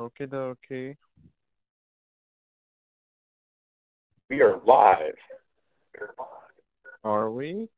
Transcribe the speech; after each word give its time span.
Okie 0.00 0.26
dokie. 0.26 0.96
We 4.30 4.40
are 4.40 4.58
live. 4.64 5.18
Are 7.04 7.30
we? 7.30 7.68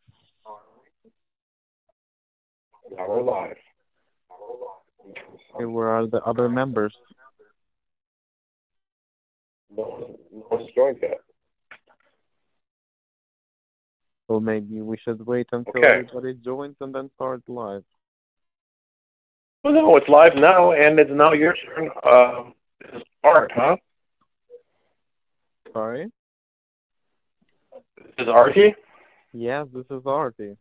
Now 2.97 3.09
we're 3.09 3.23
live. 3.23 3.57
Okay, 5.57 5.65
where 5.65 5.89
are 5.89 6.07
the 6.07 6.23
other 6.23 6.49
members? 6.49 6.95
No, 9.77 9.83
one- 9.83 10.19
no 10.31 10.47
one's 10.49 10.71
joined 10.77 10.99
yet. 11.03 11.21
Well, 14.29 14.39
maybe 14.39 14.81
we 14.81 14.97
should 14.99 15.27
wait 15.27 15.49
until 15.51 15.73
Okay. 15.77 15.89
everybody 15.89 16.35
joins 16.35 16.77
and 16.81 16.95
then 16.95 17.11
start 17.17 17.43
live. 17.49 17.85
Well, 19.65 19.75
no, 19.75 19.97
it's 19.97 20.09
live 20.09 20.35
now, 20.35 20.73
and 20.73 20.99
it's 20.99 21.11
now 21.13 21.33
your 21.33 21.55
turn. 21.55 21.89
Um, 22.05 22.55
this 22.81 22.97
is 22.97 23.03
Art, 23.23 23.53
huh? 23.55 23.77
Sorry? 25.73 26.11
This 27.97 28.13
is 28.19 28.29
Artie. 28.29 28.75
Yes, 29.33 29.69
this 29.73 29.85
is 29.89 30.03
Artie. 30.05 30.57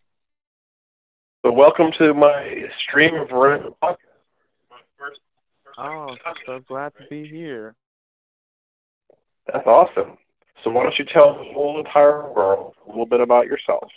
So 1.43 1.51
welcome 1.51 1.87
to 1.97 2.13
my 2.13 2.65
stream 2.87 3.15
of 3.15 3.31
random 3.31 3.73
podcast. 3.81 3.97
My 4.69 4.77
first, 4.99 5.19
first 5.65 5.79
Oh, 5.79 6.15
so 6.45 6.59
glad 6.67 6.93
to 6.99 7.07
be 7.09 7.27
here. 7.27 7.73
That's 9.51 9.65
awesome. 9.65 10.19
So 10.63 10.69
why 10.69 10.83
don't 10.83 10.99
you 10.99 11.05
tell 11.05 11.39
the 11.39 11.51
whole 11.53 11.79
entire 11.79 12.31
world 12.31 12.75
a 12.85 12.89
little 12.89 13.07
bit 13.07 13.19
about 13.19 13.47
yourself? 13.47 13.89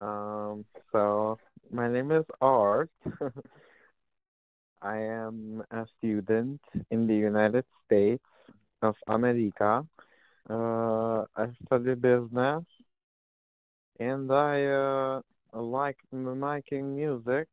Um, 0.00 0.64
so 0.92 1.40
my 1.72 1.88
name 1.88 2.10
is 2.12 2.24
Art. 2.40 2.90
I 4.82 4.96
am 4.98 5.62
a 5.70 5.86
student 5.98 6.60
in 6.90 7.06
the 7.06 7.14
United 7.14 7.64
States 7.86 8.24
of 8.82 8.94
America. 9.06 9.86
Uh, 10.48 11.24
I 11.36 11.46
study 11.66 11.94
business, 11.94 12.64
and 14.00 14.30
I 14.32 14.64
uh, 14.64 15.20
like 15.54 15.98
making 16.12 16.96
music. 16.96 17.48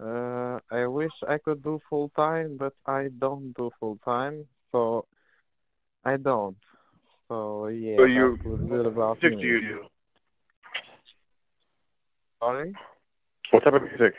Uh, 0.00 0.58
I 0.70 0.86
wish 0.86 1.12
I 1.28 1.38
could 1.38 1.62
do 1.62 1.80
full 1.88 2.10
time, 2.16 2.56
but 2.58 2.74
I 2.86 3.08
don't 3.18 3.52
do 3.54 3.70
full 3.78 3.98
time, 4.04 4.46
so 4.72 5.06
I 6.04 6.16
don't. 6.16 6.56
So 7.28 7.68
yeah, 7.68 7.96
So 7.98 8.04
you- 8.04 8.38
that's 8.42 8.60
a 8.60 8.64
little 8.74 8.86
about 8.92 9.22
me. 9.22 9.36
you 9.40 9.60
do? 9.60 9.84
Sorry? 12.40 12.74
What 13.54 13.62
type 13.62 13.74
of 13.74 13.82
music? 13.82 14.14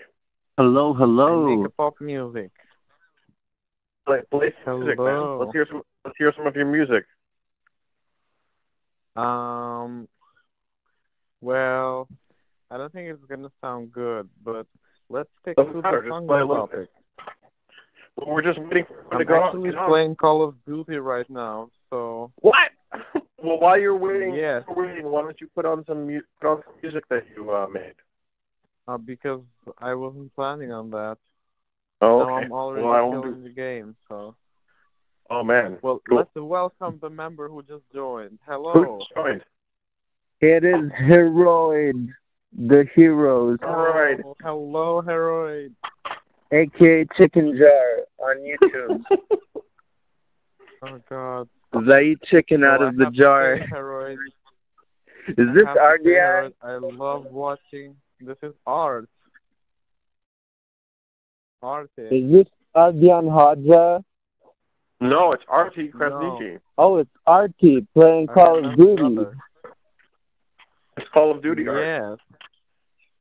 Hello, 0.58 0.94
I 0.94 0.98
hello. 0.98 1.64
make 1.64 1.76
pop 1.76 1.96
music. 2.00 2.52
Play, 4.06 4.20
play 4.32 4.54
some 4.64 4.80
music, 4.80 4.98
man. 4.98 5.40
Let's 5.40 5.52
hear 5.52 5.68
some. 5.70 5.82
Let's 6.06 6.18
hear 6.18 6.32
some 6.38 6.48
of 6.48 6.56
your 6.56 6.66
music. 6.68 7.04
Um, 9.18 10.08
well, 11.42 12.08
I 12.72 12.78
don't 12.78 12.94
think 12.94 13.10
it's 13.10 13.26
gonna 13.26 13.52
sound 13.60 13.92
good, 13.92 14.30
but 14.42 14.68
let's 15.10 15.28
stick 15.42 15.58
Doesn't 15.58 15.74
to 15.74 15.82
matter, 15.82 16.02
the 16.02 16.08
song 16.12 16.28
play 16.28 16.40
a 16.40 16.46
little 16.46 16.68
topic. 16.68 16.88
Well, 18.16 18.34
we're 18.34 18.42
just 18.42 18.58
waiting 18.60 18.86
for 18.86 19.00
everyone 19.00 19.12
to 19.12 19.34
I'm 19.34 19.40
go 19.42 19.46
actually 19.48 19.72
get 19.72 19.86
playing 19.86 20.16
Call 20.16 20.48
of 20.48 20.56
Duty 20.66 20.96
right 20.96 21.30
now, 21.30 21.72
so 21.90 22.32
What? 22.40 22.56
well, 23.44 23.60
while 23.60 23.78
you're 23.78 23.98
waiting, 23.98 24.34
Yes. 24.34 24.64
while 24.66 24.78
you're 24.78 24.96
waiting, 24.96 25.12
why 25.12 25.24
don't 25.24 25.42
you 25.42 25.48
put 25.54 25.66
on 25.66 25.84
some 25.86 26.08
mu- 26.08 26.22
put 26.40 26.48
on 26.50 26.64
some 26.64 26.76
music 26.82 27.04
that 27.10 27.26
you 27.36 27.52
uh, 27.52 27.68
made? 27.68 27.96
Uh, 28.88 28.98
because 28.98 29.42
I 29.80 29.94
wasn't 29.94 30.34
planning 30.36 30.72
on 30.72 30.90
that. 30.92 31.18
Oh, 32.02 32.20
Now 32.20 32.36
okay. 32.38 32.46
I'm 32.46 32.52
already 32.52 32.86
well, 32.86 32.94
I 32.94 33.02
won't 33.02 33.24
killing 33.24 33.44
do. 33.44 33.44
the 33.44 33.50
game, 33.56 33.96
so 34.08 34.36
Oh 35.30 35.44
man. 35.44 35.80
well, 35.82 36.02
Cool. 36.08 36.18
let's 36.20 36.30
welcome 36.36 37.00
the 37.02 37.10
member 37.10 37.50
who 37.50 37.64
just 37.64 37.84
joined. 37.94 38.38
Hello. 38.46 38.74
Who 39.16 39.22
joined? 39.22 39.42
It 40.42 40.64
is 40.64 40.92
Heroid, 40.92 42.10
the 42.56 42.86
heroes, 42.94 43.58
All 43.64 43.76
right. 43.76 44.20
Oh, 44.24 44.36
hello, 44.44 45.02
Heroid. 45.02 45.74
aka 46.52 47.06
Chicken 47.18 47.58
Jar 47.58 48.28
on 48.30 48.38
YouTube. 48.40 49.04
Oh 50.82 51.00
God. 51.10 51.50
I 51.74 52.02
eat 52.02 52.20
chicken 52.26 52.64
out 52.64 52.80
Well, 52.82 52.90
of 52.90 52.96
I 52.96 53.06
the 53.06 53.12
jar. 53.12 53.58
say, 53.58 53.66
Heroid, 53.72 54.18
Is 55.30 55.36
I 55.50 55.54
this 55.54 55.64
have 55.66 55.78
RDI? 55.78 56.54
I 56.62 56.76
love 56.76 57.26
watching. 57.32 57.96
This 58.20 58.38
is 58.42 58.54
art. 58.66 59.10
Art. 61.62 61.90
Is 61.98 62.32
this 62.32 62.48
Ardian 62.76 63.28
Hoxha? 63.30 64.04
No, 65.02 65.34
it's 65.34 65.44
Artie 65.50 65.90
Krasniqi. 65.90 66.60
Oh, 66.78 66.98
it's 66.98 67.10
Artie 67.28 67.86
playing 67.94 68.28
Call 68.28 68.66
of 68.66 68.78
Duty. 68.78 69.18
It's 70.98 71.08
Call 71.14 71.32
of 71.32 71.42
Duty. 71.42 71.68
Art. 71.68 72.18
Yes, 72.20 72.38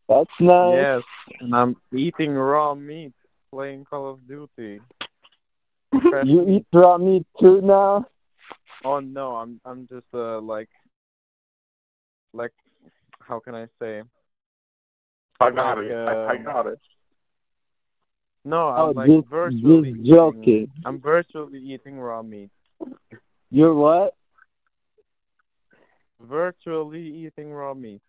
That's 0.09 0.31
nice. 0.41 0.75
yes. 0.75 1.03
And 1.41 1.55
I'm 1.55 1.77
eating 1.93 2.35
raw 2.35 2.75
meat, 2.75 3.13
playing 3.51 3.85
Call 3.87 4.11
of 4.11 4.29
Duty. 4.29 4.81
You 6.25 6.49
eat 6.49 6.67
raw 6.73 6.99
meat 6.99 7.25
too 7.41 7.61
now? 7.61 8.07
Oh 8.85 9.01
no, 9.01 9.37
I'm 9.37 9.61
I'm 9.65 9.87
just 9.89 10.07
uh 10.13 10.41
like 10.41 10.69
like 12.33 12.53
how 13.21 13.39
can 13.41 13.55
I 13.55 13.67
say? 13.81 14.03
I 15.41 15.51
got 15.51 15.79
Like, 15.79 15.87
it. 15.87 15.95
I, 15.95 16.27
I 16.33 16.37
got 16.39 16.67
it. 16.67 16.81
No, 18.45 18.69
I'm 18.69 18.81
Oh, 18.81 18.91
like 18.91 19.09
just, 19.09 19.27
virtually 19.29 19.93
just 20.05 20.37
eating- 20.43 20.71
I'm 20.85 21.01
virtually 21.01 21.59
eating 21.59 21.99
raw 21.99 22.23
meat. 22.23 22.51
You're 23.51 23.75
what? 23.75 24.15
Virtually 26.21 27.03
eating 27.03 27.53
raw 27.53 27.75
meat. 27.75 28.01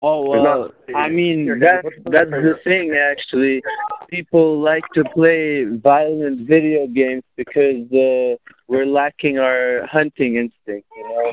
Oh, 0.00 0.22
It's 0.34 0.42
well, 0.44 0.44
not- 0.88 0.96
I 0.96 1.08
mean, 1.08 1.42
Here, 1.44 1.58
that—that's 1.58 2.30
the 2.30 2.54
thing, 2.62 2.94
actually. 2.94 3.62
People 4.08 4.60
like 4.60 4.84
to 4.94 5.02
play 5.12 5.64
violent 5.64 6.46
video 6.46 6.86
games 6.86 7.24
because 7.36 7.82
uh, 7.92 8.36
we're 8.68 8.86
lacking 8.86 9.38
our 9.40 9.86
hunting 9.86 10.36
instinct, 10.36 10.86
you 10.96 11.02
know? 11.08 11.32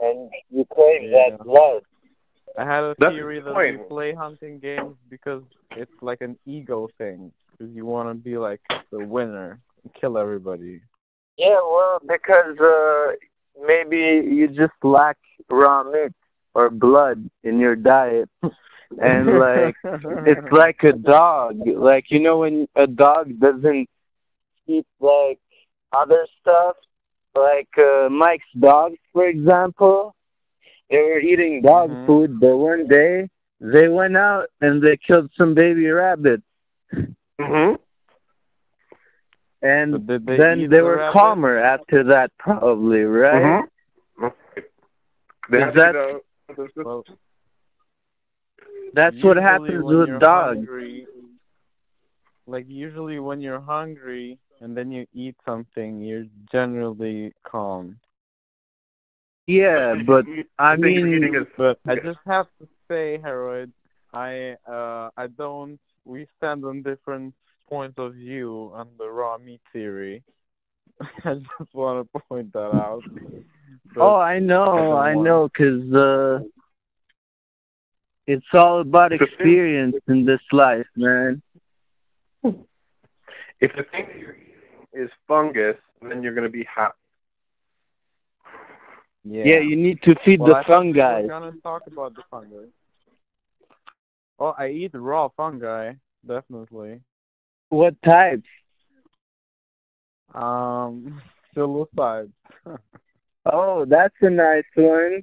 And 0.00 0.30
you 0.50 0.64
crave 0.72 1.02
Yeah. 1.10 1.30
that 1.36 1.44
blood. 1.44 1.82
I 2.58 2.64
had 2.64 2.84
a 2.84 2.94
That's 2.98 3.14
theory 3.14 3.40
the 3.40 3.52
that 3.52 3.56
we 3.56 3.88
play 3.88 4.14
hunting 4.14 4.58
games 4.58 4.96
because 5.10 5.42
it's 5.72 5.90
like 6.00 6.20
an 6.20 6.38
ego 6.46 6.88
thing. 6.98 7.32
Because 7.50 7.74
you 7.74 7.84
want 7.84 8.08
to 8.08 8.14
be 8.14 8.36
like 8.36 8.60
the 8.90 9.04
winner 9.04 9.60
and 9.82 9.94
kill 9.94 10.18
everybody. 10.18 10.80
Yeah, 11.36 11.60
well, 11.60 12.00
because 12.06 12.58
uh, 12.60 13.12
maybe 13.66 14.28
you 14.28 14.48
just 14.48 14.72
lack 14.82 15.16
raw 15.50 15.82
meat 15.82 16.12
or 16.54 16.70
blood 16.70 17.28
in 17.42 17.58
your 17.58 17.76
diet. 17.76 18.28
And, 19.02 19.40
like, 19.40 19.74
it's 19.82 20.52
like 20.52 20.84
a 20.84 20.92
dog. 20.92 21.58
Like 21.66 22.04
you 22.10 22.20
know 22.20 22.38
when 22.38 22.68
a 22.76 22.86
dog 22.86 23.40
doesn't 23.40 23.88
eat 24.68 24.86
like 25.00 25.40
other 25.92 26.26
stuff, 26.40 26.76
like 27.34 27.68
uh, 27.82 28.08
Mike's 28.08 28.44
dogs, 28.58 28.98
for 29.12 29.26
example. 29.26 30.14
They 30.90 30.98
were 30.98 31.18
eating 31.18 31.62
dog 31.62 31.90
Mhm. 31.90 32.06
food, 32.06 32.40
but 32.40 32.56
one 32.56 32.86
day 32.88 33.28
they 33.60 33.88
went 33.88 34.16
out 34.16 34.48
and 34.60 34.82
they 34.82 34.96
killed 34.96 35.30
some 35.36 35.54
baby 35.54 35.86
rabbits, 35.88 36.42
Mm-hmm. 36.92 37.74
and 39.62 39.92
So 39.92 39.98
they 39.98 40.36
then 40.36 40.60
they 40.68 40.76
the 40.76 40.84
were 40.84 40.96
rabbit? 40.96 41.12
calmer 41.18 41.58
after 41.58 42.04
that, 42.04 42.30
probably, 42.38 43.02
right? 43.04 43.64
Mm-hmm. 44.18 44.26
Is 45.54 45.74
that- 45.74 45.92
go- 45.92 46.20
there's 46.56 46.74
this- 46.74 46.84
Well, 46.84 47.04
That's 48.92 49.20
what 49.24 49.36
happens 49.38 49.82
with 49.82 50.20
dogs. 50.20 50.58
hungry- 50.58 51.06
like 52.46 52.66
usually 52.68 53.18
when 53.18 53.40
you're 53.40 53.60
hungry 53.60 54.38
and 54.60 54.76
then 54.76 54.92
you 54.92 55.06
eat 55.12 55.34
something, 55.44 56.00
you're 56.00 56.26
generally 56.52 57.32
calm. 57.42 57.98
Yeah, 59.46 59.94
but 60.06 60.24
I 60.58 60.76
mean, 60.76 61.46
But 61.56 61.78
I 61.86 61.96
just 61.96 62.18
have 62.26 62.46
to 62.60 62.68
say, 62.88 63.18
Harold, 63.22 63.70
I 64.12 64.56
uh 64.68 65.10
I 65.16 65.26
don't. 65.36 65.78
We 66.04 66.26
stand 66.36 66.64
on 66.64 66.82
different 66.82 67.34
points 67.68 67.98
of 67.98 68.14
view 68.14 68.70
on 68.74 68.88
the 68.98 69.08
raw 69.08 69.38
meat 69.38 69.60
theory. 69.72 70.22
I 71.24 71.34
just 71.34 71.74
want 71.74 72.08
to 72.12 72.20
point 72.28 72.52
that 72.52 72.58
out. 72.74 73.02
But, 73.94 74.00
Oh, 74.00 74.16
I 74.16 74.38
know, 74.38 74.64
don't 74.64 74.96
I 74.96 75.14
want- 75.14 75.24
know, 75.26 75.48
'cause 75.48 75.94
uh, 75.94 76.40
it's 78.26 78.46
all 78.54 78.80
about 78.80 79.12
experience 79.12 79.96
in 80.08 80.24
this 80.24 80.40
life, 80.52 80.86
man. 80.96 81.42
if 82.44 83.70
the 83.76 83.84
thing 83.92 84.06
that 84.08 84.18
you're 84.18 84.36
eating 84.36 84.86
is 84.92 85.10
fungus, 85.28 85.76
then 86.02 86.22
you're 86.22 86.34
going 86.34 86.46
to 86.46 86.50
be 86.52 86.64
happy. 86.64 86.94
Yeah. 89.24 89.44
Yeah, 89.46 89.60
you 89.60 89.76
need 89.76 90.02
to 90.02 90.14
feed 90.24 90.40
Well, 90.40 90.50
the 90.50 90.56
I 90.56 90.62
fungi. 90.64 91.22
We're 91.22 91.28
gonna 91.28 91.52
talk 91.62 91.82
about 91.86 92.14
the 92.14 92.22
fungi. 92.30 92.66
Oh, 94.38 94.54
I 94.58 94.68
eat 94.68 94.90
raw 94.94 95.28
fungi, 95.36 95.94
definitely. 96.26 97.00
What 97.68 97.94
types? 98.02 98.48
Um, 100.34 101.22
psilocybes. 101.56 102.30
Oh, 103.46 103.84
that's 103.84 104.14
a 104.22 104.30
nice 104.30 104.64
one. 104.74 105.22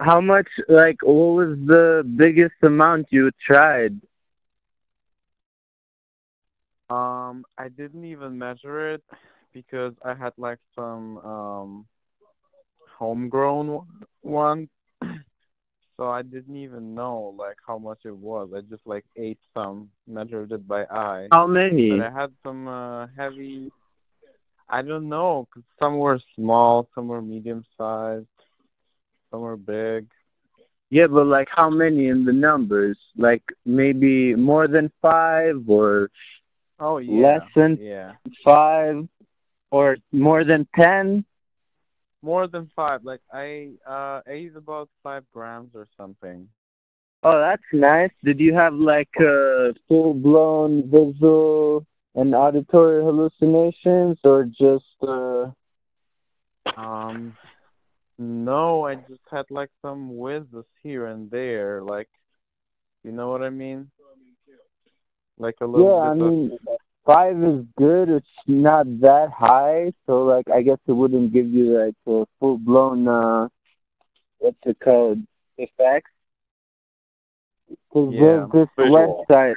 How 0.00 0.20
much, 0.20 0.48
like, 0.68 0.96
what 1.02 1.46
was 1.46 1.58
the 1.66 2.02
biggest 2.16 2.54
amount 2.62 3.06
you 3.10 3.30
tried? 3.40 4.00
Um, 6.90 7.44
I 7.56 7.68
didn't 7.68 8.04
even 8.04 8.38
measure 8.38 8.94
it 8.94 9.02
because 9.52 9.94
I 10.04 10.14
had 10.14 10.32
like 10.36 10.58
some 10.74 11.18
um 11.18 11.86
homegrown 12.98 13.86
one- 14.22 14.68
so 15.96 16.08
I 16.08 16.22
didn't 16.22 16.56
even 16.56 16.94
know 16.94 17.34
like 17.38 17.56
how 17.66 17.78
much 17.78 18.00
it 18.04 18.16
was. 18.16 18.50
I 18.56 18.60
just 18.62 18.86
like 18.86 19.04
ate 19.16 19.38
some, 19.54 19.90
measured 20.06 20.52
it 20.52 20.66
by 20.66 20.84
eye. 20.84 21.28
How 21.32 21.46
many? 21.46 21.90
But 21.90 22.00
I 22.00 22.10
had 22.10 22.32
some 22.42 22.68
uh, 22.68 23.06
heavy. 23.16 23.70
I 24.68 24.80
don't 24.82 25.08
know, 25.08 25.46
'cause 25.52 25.62
some 25.78 25.98
were 25.98 26.18
small, 26.36 26.88
some 26.94 27.08
were 27.08 27.20
medium 27.20 27.64
sized, 27.76 28.26
some 29.30 29.40
were 29.42 29.56
big. 29.58 30.06
Yeah, 30.90 31.06
but 31.08 31.26
like 31.26 31.48
how 31.54 31.68
many 31.70 32.08
in 32.08 32.24
the 32.24 32.32
numbers? 32.32 32.98
Like 33.16 33.42
maybe 33.66 34.34
more 34.34 34.66
than 34.68 34.90
five 35.02 35.68
or 35.68 36.10
Oh 36.80 36.98
yeah. 36.98 37.22
Less 37.26 37.42
than- 37.54 37.78
yeah. 37.80 38.12
five 38.44 39.06
or 39.70 39.96
more 40.12 40.44
than 40.44 40.66
ten? 40.78 41.24
More 42.30 42.46
than 42.48 42.70
five. 42.74 43.04
Like 43.04 43.20
I 43.32 43.48
uh 43.86 44.20
ate 44.26 44.56
about 44.56 44.88
five 45.02 45.24
grams 45.34 45.72
or 45.74 45.86
something. 45.98 46.48
Oh, 47.22 47.38
that's 47.38 47.70
nice. 47.72 48.14
Did 48.28 48.38
you 48.40 48.52
have 48.54 48.74
like 48.74 49.14
uh, 49.20 49.72
full 49.88 50.12
blown 50.14 50.70
visual 50.90 51.86
and 52.14 52.34
auditory 52.34 53.02
hallucinations 53.08 54.16
or 54.24 54.38
just 54.64 54.96
uh 55.14 55.44
Um, 56.86 57.36
no, 58.18 58.86
I 58.90 58.94
just 59.10 59.26
had 59.30 59.46
like 59.50 59.70
some 59.82 60.16
whizzes 60.16 60.68
here 60.82 61.06
and 61.12 61.30
there, 61.30 61.82
like, 61.94 62.08
you 63.04 63.12
know 63.12 63.28
what 63.32 63.42
I 63.42 63.50
mean? 63.50 63.90
Like 65.38 65.56
a 65.60 65.66
little 65.66 65.86
Yeah, 65.86 66.10
I 66.10 66.14
bit 66.14 66.22
of- 66.22 66.32
mean 66.32 66.58
five 67.04 67.42
is 67.42 67.64
good. 67.76 68.08
It's 68.08 68.26
not 68.46 68.86
that 69.00 69.30
high, 69.30 69.92
so 70.06 70.22
like 70.24 70.48
I 70.50 70.62
guess 70.62 70.78
it 70.86 70.92
wouldn't 70.92 71.32
give 71.32 71.46
you 71.48 71.78
like 71.78 71.94
a 72.06 72.26
full 72.38 72.58
blown 72.58 73.06
uh 73.08 73.48
what's 74.38 74.56
it 74.64 74.78
called 74.80 75.18
effects. 75.58 76.10
Because 77.68 78.12
Yeah, 78.12 78.46
there's 78.50 78.50
this 78.52 78.68
visual. 78.76 79.26
website. 79.28 79.56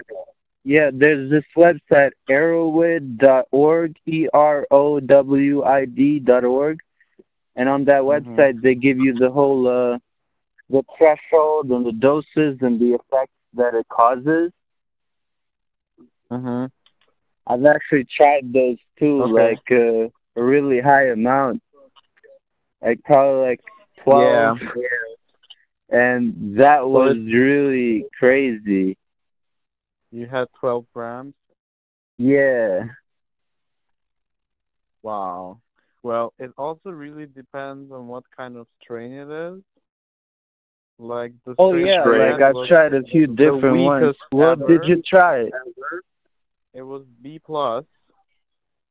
Yeah, 0.64 0.90
there's 0.94 1.30
this 1.30 1.46
website 1.56 2.12
erowid.org, 2.30 3.96
e 4.06 4.28
r 4.34 4.68
o 4.72 5.00
w 5.00 5.64
i 5.64 5.86
d 5.86 6.20
dot 6.20 6.44
org, 6.44 6.80
and 7.56 7.70
on 7.70 7.86
that 7.86 8.02
Mhm. 8.02 8.36
website 8.38 8.62
they 8.62 8.76
give 8.76 8.98
you 8.98 9.14
the 9.14 9.30
whole 9.30 9.68
uh 9.68 9.98
the 10.70 10.84
threshold 10.98 11.72
and 11.72 11.86
the 11.86 11.94
doses 11.94 12.58
and 12.62 12.80
the 12.80 12.94
effects 12.96 13.34
that 13.54 13.74
it 13.74 13.88
causes. 13.88 14.52
Mhm. 16.30 16.70
I've 17.48 17.66
actually 17.66 18.06
tried 18.16 18.52
those 18.54 18.78
too, 19.00 19.24
Okay. 19.24 19.56
like 19.56 19.72
uh, 19.72 20.10
a 20.40 20.44
really 20.44 20.82
high 20.82 21.10
amount, 21.10 21.62
like 22.82 23.02
probably 23.04 23.48
like 23.50 23.62
twelve. 24.04 24.58
And 25.90 26.60
that 26.60 26.86
was 26.86 27.16
really 27.16 28.06
crazy. 28.20 28.98
You 30.12 30.26
had 30.26 30.48
12 30.60 30.86
grams? 30.94 31.34
Yeah. 32.18 32.84
Wow. 35.02 35.60
Well, 36.04 36.34
it 36.40 36.52
also 36.58 36.90
really 36.90 37.26
depends 37.26 37.92
on 37.92 38.08
what 38.08 38.24
kind 38.36 38.58
of 38.58 38.68
strain 38.82 39.14
it 39.14 39.30
is. 39.30 39.62
Like 41.00 41.34
the 41.46 41.56
Oh 41.60 41.76
yeah, 41.76 42.04
like 42.04 42.42
I've 42.42 42.68
tried 42.68 42.94
a 42.94 43.04
few 43.04 43.28
different 43.28 43.84
ones. 43.84 44.16
What 44.32 44.68
did 44.68 44.84
you 44.86 45.02
try? 45.08 45.48
It 46.78 46.84
was 46.84 47.02
B 47.24 47.40
plus, 47.44 47.86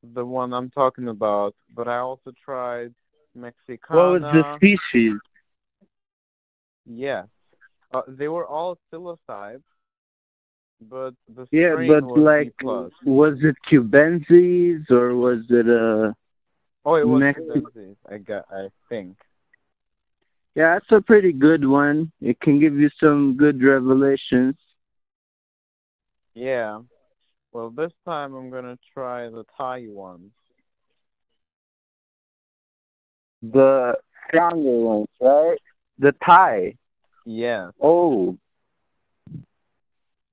the 0.03 0.27
one 0.27 0.53
I'm 0.53 0.71
talking 0.71 1.07
about. 1.07 1.55
But 1.73 1.87
I 1.87 1.99
also 1.99 2.33
tried 2.45 2.93
Mexicana. 3.37 4.01
What 4.01 4.21
was 4.21 4.23
the 4.23 4.57
species? 4.57 5.21
Yes. 6.85 7.27
Uh, 7.95 8.03
they 8.09 8.27
were 8.27 8.45
all 8.45 8.77
psilocybes, 8.93 9.63
but 10.81 11.15
the 11.33 11.47
Yeah, 11.53 11.77
but 11.87 12.03
was 12.03 12.19
like, 12.19 12.53
B 12.59 12.67
was 13.09 13.39
it 13.43 13.55
cubensis 13.71 14.91
or 14.91 15.15
was 15.15 15.45
it 15.49 15.69
a? 15.69 16.13
Oh, 16.85 16.97
it 16.97 17.07
was 17.07 17.23
Mexi- 17.23 17.37
Cubensis, 17.37 17.97
I 18.11 18.19
got, 18.19 18.47
I 18.51 18.67
think. 18.89 19.17
Yeah, 20.57 20.75
that's 20.75 20.91
a 20.91 21.01
pretty 21.01 21.33
good 21.33 21.65
one. 21.65 22.11
It 22.21 22.41
can 22.41 22.59
give 22.59 22.75
you 22.75 22.91
some 22.99 23.37
good 23.37 23.63
revelations. 23.63 24.57
Yeah. 26.35 26.81
Well, 27.57 27.71
this 27.71 27.93
time 28.05 28.35
I'm 28.35 28.51
gonna 28.51 28.79
try 28.93 29.31
the 29.31 29.47
Thai 29.57 29.87
ones. 29.89 30.31
The 33.43 33.97
stronger 34.29 34.79
ones, 34.79 35.07
right? 35.23 35.57
The 35.99 36.13
Thai. 36.23 36.75
Yeah. 37.25 37.71
Oh. 37.81 38.37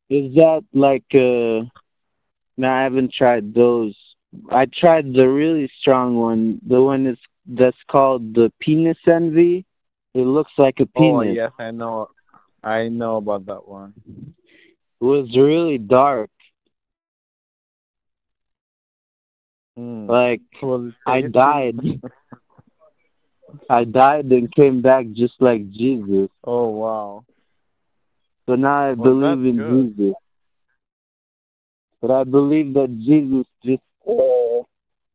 Is 0.10 0.36
that 0.36 0.66
like 0.74 1.06
uh 1.14 1.64
no, 2.58 2.70
I 2.70 2.84
haven't 2.84 3.14
tried 3.14 3.54
those. 3.54 3.96
I 4.52 4.66
tried 4.66 5.14
the 5.14 5.30
really 5.30 5.72
strong 5.80 6.18
one. 6.18 6.60
The 6.68 6.84
one 6.84 7.08
is 7.08 7.18
that's 7.48 7.78
called 7.90 8.34
the 8.34 8.52
penis 8.60 8.98
envy. 9.08 9.66
It 10.14 10.28
looks 10.28 10.52
like 10.58 10.82
a 10.82 10.88
penis. 10.88 11.14
Oh, 11.16 11.22
penis. 11.22 11.36
yes, 11.38 11.52
I 11.58 11.72
know. 11.72 12.10
I 12.62 12.90
know 12.90 13.16
about 13.16 13.46
that 13.46 13.66
one. 13.66 13.94
It 15.00 15.06
was 15.06 15.30
really 15.38 15.78
dark. 15.78 16.30
Mm. 19.78 20.08
Like 20.08 20.42
I 21.08 21.22
died. 21.22 21.80
I 23.70 23.84
died 23.84 24.26
and 24.26 24.54
came 24.54 24.82
back 24.82 25.06
just 25.14 25.34
like 25.40 25.70
Jesus. 25.72 26.30
Oh 26.44 26.70
wow. 26.70 27.26
So 28.46 28.56
now 28.56 28.90
I 28.90 28.94
Well, 28.94 29.12
believe 29.12 29.46
in 29.46 29.58
good. 29.58 29.96
Jesus. 29.96 30.16
But 32.02 32.12
I 32.12 32.24
believe 32.24 32.74
that 32.74 32.90
Jesus 33.00 33.46
just 33.64 33.82
uh, 34.08 34.64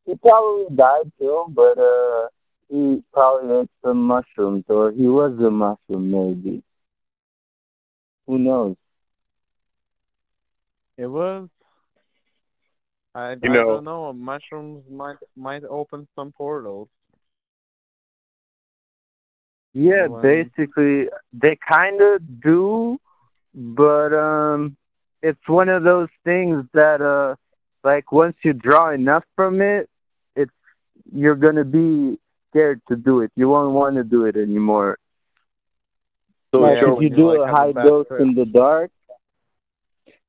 he 0.06 0.14
probably 0.16 0.74
died 0.74 1.12
too, 1.18 1.44
but 1.50 1.78
uh 1.78 2.28
he 2.68 3.02
probably 3.12 3.60
ate 3.60 3.70
some 3.84 4.02
mushrooms 4.02 4.64
or 4.68 4.92
he 4.92 5.06
was 5.06 5.32
a 5.38 5.50
mushroom 5.50 6.10
maybe. 6.10 6.62
Who 8.26 8.38
knows? 8.38 8.76
It 10.96 11.06
was. 11.06 11.48
I, 13.18 13.32
You 13.32 13.38
I 13.42 13.48
know- 13.54 13.64
don't 13.74 13.84
know. 13.84 14.12
Mushrooms 14.12 14.84
might 14.90 15.16
might 15.36 15.64
open 15.64 16.06
some 16.14 16.30
portals. 16.32 16.88
Yeah, 19.74 20.06
When- 20.06 20.22
basically 20.22 21.08
they 21.32 21.56
kind 21.56 22.00
of 22.00 22.40
do, 22.40 22.98
but 23.54 24.12
um 24.14 24.76
it's 25.22 25.46
one 25.48 25.68
of 25.68 25.82
those 25.82 26.08
things 26.24 26.64
that 26.74 27.00
uh 27.00 27.34
like 27.84 28.12
once 28.12 28.36
you 28.44 28.52
draw 28.52 28.90
enough 28.90 29.24
from 29.36 29.60
it, 29.60 29.88
it's 30.36 30.52
you're 31.12 31.36
going 31.46 31.54
to 31.56 31.64
be 31.64 32.18
scared 32.50 32.80
to 32.88 32.96
do 32.96 33.20
it. 33.22 33.30
You 33.36 33.48
won't 33.48 33.72
want 33.72 33.96
to 33.96 34.04
do 34.04 34.24
it 34.26 34.36
anymore. 34.36 34.98
So 36.52 36.60
like 36.60 36.80
Joe, 36.80 36.96
if 36.96 37.02
you 37.02 37.08
you, 37.10 37.16
do 37.16 37.38
like, 37.38 37.48
a 37.50 37.52
high 37.56 37.72
dose 37.72 38.06
trip. 38.08 38.20
in 38.20 38.34
the 38.34 38.44
dark. 38.46 38.90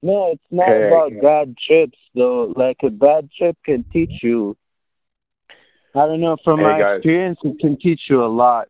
No, 0.02 0.32
it's 0.32 0.42
not 0.52 0.76
about 0.78 1.12
bad 1.22 1.56
trips 1.58 1.98
though. 2.16 2.54
Like 2.56 2.78
a 2.84 2.90
bad 2.90 3.30
trip 3.38 3.58
can 3.66 3.84
teach 3.92 4.22
you. 4.24 4.56
I 5.96 6.06
don't 6.06 6.22
know. 6.22 6.38
From 6.44 6.60
Hey, 6.60 6.64
my 6.64 6.80
guys. 6.80 6.98
experience, 6.98 7.40
it 7.44 7.60
can 7.60 7.78
teach 7.78 8.02
you 8.10 8.24
a 8.24 8.28
lot. 8.28 8.68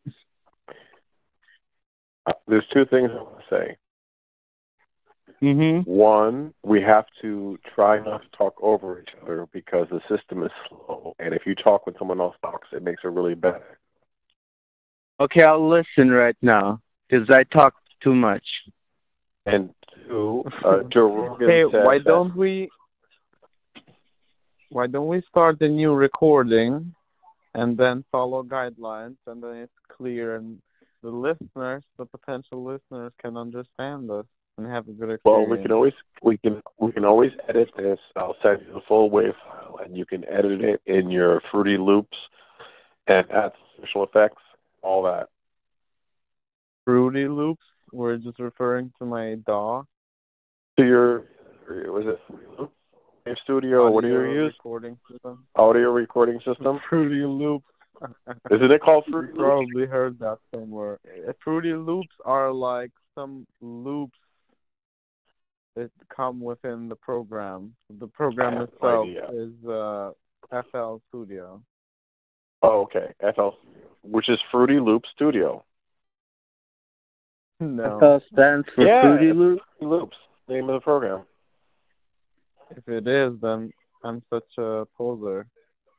Uh, 2.26 2.34
there's 2.48 2.66
two 2.74 2.86
things 2.86 3.10
I 3.12 3.22
want 3.22 3.40
to 3.40 3.46
say. 3.50 3.78
Mhm. 5.42 5.86
One, 5.86 6.54
we 6.64 6.82
have 6.82 7.06
to 7.22 7.58
try 7.76 8.00
not 8.00 8.22
to 8.24 8.30
talk 8.38 8.56
over 8.62 9.00
each 9.00 9.14
other 9.22 9.46
because 9.52 9.88
the 9.90 10.02
system 10.10 10.44
is 10.44 10.52
slow, 10.68 11.16
and 11.20 11.34
if 11.34 11.46
you 11.46 11.56
talk 11.56 11.86
when 11.86 11.96
someone 11.98 12.20
else 12.20 12.36
talks, 12.42 12.68
it 12.74 12.84
makes 12.84 13.04
it 13.04 13.10
really 13.10 13.36
bad. 13.36 13.62
Okay, 15.20 15.44
I'll 15.44 15.68
listen 15.68 16.10
right 16.12 16.36
now 16.42 16.82
because 17.08 17.30
I 17.30 17.44
talk 17.44 17.76
too 18.02 18.16
much. 18.16 18.46
And 19.46 19.74
two, 20.10 20.44
uh, 20.66 20.80
Joe 20.92 21.16
Rogan 21.16 21.50
Hey, 21.50 21.64
why 21.64 22.00
don't 22.00 22.36
we? 22.36 22.70
Why 24.70 24.88
don't 24.88 25.08
we 25.08 25.24
start 25.30 25.62
a 25.62 25.68
new 25.68 25.94
recording, 25.94 26.94
and 27.54 27.78
then 27.78 28.04
follow 28.12 28.44
guidelines, 28.44 29.18
and 29.26 29.42
then 29.42 29.56
it's 29.58 29.74
clear, 29.96 30.36
and 30.36 30.60
the 31.02 31.10
listeners, 31.10 31.84
the 31.98 32.06
potential 32.06 32.64
listeners, 32.64 33.12
can 33.22 33.38
understand 33.38 34.12
us 34.12 34.26
and 34.58 34.68
have 34.68 34.88
a 34.88 34.92
good 34.92 35.12
experience. 35.12 35.22
Well, 35.24 35.48
we 35.48 35.62
can 35.62 35.72
always 35.72 35.94
we 36.22 36.38
can 36.38 36.62
we 36.80 36.92
can 36.92 37.06
always 37.06 37.32
edit 37.48 37.70
this. 37.78 38.00
I'll 38.16 38.36
send 38.44 38.62
you 38.68 38.74
the 38.74 38.82
full 38.88 39.10
WAV 39.10 39.34
file, 39.46 39.80
and 39.84 39.96
you 39.96 40.06
can 40.06 40.24
edit 40.26 40.62
it 40.62 40.82
in 40.86 41.10
your 41.10 41.42
Fruity 41.52 41.78
Loops 41.78 42.18
and 43.08 43.30
add 43.32 43.52
special 43.78 44.04
effects, 44.04 44.42
all 44.82 45.04
that. 45.04 45.30
Fruity 46.86 47.28
Loops. 47.28 47.64
We're 47.92 48.18
just 48.18 48.40
referring 48.40 48.92
to 49.00 49.06
my 49.06 49.36
DAW. 49.46 49.84
To 50.80 50.86
your 50.86 51.24
was 51.92 52.06
it 52.08 52.20
Fruity 52.26 52.46
Loops? 52.58 52.74
Wave 53.26 53.36
Studio? 53.44 53.92
what 53.92 54.02
do 54.02 54.08
you 54.08 54.18
audio 54.20 54.32
use? 54.46 54.54
Recording 54.58 54.98
system. 55.12 55.46
Audio 55.58 55.92
recording 55.92 56.40
system. 56.46 56.80
Fruity 56.90 57.26
Loops. 57.26 57.66
Isn't 58.52 58.72
it 58.72 58.82
called 58.82 59.04
Fruity 59.12 59.34
Loops? 59.34 59.40
probably 59.40 59.86
heard 59.86 60.18
that 60.20 60.38
somewhere. 60.56 61.00
Uh, 61.28 61.34
Fruity 61.44 61.74
Loops 61.74 62.16
are 62.24 62.54
like 62.54 62.92
some 63.14 63.46
loops 63.60 64.18
that 65.76 65.92
come 66.16 66.40
within 66.40 66.88
the 66.88 66.96
program. 66.96 67.76
The 68.00 68.08
program 68.08 68.54
have 68.54 68.70
no 68.82 69.02
itself 69.04 69.06
idea. 69.06 69.48
is 69.48 69.68
uh, 69.68 70.12
FL 70.72 71.02
Studio. 71.10 71.62
Oh, 72.62 72.84
okay. 72.84 73.14
FL, 73.36 73.50
which 74.04 74.30
is 74.30 74.40
Fruity 74.50 74.80
Loop 74.80 75.04
Studio. 75.14 75.62
No, 77.60 78.00
FL 78.00 78.26
stands 78.34 78.66
for 78.74 78.86
Yeah. 78.86 79.02
Fruity 79.02 79.34
Loop. 79.34 79.60
Fruity 79.78 79.86
Loops, 79.96 80.18
name 80.50 80.70
of 80.70 80.74
the 80.74 80.84
program. 80.84 81.24
if 82.72 82.88
it 82.88 83.08
is, 83.08 83.40
then 83.42 83.72
I'm 84.04 84.22
such 84.30 84.58
a 84.58 84.86
poser. 84.98 85.48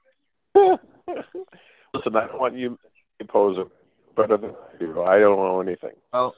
Listen, 0.54 2.16
I 2.16 2.26
don't 2.26 2.40
want 2.40 2.56
you 2.56 2.78
to 3.18 3.24
pose 3.24 3.58
it 3.58 3.68
better 4.16 4.36
than 4.36 4.50
I 4.50 4.78
do. 4.78 5.02
I 5.02 5.18
don't 5.18 5.36
know 5.36 5.60
anything. 5.60 5.92
Well, 6.12 6.34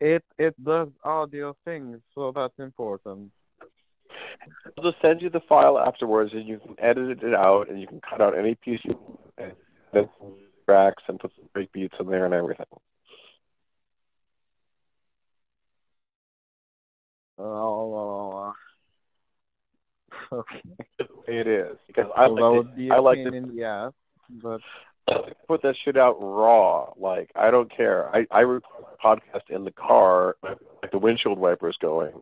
it 0.00 0.24
it 0.38 0.54
does 0.62 0.88
audio 1.04 1.56
things, 1.64 1.98
so 2.14 2.32
that's 2.34 2.58
important. 2.58 3.30
I'll 4.76 4.90
just 4.90 5.00
send 5.00 5.22
you 5.22 5.30
the 5.30 5.40
file 5.48 5.78
afterwards, 5.78 6.32
and 6.34 6.46
you 6.46 6.58
can 6.58 6.76
edit 6.78 7.22
it 7.22 7.34
out, 7.34 7.68
and 7.70 7.80
you 7.80 7.86
can 7.86 8.00
cut 8.00 8.20
out 8.20 8.36
any 8.38 8.54
piece 8.54 8.80
you 8.84 8.98
want, 9.00 9.20
and 9.38 9.52
then 9.92 10.08
tracks 10.66 11.02
and 11.08 11.18
put 11.18 11.32
some 11.36 11.48
break 11.52 11.72
beats 11.72 11.94
in 12.00 12.06
there 12.06 12.24
and 12.24 12.34
everything. 12.34 12.66
Oh, 17.38 18.52
okay. 20.32 20.62
It 21.26 21.46
is 21.46 21.76
because 21.86 22.06
I 22.16 22.28
Well, 22.28 22.50
like 22.50 22.66
would 22.66 22.76
be 22.76 22.90
I 22.90 22.96
a 22.96 23.02
like 23.02 23.16
pain 23.16 23.32
to 23.32 23.36
in 23.36 23.54
the 23.56 23.64
ass, 23.64 23.92
but 24.42 24.60
put 25.48 25.62
that 25.62 25.74
shit 25.84 25.96
out 25.96 26.16
raw. 26.20 26.92
Like 26.96 27.30
I 27.34 27.50
don't 27.50 27.74
care. 27.74 28.14
I 28.14 28.26
I 28.30 28.40
record 28.40 28.84
my 29.02 29.16
podcast 29.16 29.50
in 29.50 29.64
the 29.64 29.72
car, 29.72 30.36
like 30.42 30.90
the 30.92 30.98
windshield 30.98 31.38
wipers 31.38 31.76
going. 31.80 32.12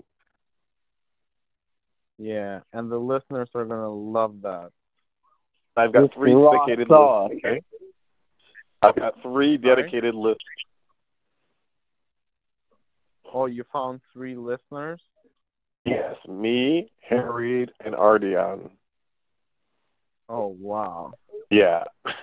yeah, 2.18 2.60
and 2.72 2.90
the 2.90 2.98
listeners 2.98 3.48
are 3.54 3.64
gonna 3.64 3.90
love 3.92 4.42
that. 4.42 4.70
I've 5.76 5.92
got 5.92 6.02
With 6.02 6.14
three 6.14 6.32
dedicated 6.34 6.88
listeners. 6.88 7.40
Okay? 7.44 7.62
I've 8.82 8.96
got 8.96 9.14
three 9.22 9.58
Sorry? 9.60 9.74
dedicated 9.76 10.14
listeners. 10.14 10.38
Oh, 13.32 13.46
you 13.46 13.64
found 13.72 14.00
three 14.12 14.36
listeners? 14.36 15.00
Yes, 15.84 16.16
me, 16.28 16.90
Harry, 17.08 17.68
and 17.84 17.94
Ardian. 17.94 18.70
Oh 20.28 20.56
wow. 20.60 21.12
Yeah. 21.50 21.84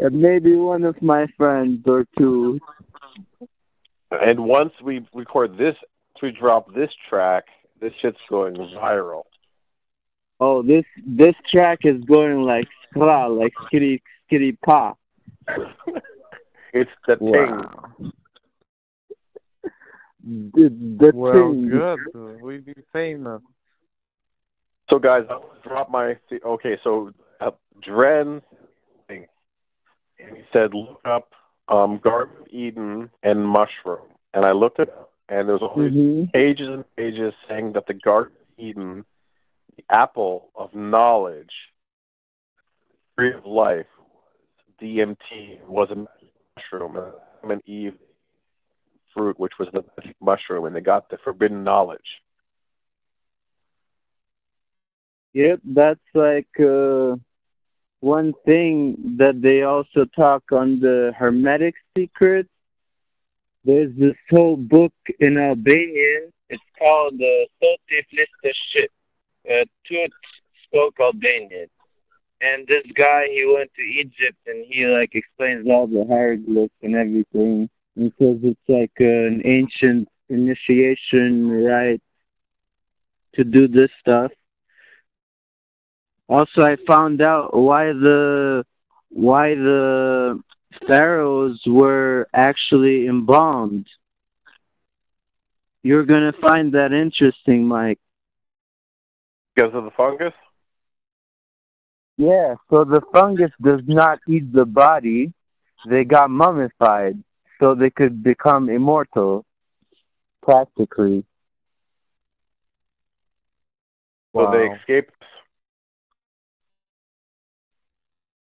And 0.00 0.18
maybe 0.18 0.56
one 0.56 0.84
of 0.84 1.00
my 1.02 1.26
friends 1.36 1.82
or 1.86 2.06
two. 2.18 2.58
and 4.10 4.40
once 4.40 4.72
we 4.82 5.06
record 5.12 5.58
this, 5.58 5.76
we 6.22 6.30
drop 6.30 6.72
this 6.74 6.90
track, 7.08 7.44
this 7.82 7.92
shit's 8.00 8.16
going 8.30 8.54
viral. 8.54 9.24
Oh, 10.38 10.62
this 10.62 10.84
this 11.06 11.34
track 11.52 11.80
is 11.84 12.02
going 12.04 12.42
like 12.44 12.66
skra, 12.94 13.28
like 13.28 13.52
skitty 13.70 14.00
skitty 14.30 14.56
pa. 14.64 14.94
it's 16.72 16.90
the 17.06 17.16
thing. 17.16 18.12
Wow. 20.24 20.50
The, 20.54 20.68
the 20.98 21.12
Well, 21.12 21.52
thing. 21.52 21.68
good. 21.68 22.40
We 22.40 22.58
be 22.58 22.74
famous. 22.92 23.42
So, 24.88 24.98
guys, 24.98 25.24
I'll 25.30 25.50
drop 25.62 25.90
my. 25.90 26.16
Okay, 26.44 26.78
so 26.82 27.12
uh, 27.40 27.50
Dren. 27.82 28.42
And 30.22 30.36
he 30.36 30.42
said, 30.52 30.74
look 30.74 31.00
up 31.04 31.32
um, 31.68 31.98
Garden 32.02 32.36
of 32.40 32.48
Eden 32.48 33.10
and 33.22 33.46
mushroom. 33.46 34.06
And 34.34 34.44
I 34.44 34.52
looked 34.52 34.78
it 34.78 34.90
up, 34.90 35.12
and 35.28 35.48
there's 35.48 35.62
all 35.62 35.74
these 35.76 35.92
hmm 35.92 36.24
pages 36.32 36.68
and 36.68 36.84
pages 36.96 37.32
saying 37.48 37.72
that 37.72 37.86
the 37.86 37.94
Garden 37.94 38.34
of 38.40 38.64
Eden, 38.64 39.04
the 39.76 39.84
apple 39.90 40.50
of 40.54 40.74
knowledge, 40.74 41.50
tree 43.18 43.32
of 43.32 43.44
life, 43.46 43.86
DMT, 44.80 45.60
was 45.66 45.88
a 45.90 46.06
mushroom, 46.56 46.96
and 46.96 47.12
Adam 47.38 47.50
and 47.50 47.62
Eve 47.66 47.94
fruit, 49.14 49.38
which 49.38 49.52
was 49.58 49.68
the 49.72 49.84
mushroom, 50.20 50.64
and 50.64 50.74
they 50.74 50.80
got 50.80 51.08
the 51.10 51.18
forbidden 51.24 51.64
knowledge. 51.64 52.00
Yep, 55.32 55.60
that's 55.64 56.00
like 56.14 56.48
uh, 56.58 57.16
one 58.00 58.32
thing 58.44 59.16
that 59.18 59.40
they 59.40 59.62
also 59.62 60.04
talk 60.16 60.42
on 60.50 60.80
the 60.80 61.12
Hermetic 61.16 61.74
Secrets. 61.96 62.48
There's 63.64 63.94
this 63.96 64.16
whole 64.28 64.56
book 64.56 64.92
in 65.20 65.38
Albanian. 65.38 66.32
It's 66.48 66.62
called 66.78 67.14
uh, 67.14 67.44
Soti 67.62 68.02
Fliste 68.10 68.58
Shit. 68.72 68.90
Uh, 69.48 69.64
Tut 69.86 70.10
spoke 70.64 70.94
Albanian. 70.98 71.68
And 72.40 72.66
this 72.66 72.84
guy, 72.96 73.26
he 73.28 73.44
went 73.44 73.70
to 73.76 73.82
Egypt 73.82 74.38
and 74.46 74.64
he 74.66 74.86
like 74.86 75.14
explains 75.14 75.68
all 75.68 75.86
the 75.86 76.06
hieroglyphs 76.08 76.72
and 76.82 76.94
everything. 76.96 77.68
Says 77.96 78.38
it's 78.42 78.60
like 78.68 78.92
an 78.98 79.42
ancient 79.44 80.08
initiation 80.28 81.50
rite 81.64 82.02
to 83.34 83.44
do 83.44 83.68
this 83.68 83.90
stuff. 84.00 84.30
Also, 86.28 86.62
I 86.62 86.76
found 86.86 87.20
out 87.20 87.54
why 87.54 87.86
the 87.86 88.64
why 89.10 89.54
the 89.54 90.40
pharaohs 90.86 91.60
were 91.66 92.28
actually 92.32 93.06
embalmed. 93.06 93.86
You're 95.82 96.04
gonna 96.04 96.32
find 96.40 96.72
that 96.72 96.92
interesting, 96.92 97.66
Mike. 97.66 97.98
Because 99.54 99.74
of 99.74 99.84
the 99.84 99.90
fungus? 99.96 100.34
Yeah, 102.16 102.54
so 102.70 102.84
the 102.84 103.00
fungus 103.12 103.50
does 103.60 103.80
not 103.86 104.20
eat 104.28 104.52
the 104.52 104.64
body. 104.64 105.32
They 105.88 106.04
got 106.04 106.30
mummified 106.30 107.22
so 107.60 107.74
they 107.74 107.90
could 107.90 108.22
become 108.22 108.70
immortal, 108.70 109.44
practically. 110.42 111.24
So 114.34 114.50
they 114.50 114.66
escaped. 114.74 115.14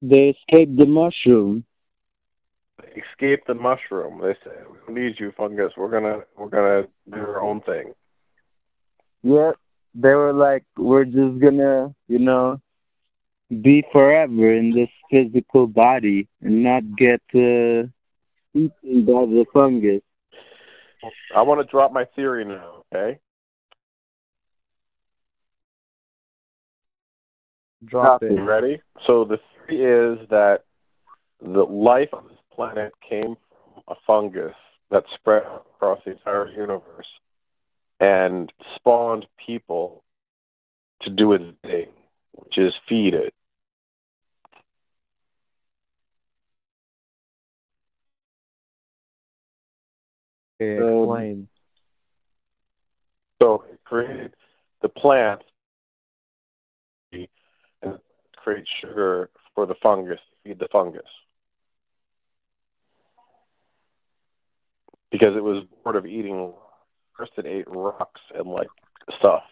They 0.01 0.29
escaped 0.29 0.77
the 0.77 0.85
mushroom. 0.85 1.65
They 2.81 3.01
escaped 3.01 3.47
the 3.47 3.55
mushroom. 3.55 4.21
They 4.21 4.35
said, 4.43 4.65
"We 4.69 4.77
don't 4.85 4.95
need 4.95 5.19
you, 5.19 5.33
fungus. 5.35 5.73
We're 5.75 5.89
gonna 5.89 6.21
we're 6.37 6.49
gonna 6.49 6.87
do 7.09 7.19
our 7.19 7.41
own 7.41 7.61
thing." 7.61 7.93
Yep. 9.23 9.55
They 9.95 10.13
were 10.13 10.33
like, 10.33 10.63
we're 10.77 11.03
just 11.05 11.39
gonna, 11.39 11.93
you 12.07 12.19
know, 12.19 12.61
be 13.49 13.83
forever 13.91 14.53
in 14.53 14.71
this 14.71 14.89
physical 15.09 15.65
body 15.67 16.27
and 16.41 16.63
not 16.63 16.83
get 16.95 17.21
uh, 17.33 17.87
eaten 18.65 19.05
by 19.05 19.25
the 19.25 19.45
fungus. 19.53 20.01
I 21.35 21.41
want 21.41 21.61
to 21.61 21.71
drop 21.71 21.93
my 21.93 22.05
theory 22.15 22.45
now. 22.45 22.83
Okay. 22.93 23.19
Drop 27.85 28.21
Copy. 28.21 28.35
it. 28.35 28.39
Ready? 28.39 28.81
So 29.07 29.23
the 29.23 29.39
theory 29.67 30.19
is 30.19 30.27
that 30.29 30.63
the 31.41 31.63
life 31.63 32.09
on 32.13 32.25
this 32.27 32.37
planet 32.53 32.91
came 33.07 33.37
from 33.73 33.83
a 33.87 33.95
fungus 34.05 34.55
that 34.91 35.03
spread 35.15 35.43
across 35.75 35.99
the 36.05 36.11
entire 36.11 36.49
universe 36.49 37.07
and 37.99 38.51
spawned 38.75 39.25
people 39.45 40.03
to 41.01 41.09
do 41.09 41.33
its 41.33 41.45
thing, 41.61 41.87
which 42.33 42.57
is 42.57 42.73
feed 42.87 43.13
it. 43.13 43.33
Explain. 50.59 51.47
So 53.41 53.63
it 53.71 53.79
created 53.85 54.35
the 54.81 54.89
plant 54.89 55.41
and 57.13 57.27
create 58.35 58.65
sugar 58.81 59.29
for 59.55 59.65
the 59.65 59.75
fungus, 59.81 60.19
feed 60.43 60.59
the 60.59 60.67
fungus. 60.71 61.01
Because 65.11 65.35
it 65.35 65.43
was 65.43 65.63
bored 65.83 65.95
of 65.95 66.05
eating 66.05 66.53
first 67.17 67.31
it 67.37 67.45
ate 67.45 67.67
rocks 67.67 68.21
and 68.35 68.47
like 68.47 68.69
stuff, 69.19 69.43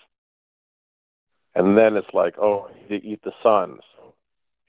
and 1.55 1.77
then 1.77 1.97
it's 1.97 2.13
like, 2.13 2.37
oh, 2.37 2.69
they 2.89 2.97
eat 2.97 3.21
the 3.23 3.33
sun. 3.41 3.79
So 3.95 4.13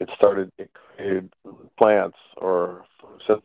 it 0.00 0.08
started. 0.16 0.50
It 0.58 0.70
created 0.72 1.30
plants 1.78 2.16
or 2.38 2.84
photosynthesis, 3.02 3.42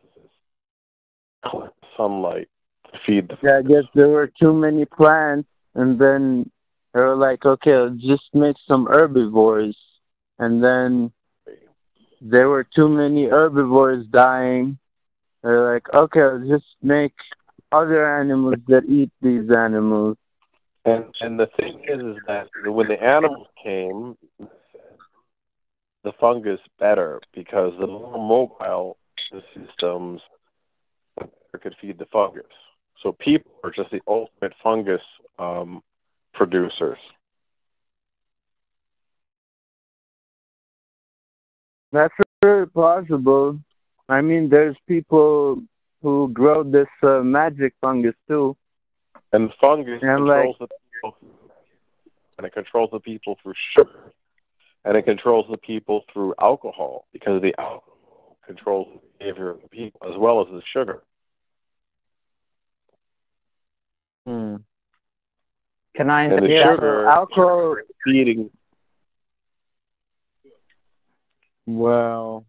collect 1.48 1.76
sunlight 1.96 2.48
to 2.48 2.53
feed 3.06 3.28
the. 3.28 3.36
Yeah, 3.42 3.58
I 3.58 3.62
guess 3.62 3.84
there 3.94 4.08
were 4.08 4.30
too 4.40 4.52
many 4.52 4.84
plants, 4.84 5.48
and 5.74 5.98
then 5.98 6.50
they 6.92 7.00
were 7.00 7.16
like, 7.16 7.44
okay, 7.44 7.88
just 7.98 8.24
make 8.32 8.56
some 8.68 8.86
herbivores, 8.86 9.76
and 10.38 10.62
then 10.62 11.12
there 12.20 12.48
were 12.48 12.64
too 12.64 12.88
many 12.88 13.26
herbivores 13.26 14.06
dying. 14.06 14.78
They're 15.42 15.74
like, 15.74 15.86
okay, 15.92 16.48
just 16.48 16.64
make 16.82 17.12
other 17.70 18.18
animals 18.20 18.56
that 18.68 18.84
eat 18.88 19.10
these 19.20 19.50
animals. 19.50 20.16
And 20.86 21.04
and 21.20 21.38
the 21.38 21.48
thing 21.58 21.82
is, 21.88 22.00
is 22.00 22.22
that 22.26 22.48
when 22.64 22.88
the 22.88 23.02
animals 23.02 23.48
came, 23.62 24.16
the 26.04 26.12
fungus 26.20 26.60
better 26.78 27.20
because 27.34 27.72
the 27.80 27.86
more 27.86 28.12
mobile 28.12 28.98
the 29.32 29.42
systems 29.54 30.20
could 31.60 31.74
feed 31.80 31.98
the 31.98 32.06
fungus. 32.06 32.44
So 33.02 33.12
people 33.12 33.52
are 33.62 33.70
just 33.70 33.90
the 33.90 34.00
ultimate 34.06 34.54
fungus 34.62 35.02
um, 35.38 35.82
producers. 36.32 36.98
That's 41.92 42.14
very 42.42 42.66
plausible. 42.66 43.60
I 44.08 44.20
mean, 44.20 44.48
there's 44.48 44.76
people 44.88 45.62
who 46.02 46.28
grow 46.32 46.64
this 46.64 46.88
uh, 47.02 47.20
magic 47.22 47.72
fungus 47.80 48.14
too. 48.28 48.56
And 49.32 49.48
the 49.48 49.54
fungus 49.60 50.00
And, 50.02 50.26
controls 50.26 50.56
the 50.60 50.68
people, 50.68 51.16
and 52.36 52.46
it 52.46 52.52
controls 52.52 52.90
the 52.92 53.00
people 53.00 53.36
through 53.42 53.54
sugar, 53.76 54.12
and 54.84 54.96
it 54.96 55.04
controls 55.04 55.46
the 55.50 55.56
people 55.56 56.02
through 56.12 56.34
alcohol 56.40 57.06
because 57.12 57.40
the 57.42 57.54
alcohol 57.58 58.38
controls 58.46 58.88
the 58.92 59.00
behavior 59.18 59.50
of 59.50 59.62
the 59.62 59.68
people 59.68 60.00
as 60.06 60.18
well 60.18 60.40
as 60.40 60.48
the 60.48 60.62
sugar. 60.72 61.02
Hmm. 64.26 64.56
Can 65.94 66.10
I 66.10 66.24
And 66.24 66.42
the 66.44 66.48
Yeah, 66.50 66.72
sugar 66.72 67.06
alcohol. 67.06 67.76
feeding. 68.04 68.50
Well, 71.66 72.44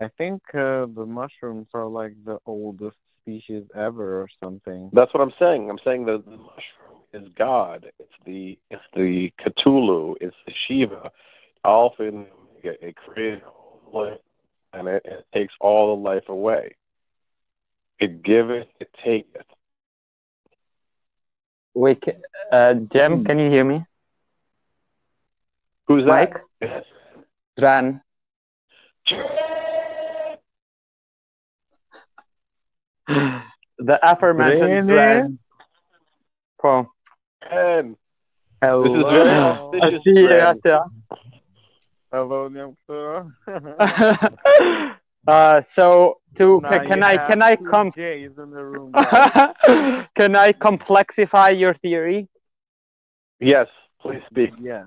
I 0.00 0.08
think 0.16 0.42
uh, 0.54 0.86
the 0.86 1.04
mushrooms 1.06 1.66
are 1.74 1.86
like 1.86 2.12
the 2.24 2.38
oldest 2.46 2.96
species 3.20 3.64
ever 3.74 4.20
or 4.20 4.28
something. 4.42 4.90
That's 4.92 5.12
what 5.12 5.22
I'm 5.22 5.32
saying. 5.38 5.68
I'm 5.68 5.78
saying 5.84 6.06
that 6.06 6.24
the 6.24 6.36
mushroom 6.36 7.02
is 7.12 7.28
God. 7.36 7.90
It's 7.98 8.12
the 8.24 8.58
it's 8.70 8.82
the 8.94 9.32
Cthulhu. 9.40 10.14
It's 10.20 10.36
the 10.46 10.52
Shiva. 10.66 11.10
Alpha 11.64 12.04
and 12.04 12.26
Omega. 12.52 12.86
It 12.86 12.94
created 12.96 13.42
all 13.44 13.80
life, 13.92 14.20
and 14.72 14.86
it, 14.88 15.02
it 15.04 15.26
takes 15.34 15.52
all 15.60 15.96
the 15.96 16.02
life 16.02 16.28
away. 16.28 16.74
It 17.98 18.22
giveth, 18.22 18.68
it 18.78 18.90
taketh. 19.04 19.42
Wait? 21.74 22.00
ca- 22.02 22.20
Uh, 22.52 22.74
Jim, 22.74 23.18
Hmm. 23.18 23.24
can 23.24 23.38
you 23.38 23.50
hear 23.50 23.64
me? 23.64 23.84
Who's 25.86 26.04
that? 26.04 26.08
Mike, 26.10 26.40
Yes. 26.60 26.84
Dran. 27.56 28.02
The 33.06 33.98
aforementioned 34.02 34.88
Dran. 34.88 35.38
Cool. 36.60 36.90
Ken, 37.48 37.96
Hello. 38.60 38.82
this 38.82 38.92
is 38.92 39.02
very 39.04 39.30
auspicious. 39.30 40.04
See 40.04 40.20
you 40.20 40.26
friend. 40.28 40.60
later. 40.64 40.80
Hello, 42.10 42.48
Nyamkura. 42.48 43.30
uh, 45.28 45.62
so 45.74 46.18
to 46.36 46.60
Now 46.62 46.70
can, 46.70 46.86
can 46.86 47.02
I 47.02 47.16
can 47.28 47.42
I 47.42 47.54
two 47.56 47.64
come 47.64 47.92
J's 47.92 48.32
in 48.38 48.50
the 48.50 48.64
room. 48.64 48.92
can 50.16 50.36
I 50.36 50.52
complexify 50.52 51.58
your 51.58 51.74
theory? 51.74 52.28
Yes, 53.40 53.68
please 54.00 54.22
speak. 54.30 54.54
yes, 54.60 54.86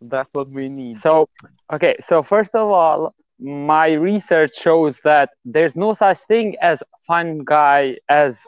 that's 0.00 0.28
what 0.32 0.48
we 0.50 0.68
need. 0.68 0.98
So, 1.00 1.28
okay, 1.72 1.96
so 2.00 2.22
first 2.22 2.54
of 2.54 2.68
all, 2.70 3.14
my 3.38 3.92
research 3.92 4.52
shows 4.56 4.98
that 5.02 5.30
there's 5.44 5.74
no 5.74 5.94
such 5.94 6.18
thing 6.28 6.56
as 6.60 6.82
fungi 7.06 7.94
as 8.08 8.38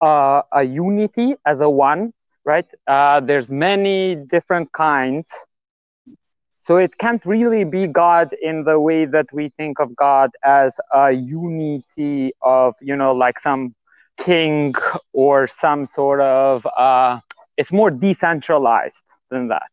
uh, 0.00 0.42
a 0.52 0.62
unity, 0.62 1.34
as 1.44 1.60
a 1.60 1.68
one, 1.68 2.12
right? 2.44 2.66
Uh, 2.86 3.20
there's 3.20 3.48
many 3.48 4.14
different 4.14 4.72
kinds. 4.72 5.28
So 6.62 6.76
it 6.76 6.96
can't 6.98 7.24
really 7.26 7.64
be 7.64 7.86
God 7.88 8.32
in 8.40 8.64
the 8.64 8.78
way 8.78 9.04
that 9.04 9.26
we 9.32 9.48
think 9.48 9.80
of 9.80 9.96
God 9.96 10.30
as 10.44 10.78
a 10.92 11.10
unity 11.10 12.32
of, 12.40 12.74
you 12.80 12.96
know, 12.96 13.12
like 13.12 13.40
some 13.40 13.74
king 14.16 14.74
or 15.12 15.48
some 15.48 15.88
sort 15.88 16.20
of, 16.20 16.66
uh, 16.76 17.18
it's 17.56 17.72
more 17.72 17.90
decentralized 17.90 19.02
than 19.30 19.48
that. 19.48 19.70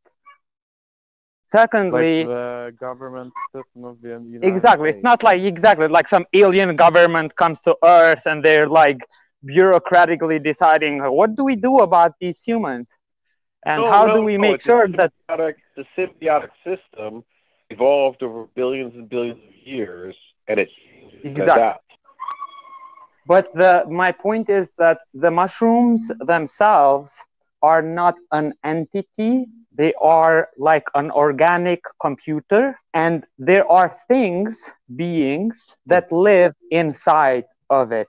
Secondly, 1.47 2.19
like 2.19 2.27
the 2.27 2.75
government 2.79 3.33
system 3.55 3.83
of 3.83 4.01
the 4.01 4.09
United 4.09 4.45
exactly 4.45 4.89
it's 4.89 5.03
not 5.03 5.23
like 5.23 5.41
exactly 5.41 5.87
like 5.87 6.07
some 6.07 6.25
alien 6.33 6.75
government 6.75 7.35
comes 7.35 7.59
to 7.61 7.75
earth 7.83 8.21
and 8.25 8.43
they're 8.43 8.67
like 8.67 9.05
bureaucratically 9.45 10.41
deciding 10.43 10.99
what 11.11 11.35
do 11.35 11.43
we 11.43 11.55
do 11.55 11.79
about 11.79 12.13
these 12.19 12.41
humans 12.43 12.87
and 13.65 13.83
No, 13.83 13.91
how 13.91 14.07
no, 14.07 14.13
do 14.13 14.21
we 14.23 14.37
make 14.37 14.61
sure 14.61 14.87
that 14.87 15.11
the 15.75 15.85
symbiotic 15.97 16.49
system 16.63 17.23
evolved 17.69 18.23
over 18.23 18.45
billions 18.55 18.93
and 18.95 19.09
billions 19.09 19.39
of 19.43 19.53
years, 19.65 20.15
and 20.47 20.59
it 20.59 20.69
Exactly. 21.23 21.73
but 23.25 23.53
the 23.53 23.83
my 23.89 24.11
point 24.11 24.49
is 24.49 24.71
that 24.77 24.99
the 25.13 25.31
mushrooms 25.31 26.11
themselves 26.19 27.19
are 27.61 27.81
not 27.81 28.15
an 28.31 28.53
entity. 28.63 29.45
They 29.73 29.93
are 30.01 30.49
like 30.57 30.85
an 30.95 31.11
organic 31.11 31.81
computer 32.01 32.77
and 32.93 33.25
there 33.37 33.69
are 33.69 33.89
things 34.07 34.71
beings 34.95 35.75
that 35.85 36.11
live 36.11 36.53
inside 36.71 37.45
of 37.69 37.91
it. 37.91 38.07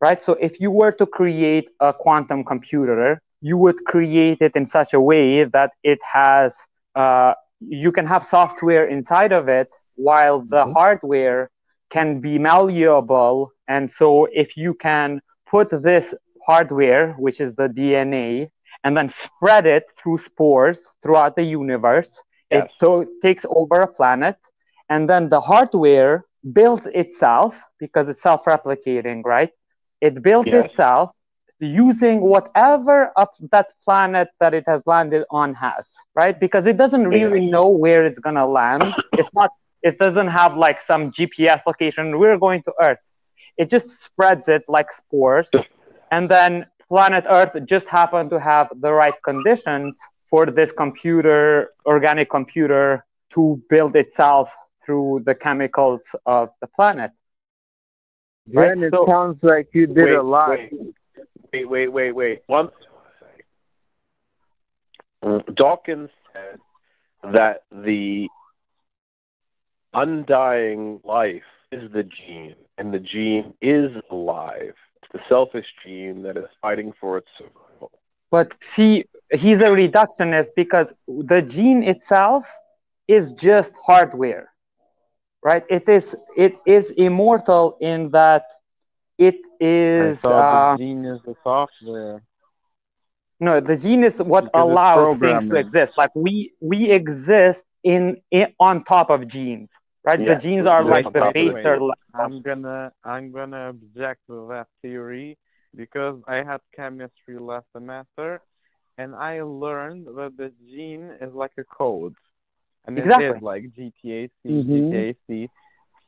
Right? 0.00 0.22
So 0.22 0.34
if 0.40 0.60
you 0.60 0.70
were 0.70 0.92
to 0.92 1.06
create 1.06 1.70
a 1.80 1.92
quantum 1.92 2.44
computer 2.44 3.20
you 3.48 3.56
would 3.64 3.78
create 3.92 4.38
it 4.46 4.52
in 4.60 4.66
such 4.76 4.90
a 4.94 5.00
way 5.10 5.44
that 5.56 5.70
it 5.92 6.00
has 6.18 6.48
uh, 7.02 7.32
you 7.84 7.90
can 7.96 8.06
have 8.12 8.22
software 8.36 8.84
inside 8.96 9.32
of 9.40 9.44
it 9.60 9.68
while 10.08 10.38
the 10.54 10.64
Mhm. 10.64 10.72
hardware 10.76 11.40
can 11.96 12.08
be 12.26 12.34
malleable 12.38 13.36
and 13.74 13.84
so 14.00 14.08
if 14.42 14.48
you 14.56 14.72
can 14.88 15.08
put 15.54 15.68
this 15.88 16.06
hardware 16.46 17.04
which 17.24 17.38
is 17.44 17.50
the 17.60 17.68
dna 17.78 18.48
and 18.84 18.96
then 18.96 19.08
spread 19.08 19.64
it 19.76 19.84
through 19.98 20.18
spores 20.18 20.78
throughout 21.02 21.34
the 21.36 21.42
universe 21.60 22.10
it 22.50 22.66
to- 22.80 23.06
takes 23.22 23.44
over 23.60 23.76
a 23.80 23.92
planet 23.98 24.36
and 24.88 25.08
then 25.10 25.28
the 25.28 25.40
hardware 25.40 26.24
builds 26.58 26.86
itself 27.02 27.50
because 27.78 28.08
it's 28.08 28.22
self-replicating 28.22 29.18
right 29.24 29.50
it 30.00 30.22
built 30.22 30.48
Yes. 30.48 30.64
itself 30.64 31.12
using 31.60 32.20
whatever 32.20 33.12
up 33.16 33.32
that 33.50 33.72
planet 33.82 34.28
that 34.40 34.52
it 34.52 34.64
has 34.66 34.82
landed 34.86 35.24
on 35.30 35.54
has 35.54 35.94
right? 36.14 36.38
Because 36.38 36.66
it 36.66 36.76
doesn't 36.76 37.08
really 37.08 37.46
know 37.46 37.68
where 37.68 38.04
it's 38.04 38.18
going 38.18 38.36
to 38.36 38.46
land. 38.46 38.84
It's 39.12 39.28
not 39.34 39.50
it 39.82 39.98
doesn't 39.98 40.28
have 40.28 40.56
like 40.56 40.80
some 40.80 41.12
gps 41.12 41.60
location. 41.66 42.18
We're 42.18 42.38
going 42.38 42.62
to 42.64 42.72
earth. 42.82 43.12
It 43.56 43.70
just 43.70 44.02
spreads 44.02 44.48
it 44.48 44.64
like 44.68 44.92
spores. 44.92 45.50
And 46.10 46.28
then 46.28 46.66
planet 46.88 47.24
earth 47.28 47.52
just 47.64 47.88
happened 47.88 48.30
to 48.30 48.40
have 48.40 48.68
the 48.80 48.92
right 48.92 49.14
conditions 49.24 49.98
for 50.28 50.46
this 50.46 50.72
computer 50.72 51.70
organic 51.86 52.28
computer 52.30 53.04
to 53.30 53.62
build 53.68 53.96
itself 53.96 54.54
through 54.84 55.22
the 55.24 55.34
chemicals 55.34 56.14
of 56.26 56.50
the 56.60 56.66
planet. 56.68 57.10
Right, 58.52 58.74
Then 58.74 58.84
it 58.84 58.90
so- 58.90 59.06
sounds 59.06 59.42
like 59.42 59.68
you 59.72 59.86
did 59.86 60.04
Wait, 60.04 60.14
a 60.14 60.22
lot. 60.22 60.50
Wait, 60.50 60.72
wait, 61.52 61.68
wait, 61.68 61.88
wait, 61.88 62.12
wait. 62.12 62.42
One. 62.46 62.70
Dawkins 65.54 66.10
said 66.32 66.60
that 67.32 67.62
the 67.72 68.28
undying 69.94 71.00
life 71.04 71.42
is 71.72 71.90
the 71.92 72.04
gene, 72.04 72.54
and 72.78 72.92
the 72.92 72.98
gene 72.98 73.54
is 73.60 73.90
alive. 74.10 74.74
It's 75.02 75.12
the 75.12 75.20
selfish 75.28 75.66
gene 75.84 76.22
that 76.22 76.36
is 76.36 76.46
fighting 76.62 76.92
for 77.00 77.18
its 77.18 77.28
survival. 77.38 77.90
But 78.30 78.54
see, 78.62 79.04
he's 79.32 79.60
a 79.60 79.66
reductionist 79.66 80.48
because 80.56 80.92
the 81.06 81.42
gene 81.42 81.82
itself 81.82 82.46
is 83.08 83.32
just 83.32 83.72
hardware, 83.86 84.50
right? 85.42 85.64
It 85.68 85.88
is 85.88 86.16
it 86.36 86.56
is 86.66 86.90
immortal 86.92 87.76
in 87.80 88.10
that 88.10 88.44
it 89.18 89.36
is 89.60 90.28
uh, 90.28 90.42
the 90.50 90.60
gene 90.76 91.04
is 91.04 91.20
the 91.24 91.34
software. 91.42 92.22
no 93.40 93.60
the 93.60 93.76
gene 93.76 94.04
is 94.04 94.18
what 94.18 94.48
Because 94.54 94.54
allows 94.54 95.12
things 95.18 95.46
to 95.46 95.56
exist 95.56 95.92
like 95.96 96.10
we 96.14 96.52
we 96.60 96.90
exist 96.90 97.64
in, 97.84 98.16
in 98.30 98.46
on 98.60 98.84
top 98.84 99.10
of 99.10 99.26
genes 99.26 99.74
right 100.04 100.24
Yeah, 100.24 100.26
the 100.26 100.36
genes 100.36 100.66
are 100.66 100.84
like 100.84 101.12
the 101.12 101.22
base. 101.22 101.56
I'm 102.14 102.42
gonna 102.42 102.92
I'm 103.04 103.32
gonna 103.32 103.70
object 103.70 104.20
to 104.28 104.46
that 104.50 104.68
theory 104.82 105.38
because 105.74 106.20
I 106.26 106.36
had 106.42 106.60
chemistry 106.74 107.38
last 107.38 107.66
semester 107.72 108.42
and 108.98 109.14
I 109.14 109.42
learned 109.42 110.06
that 110.06 110.36
the 110.36 110.52
gene 110.66 111.10
is 111.20 111.32
like 111.34 111.52
a 111.58 111.64
code. 111.64 112.14
And 112.86 112.98
Exactly. 112.98 113.08
it 113.08 113.10
is 113.20 113.40
like 113.42 113.64
GTAC, 113.76 114.30
Mhm. 114.48 114.66
GTAC. 114.68 115.48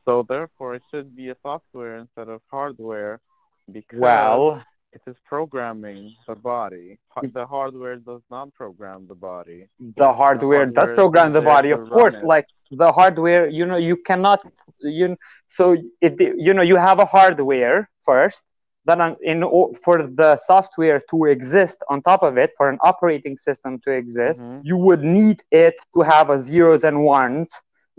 So 0.08 0.22
therefore 0.26 0.74
it 0.74 0.82
should 0.90 1.14
be 1.14 1.28
a 1.28 1.36
software 1.42 1.96
instead 1.98 2.28
of 2.30 2.40
hardware 2.50 3.20
because 3.70 3.98
well 3.98 4.64
it 4.96 5.02
is 5.06 5.16
programming 5.26 6.14
the 6.26 6.34
body. 6.34 6.98
The 7.36 7.44
hardware 7.44 7.96
does 7.96 8.22
not 8.30 8.54
program 8.54 9.06
the 9.06 9.14
body. 9.14 9.60
the 10.02 10.10
hardware 10.20 10.64
does 10.64 10.88
hardware 10.88 10.94
is 10.94 11.00
program 11.00 11.32
the 11.38 11.42
body 11.54 11.70
of 11.78 11.82
course 11.90 12.16
it. 12.22 12.24
like 12.24 12.46
the 12.82 12.90
hardware 12.98 13.44
you 13.58 13.64
know 13.70 13.80
you 13.90 13.96
cannot 14.08 14.40
you 14.98 15.06
so 15.58 15.64
it 16.06 16.14
you 16.46 16.52
know 16.56 16.66
you 16.72 16.76
have 16.88 16.98
a 17.06 17.08
hardware 17.16 17.78
first 18.08 18.42
then 18.88 19.00
in 19.32 19.38
for 19.84 19.96
the 20.20 20.30
software 20.50 21.00
to 21.10 21.16
exist 21.36 21.76
on 21.90 21.96
top 22.10 22.22
of 22.28 22.32
it 22.44 22.50
for 22.56 22.66
an 22.72 22.78
operating 22.90 23.36
system 23.48 23.72
to 23.84 23.90
exist 24.02 24.40
Mhm. 24.42 24.60
you 24.70 24.76
would 24.86 25.02
need 25.20 25.38
it 25.66 25.76
to 25.94 26.00
have 26.12 26.26
a 26.36 26.38
zeros 26.48 26.82
and 26.88 26.96
ones 27.20 27.48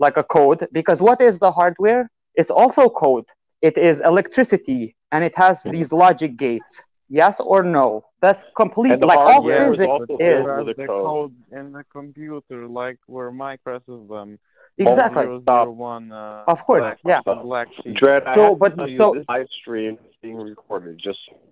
like 0.04 0.16
a 0.16 0.24
code 0.36 0.60
because 0.72 0.98
what 1.08 1.20
is 1.20 1.38
the 1.38 1.50
hardware 1.58 2.02
it's 2.40 2.50
also 2.50 2.82
code 2.88 3.26
it 3.68 3.76
is 3.88 4.00
electricity 4.12 4.82
and 5.12 5.20
it 5.28 5.34
has 5.36 5.62
these 5.74 5.92
logic 6.04 6.36
gates 6.36 6.82
yes 7.08 7.34
or 7.52 7.62
no 7.62 8.02
that's 8.24 8.42
complete 8.56 8.98
like 9.00 9.18
all 9.18 9.32
hardware 9.32 9.64
is 9.64 9.70
physics 9.78 9.88
also 9.88 10.16
is 10.18 10.46
the 10.46 10.64
the 10.80 10.86
code. 10.86 11.04
code 11.10 11.34
in 11.58 11.72
the 11.72 11.84
computer, 11.98 12.58
like 12.80 12.98
where 13.06 13.30
Mike 13.42 13.60
presses 13.64 14.00
them. 14.14 14.38
exactly 14.78 15.24
Zero, 15.24 15.42
zero, 15.48 15.70
one, 15.72 16.12
uh, 16.12 16.44
Of 16.54 16.60
course, 16.68 16.84
black, 16.84 16.98
yeah. 17.12 17.20
black 17.50 17.68
sheet. 17.76 17.94
Dread, 18.00 18.22
So, 18.34 18.54
but- 18.62 18.74
so- 19.00 19.14
this 19.14 19.26
live 19.28 19.48
stream 19.60 19.94
is 20.08 20.14
being 20.22 20.36
recorded. 20.36 20.94
Just 21.08 21.18
so 21.26 21.32
you 21.34 21.40
know. 21.48 21.49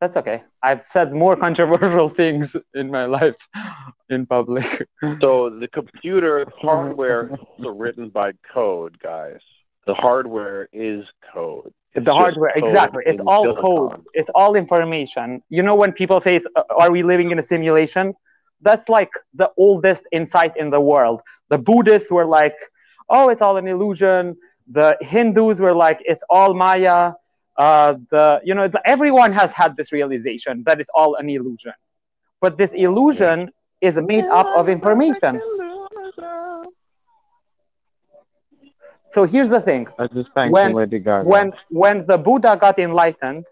That's 0.00 0.16
okay. 0.16 0.44
I've 0.62 0.84
said 0.86 1.12
more 1.12 1.36
controversial 1.46 2.08
things 2.08 2.54
in 2.74 2.90
my 2.90 3.06
life 3.06 3.36
in 4.08 4.26
public. 4.26 4.88
So 5.20 5.50
the 5.50 5.68
computer 5.68 6.46
hardware 6.60 7.30
is 7.58 7.66
written 7.66 8.08
by 8.10 8.32
code, 8.52 8.98
guys. 9.00 9.40
The 9.86 9.94
hardware 9.94 10.68
is 10.72 11.06
code. 11.32 11.72
It's 11.94 12.04
the 12.04 12.14
hardware, 12.14 12.52
code 12.52 12.64
exactly. 12.64 13.02
It's 13.06 13.20
all 13.26 13.44
silicon. 13.44 13.64
code. 13.64 14.04
It's 14.12 14.30
all 14.34 14.54
information. 14.54 15.42
You 15.48 15.62
know, 15.62 15.74
when 15.74 15.92
people 15.92 16.20
say, 16.20 16.40
uh, 16.56 16.62
Are 16.76 16.90
we 16.90 17.02
living 17.02 17.30
in 17.30 17.38
a 17.38 17.42
simulation? 17.42 18.14
That's 18.60 18.88
like 18.88 19.10
the 19.34 19.50
oldest 19.56 20.04
insight 20.12 20.56
in 20.56 20.70
the 20.70 20.80
world. 20.80 21.22
The 21.48 21.58
Buddhists 21.58 22.12
were 22.12 22.26
like, 22.26 22.56
Oh, 23.08 23.30
it's 23.30 23.40
all 23.40 23.56
an 23.56 23.66
illusion. 23.66 24.36
The 24.70 24.96
Hindus 25.00 25.60
were 25.60 25.74
like, 25.74 26.00
It's 26.04 26.22
all 26.28 26.54
Maya. 26.54 27.12
Uh, 27.58 27.94
the 28.10 28.40
you 28.44 28.54
know 28.54 28.64
it's- 28.64 28.82
everyone 28.86 29.32
has 29.32 29.50
had 29.52 29.76
this 29.76 29.90
realization 29.92 30.62
that 30.66 30.80
it's 30.80 30.90
all 30.94 31.16
an 31.16 31.28
illusion. 31.28 31.72
But 32.40 32.56
this 32.56 32.72
illusion 32.72 33.50
is 33.80 33.98
made 34.12 34.26
up 34.26 34.46
of 34.60 34.68
information. 34.68 35.40
so 39.10 39.24
here's 39.24 39.48
the 39.48 39.60
thing. 39.60 39.88
I 39.98 40.06
just 40.06 40.30
thanked 40.34 40.52
When- 40.52 40.72
Lady 40.74 40.98
Gaga. 40.98 41.28
when 41.28 41.52
when 41.70 42.06
the 42.06 42.18
buddha 42.18 42.56
got 42.60 42.78
enlightened 42.78 43.44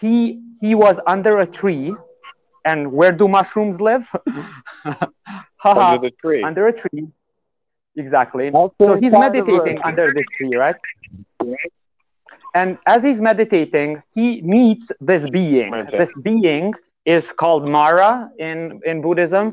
he 0.00 0.40
he 0.60 0.74
was 0.74 1.00
under 1.06 1.38
a 1.38 1.46
tree 1.46 1.94
and 2.64 2.92
where 2.92 3.12
do 3.12 3.28
mushrooms 3.28 3.80
live? 3.80 4.04
Under 5.64 5.98
the 6.06 6.12
tree. 6.22 6.42
under 6.42 6.66
a 6.68 6.72
tree. 6.72 7.08
Exactly. 7.96 8.50
So 8.52 8.94
he's 8.94 9.12
inside 9.12 9.34
of 9.36 9.48
a- 9.48 9.52
meditating 9.52 9.78
under 9.82 10.12
this 10.14 10.26
tree 10.36 10.54
right 10.56 10.76
and 12.56 12.78
as 12.86 13.04
he's 13.04 13.20
meditating 13.22 14.02
he 14.14 14.42
meets 14.42 14.92
this 15.00 15.28
being 15.28 15.74
Okay. 15.74 16.02
this 16.02 16.12
being 16.30 16.72
is 17.06 17.32
called 17.42 17.64
mara 17.76 18.12
in 18.38 18.80
in 18.84 19.02
buddhism 19.02 19.46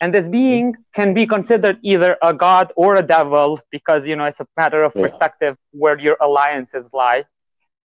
and 0.00 0.14
this 0.14 0.28
being 0.28 0.74
can 0.94 1.14
be 1.14 1.26
considered 1.26 1.78
either 1.82 2.16
a 2.22 2.32
god 2.34 2.72
or 2.76 2.96
a 2.96 3.02
devil 3.02 3.58
because 3.70 4.06
you 4.06 4.16
know 4.16 4.24
it's 4.24 4.40
a 4.40 4.48
matter 4.56 4.82
of 4.84 4.92
Yeah. 4.94 5.06
perspective 5.06 5.56
where 5.72 5.98
your 5.98 6.16
alliances 6.20 6.90
lie 6.92 7.24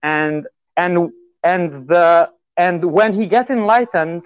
and 0.04 0.48
and 0.78 1.10
and 1.44 1.88
the 1.88 2.30
and 2.58 2.84
when 2.98 3.14
he 3.14 3.26
gets 3.28 3.50
enlightened 3.50 4.24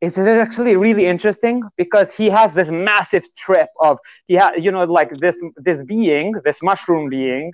it's 0.00 0.18
actually 0.18 0.76
really 0.76 1.06
interesting 1.06 1.62
because 1.76 2.12
he 2.14 2.28
has 2.28 2.54
this 2.54 2.70
massive 2.70 3.24
trip 3.34 3.68
of 3.80 3.98
he 4.26 4.36
ha- 4.36 4.52
you 4.56 4.70
know 4.70 4.84
like 4.84 5.10
this 5.20 5.40
this 5.56 5.82
being 5.84 6.32
this 6.44 6.58
mushroom 6.62 7.08
being 7.08 7.52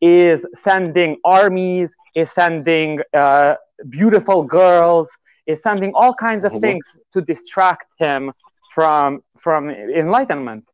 is 0.00 0.46
sending 0.54 1.16
armies 1.24 1.96
is 2.14 2.30
sending 2.30 3.00
uh, 3.14 3.54
beautiful 3.88 4.42
girls 4.42 5.10
is 5.46 5.62
sending 5.62 5.92
all 5.94 6.14
kinds 6.14 6.44
of 6.44 6.52
Mhm. 6.52 6.60
things 6.60 6.84
to 7.12 7.20
distract 7.20 7.86
him 7.98 8.32
from 8.74 9.20
from 9.38 9.70
enlightenment 9.70 10.64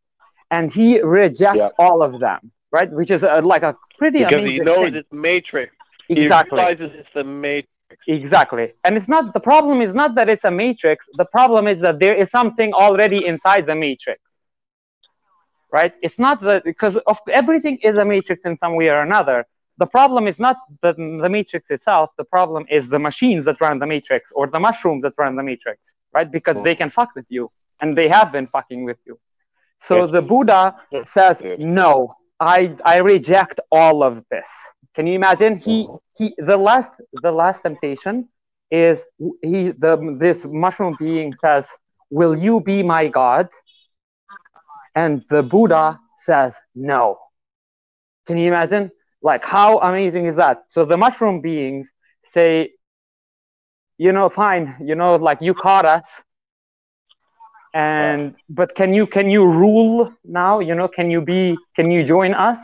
and 0.50 0.72
he 0.72 1.00
rejects 1.02 1.58
Yeah. 1.58 1.68
all 1.78 2.02
of 2.02 2.18
them 2.20 2.50
right 2.72 2.90
which 2.92 3.10
is 3.10 3.22
uh, 3.24 3.40
like 3.44 3.62
a 3.62 3.76
pretty 3.98 4.22
Because 4.22 4.38
amazing 4.38 4.52
he 4.52 4.58
knows 4.60 4.80
thing. 4.80 4.94
it's 4.94 5.12
matrix. 5.12 5.72
exactly 6.08 6.60
He 6.60 6.64
realizes 6.64 6.90
it's 7.00 7.08
the 7.14 7.24
matrix. 7.24 7.70
Exactly. 8.06 8.72
And 8.84 8.96
it's 8.96 9.08
not 9.08 9.32
the 9.34 9.40
problem 9.40 9.80
is 9.80 9.94
not 9.94 10.14
that 10.16 10.28
it's 10.28 10.44
a 10.44 10.50
matrix. 10.50 11.08
The 11.16 11.24
problem 11.26 11.66
is 11.68 11.80
that 11.80 11.98
there 12.00 12.14
is 12.14 12.30
something 12.30 12.72
already 12.72 13.24
inside 13.24 13.66
the 13.66 13.74
matrix. 13.74 14.20
Right? 15.78 15.92
It's 16.06 16.20
not 16.26 16.36
that 16.48 16.62
because 16.72 16.96
of 17.12 17.18
everything 17.40 17.74
is 17.88 17.96
a 18.04 18.06
matrix 18.14 18.38
in 18.50 18.54
some 18.62 18.74
way 18.80 18.88
or 18.94 19.00
another. 19.10 19.38
The 19.82 19.88
problem 19.98 20.22
is 20.32 20.38
not 20.46 20.56
the, 20.82 20.92
the 21.24 21.30
matrix 21.38 21.64
itself. 21.76 22.06
The 22.22 22.28
problem 22.36 22.62
is 22.76 22.82
the 22.96 23.02
machines 23.08 23.42
that 23.46 23.56
run 23.60 23.74
the 23.84 23.90
matrix 23.94 24.22
or 24.38 24.44
the 24.46 24.60
mushrooms 24.68 25.02
that 25.02 25.14
run 25.22 25.32
the 25.40 25.46
matrix, 25.50 25.78
right? 26.16 26.30
Because 26.38 26.56
they 26.66 26.76
can 26.80 26.90
fuck 26.98 27.10
with 27.18 27.26
you 27.36 27.44
and 27.80 27.88
they 27.98 28.08
have 28.16 28.28
been 28.36 28.46
fucking 28.56 28.84
with 28.84 29.00
you. 29.08 29.18
So 29.88 29.94
the 30.06 30.22
Buddha 30.22 30.62
says, 31.02 31.42
no, 31.58 31.90
I, 32.38 32.58
I 32.84 32.96
reject 33.14 33.56
all 33.72 34.04
of 34.04 34.22
this. 34.30 34.48
Can 34.94 35.04
you 35.08 35.14
imagine? 35.14 35.52
He, 35.56 35.88
he, 36.16 36.26
the 36.38 36.56
last, 36.56 36.92
the 37.26 37.32
last 37.32 37.62
temptation 37.62 38.28
is 38.70 39.04
he, 39.42 39.60
the, 39.84 39.92
this 40.20 40.46
mushroom 40.64 40.94
being 41.00 41.34
says, 41.34 41.66
will 42.10 42.36
you 42.46 42.60
be 42.60 42.78
my 42.84 43.08
God? 43.08 43.48
And 44.94 45.24
the 45.30 45.42
Buddha 45.42 45.98
says, 46.16 46.58
no. 46.74 47.18
Can 48.26 48.38
you 48.38 48.48
imagine? 48.48 48.90
Like, 49.22 49.44
how 49.44 49.78
amazing 49.78 50.26
is 50.26 50.36
that? 50.36 50.64
So 50.68 50.84
the 50.84 50.96
mushroom 50.96 51.40
beings 51.40 51.90
say, 52.22 52.70
you 53.98 54.12
know, 54.12 54.28
fine, 54.28 54.74
you 54.80 54.94
know, 54.94 55.16
like 55.16 55.38
you 55.40 55.54
caught 55.54 55.84
us. 55.84 56.04
And 57.74 58.34
but 58.48 58.74
can 58.74 58.94
you 58.94 59.06
can 59.06 59.28
you 59.30 59.44
rule 59.46 60.12
now? 60.24 60.60
You 60.60 60.74
know, 60.74 60.88
can 60.88 61.10
you 61.10 61.20
be 61.20 61.56
can 61.74 61.90
you 61.90 62.04
join 62.04 62.34
us? 62.34 62.60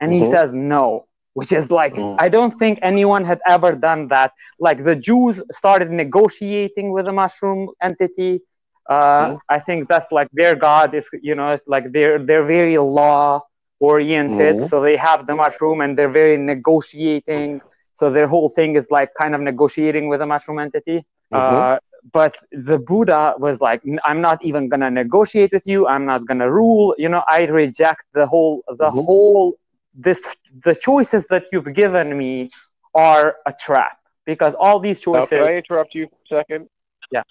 And 0.00 0.12
he 0.12 0.24
Mhm. 0.24 0.30
says 0.30 0.52
no, 0.54 1.06
which 1.34 1.52
is 1.52 1.70
like 1.70 1.94
Mm. 1.94 2.16
I 2.18 2.28
don't 2.28 2.50
think 2.50 2.78
anyone 2.82 3.24
had 3.24 3.40
ever 3.46 3.72
done 3.74 4.08
that. 4.08 4.32
Like 4.58 4.84
the 4.84 4.96
Jews 4.96 5.42
started 5.52 5.90
negotiating 5.90 6.92
with 6.92 7.06
the 7.06 7.12
mushroom 7.12 7.70
entity. 7.82 8.40
Uh. 8.88 9.36
I 9.48 9.58
think 9.58 9.88
that's 9.88 10.10
like 10.12 10.28
their 10.32 10.54
god 10.54 10.94
is 10.94 11.08
you 11.22 11.34
know 11.34 11.58
like 11.66 11.92
they're 11.92 12.18
they're 12.18 12.44
very 12.44 12.76
law 12.78 13.42
oriented, 13.80 14.56
Mhm. 14.56 14.68
so 14.68 14.80
they 14.80 14.96
have 14.96 15.26
the 15.26 15.34
mushroom 15.34 15.80
and 15.80 15.98
they're 15.98 16.08
very 16.22 16.36
negotiating. 16.36 17.60
So 17.94 18.10
their 18.10 18.26
whole 18.26 18.48
thing 18.48 18.76
is 18.76 18.86
like 18.90 19.10
kind 19.14 19.34
of 19.34 19.40
negotiating 19.40 20.08
with 20.08 20.20
a 20.20 20.26
mushroom 20.26 20.58
entity. 20.58 21.04
Mhm. 21.32 21.40
Uh, 21.40 21.78
but 22.12 22.36
the 22.52 22.78
Buddha 22.78 23.34
was 23.38 23.60
like, 23.60 23.80
I'm 24.04 24.20
not 24.20 24.44
even 24.44 24.68
gonna 24.68 24.90
negotiate 24.90 25.52
with 25.52 25.66
you. 25.66 25.86
I'm 25.86 26.04
not 26.04 26.26
gonna 26.26 26.50
rule. 26.50 26.94
You 26.98 27.08
know, 27.08 27.22
I 27.28 27.46
reject 27.46 28.04
the 28.12 28.26
whole, 28.26 28.62
the 28.68 28.90
Mhm. 28.90 29.04
whole, 29.06 29.54
this, 29.94 30.20
the 30.64 30.74
choices 30.74 31.26
that 31.30 31.44
you've 31.52 31.72
given 31.74 32.16
me 32.16 32.50
are 32.94 33.36
a 33.46 33.52
trap 33.52 33.96
because 34.26 34.54
all 34.58 34.78
these 34.80 34.98
Now, 34.98 35.04
choices. 35.24 35.30
can 35.30 35.42
I 35.48 35.56
interrupt 35.56 35.94
you 35.94 36.06
for 36.08 36.18
a 36.24 36.28
second? 36.40 36.68
Yeah. 37.10 37.22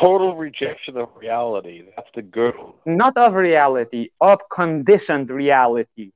Total 0.00 0.36
rejection 0.36 0.96
of 0.96 1.08
reality. 1.16 1.84
That's 1.96 2.08
the 2.14 2.22
good 2.22 2.54
one. 2.56 2.72
not 2.86 3.16
of 3.16 3.34
reality, 3.34 4.10
of 4.20 4.38
conditioned 4.50 5.30
reality. 5.30 6.12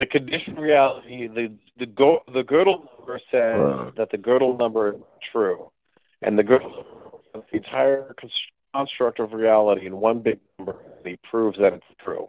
The 0.00 0.06
conditioned 0.06 0.58
reality, 0.58 1.26
the 1.28 1.52
the 1.78 1.86
go, 1.86 2.20
the 2.32 2.42
Gödel 2.42 2.78
number 2.98 3.20
says 3.30 3.58
Right. 3.58 3.96
that 3.96 4.10
the 4.10 4.18
Gödel 4.18 4.58
number 4.58 4.94
is 4.94 5.00
true, 5.32 5.70
and 6.22 6.38
the 6.38 6.44
Gödel 6.44 6.84
the 7.34 7.56
entire 7.56 8.14
construct 8.74 9.20
of 9.20 9.32
reality 9.32 9.86
in 9.86 9.96
one 9.98 10.20
big 10.20 10.38
number 10.58 10.76
he 11.04 11.16
proves 11.30 11.58
that 11.58 11.72
it's 11.72 11.86
true. 12.04 12.28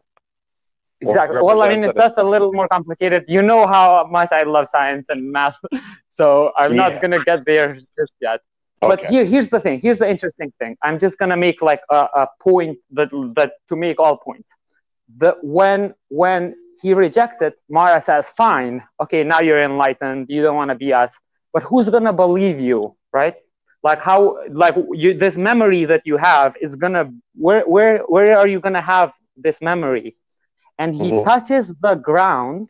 Exactly. 1.01 1.39
Well, 1.41 1.62
I 1.62 1.69
mean, 1.69 1.83
it's 1.83 1.93
just 1.93 2.17
a 2.17 2.23
little 2.23 2.51
more 2.53 2.67
complicated. 2.67 3.25
You 3.27 3.41
know 3.41 3.67
how 3.67 4.07
much 4.10 4.29
I 4.31 4.43
love 4.43 4.67
science 4.67 5.05
and 5.10 5.31
math, 5.31 5.55
so 6.17 6.51
I'm 6.57 6.73
yeah. 6.73 6.89
not 6.89 7.01
gonna 7.01 7.23
get 7.23 7.45
there 7.45 7.75
just 7.97 8.13
yet. 8.19 8.41
Okay. 8.83 8.95
But 8.95 9.09
here, 9.09 9.25
here's 9.25 9.49
the 9.49 9.59
thing. 9.59 9.79
Here's 9.79 9.97
the 9.97 10.07
interesting 10.09 10.53
thing. 10.59 10.77
I'm 10.83 10.99
just 10.99 11.17
gonna 11.17 11.37
make 11.37 11.61
like 11.63 11.81
a, 11.89 11.95
a 11.95 12.27
point 12.39 12.77
that 12.91 13.09
that 13.35 13.53
to 13.69 13.75
make 13.75 13.99
all 13.99 14.17
points. 14.17 14.53
The 15.17 15.35
when 15.41 15.95
when 16.09 16.55
he 16.81 16.93
rejects 16.93 17.41
it, 17.41 17.55
Mara 17.69 17.99
says, 18.01 18.27
"Fine, 18.29 18.83
okay, 19.01 19.23
now 19.23 19.39
you're 19.39 19.63
enlightened. 19.63 20.27
You 20.29 20.43
don't 20.43 20.55
want 20.55 20.69
to 20.69 20.75
be 20.75 20.93
us." 20.93 21.17
But 21.53 21.63
who's 21.63 21.89
gonna 21.89 22.13
believe 22.13 22.59
you, 22.59 22.95
right? 23.11 23.35
Like 23.81 24.01
how, 24.03 24.37
like 24.49 24.75
you, 24.91 25.17
this 25.17 25.37
memory 25.37 25.85
that 25.85 26.03
you 26.05 26.17
have 26.17 26.55
is 26.61 26.75
gonna 26.75 27.11
where 27.33 27.63
where 27.67 27.99
where 28.07 28.37
are 28.37 28.47
you 28.47 28.59
gonna 28.59 28.81
have 28.81 29.13
this 29.35 29.59
memory? 29.59 30.15
And 30.77 30.93
he 30.93 31.11
mm-hmm. 31.11 31.27
touches 31.27 31.73
the 31.81 31.95
ground, 31.95 32.69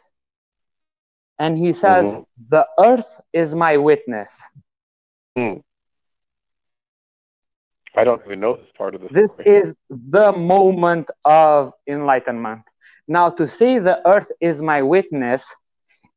and 1.37 1.57
he 1.57 1.73
says, 1.73 2.13
mm-hmm. 2.13 2.21
"The 2.49 2.65
earth 2.79 3.19
is 3.33 3.55
my 3.55 3.75
witness." 3.75 4.41
Mm. 5.37 5.63
I 7.97 8.03
don't 8.03 8.21
even 8.25 8.39
know 8.39 8.57
this 8.57 8.71
part 8.77 8.93
of 8.95 9.01
this. 9.01 9.11
This 9.11 9.33
story. 9.33 9.49
is 9.49 9.75
the 9.89 10.31
moment 10.31 11.09
of 11.25 11.73
enlightenment. 11.87 12.61
Now, 13.07 13.29
to 13.31 13.47
say 13.47 13.79
the 13.79 14.07
earth 14.07 14.31
is 14.39 14.61
my 14.61 14.81
witness 14.81 15.43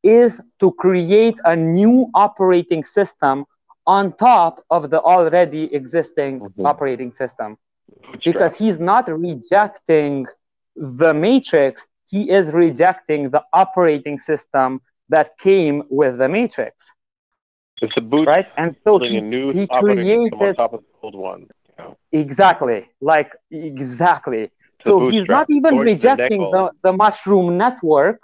is 0.03 0.41
to 0.59 0.71
create 0.73 1.39
a 1.45 1.55
new 1.55 2.09
operating 2.13 2.83
system 2.83 3.45
on 3.87 4.13
top 4.13 4.63
of 4.69 4.89
the 4.89 5.01
already 5.01 5.73
existing 5.73 6.39
mm-hmm. 6.39 6.65
operating 6.65 7.11
system. 7.11 7.57
Because 8.23 8.55
he's 8.55 8.79
not 8.79 9.07
rejecting 9.09 10.25
the 10.75 11.13
matrix, 11.13 11.87
he 12.05 12.29
is 12.29 12.51
rejecting 12.51 13.29
the 13.29 13.43
operating 13.53 14.17
system 14.17 14.81
that 15.09 15.37
came 15.37 15.83
with 15.89 16.17
the 16.17 16.29
matrix. 16.29 16.91
It's 17.81 17.93
a 17.97 18.01
boot, 18.01 18.27
right? 18.27 18.47
And 18.57 18.73
so 18.73 18.99
he, 18.99 19.17
a 19.17 19.21
new 19.21 19.51
he 19.51 19.67
created 19.67 20.33
on 20.33 20.55
top 20.55 20.73
of 20.73 20.81
the 20.81 20.87
old 21.01 21.15
one. 21.15 21.47
Exactly. 22.11 22.89
Like 22.99 23.31
exactly. 23.51 24.51
so 24.81 25.09
he's 25.09 25.27
not 25.27 25.47
even 25.49 25.77
rejecting 25.77 26.41
the, 26.51 26.71
the 26.83 26.93
mushroom 26.93 27.57
network 27.57 28.19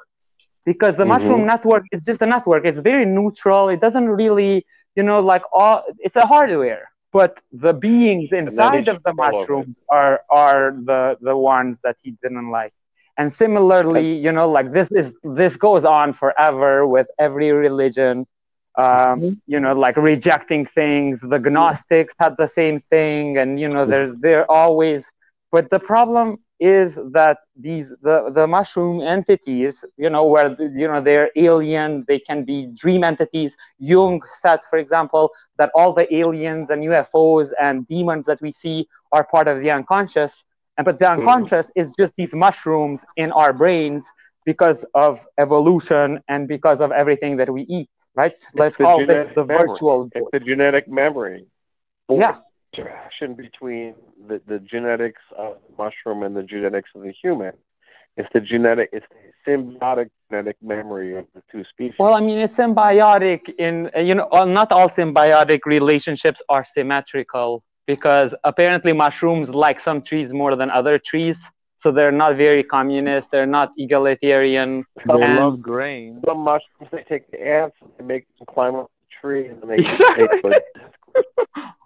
because 0.65 0.98
the 0.98 1.04
mm-hmm. 1.04 1.13
mushroom 1.13 1.46
network 1.46 1.86
is 1.91 2.04
just 2.04 2.22
a 2.22 2.26
network. 2.26 2.65
It's 2.65 2.80
very 2.80 3.06
neutral. 3.06 3.70
It 3.70 3.80
doesn't 3.80 4.10
really, 4.10 4.65
you 4.96 5.04
know, 5.04 5.20
like 5.22 5.43
all 5.54 5.84
it's 6.00 6.17
a 6.17 6.26
hardware. 6.26 6.91
But 7.13 7.41
the 7.54 7.74
beings 7.74 8.34
inside 8.34 8.89
of 8.89 9.02
the 9.04 9.13
mushrooms 9.13 9.78
are 9.89 10.22
are 10.30 10.76
the 10.89 11.17
the 11.22 11.38
ones 11.38 11.80
that 11.84 11.96
he 12.04 12.12
didn't 12.22 12.52
like. 12.52 12.74
And 13.17 13.34
similarly, 13.34 14.15
you 14.26 14.32
know, 14.32 14.48
like 14.58 14.74
this 14.74 14.91
is 14.91 15.15
this 15.24 15.56
goes 15.56 15.86
on 15.86 16.13
forever 16.13 16.86
with 16.86 17.08
every 17.17 17.52
religion 17.52 18.28
um, 18.78 18.86
mm-hmm. 18.86 19.30
you 19.48 19.60
know, 19.60 19.74
like 19.74 19.98
rejecting 19.98 20.66
things. 20.66 21.22
The 21.22 21.40
Gnostics 21.40 22.13
had 22.20 22.36
the 22.38 22.48
same 22.48 22.80
thing, 22.80 23.38
and 23.38 23.60
you 23.60 23.68
know, 23.68 23.86
there's 23.86 24.12
they're 24.20 24.50
always. 24.52 25.12
But 25.52 25.70
the 25.70 25.80
problem 25.80 26.38
is 26.60 26.96
that 27.12 27.40
these 27.56 27.90
the 28.02 28.32
the 28.34 28.46
mushroom 28.46 29.02
entities, 29.02 29.84
you 29.98 30.10
know, 30.10 30.26
where 30.26 30.56
you 30.60 30.88
know 30.88 31.02
they're 31.02 31.32
alien, 31.36 32.06
they 32.08 32.20
can 32.20 32.44
be 32.44 32.68
dream 32.76 33.04
entities. 33.04 33.58
Jung 33.80 34.22
said, 34.40 34.60
for 34.70 34.78
example, 34.78 35.32
that 35.58 35.72
all 35.74 35.92
the 35.92 36.13
aliens 36.13 36.70
and 36.70 36.84
UFOs 36.84 37.52
and 37.60 37.88
demons 37.88 38.26
that 38.28 38.42
we 38.42 38.52
see 38.52 38.88
are 39.12 39.24
part 39.24 39.48
of 39.48 39.60
the 39.60 39.72
unconscious, 39.72 40.44
and 40.78 40.86
but 40.86 41.00
the 41.00 41.06
mm-hmm. 41.06 41.22
unconscious 41.22 41.68
mm-hmm. 41.68 41.82
is 41.82 41.94
just 41.98 42.13
these 42.16 42.36
mushrooms 42.36 43.04
in 43.16 43.32
our 43.32 43.54
brains 43.54 44.06
because 44.46 44.86
of 44.94 45.26
evolution 45.40 46.22
and 46.28 46.48
because 46.48 46.80
of 46.80 46.92
everything 46.92 47.38
that 47.38 47.50
we 47.50 47.63
eat 47.63 47.90
right? 48.17 48.34
Let's 48.56 48.75
call 48.75 49.06
this 49.06 49.27
the 49.36 49.45
memory. 49.45 49.67
virtual. 49.67 50.10
It's 50.13 50.27
the 50.34 50.39
genetic 50.39 50.86
memory. 50.89 51.45
Yeah. 52.10 52.38
Interaction 52.73 53.36
between 53.36 53.95
the, 54.27 54.41
the 54.45 54.60
genetics 54.60 55.21
of 55.38 55.58
the 55.65 55.84
mushroom 55.84 56.23
and 56.23 56.36
the 56.36 56.43
genetics 56.43 56.89
of 56.95 57.03
the 57.03 57.13
human. 57.21 57.53
It's 58.17 58.30
the 58.34 58.41
genetic. 58.41 58.89
It's 58.91 59.06
the 59.13 59.21
symbiotic 59.45 60.10
genetic 60.30 60.58
memory 60.62 61.15
of 61.15 61.25
the 61.36 61.43
two 61.51 61.63
species. 61.71 61.95
Well, 61.99 62.15
I 62.15 62.19
mean, 62.19 62.39
it's 62.39 62.58
symbiotic 62.58 63.41
in 63.65 63.73
you 64.10 64.15
know. 64.15 64.27
Not 64.60 64.71
all 64.71 64.89
symbiotic 64.89 65.62
relationships 65.65 66.41
are 66.49 66.65
symmetrical 66.77 67.63
because 67.86 68.34
apparently 68.43 68.91
mushrooms 68.91 69.49
like 69.49 69.80
some 69.80 70.01
trees 70.01 70.34
more 70.34 70.56
than 70.56 70.69
other 70.71 70.97
trees 70.97 71.38
so 71.78 71.92
they're 71.92 72.12
not 72.12 72.36
very 72.38 72.63
communist. 72.63 73.30
They're 73.32 73.46
not 73.46 73.72
egalitarian. 73.78 74.84
They 75.06 75.22
and 75.22 75.36
love 75.36 75.62
grain. 75.62 76.22
Some 76.26 76.40
mushrooms 76.40 76.90
they 76.92 77.04
take 77.04 77.30
the 77.32 77.40
ants 77.42 77.76
and 77.82 77.92
they 77.98 78.04
make 78.04 78.28
them 78.38 78.48
climb 78.50 78.76
up 78.76 78.92
the 79.00 79.08
tree 79.22 79.48
and 79.48 79.62
then 79.62 79.70
they, 79.70 79.78
they 80.44 80.60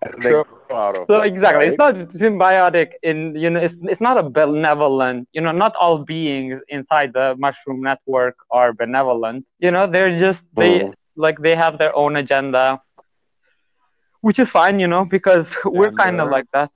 and 0.04 0.24
they 0.24 0.34
out 0.72 0.96
so 1.08 1.22
exactly, 1.22 1.60
right? 1.60 1.70
it's 1.70 1.78
not 1.78 1.96
symbiotic. 2.16 2.92
In 3.04 3.36
you 3.36 3.50
know, 3.50 3.60
it's 3.60 3.76
it's 3.84 4.02
not 4.02 4.18
a 4.18 4.24
benevolent. 4.24 5.28
You 5.34 5.42
know, 5.42 5.52
not 5.52 5.76
all 5.76 6.00
beings 6.00 6.62
inside 6.70 7.14
the 7.14 7.36
mushroom 7.38 7.82
network 7.82 8.36
are 8.50 8.74
benevolent. 8.74 9.46
You 9.60 9.72
know, 9.72 9.88
they're 9.88 10.18
just 10.18 10.44
they 10.56 10.80
mm. 10.80 10.94
like 11.16 11.40
they 11.40 11.56
have 11.56 11.78
their 11.78 11.96
own 11.96 12.16
agenda, 12.16 12.82
which 14.22 14.40
is 14.40 14.50
fine. 14.50 14.80
You 14.80 14.88
know, 14.88 15.06
because 15.06 15.54
we're 15.66 15.92
kind 15.92 16.22
of 16.22 16.30
like 16.30 16.46
that. 16.54 16.72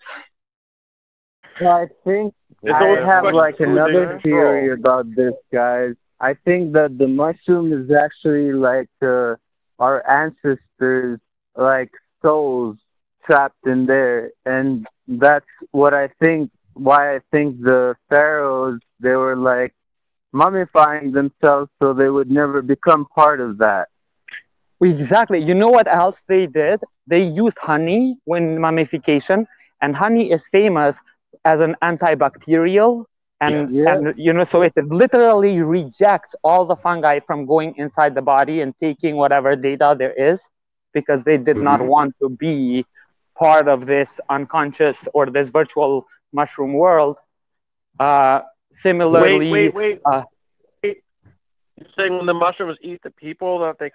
I 1.61 1.87
think 2.03 2.33
I 2.69 2.95
have 3.03 3.29
like 3.29 3.57
another 3.59 4.07
theory 4.23 4.71
about 4.71 5.13
this, 5.15 5.33
guys. 5.51 5.93
I 6.19 6.33
think 6.45 6.73
that 6.73 6.97
the 6.97 7.07
mushroom 7.07 7.71
is 7.73 7.91
actually 7.91 8.53
like 8.53 8.89
uh, 9.01 9.35
our 9.79 10.03
ancestors, 10.09 11.19
like 11.55 11.91
souls 12.21 12.77
trapped 13.25 13.65
in 13.65 13.85
there, 13.85 14.31
and 14.45 14.85
that's 15.07 15.45
what 15.71 15.93
I 15.93 16.09
think. 16.23 16.51
Why 16.73 17.15
I 17.15 17.19
think 17.31 17.61
the 17.61 17.95
pharaohs 18.09 18.79
they 18.99 19.15
were 19.15 19.35
like 19.35 19.73
mummifying 20.33 21.13
themselves 21.13 21.69
so 21.81 21.93
they 21.93 22.09
would 22.09 22.29
never 22.29 22.61
become 22.61 23.05
part 23.15 23.39
of 23.39 23.57
that. 23.59 23.87
Exactly. 24.81 25.39
You 25.43 25.53
know 25.55 25.69
what 25.69 25.87
else 25.87 26.23
they 26.27 26.45
did? 26.47 26.81
They 27.07 27.21
used 27.23 27.57
honey 27.59 28.17
when 28.25 28.59
mummification, 28.59 29.47
and 29.81 29.95
honey 29.95 30.31
is 30.31 30.47
famous 30.49 30.99
as 31.45 31.61
an 31.61 31.75
antibacterial 31.83 33.05
and 33.41 33.75
yeah. 33.75 33.95
and 33.95 34.13
you 34.17 34.33
know 34.33 34.43
so 34.43 34.61
it 34.61 34.73
literally 34.87 35.61
rejects 35.61 36.35
all 36.43 36.65
the 36.65 36.75
fungi 36.75 37.19
from 37.19 37.45
going 37.45 37.73
inside 37.77 38.15
the 38.15 38.21
body 38.21 38.61
and 38.61 38.75
taking 38.77 39.15
whatever 39.15 39.55
data 39.55 39.95
there 39.97 40.13
is 40.13 40.47
because 40.93 41.23
they 41.23 41.37
did 41.37 41.55
mm-hmm. 41.55 41.65
not 41.65 41.81
want 41.81 42.13
to 42.21 42.29
be 42.29 42.85
part 43.37 43.67
of 43.67 43.85
this 43.85 44.19
unconscious 44.29 45.07
or 45.13 45.25
this 45.25 45.49
virtual 45.49 46.05
mushroom 46.31 46.73
world 46.73 47.19
uh 47.99 48.39
similarly 48.71 49.51
wait 49.51 49.73
wait 49.73 50.01
wait, 50.01 50.01
uh, 50.05 50.23
you're 50.81 51.87
saying 51.97 52.15
when 52.17 52.25
the 52.25 52.33
mushrooms 52.33 52.77
eat 52.81 53.01
the 53.03 53.11
people 53.11 53.59
that 53.59 53.77
they 53.79 53.91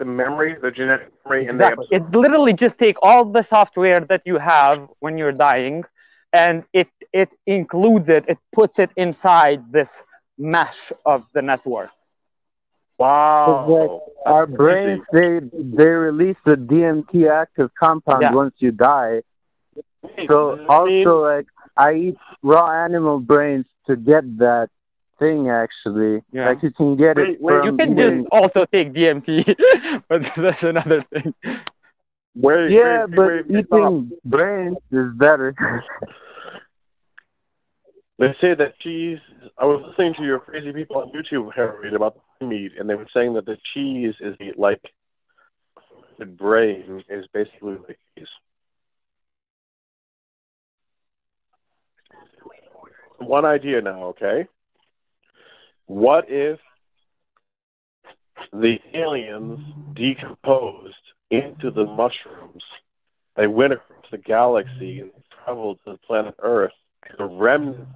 the 0.00 0.04
memory 0.04 0.56
the 0.60 0.70
genetic 0.70 1.12
memory 1.24 1.46
exactly. 1.46 1.86
and 1.92 2.02
they 2.02 2.12
it 2.12 2.16
literally 2.16 2.52
just 2.52 2.78
take 2.78 2.96
all 3.02 3.24
the 3.24 3.42
software 3.42 4.00
that 4.00 4.22
you 4.24 4.36
have 4.38 4.88
when 4.98 5.16
you're 5.16 5.38
dying 5.50 5.84
and 6.32 6.64
it 6.72 6.88
it 7.12 7.30
includes 7.46 8.08
it 8.08 8.24
it 8.28 8.38
puts 8.52 8.78
it 8.78 8.90
inside 8.96 9.60
this 9.70 10.02
mesh 10.38 10.92
of 11.04 11.24
the 11.34 11.42
network. 11.42 11.90
Wow. 12.98 14.02
Our 14.24 14.46
brains 14.46 15.02
they 15.12 15.40
they 15.52 15.88
release 16.08 16.36
the 16.44 16.56
dmt 16.56 17.28
active 17.30 17.70
compound 17.78 18.22
yeah. 18.22 18.32
once 18.32 18.54
you 18.58 18.70
die. 18.72 19.22
So 20.28 20.64
also 20.68 21.22
like 21.22 21.46
i 21.76 21.94
eat 21.94 22.18
raw 22.42 22.84
animal 22.84 23.18
brains 23.20 23.66
to 23.86 23.96
get 23.96 24.24
that 24.38 24.68
thing 25.18 25.50
actually. 25.50 26.22
Yeah. 26.32 26.48
like 26.48 26.62
you 26.62 26.70
can 26.70 26.96
get 26.96 27.16
wait, 27.16 27.28
it 27.30 27.40
wait, 27.40 27.64
you 27.64 27.76
can 27.76 27.96
just 27.96 28.16
also 28.30 28.64
take 28.66 28.92
dmt 28.92 29.56
but 30.08 30.32
that's 30.34 30.62
another 30.62 31.02
thing 31.02 31.34
where, 32.34 32.68
yeah, 32.68 33.04
where, 33.04 33.44
but 33.44 33.54
eating 33.54 34.12
brains 34.24 34.76
is 34.90 35.12
better. 35.16 35.54
they 38.18 38.34
say 38.40 38.54
that 38.54 38.78
cheese. 38.80 39.18
I 39.58 39.64
was 39.64 39.84
listening 39.88 40.14
to 40.14 40.24
your 40.24 40.38
crazy 40.40 40.72
people 40.72 40.96
on 40.98 41.12
YouTube, 41.12 41.52
Harry, 41.54 41.94
about 41.94 42.18
the 42.40 42.46
meat, 42.46 42.72
and 42.78 42.88
they 42.88 42.94
were 42.94 43.08
saying 43.14 43.34
that 43.34 43.46
the 43.46 43.58
cheese 43.74 44.14
is 44.20 44.36
like 44.56 44.80
the 46.18 46.26
brain 46.26 47.04
is 47.08 47.26
basically 47.32 47.76
like 47.86 47.98
cheese. 48.16 48.26
One 53.18 53.44
idea 53.44 53.80
now, 53.80 54.04
okay? 54.04 54.46
What 55.86 56.26
if 56.28 56.58
the 58.52 58.78
aliens 58.94 59.60
decomposed 59.94 60.94
into 61.32 61.70
the 61.70 61.84
mushrooms. 61.86 62.62
They 63.36 63.46
went 63.46 63.72
across 63.72 64.04
the 64.10 64.18
galaxy 64.18 65.00
and 65.00 65.10
traveled 65.44 65.78
to 65.84 65.92
the 65.92 65.98
planet 65.98 66.34
Earth. 66.40 66.72
The 67.18 67.24
remnants 67.24 67.90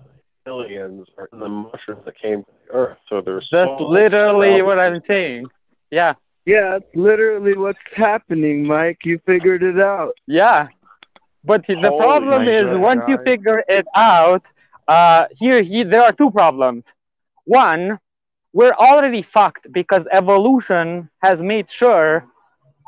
aliens 0.47 1.07
are 1.19 1.29
in 1.33 1.41
the 1.41 1.49
mushrooms 1.49 2.05
that 2.05 2.19
came 2.21 2.43
to 2.45 2.51
the 2.67 2.75
earth. 2.75 2.99
So 3.09 3.21
there's 3.21 3.49
That's 3.51 3.81
literally 3.81 4.63
what 4.63 4.79
I'm 4.79 5.01
saying. 5.01 5.47
Yeah, 5.91 6.15
Yeah, 6.45 6.71
that's 6.71 6.95
literally 6.95 7.57
what's 7.57 7.79
happening, 7.95 8.67
Mike. 8.67 8.99
You 9.05 9.21
figured 9.27 9.63
it 9.63 9.81
out. 9.81 10.15
yeah. 10.27 10.69
But 11.45 11.65
the 11.67 11.77
Holy 11.77 11.99
problem 11.99 12.49
is 12.49 12.65
God, 12.71 12.81
once 12.81 13.09
you 13.09 13.19
figure 13.25 13.63
it 13.69 13.87
out, 13.95 14.51
uh, 14.89 15.27
here, 15.31 15.63
he, 15.63 15.85
there 15.85 16.03
are 16.03 16.13
two 16.13 16.33
problems. 16.33 16.93
One, 17.45 18.01
we're 18.53 18.73
already 18.73 19.23
fucked 19.23 19.71
because 19.73 20.09
evolution 20.11 21.09
has 21.23 21.41
made 21.43 21.71
sure 21.71 22.27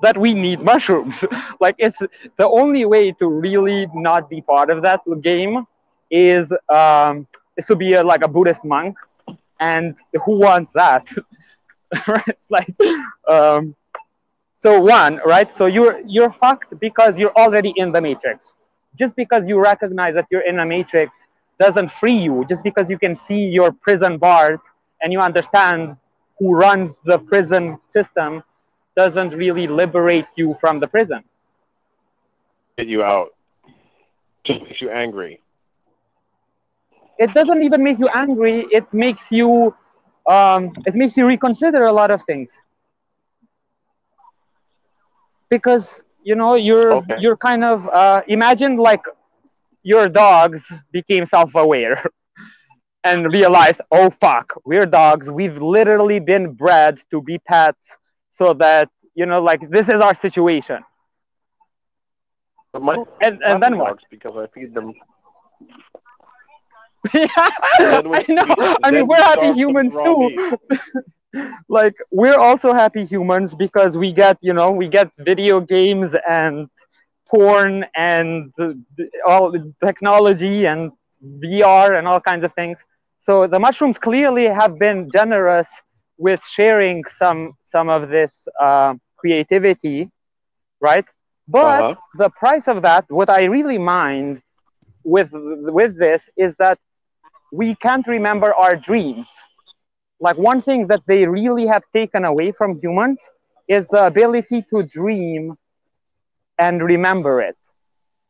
that 0.03 0.17
we 0.17 0.35
need 0.35 0.61
mushrooms. 0.61 1.25
like 1.61 1.75
it's 1.79 1.99
the 2.37 2.49
only 2.49 2.85
way 2.85 3.13
to 3.13 3.29
really 3.29 3.87
not 3.95 4.29
be 4.29 4.41
part 4.41 4.71
of 4.71 4.83
that 4.83 5.01
game 5.23 5.67
is 6.11 6.53
um, 6.73 7.27
is 7.57 7.67
to 7.67 7.77
be 7.77 7.95
a, 7.95 8.03
like 8.03 8.23
a 8.23 8.29
Buddhist 8.29 8.65
monk, 8.65 8.97
and 9.61 9.97
who 10.25 10.39
wants 10.39 10.73
that? 10.73 11.09
right? 12.09 12.39
Like, 12.49 12.75
um, 13.29 13.75
so 14.55 14.81
one, 14.81 15.21
right? 15.25 15.53
So 15.53 15.67
you're 15.67 16.01
you're 16.07 16.33
fucked 16.33 16.79
because 16.81 17.19
you're 17.19 17.35
already 17.37 17.73
in 17.77 17.93
the 17.93 18.01
matrix. 18.01 18.55
Just 18.99 19.15
because 19.15 19.47
you 19.47 19.61
recognize 19.61 20.15
that 20.15 20.27
you're 20.31 20.47
in 20.47 20.59
a 20.59 20.67
matrix 20.67 21.25
doesn't 21.61 21.93
free 21.93 22.17
you. 22.17 22.45
Just 22.49 22.65
because 22.65 22.91
you 22.91 22.99
can 22.99 23.15
see 23.15 23.47
your 23.49 23.73
prison 23.73 24.19
bars 24.19 24.61
and 25.01 25.13
you 25.13 25.21
understand 25.21 25.97
who 26.39 26.55
runs 26.55 27.01
the 27.05 27.19
prison 27.19 27.79
system 27.89 28.43
doesn't 28.99 29.31
really 29.43 29.67
liberate 29.69 30.27
you 30.37 30.55
from 30.61 30.81
the 30.81 30.89
prison. 30.89 31.23
get 32.79 32.89
you 32.89 33.03
out. 33.03 33.31
Just 34.47 34.63
makes 34.63 34.81
you 34.81 34.91
angry. 34.91 35.41
It 37.19 37.33
doesn't 37.35 37.63
even 37.63 37.83
make 37.85 37.99
you 37.99 38.09
angry. 38.15 38.67
It 38.71 38.93
makes 38.93 39.31
you 39.31 39.75
um, 40.29 40.73
it 40.87 40.95
makes 40.95 41.17
you 41.17 41.27
reconsider 41.27 41.85
a 41.85 41.93
lot 41.93 42.11
of 42.11 42.23
things. 42.25 42.59
Because 45.51 46.03
you 46.23 46.35
know 46.37 46.55
you're 46.55 47.01
Okay. 47.01 47.17
you're 47.17 47.37
kind 47.37 47.65
of 47.65 47.89
uh, 47.89 48.23
imagine 48.29 48.77
like 48.77 49.05
your 49.83 50.09
dogs 50.09 50.73
became 50.93 51.27
self-aware 51.27 52.05
and 53.05 53.33
realized, 53.33 53.81
oh 53.93 54.11
fuck, 54.11 54.55
we're 54.65 54.87
dogs. 54.87 55.31
We've 55.31 55.59
literally 55.61 56.21
been 56.21 56.53
bred 56.55 57.01
to 57.11 57.23
be 57.23 57.39
pets, 57.39 57.98
so 58.39 58.55
that 58.55 58.89
you 59.15 59.27
know 59.27 59.41
like 59.43 59.63
this 59.77 59.89
is 59.89 60.01
our 60.01 60.15
situation. 60.15 60.81
My 62.89 62.95
And 63.21 63.43
and 63.49 63.63
then 63.63 63.79
what? 63.79 63.99
because 64.11 64.35
I 64.37 64.47
feed 64.55 64.73
them. 64.75 64.89
yeah, 67.15 67.29
I 67.37 68.25
know. 68.29 68.77
I 68.85 68.91
mean, 68.91 69.07
we're 69.09 69.27
happy 69.33 69.53
humans 69.53 69.93
too. 69.93 70.59
like, 71.69 71.97
we're 72.11 72.39
also 72.39 72.73
happy 72.73 73.05
humans 73.05 73.55
because 73.55 73.97
we 73.97 74.13
get, 74.13 74.37
you 74.41 74.53
know, 74.53 74.71
we 74.71 74.89
get 74.89 75.11
video 75.19 75.61
games 75.61 76.15
and 76.29 76.69
porn 77.29 77.87
and 77.97 78.53
all 79.27 79.51
the 79.51 79.73
technology 79.85 80.67
and 80.67 80.91
VR 81.45 81.99
and 81.99 82.07
all 82.09 82.21
kinds 82.21 82.45
of 82.45 82.53
things. 82.53 82.85
So 83.21 83.47
the 83.47 83.59
mushrooms 83.59 83.99
clearly 83.99 84.47
have 84.47 84.79
been 84.79 85.09
generous 85.11 85.69
with 86.19 86.45
sharing 86.45 87.05
some 87.05 87.55
some 87.67 87.89
of 87.89 88.11
this 88.11 88.49
uh, 88.61 88.95
creativity, 89.19 90.11
right? 90.81 91.07
But 91.49 91.87
Uh-huh. 91.87 91.97
the 92.15 92.31
price 92.31 92.69
of 92.69 92.83
that, 92.83 93.07
what 93.09 93.31
I 93.31 93.45
really 93.45 93.79
mind 93.79 94.43
with 95.05 95.31
with 95.33 95.99
this 95.99 96.31
is 96.37 96.55
that 96.57 96.79
we 97.53 97.75
can't 97.77 98.07
remember 98.07 98.55
our 98.55 98.77
dreams. 98.77 99.29
Like 100.21 100.37
one 100.39 100.61
thing 100.63 100.89
that 100.89 101.03
they 101.07 101.27
really 101.27 101.67
have 101.67 101.85
taken 101.93 102.25
away 102.25 102.53
from 102.53 102.79
humans 102.81 103.21
is 103.69 103.87
the 103.89 104.07
ability 104.07 104.65
to 104.71 104.83
dream 104.83 105.57
and 106.59 106.83
remember 106.83 107.41
it. 107.41 107.57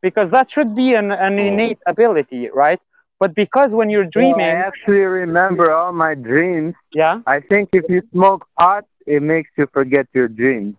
Because 0.01 0.31
that 0.31 0.49
should 0.51 0.75
be 0.75 0.93
an, 0.95 1.11
an 1.11 1.37
Oh. 1.37 1.39
innate 1.39 1.79
ability, 1.85 2.49
right? 2.53 2.79
But 3.19 3.35
because 3.35 3.73
when 3.75 3.89
you're 3.89 4.03
Well, 4.03 4.11
dreaming, 4.11 4.41
I 4.45 4.49
actually 4.69 5.01
remember 5.23 5.71
all 5.73 5.91
my 5.91 6.15
dreams. 6.15 6.73
yeah, 6.93 7.21
I 7.27 7.39
think 7.41 7.69
if 7.73 7.85
you 7.89 8.01
smoke 8.11 8.45
pot, 8.57 8.85
it 9.05 9.21
makes 9.21 9.49
you 9.57 9.67
forget 9.73 10.07
your 10.13 10.27
dreams. 10.27 10.75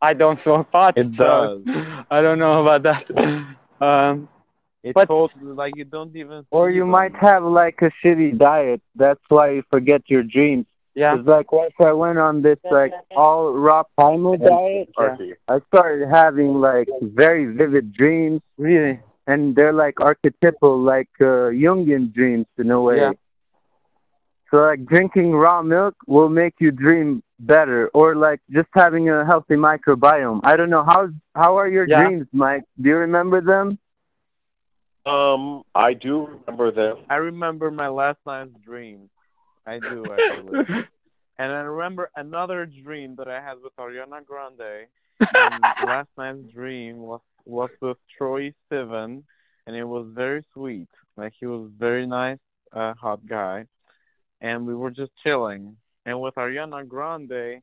I 0.00 0.12
don't 0.12 0.38
smoke 0.40 0.70
pot. 0.70 0.96
It 0.96 1.08
so 1.14 1.24
does. 1.24 1.62
I 2.10 2.20
don't 2.22 2.38
know 2.38 2.60
about 2.62 2.82
that. 2.84 3.04
Um, 3.80 4.28
It 4.84 4.94
But- 4.94 5.08
totally 5.08 5.52
like 5.62 5.74
you 5.76 5.84
don't 5.84 6.14
even. 6.14 6.44
Or 6.50 6.70
see 6.70 6.76
you 6.76 6.82
them. 6.82 6.90
might 6.90 7.14
have 7.16 7.42
like 7.42 7.80
a 7.82 7.90
shitty 8.00 8.38
diet. 8.38 8.80
That's 8.94 9.20
why 9.28 9.50
you 9.56 9.62
forget 9.70 10.02
your 10.08 10.22
dreams. 10.22 10.66
yeah, 10.94 11.16
It's 11.18 11.26
like 11.26 11.50
once 11.52 11.74
I 11.80 11.92
went 11.92 12.18
on 12.18 12.42
this 12.42 12.58
like 12.70 12.92
all 13.16 13.52
raw 13.66 13.82
primal 13.98 14.36
diet, 14.36 14.90
Artie. 14.96 15.34
I 15.48 15.56
started 15.70 16.08
having 16.08 16.60
like 16.60 16.88
very 17.02 17.46
vivid 17.46 17.92
dreams, 17.92 18.42
really. 18.58 19.00
And 19.26 19.54
they're 19.54 19.72
like 19.72 20.00
archetypal, 20.00 20.80
like 20.80 21.08
uh, 21.20 21.50
Jungian 21.62 22.12
dreams 22.12 22.46
in 22.58 22.70
a 22.70 22.80
way. 22.80 22.98
Yeah. 22.98 23.12
So 24.50 24.58
like 24.58 24.84
drinking 24.86 25.32
raw 25.32 25.62
milk 25.62 25.94
will 26.06 26.28
make 26.28 26.54
you 26.60 26.70
dream 26.70 27.22
better, 27.38 27.88
or 27.94 28.14
like 28.14 28.40
just 28.50 28.68
having 28.74 29.08
a 29.08 29.24
healthy 29.24 29.54
microbiome. 29.54 30.40
I 30.44 30.56
don't 30.56 30.70
know 30.70 30.84
how 30.84 31.08
how 31.34 31.56
are 31.58 31.68
your 31.68 31.86
Yeah. 31.86 32.10
dreams, 32.10 32.26
Mike? 32.32 32.64
Do 32.80 32.88
you 32.90 32.96
remember 32.96 33.40
them? 33.40 33.78
Um, 35.06 35.62
I 35.74 35.92
do 35.94 36.26
remember 36.26 36.70
them. 36.70 37.04
I 37.08 37.16
remember 37.16 37.70
my 37.70 37.88
last 37.88 38.18
night's 38.26 38.54
dream. 38.64 39.10
I 39.66 39.78
do 39.80 40.12
actually. 40.12 40.60
and 41.38 41.52
I 41.52 41.60
remember 41.60 42.10
another 42.16 42.66
dream 42.66 43.16
that 43.16 43.28
I 43.28 43.40
had 43.40 43.56
with 43.62 43.74
Ariana 43.76 44.24
Grande. 44.24 44.86
And 45.34 45.72
last 45.78 46.08
night's 46.16 46.50
dream 46.52 46.98
was 46.98 47.20
was 47.46 47.70
with 47.80 47.98
Troye 48.18 48.54
Sivan, 48.70 49.22
and 49.66 49.76
it 49.76 49.84
was 49.84 50.06
very 50.14 50.44
sweet. 50.52 50.88
Like 51.16 51.32
he 51.38 51.46
was 51.46 51.70
very 51.78 52.06
nice, 52.06 52.38
uh, 52.72 52.94
hot 52.94 53.26
guy, 53.26 53.66
and 54.40 54.66
we 54.66 54.74
were 54.74 54.90
just 54.90 55.12
chilling. 55.22 55.76
And 56.06 56.20
with 56.20 56.34
Ariana 56.34 56.86
Grande, 56.86 57.62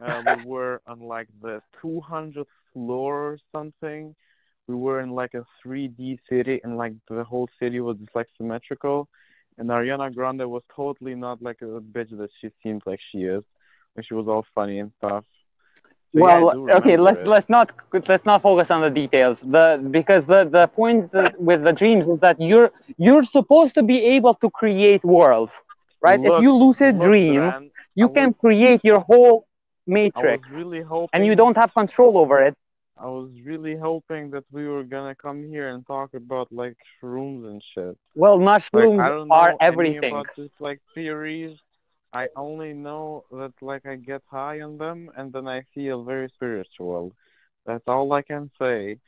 uh, 0.00 0.22
we 0.26 0.44
were 0.46 0.80
on 0.86 1.00
like 1.00 1.28
the 1.42 1.60
200th 1.82 2.46
floor 2.72 3.14
or 3.32 3.38
something. 3.52 4.14
We 4.68 4.74
were 4.74 5.00
in 5.00 5.10
like 5.10 5.34
a 5.34 5.44
3D 5.64 6.18
city, 6.28 6.60
and 6.64 6.76
like 6.76 6.94
the 7.08 7.24
whole 7.24 7.48
city 7.60 7.80
was 7.80 7.96
just 7.98 8.14
like 8.14 8.26
symmetrical. 8.36 9.08
And 9.58 9.70
Ariana 9.70 10.14
Grande 10.14 10.48
was 10.50 10.62
totally 10.74 11.14
not 11.14 11.40
like 11.42 11.62
a 11.62 11.80
bitch 11.80 12.16
that 12.18 12.30
she 12.40 12.50
seems 12.62 12.82
like 12.86 13.00
she 13.12 13.18
is. 13.20 13.44
Like 13.96 14.06
she 14.06 14.14
was 14.14 14.28
all 14.28 14.44
funny 14.54 14.80
and 14.80 14.92
stuff. 14.98 15.24
Well, 16.16 16.56
okay, 16.78 16.96
let's 16.96 17.20
it. 17.20 17.26
let's 17.26 17.48
not 17.48 17.70
let's 18.08 18.24
not 18.24 18.42
focus 18.42 18.70
on 18.70 18.80
the 18.80 18.90
details. 18.90 19.40
The 19.40 19.66
because 19.90 20.24
the 20.26 20.44
the 20.44 20.66
point 20.68 21.10
with 21.38 21.62
the 21.64 21.72
dreams 21.72 22.08
is 22.08 22.18
that 22.20 22.40
you're 22.40 22.70
you're 22.96 23.24
supposed 23.24 23.74
to 23.74 23.82
be 23.82 23.98
able 24.16 24.34
to 24.34 24.50
create 24.50 25.02
worlds, 25.04 25.52
right? 26.00 26.20
if 26.24 26.38
you 26.38 26.52
lucid 26.54 26.94
look, 26.96 27.04
dream, 27.08 27.42
you 27.94 28.08
I 28.08 28.12
can 28.18 28.28
was- 28.28 28.36
create 28.44 28.80
your 28.84 29.00
whole 29.00 29.46
matrix, 29.86 30.50
really 30.52 30.82
hoping, 30.82 31.08
and 31.12 31.26
you 31.26 31.34
don't 31.36 31.56
have 31.56 31.72
control 31.74 32.18
over 32.18 32.42
it. 32.42 32.54
I 32.96 33.06
was 33.06 33.30
really 33.44 33.76
hoping 33.76 34.30
that 34.30 34.44
we 34.50 34.66
were 34.66 34.84
gonna 34.84 35.14
come 35.14 35.44
here 35.48 35.68
and 35.68 35.86
talk 35.86 36.14
about 36.14 36.50
like 36.52 36.76
shrooms 37.00 37.44
and 37.46 37.62
shit. 37.74 37.96
Well, 38.14 38.38
Like 38.38 38.44
mushrooms 38.44 38.98
I 38.98 39.08
don't 39.08 39.28
know 39.28 39.34
are 39.34 39.54
everything. 39.60 40.14
about 40.14 40.26
this 40.36 40.50
like 40.60 40.80
theories. 40.94 41.56
I 42.16 42.28
only 42.36 42.72
know 42.72 43.24
that 43.30 43.52
like 43.60 43.84
I 43.86 43.96
get 43.96 44.22
high 44.30 44.60
on 44.62 44.78
them 44.78 45.10
and 45.16 45.32
then 45.32 45.46
I 45.46 45.62
feel 45.74 46.04
very 46.04 46.28
spiritual. 46.30 47.12
That's 47.66 47.86
all 47.86 48.12
I 48.12 48.22
can 48.22 48.50
say. 48.58 48.98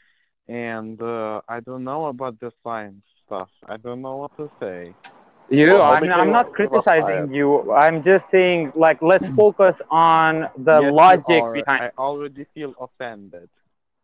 And 0.49 1.01
uh, 1.01 1.41
I 1.49 1.61
don't 1.61 1.85
know 1.85 2.07
about 2.07 2.39
the 2.41 2.53
science 2.63 3.05
stuff. 3.25 3.51
I 3.67 3.77
don't 3.79 4.03
know 4.03 4.17
what 4.17 4.37
to 4.37 4.51
say. 4.61 4.95
You, 5.51 5.81
Well, 5.81 5.83
I'm, 5.83 6.11
I'm 6.13 6.31
not 6.33 6.53
criticizing 6.53 7.33
you. 7.33 7.73
I'm 7.73 8.03
just 8.03 8.29
saying, 8.29 8.73
like, 8.75 9.01
let's 9.03 9.29
focus 9.31 9.81
on 9.91 10.49
the 10.59 10.83
Yes, 10.83 10.93
logic 10.93 11.45
behind. 11.53 11.83
I 11.83 11.91
already 11.99 12.45
feel 12.55 12.75
offended. 12.81 13.49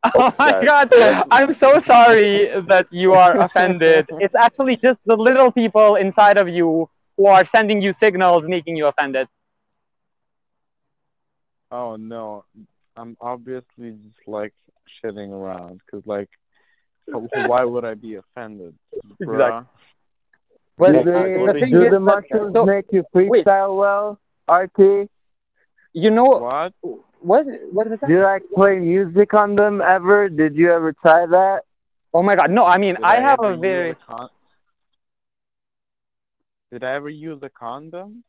Oh 0.16 0.32
my 0.38 0.54
god! 0.64 0.90
I'm 1.30 1.52
so 1.54 1.80
sorry 1.80 2.48
that 2.68 2.86
you 2.90 3.12
are 3.14 3.38
offended. 3.46 4.06
It's 4.18 4.34
actually 4.34 4.76
just 4.76 5.00
the 5.06 5.16
little 5.16 5.50
people 5.50 5.96
inside 5.96 6.36
of 6.38 6.48
you 6.48 6.88
who 7.16 7.26
are 7.26 7.44
sending 7.46 7.80
you 7.80 7.92
signals, 7.92 8.46
making 8.48 8.76
you 8.76 8.86
offended. 8.86 9.28
Oh 11.70 11.96
no, 11.96 12.44
I'm 12.96 13.16
obviously 13.20 13.90
just 13.92 14.28
like 14.28 14.54
shitting 15.02 15.30
around 15.30 15.80
because 15.84 16.06
like, 16.06 16.28
why 17.08 17.64
would 17.64 17.84
I 17.84 17.94
be 17.94 18.14
offended, 18.16 18.74
bruh? 19.22 19.66
But 20.76 20.92
do 20.92 20.98
Yeah, 20.98 21.02
they, 21.04 21.34
I- 21.40 21.46
the 21.52 21.60
thing 21.60 21.72
do 21.72 21.82
is 21.82 21.90
the 21.90 22.00
mushrooms 22.00 22.52
so 22.52 22.64
make 22.66 22.86
you 22.92 23.04
wait. 23.12 23.44
freestyle 23.46 23.76
well, 23.76 24.18
Artie? 24.48 25.08
you 25.92 26.10
know 26.10 26.38
What? 26.38 26.72
what? 27.20 27.46
What 27.72 27.88
was 27.88 28.00
that? 28.00 28.08
Do 28.08 28.12
you 28.14 28.22
like 28.22 28.42
play 28.54 28.78
music 28.78 29.34
on 29.34 29.54
them 29.56 29.80
ever? 29.80 30.28
Did 30.28 30.56
you 30.56 30.72
ever 30.72 30.92
try 30.92 31.26
that? 31.26 31.62
Oh 32.12 32.22
my 32.22 32.36
god! 32.36 32.50
No, 32.50 32.64
I 32.66 32.78
mean 32.78 32.94
Did 32.96 33.04
I 33.04 33.20
have 33.20 33.38
ever 33.40 33.52
a 33.54 33.56
very 33.56 33.94
con- 34.06 34.28
did 36.74 36.82
I 36.82 36.94
ever 36.96 37.08
use 37.08 37.38
a 37.42 37.48
condom? 37.48 38.24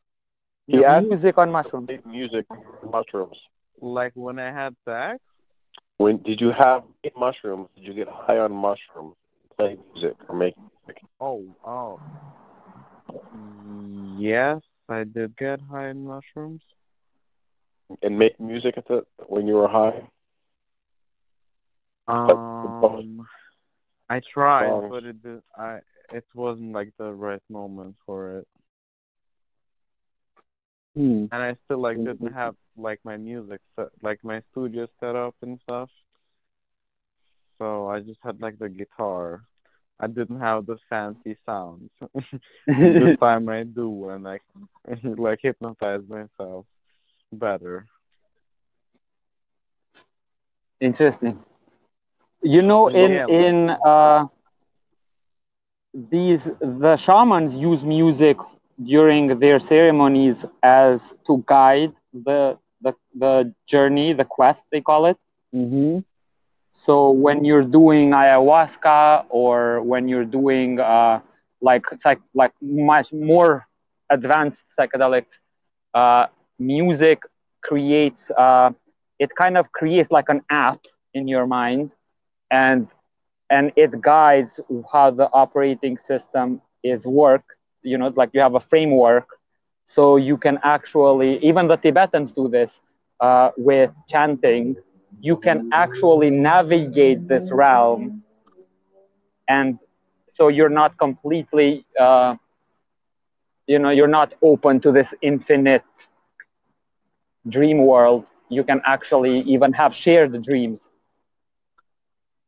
He 0.68 0.78
Yeah, 0.78 1.00
music 1.00 1.36
on 1.36 1.50
mushrooms. 1.50 1.90
Music 2.04 2.46
mushrooms. 2.92 3.36
Like 3.80 4.12
when 4.14 4.38
I 4.38 4.52
had 4.52 4.76
sex? 4.84 5.18
When 5.98 6.18
did 6.18 6.40
you 6.40 6.52
have 6.56 6.84
mushrooms? 7.18 7.68
Did 7.74 7.84
you 7.86 7.94
get 7.94 8.06
high 8.08 8.38
on 8.38 8.52
mushrooms? 8.52 9.16
Play 9.56 9.76
music 9.92 10.16
or 10.28 10.36
make 10.36 10.54
music? 10.86 11.02
Oh, 11.20 11.44
oh. 11.66 11.98
Yes, 14.16 14.60
I 14.88 15.02
did 15.02 15.36
get 15.36 15.58
high 15.68 15.88
on 15.88 16.04
mushrooms. 16.04 16.62
and 18.02 18.16
make 18.16 18.38
music 18.38 18.74
at 18.76 18.86
the 18.86 19.04
when 19.26 19.48
you 19.48 19.54
were 19.54 19.68
high? 19.68 20.08
Um, 22.06 23.26
I 24.08 24.20
tried, 24.32 24.88
but 24.88 25.02
it 25.02 25.20
did, 25.20 25.42
I 25.58 25.80
it 26.12 26.24
wasn't 26.34 26.72
like 26.72 26.92
the 26.98 27.12
right 27.12 27.42
moment 27.50 27.96
for 28.06 28.38
it, 28.38 28.48
Hmm. 30.94 31.26
and 31.32 31.42
I 31.42 31.56
still 31.64 31.78
like 31.80 32.02
didn't 32.02 32.32
have 32.32 32.54
like 32.76 33.00
my 33.04 33.16
music 33.16 33.60
set, 33.76 33.88
like 34.02 34.22
my 34.24 34.42
studio 34.52 34.86
set 35.00 35.14
up 35.16 35.34
and 35.42 35.58
stuff. 35.62 35.90
So 37.58 37.88
I 37.88 38.00
just 38.00 38.20
had 38.22 38.40
like 38.40 38.58
the 38.58 38.68
guitar. 38.68 39.42
I 40.00 40.06
didn't 40.06 40.40
have 40.40 40.66
the 40.66 40.76
fancy 40.88 41.36
sounds. 41.46 41.90
this 42.76 43.12
time 43.20 43.48
I 43.48 43.64
do, 43.64 44.08
and 44.10 44.26
I 44.28 44.38
can 44.92 45.14
like 45.16 45.40
hypnotize 45.42 46.02
myself 46.08 46.66
better. 47.32 47.86
Interesting. 50.80 51.38
You 52.42 52.62
know, 52.62 52.88
in 52.88 53.22
Yeah. 53.26 53.26
in 53.28 53.70
uh, 53.70 54.26
these 56.10 56.44
the 56.60 56.96
shamans 56.96 57.54
use 57.54 57.84
music 57.84 58.36
during 58.82 59.38
their 59.38 59.58
ceremonies 59.58 60.44
as 60.62 61.14
to 61.26 61.42
guide 61.46 61.92
the 62.12 62.58
the 62.82 62.94
the 63.14 63.54
journey, 63.66 64.12
the 64.12 64.24
quest 64.24 64.64
they 64.70 64.80
call 64.80 65.06
it. 65.06 65.16
Mm-hmm. 65.54 66.00
So 66.72 67.10
when 67.10 67.44
you're 67.44 67.64
doing 67.64 68.10
ayahuasca 68.10 69.26
or 69.30 69.82
when 69.82 70.08
you're 70.08 70.24
doing 70.24 70.80
uh, 70.80 71.20
like 71.60 71.84
psych, 72.00 72.20
like 72.34 72.52
much 72.60 73.12
more 73.12 73.66
advanced 74.10 74.60
psychedelics, 74.78 75.32
uh, 75.94 76.26
music 76.58 77.22
creates 77.62 78.30
uh, 78.36 78.70
it 79.18 79.34
kind 79.34 79.56
of 79.56 79.72
creates 79.72 80.10
like 80.10 80.28
an 80.28 80.42
app 80.50 80.80
in 81.14 81.26
your 81.28 81.46
mind, 81.46 81.92
and 82.50 82.88
and 83.50 83.72
it 83.76 84.00
guides 84.00 84.60
how 84.92 85.10
the 85.10 85.28
operating 85.32 85.96
system 85.96 86.60
is 86.82 87.06
work. 87.06 87.44
You 87.82 87.98
know, 87.98 88.12
like 88.16 88.30
you 88.32 88.40
have 88.40 88.54
a 88.54 88.60
framework, 88.60 89.26
so 89.86 90.16
you 90.16 90.36
can 90.36 90.58
actually 90.62 91.38
even 91.44 91.66
the 91.68 91.76
Tibetans 91.76 92.32
do 92.32 92.48
this 92.48 92.80
uh, 93.20 93.50
with 93.56 93.90
chanting. 94.08 94.76
You 95.20 95.36
can 95.36 95.62
actually 95.72 96.30
navigate 96.30 97.28
this 97.28 97.50
realm. 97.52 98.12
And 99.48 99.78
so 100.28 100.48
you're 100.48 100.68
not 100.68 100.98
completely 100.98 101.84
uh, 101.98 102.36
you 103.66 103.78
know 103.78 103.90
you're 103.90 104.08
not 104.20 104.34
open 104.42 104.80
to 104.80 104.92
this 104.92 105.14
infinite 105.22 105.82
dream 107.48 107.78
world. 107.84 108.24
You 108.48 108.62
can 108.64 108.80
actually 108.86 109.40
even 109.42 109.72
have 109.72 109.94
shared 109.94 110.42
dreams 110.42 110.86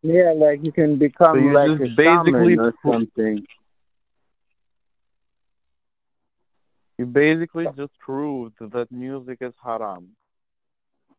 Yeah, 0.02 0.32
like 0.36 0.64
you 0.64 0.72
can 0.72 0.96
become 0.98 1.44
So 1.44 1.52
like 1.52 1.78
a 1.78 1.86
basically 1.96 2.58
shaman 2.58 2.58
or 2.58 2.74
something. 2.84 3.46
You 6.98 7.06
basically 7.06 7.68
just 7.68 7.98
proved 7.98 8.58
that 8.60 8.90
music 8.90 9.38
is 9.40 9.54
haram. 9.62 10.16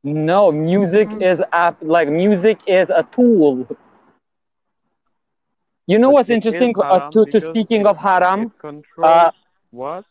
no 0.03 0.51
music 0.51 1.15
is 1.19 1.41
app 1.51 1.77
like 1.81 2.07
music 2.09 2.59
is 2.67 2.89
a 2.89 3.03
tool 3.11 3.67
you 5.87 5.97
know 5.99 6.09
But 6.09 6.11
what's 6.11 6.29
interesting 6.29 6.73
uh, 6.89 6.99
to, 7.11 7.25
to 7.27 7.39
speaking 7.41 7.85
of 7.85 7.97
haram 7.97 8.51
uh, 9.03 9.31
what? 9.71 10.05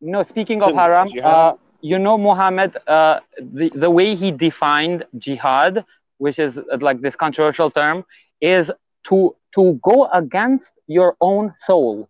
No, 0.00 0.22
speaking 0.22 0.62
of 0.62 0.74
haram, 0.74 1.14
jihad- 1.14 1.22
uh, 1.22 1.54
you 1.80 1.98
know, 1.98 2.16
Muhammad, 2.18 2.76
uh, 2.86 3.20
the, 3.38 3.70
the 3.74 3.90
way 3.90 4.14
he 4.14 4.30
defined 4.32 5.04
jihad, 5.18 5.84
which 6.18 6.38
is 6.38 6.58
uh, 6.58 6.62
like 6.80 7.00
this 7.00 7.16
controversial 7.16 7.70
term, 7.70 8.04
is 8.40 8.70
to, 9.08 9.34
to 9.54 9.78
go 9.82 10.08
against 10.12 10.72
your 10.86 11.16
own 11.20 11.52
soul. 11.66 12.08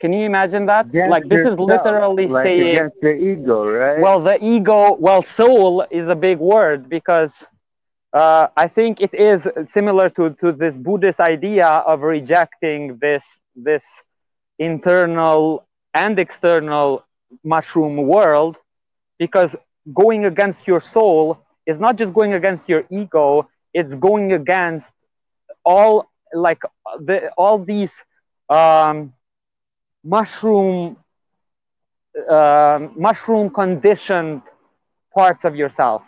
Can 0.00 0.12
you 0.12 0.26
imagine 0.26 0.66
that? 0.66 0.86
Against 0.86 1.10
like, 1.10 1.28
this 1.28 1.46
is 1.46 1.58
literally 1.58 2.26
like 2.28 2.44
saying, 2.44 2.76
against 2.76 3.00
the 3.00 3.14
ego, 3.14 3.66
right? 3.66 4.00
well, 4.00 4.20
the 4.20 4.44
ego, 4.44 4.94
well, 4.94 5.22
soul 5.22 5.86
is 5.90 6.08
a 6.08 6.16
big 6.16 6.38
word 6.38 6.88
because 6.88 7.44
uh, 8.12 8.48
I 8.56 8.68
think 8.68 9.00
it 9.00 9.14
is 9.14 9.48
similar 9.66 10.08
to, 10.10 10.30
to 10.30 10.52
this 10.52 10.76
Buddhist 10.76 11.20
idea 11.20 11.66
of 11.66 12.02
rejecting 12.02 12.98
this, 13.00 13.24
this 13.56 13.84
internal 14.58 15.66
and 15.94 16.18
external 16.18 17.04
mushroom 17.42 17.96
world 17.96 18.56
because 19.18 19.56
going 19.92 20.24
against 20.24 20.66
your 20.66 20.80
soul 20.80 21.38
is 21.66 21.78
not 21.78 21.96
just 21.96 22.12
going 22.12 22.32
against 22.34 22.68
your 22.68 22.84
ego 22.90 23.48
it's 23.72 23.94
going 23.94 24.32
against 24.32 24.92
all 25.64 26.10
like 26.34 26.60
the 27.00 27.30
all 27.36 27.58
these 27.58 28.04
um, 28.48 29.12
mushroom 30.04 30.96
um 32.30 32.92
mushroom 32.96 33.50
conditioned 33.50 34.42
parts 35.14 35.44
of 35.44 35.54
yourself 35.54 36.02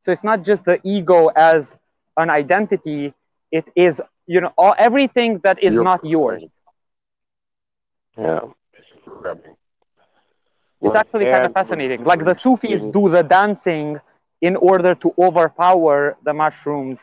so 0.00 0.10
it's 0.12 0.24
not 0.24 0.42
just 0.42 0.64
the 0.64 0.78
ego 0.84 1.28
as 1.36 1.76
an 2.16 2.30
identity 2.30 3.12
it 3.50 3.68
is 3.74 4.00
you 4.26 4.40
know 4.40 4.52
all, 4.56 4.74
everything 4.78 5.38
that 5.44 5.62
is 5.62 5.76
not 5.76 6.04
yours 6.04 6.44
Yeah, 8.18 8.40
it's 8.74 8.88
programming. 9.04 9.56
It's 10.82 10.94
actually 10.94 11.26
kind 11.26 11.44
of 11.44 11.52
fascinating. 11.52 12.04
Like 12.04 12.24
the 12.24 12.34
Sufis 12.34 12.84
do 12.86 13.08
the 13.08 13.22
dancing 13.22 14.00
in 14.42 14.56
order 14.56 14.94
to 14.96 15.14
overpower 15.18 16.16
the 16.24 16.34
mushrooms 16.34 16.98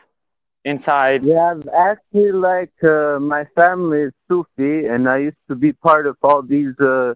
inside. 0.64 1.24
Yeah, 1.24 1.52
I've 1.52 1.68
actually 1.68 2.32
like 2.32 2.72
uh, 2.84 3.18
my 3.18 3.46
family 3.56 4.02
is 4.02 4.12
Sufi, 4.28 4.86
and 4.86 5.08
I 5.08 5.16
used 5.28 5.44
to 5.48 5.56
be 5.56 5.72
part 5.72 6.06
of 6.06 6.16
all 6.22 6.42
these 6.42 6.78
uh, 6.78 7.14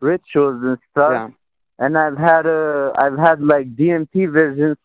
rituals 0.00 0.62
and 0.62 0.78
stuff. 0.90 1.12
Yeah. 1.12 1.28
And 1.78 1.98
I've 1.98 2.18
had 2.18 2.46
uh, 2.46 2.92
I've 2.96 3.18
had 3.18 3.40
like 3.40 3.74
DMT 3.74 4.32
visions 4.32 4.76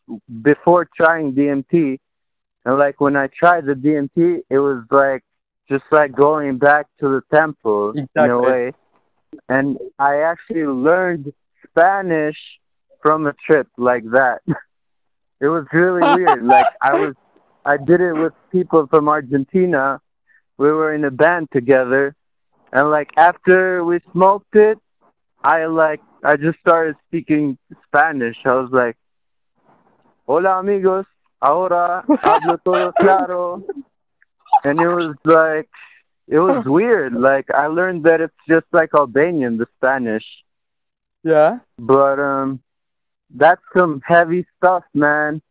before 0.42 0.90
trying 0.96 1.34
DMT, 1.34 2.00
and 2.66 2.78
like 2.80 3.00
when 3.02 3.18
I 3.18 3.28
tried 3.28 3.66
the 3.66 3.74
DMT, 3.74 4.42
it 4.50 4.60
was 4.60 4.84
like 4.90 5.24
just 5.70 5.84
like 5.92 6.16
going 6.16 6.58
back 6.58 6.88
to 7.02 7.10
the 7.10 7.22
temple 7.38 7.92
in 7.92 8.00
a 8.00 8.04
Exactly. 8.04 8.48
way. 8.48 8.74
And 9.50 9.78
I 10.00 10.22
actually 10.22 10.66
learned 10.66 11.34
Spanish 11.70 12.38
from 13.02 13.28
a 13.28 13.34
trip 13.46 13.68
like 13.78 14.06
that. 14.12 14.40
It 15.40 15.48
was 15.48 15.66
really 15.72 16.02
weird. 16.18 16.44
Like 16.44 16.66
I 16.82 16.94
was 16.98 17.16
I 17.66 17.78
did 17.78 18.02
it 18.02 18.14
with 18.14 18.34
people 18.52 18.88
from 18.88 19.08
Argentina. 19.10 20.00
We 20.58 20.72
were 20.72 20.94
in 20.94 21.06
a 21.06 21.12
band 21.12 21.50
together, 21.52 22.16
and 22.72 22.90
like 22.90 23.12
after 23.18 23.84
we 23.84 24.00
smoked 24.12 24.56
it, 24.56 24.80
I 25.44 25.66
like 25.66 26.02
I 26.24 26.38
just 26.38 26.60
started 26.60 26.96
speaking 27.08 27.58
Spanish. 27.86 28.38
I 28.46 28.54
was 28.54 28.70
like, 28.72 28.98
"Hola 30.26 30.60
amigos, 30.60 31.06
ahora 31.42 32.04
hablo 32.08 32.58
todo 32.64 32.92
claro," 33.00 33.60
and 34.64 34.80
it 34.82 34.88
was 34.88 35.16
like 35.26 35.70
it 36.28 36.40
was 36.40 36.66
weird. 36.66 37.14
Like 37.14 37.52
I 37.52 37.68
learned 37.68 38.04
that 38.06 38.22
it's 38.22 38.34
just 38.48 38.66
like 38.74 38.90
Albanian, 38.96 39.58
the 39.58 39.68
Spanish, 39.78 40.26
Yeah. 41.24 41.60
but 41.78 42.20
um, 42.20 42.60
that's 43.34 43.61
some 43.78 44.01
heavy 44.05 44.45
stuff, 44.57 44.84
man. 44.93 45.41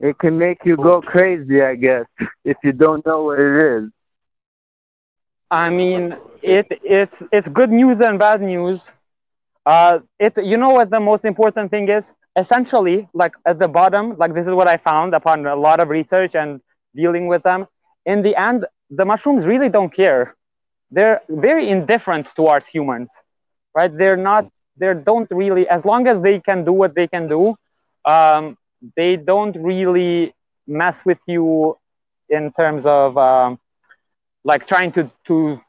It 0.00 0.18
can 0.18 0.38
make 0.38 0.64
you 0.64 0.76
go 0.76 1.00
crazy, 1.00 1.62
I 1.62 1.76
guess, 1.76 2.06
if 2.44 2.56
you 2.64 2.72
don't 2.72 3.04
know 3.06 3.24
what 3.24 3.38
it 3.38 3.76
is. 3.76 3.90
I 5.50 5.68
mean, 5.70 6.16
it 6.42 6.66
it's 6.82 7.22
it's 7.30 7.48
good 7.48 7.70
news 7.70 8.00
and 8.00 8.18
bad 8.18 8.40
news. 8.40 8.92
Uh, 9.66 10.00
it 10.18 10.36
you 10.42 10.56
know 10.56 10.70
what 10.70 10.90
the 10.90 10.98
most 11.00 11.24
important 11.24 11.70
thing 11.70 11.88
is? 11.88 12.10
Essentially, 12.36 13.08
like 13.12 13.34
at 13.44 13.58
the 13.58 13.68
bottom, 13.68 14.16
like 14.16 14.34
this 14.34 14.46
is 14.46 14.54
what 14.54 14.66
I 14.66 14.76
found 14.76 15.14
upon 15.14 15.46
a 15.46 15.54
lot 15.54 15.78
of 15.78 15.88
research 15.90 16.34
and 16.34 16.60
dealing 16.96 17.26
with 17.28 17.42
them. 17.42 17.66
In 18.06 18.22
the 18.22 18.34
end, 18.34 18.66
the 18.90 19.04
mushrooms 19.04 19.46
really 19.46 19.68
don't 19.68 19.92
care. 19.92 20.34
They're 20.90 21.20
very 21.28 21.68
indifferent 21.68 22.28
towards 22.34 22.66
humans, 22.66 23.12
right? 23.74 23.94
They're 23.96 24.16
not. 24.16 24.46
They 24.76 24.94
don't 24.94 25.28
really. 25.30 25.68
As 25.68 25.84
long 25.84 26.06
as 26.06 26.20
they 26.20 26.40
can 26.40 26.64
do 26.64 26.72
what 26.72 26.94
they 26.94 27.06
can 27.06 27.28
do, 27.28 27.54
um, 28.04 28.56
they 28.96 29.16
don't 29.16 29.56
really 29.56 30.34
mess 30.66 31.04
with 31.04 31.20
you 31.26 31.76
in 32.28 32.52
terms 32.52 32.86
of 32.86 33.16
um, 33.18 33.58
like 34.44 34.66
trying 34.66 34.92
to 34.92 35.10
to 35.26 35.60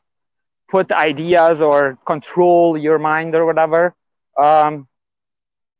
put 0.69 0.91
ideas 0.91 1.61
or 1.61 1.97
control 2.05 2.77
your 2.77 2.97
mind 2.97 3.35
or 3.35 3.45
whatever. 3.45 3.93
Um, 4.41 4.87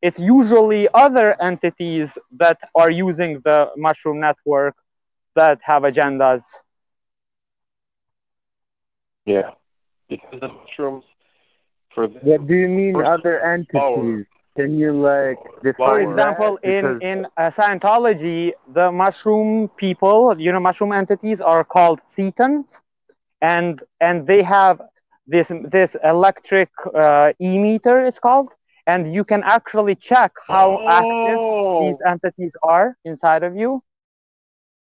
it's 0.02 0.20
usually 0.20 0.88
other 0.94 1.42
entities 1.42 2.18
that 2.38 2.60
are 2.76 2.92
using 2.92 3.40
the 3.46 3.70
mushroom 3.78 4.20
network 4.20 4.76
that 5.36 5.60
have 5.64 5.84
agendas. 5.84 6.44
Yeah, 9.26 9.52
because 10.10 10.42
the 10.42 10.50
mushrooms 10.50 11.06
for 11.94 12.08
the, 12.08 12.20
What 12.30 12.48
do 12.48 12.56
you 12.56 12.68
mean 12.68 12.96
First- 12.96 13.08
other 13.16 13.36
entities? 13.56 14.26
Can 14.56 14.78
you 14.78 14.92
like 15.12 15.40
define 15.64 15.90
For 15.90 16.00
example, 16.08 16.52
that? 16.62 16.70
in 16.78 16.84
Because- 16.86 17.02
in 17.12 17.18
uh, 17.38 17.50
Scientology, 17.60 18.54
the 18.80 18.92
mushroom 18.92 19.68
people, 19.84 20.40
you 20.40 20.52
know, 20.54 20.60
mushroom 20.60 20.92
entities 20.92 21.40
are 21.42 21.64
called 21.64 22.00
thetans, 22.16 22.80
and 23.42 23.82
and 24.00 24.28
they 24.28 24.42
have 24.44 24.76
this 25.34 25.52
this 25.76 25.96
electric 26.04 26.70
uh, 26.94 27.34
e 27.48 27.58
meter. 27.58 27.96
It's 28.06 28.20
called, 28.20 28.50
and 28.86 29.02
you 29.16 29.24
can 29.32 29.42
actually 29.58 29.96
check 29.96 30.32
how 30.54 30.68
active 31.00 31.40
Oh! 31.42 31.82
these 31.84 32.00
entities 32.14 32.54
are 32.76 32.88
inside 33.06 33.42
of 33.44 33.56
you. 33.56 33.82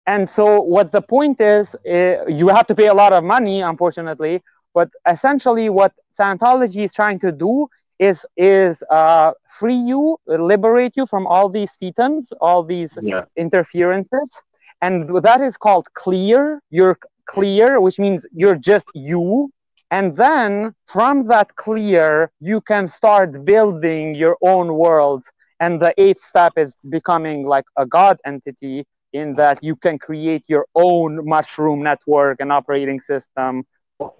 And 0.05 0.29
so, 0.29 0.59
what 0.75 0.91
the 0.91 1.01
point 1.01 1.39
is, 1.39 1.75
uh, 1.75 2.25
you 2.27 2.49
have 2.49 2.67
to 2.67 2.75
pay 2.75 2.87
a 2.87 2.93
lot 2.93 3.13
of 3.13 3.23
money, 3.23 3.61
unfortunately. 3.61 4.41
But 4.73 4.89
essentially, 5.09 5.69
what 5.69 5.93
Scientology 6.19 6.83
is 6.83 6.93
trying 6.93 7.19
to 7.19 7.31
do 7.31 7.67
is 7.99 8.25
is 8.37 8.83
uh, 8.89 9.31
free 9.47 9.75
you, 9.75 10.17
liberate 10.27 10.93
you 10.95 11.05
from 11.05 11.27
all 11.27 11.47
these 11.49 11.71
thetans, 11.81 12.31
all 12.41 12.63
these 12.63 12.97
yeah. 13.01 13.25
interferences, 13.35 14.41
and 14.81 15.09
that 15.23 15.41
is 15.41 15.57
called 15.57 15.87
clear. 15.93 16.61
You're 16.69 16.97
clear, 17.25 17.79
which 17.79 17.99
means 17.99 18.25
you're 18.31 18.57
just 18.57 18.85
you. 18.93 19.51
And 19.91 20.15
then 20.15 20.73
from 20.87 21.27
that 21.27 21.55
clear, 21.55 22.31
you 22.39 22.61
can 22.61 22.87
start 22.87 23.45
building 23.45 24.15
your 24.15 24.37
own 24.41 24.73
world. 24.73 25.23
And 25.59 25.79
the 25.79 25.93
eighth 25.97 26.21
step 26.21 26.53
is 26.57 26.75
becoming 26.89 27.45
like 27.45 27.65
a 27.77 27.85
God 27.85 28.17
entity 28.25 28.85
in 29.13 29.35
that 29.35 29.63
you 29.63 29.75
can 29.75 29.99
create 29.99 30.45
your 30.47 30.65
own 30.75 31.25
mushroom 31.27 31.83
network 31.83 32.37
and 32.39 32.51
operating 32.51 32.99
system. 32.99 33.63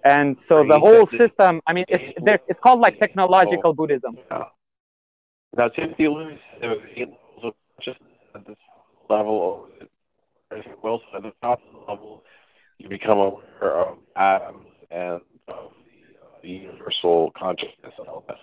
And 0.04 0.40
so 0.40 0.64
the 0.64 0.78
whole 0.78 1.06
system, 1.06 1.60
I 1.66 1.72
mean, 1.72 1.84
it's, 1.88 2.04
there, 2.22 2.40
it's 2.48 2.60
called 2.60 2.80
like 2.80 2.98
technological 2.98 3.74
Buddhism. 3.74 4.16
Yeah. 4.30 4.44
Now, 5.56 5.68
Timothy 5.68 6.08
Leary, 6.08 6.40
there 6.60 6.70
was 6.70 6.80
eight 6.96 7.08
levels 7.08 7.44
of 7.44 7.54
consciousness 7.76 8.18
at 8.34 8.46
this 8.46 8.56
level. 9.08 9.68
Of, 9.80 10.64
Wilson, 10.82 11.08
at 11.16 11.22
the 11.22 11.32
top 11.42 11.60
level, 11.88 12.22
you 12.78 12.88
become 12.88 13.18
aware 13.18 13.76
of 13.76 13.98
atoms 14.16 14.66
and 14.90 15.20
of 15.48 15.72
the, 15.84 16.20
uh, 16.22 16.28
the 16.42 16.48
universal 16.48 17.32
consciousness 17.36 17.92
and 17.98 18.08
all 18.08 18.24
that. 18.28 18.36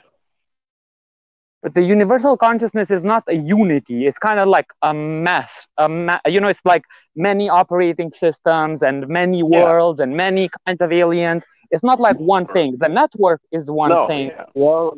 But 1.62 1.76
the 1.76 1.84
universal 1.84 2.38
consciousness 2.38 2.90
is 2.90 3.04
not 3.04 3.24
a 3.28 3.36
unity. 3.36 4.08
It's 4.08 4.18
kind 4.18 4.40
of 4.40 4.48
like 4.48 4.68
a 4.82 4.94
mess. 4.94 5.52
A 5.78 5.88
ma- 5.88 6.20
you 6.26 6.40
know, 6.40 6.48
it's 6.48 6.66
like 6.66 6.84
many 7.16 7.50
operating 7.50 8.12
systems 8.12 8.82
and 8.82 9.08
many 9.08 9.44
worlds 9.44 10.00
and 10.00 10.18
many 10.18 10.50
kinds 10.66 10.82
of 10.82 10.92
aliens. 10.92 11.44
It's 11.70 11.84
not 11.84 12.00
like 12.00 12.18
one 12.18 12.46
thing. 12.46 12.78
The 12.80 12.90
network 12.90 13.42
is 13.52 13.70
one 13.70 13.90
no, 13.90 14.08
thing. 14.08 14.28
yeah. 14.28 14.46
Well, 14.56 14.98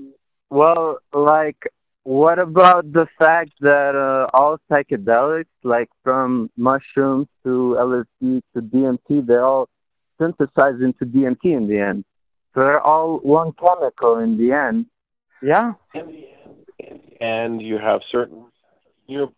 well, 0.49 0.99
like, 1.13 1.67
what 2.03 2.39
about 2.39 2.91
the 2.93 3.07
fact 3.19 3.51
that 3.59 3.95
uh, 3.95 4.27
all 4.33 4.57
psychedelics, 4.71 5.45
like 5.63 5.89
from 6.03 6.49
mushrooms 6.55 7.27
to 7.43 7.75
LSD 7.79 8.41
to 8.53 8.61
DMT, 8.61 9.25
they 9.27 9.35
all 9.35 9.67
synthesize 10.19 10.79
into 10.81 11.05
DMT 11.05 11.45
in 11.45 11.67
the 11.67 11.79
end. 11.79 12.05
So 12.53 12.61
they're 12.61 12.81
all 12.81 13.17
one 13.19 13.51
chemical 13.53 14.19
in 14.19 14.37
the 14.37 14.51
end. 14.53 14.85
Yeah. 15.43 15.73
In 15.93 16.07
the 16.07 16.27
end, 16.45 16.65
in 16.79 17.01
the 17.09 17.21
end, 17.23 17.61
you 17.61 17.77
have 17.77 18.01
certain. 18.11 18.45
You. 19.07 19.33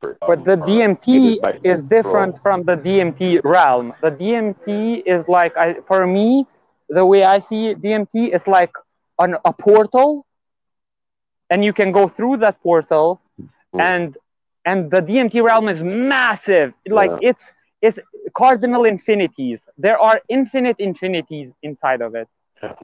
But 0.00 0.44
the 0.44 0.56
DMT 0.56 1.40
is 1.64 1.84
different 1.84 2.38
from 2.40 2.62
the 2.64 2.76
DMT 2.76 3.40
realm. 3.44 3.94
The 4.02 4.10
DMT 4.12 5.02
is 5.06 5.28
like, 5.28 5.56
I, 5.56 5.76
for 5.86 6.06
me, 6.06 6.46
the 6.88 7.04
way 7.04 7.24
I 7.24 7.38
see 7.40 7.68
it, 7.68 7.80
DMT 7.80 8.32
is 8.34 8.46
like 8.46 8.72
an, 9.18 9.36
a 9.44 9.52
portal, 9.52 10.26
and 11.50 11.64
you 11.64 11.72
can 11.72 11.92
go 11.92 12.08
through 12.08 12.36
that 12.38 12.60
portal, 12.62 13.20
Mm. 13.74 13.80
and 13.90 14.16
and 14.64 14.90
the 14.90 15.00
DMT 15.02 15.42
realm 15.42 15.68
is 15.68 15.82
massive. 15.82 16.72
Like 16.88 17.10
Yeah. 17.10 17.30
it's 17.30 17.52
it's 17.82 17.98
cardinal 18.34 18.84
infinities. 18.84 19.68
There 19.76 19.98
are 19.98 20.20
infinite 20.28 20.76
infinities 20.78 21.54
inside 21.62 22.00
of 22.00 22.14
it. 22.14 22.28
Yeah, 22.62 22.74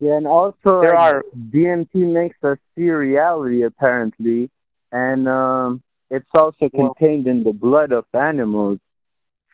and 0.00 0.26
also 0.26 0.80
There 0.80 0.96
are 0.96 1.24
DMT 1.50 2.04
makes 2.04 2.36
us 2.42 2.58
see 2.74 2.90
reality 2.90 3.62
apparently, 3.62 4.50
and 4.92 5.28
um, 5.28 5.82
it's 6.10 6.28
also 6.34 6.68
Well- 6.72 6.94
contained 6.94 7.26
in 7.26 7.42
the 7.44 7.52
blood 7.52 7.92
of 7.92 8.04
animals. 8.14 8.78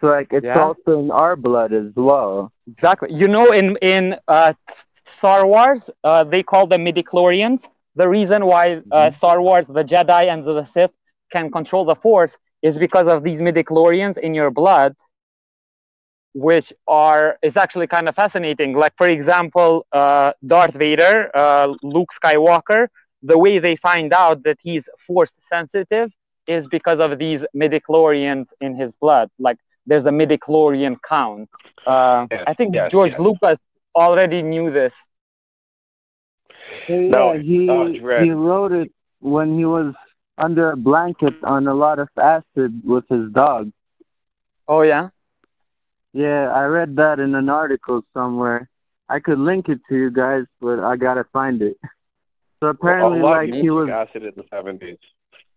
So 0.00 0.08
like 0.08 0.32
it's 0.32 0.44
Yeah. 0.44 0.62
also 0.62 0.98
in 0.98 1.10
our 1.10 1.36
blood 1.36 1.72
as 1.72 1.92
well. 1.96 2.52
Exactly. 2.66 3.12
You 3.12 3.28
know, 3.28 3.46
in 3.52 3.76
in 3.82 4.16
uh, 4.28 4.52
Star 5.06 5.46
Wars, 5.46 5.90
uh, 6.04 6.24
they 6.24 6.42
call 6.42 6.66
them 6.66 6.84
midichlorians. 6.84 7.68
The 7.96 8.08
reason 8.08 8.46
why 8.46 8.82
uh, 8.90 9.10
Star 9.10 9.40
Wars, 9.40 9.66
the 9.66 9.84
Jedi 9.84 10.24
and 10.32 10.44
the 10.44 10.64
Sith 10.64 10.92
can 11.32 11.50
control 11.50 11.84
the 11.84 11.94
Force 11.94 12.36
is 12.62 12.78
because 12.78 13.08
of 13.08 13.22
these 13.22 13.40
midichlorians 13.40 14.16
in 14.18 14.34
your 14.34 14.50
blood, 14.50 14.94
which 16.34 16.72
are 16.86 17.38
it's 17.42 17.56
actually 17.56 17.86
kind 17.88 18.08
of 18.08 18.14
fascinating. 18.14 18.74
Like 18.74 18.94
for 18.96 19.08
example, 19.08 19.86
uh, 19.92 20.32
Darth 20.46 20.74
Vader, 20.74 21.30
uh, 21.34 21.74
Luke 21.82 22.10
Skywalker. 22.22 22.88
The 23.22 23.38
way 23.38 23.58
they 23.58 23.76
find 23.76 24.12
out 24.12 24.42
that 24.44 24.58
he's 24.62 24.88
Force 25.06 25.32
sensitive 25.50 26.10
is 26.46 26.68
because 26.68 27.00
of 27.00 27.18
these 27.18 27.44
midichlorians 27.56 28.48
in 28.60 28.76
his 28.76 28.94
blood. 28.96 29.30
Like 29.38 29.58
there's 29.86 30.06
a 30.06 30.10
midichlorian 30.10 30.96
count. 31.08 31.48
Uh, 31.86 32.26
Yes, 32.30 32.44
I 32.46 32.54
think 32.54 32.74
yes, 32.74 32.92
George 32.92 33.12
yes. 33.12 33.20
Lucas 33.20 33.60
already 33.96 34.42
knew 34.42 34.70
this. 34.70 34.92
So, 36.86 36.94
yeah, 36.94 37.08
No, 37.08 37.32
he 37.32 37.66
no, 37.66 37.92
he 38.16 38.30
wrote 38.30 38.72
it 38.72 38.92
when 39.20 39.56
he 39.58 39.64
was 39.64 39.94
under 40.38 40.72
a 40.72 40.76
blanket 40.76 41.34
on 41.44 41.66
a 41.66 41.74
lot 41.74 41.98
of 41.98 42.08
acid 42.18 42.82
with 42.84 43.08
his 43.08 43.30
dog. 43.32 43.72
Oh 44.68 44.82
yeah. 44.82 45.10
Yeah, 46.14 46.48
I 46.50 46.64
read 46.66 46.96
that 46.96 47.18
in 47.18 47.34
an 47.34 47.48
article 47.48 48.02
somewhere. 48.14 48.70
I 49.08 49.18
could 49.18 49.38
link 49.38 49.68
it 49.68 49.80
to 49.88 49.96
you 49.96 50.10
guys, 50.10 50.44
but 50.60 50.78
I 50.78 50.96
gotta 50.96 51.24
find 51.32 51.60
it. 51.60 51.76
So 52.60 52.68
apparently, 52.68 53.18
a 53.18 53.22
lot 53.22 53.30
like 53.48 53.52
he 53.52 53.68
was 53.68 53.88
took 53.88 54.08
acid 54.08 54.22
in 54.22 54.32
the 54.36 54.44
seventies. 54.48 54.96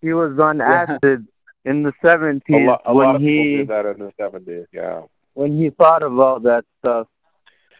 he 0.02 0.12
was 0.14 0.38
on 0.40 0.60
acid 0.60 1.26
in 1.64 1.84
the 1.84 1.94
seventies 2.04 2.68
lot, 2.68 2.82
a 2.86 2.94
lot 2.94 2.96
when 2.96 3.16
of 3.18 3.22
he 3.22 3.58
did 3.58 3.68
that 3.70 3.86
in 3.86 4.00
the 4.00 4.12
seventies. 4.20 4.66
Yeah. 4.74 5.04
when 5.36 5.58
he 5.58 5.70
thought 5.70 6.04
of 6.04 6.20
all 6.20 6.40
that 6.42 6.66
stuff. 6.80 7.08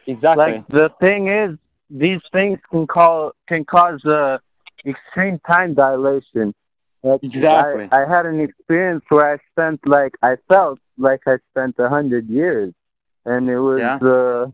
Exactly. 0.06 0.46
Like 0.46 0.68
the 0.68 0.90
thing 1.02 1.28
is, 1.28 1.58
these 1.90 2.22
things 2.32 2.60
can 2.72 2.88
call 2.88 3.34
can 3.48 3.66
cause 3.66 4.06
uh, 4.06 4.38
extreme 4.86 5.40
time 5.50 5.74
dilation. 5.74 6.54
Like, 7.04 7.22
Exactly. 7.24 7.90
I, 7.92 8.04
I 8.04 8.08
had 8.08 8.26
an 8.26 8.40
experience 8.40 9.04
where 9.10 9.34
I 9.34 9.38
spent 9.52 9.82
like 9.86 10.14
I 10.22 10.38
felt 10.48 10.80
like 10.98 11.22
I 11.28 11.38
spent 11.52 11.76
a 11.80 11.90
hundred 11.90 12.30
years, 12.30 12.74
and 13.26 13.50
it 13.50 13.60
was 13.60 13.82
Yeah. 13.82 14.00
uh, 14.02 14.48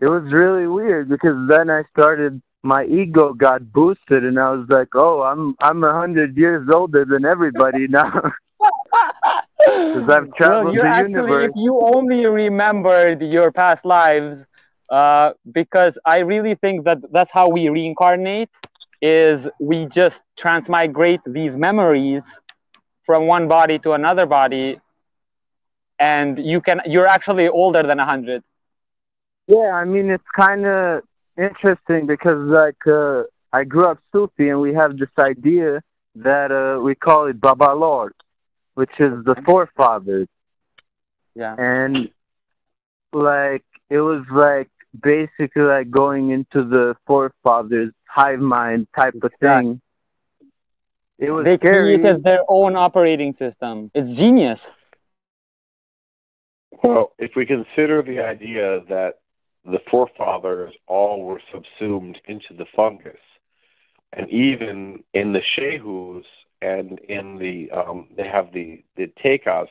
it 0.00 0.06
was 0.06 0.24
really 0.32 0.66
weird 0.66 1.08
because 1.08 1.48
then 1.48 1.70
I 1.70 1.82
started 1.90 2.40
my 2.62 2.84
ego 2.84 3.32
got 3.32 3.72
boosted, 3.72 4.24
and 4.24 4.38
I 4.38 4.50
was 4.50 4.66
like, 4.68 4.88
oh, 4.94 5.22
I'm 5.22 5.54
I'm 5.60 5.82
a 5.84 5.92
hundred 5.92 6.36
years 6.36 6.68
older 6.72 7.04
than 7.04 7.24
everybody 7.24 7.86
now. 8.00 8.32
Because 9.92 10.08
I've 10.10 10.32
traveled 10.34 10.80
the 10.80 10.90
actually, 10.90 10.96
universe. 10.96 11.44
if 11.44 11.52
you 11.54 11.80
only 11.80 12.26
remembered 12.26 13.22
your 13.22 13.50
past 13.50 13.84
lives, 13.84 14.44
uh, 14.90 15.32
because 15.52 15.98
I 16.04 16.18
really 16.18 16.54
think 16.54 16.84
that 16.84 16.98
that's 17.12 17.30
how 17.30 17.48
we 17.48 17.68
reincarnate, 17.68 18.50
is 19.00 19.48
we 19.60 19.86
just 19.86 20.20
transmigrate 20.36 21.20
these 21.26 21.56
memories 21.56 22.24
from 23.04 23.26
one 23.26 23.48
body 23.48 23.78
to 23.80 23.92
another 23.92 24.26
body, 24.26 24.78
and 25.98 26.38
you 26.38 26.60
can, 26.60 26.80
you're 26.86 27.06
actually 27.06 27.48
older 27.48 27.82
than 27.82 27.98
a 28.00 28.04
hundred. 28.04 28.42
Yeah, 29.48 29.70
I 29.74 29.84
mean 29.84 30.10
it's 30.10 30.24
kind 30.34 30.66
of 30.66 31.02
interesting 31.38 32.06
because 32.06 32.38
like 32.48 32.86
uh, 32.86 33.24
I 33.52 33.64
grew 33.64 33.84
up 33.86 33.98
Sufi 34.12 34.48
and 34.48 34.60
we 34.60 34.74
have 34.74 34.98
this 34.98 35.08
idea 35.18 35.82
that 36.16 36.50
uh, 36.50 36.80
we 36.80 36.94
call 36.94 37.26
it 37.26 37.40
Baba 37.40 37.72
Lord, 37.74 38.14
which 38.74 38.90
is 38.98 39.24
the 39.24 39.36
forefathers, 39.44 40.28
Yeah. 41.34 41.54
and 41.58 42.10
like 43.12 43.64
it 43.90 44.00
was 44.00 44.24
like 44.32 44.68
basically 45.00 45.62
like 45.62 45.90
going 45.90 46.30
into 46.30 46.64
the 46.64 46.96
forefathers 47.06 47.92
hive 48.08 48.40
mind 48.40 48.88
type 48.98 49.14
of 49.22 49.32
thing. 49.40 49.80
It 51.18 51.30
was 51.30 51.44
They 51.44 51.56
scary. 51.56 51.98
created 51.98 52.24
their 52.24 52.40
own 52.48 52.76
operating 52.76 53.34
system. 53.36 53.90
It's 53.94 54.12
genius. 54.14 54.60
Well, 56.82 57.12
if 57.18 57.32
we 57.36 57.46
consider 57.46 58.02
the 58.02 58.20
idea 58.20 58.80
that 58.88 59.20
the 59.64 59.80
forefathers 59.90 60.74
all 60.86 61.22
were 61.22 61.40
subsumed 61.52 62.18
into 62.26 62.54
the 62.56 62.66
fungus, 62.74 63.16
and 64.12 64.28
even 64.30 65.02
in 65.14 65.32
the 65.32 65.42
Shehus 65.56 66.24
and 66.62 66.98
in 67.00 67.38
the 67.38 67.70
um, 67.70 68.08
they 68.16 68.26
have 68.26 68.52
the 68.52 68.82
the 68.96 69.10
Tekas 69.22 69.68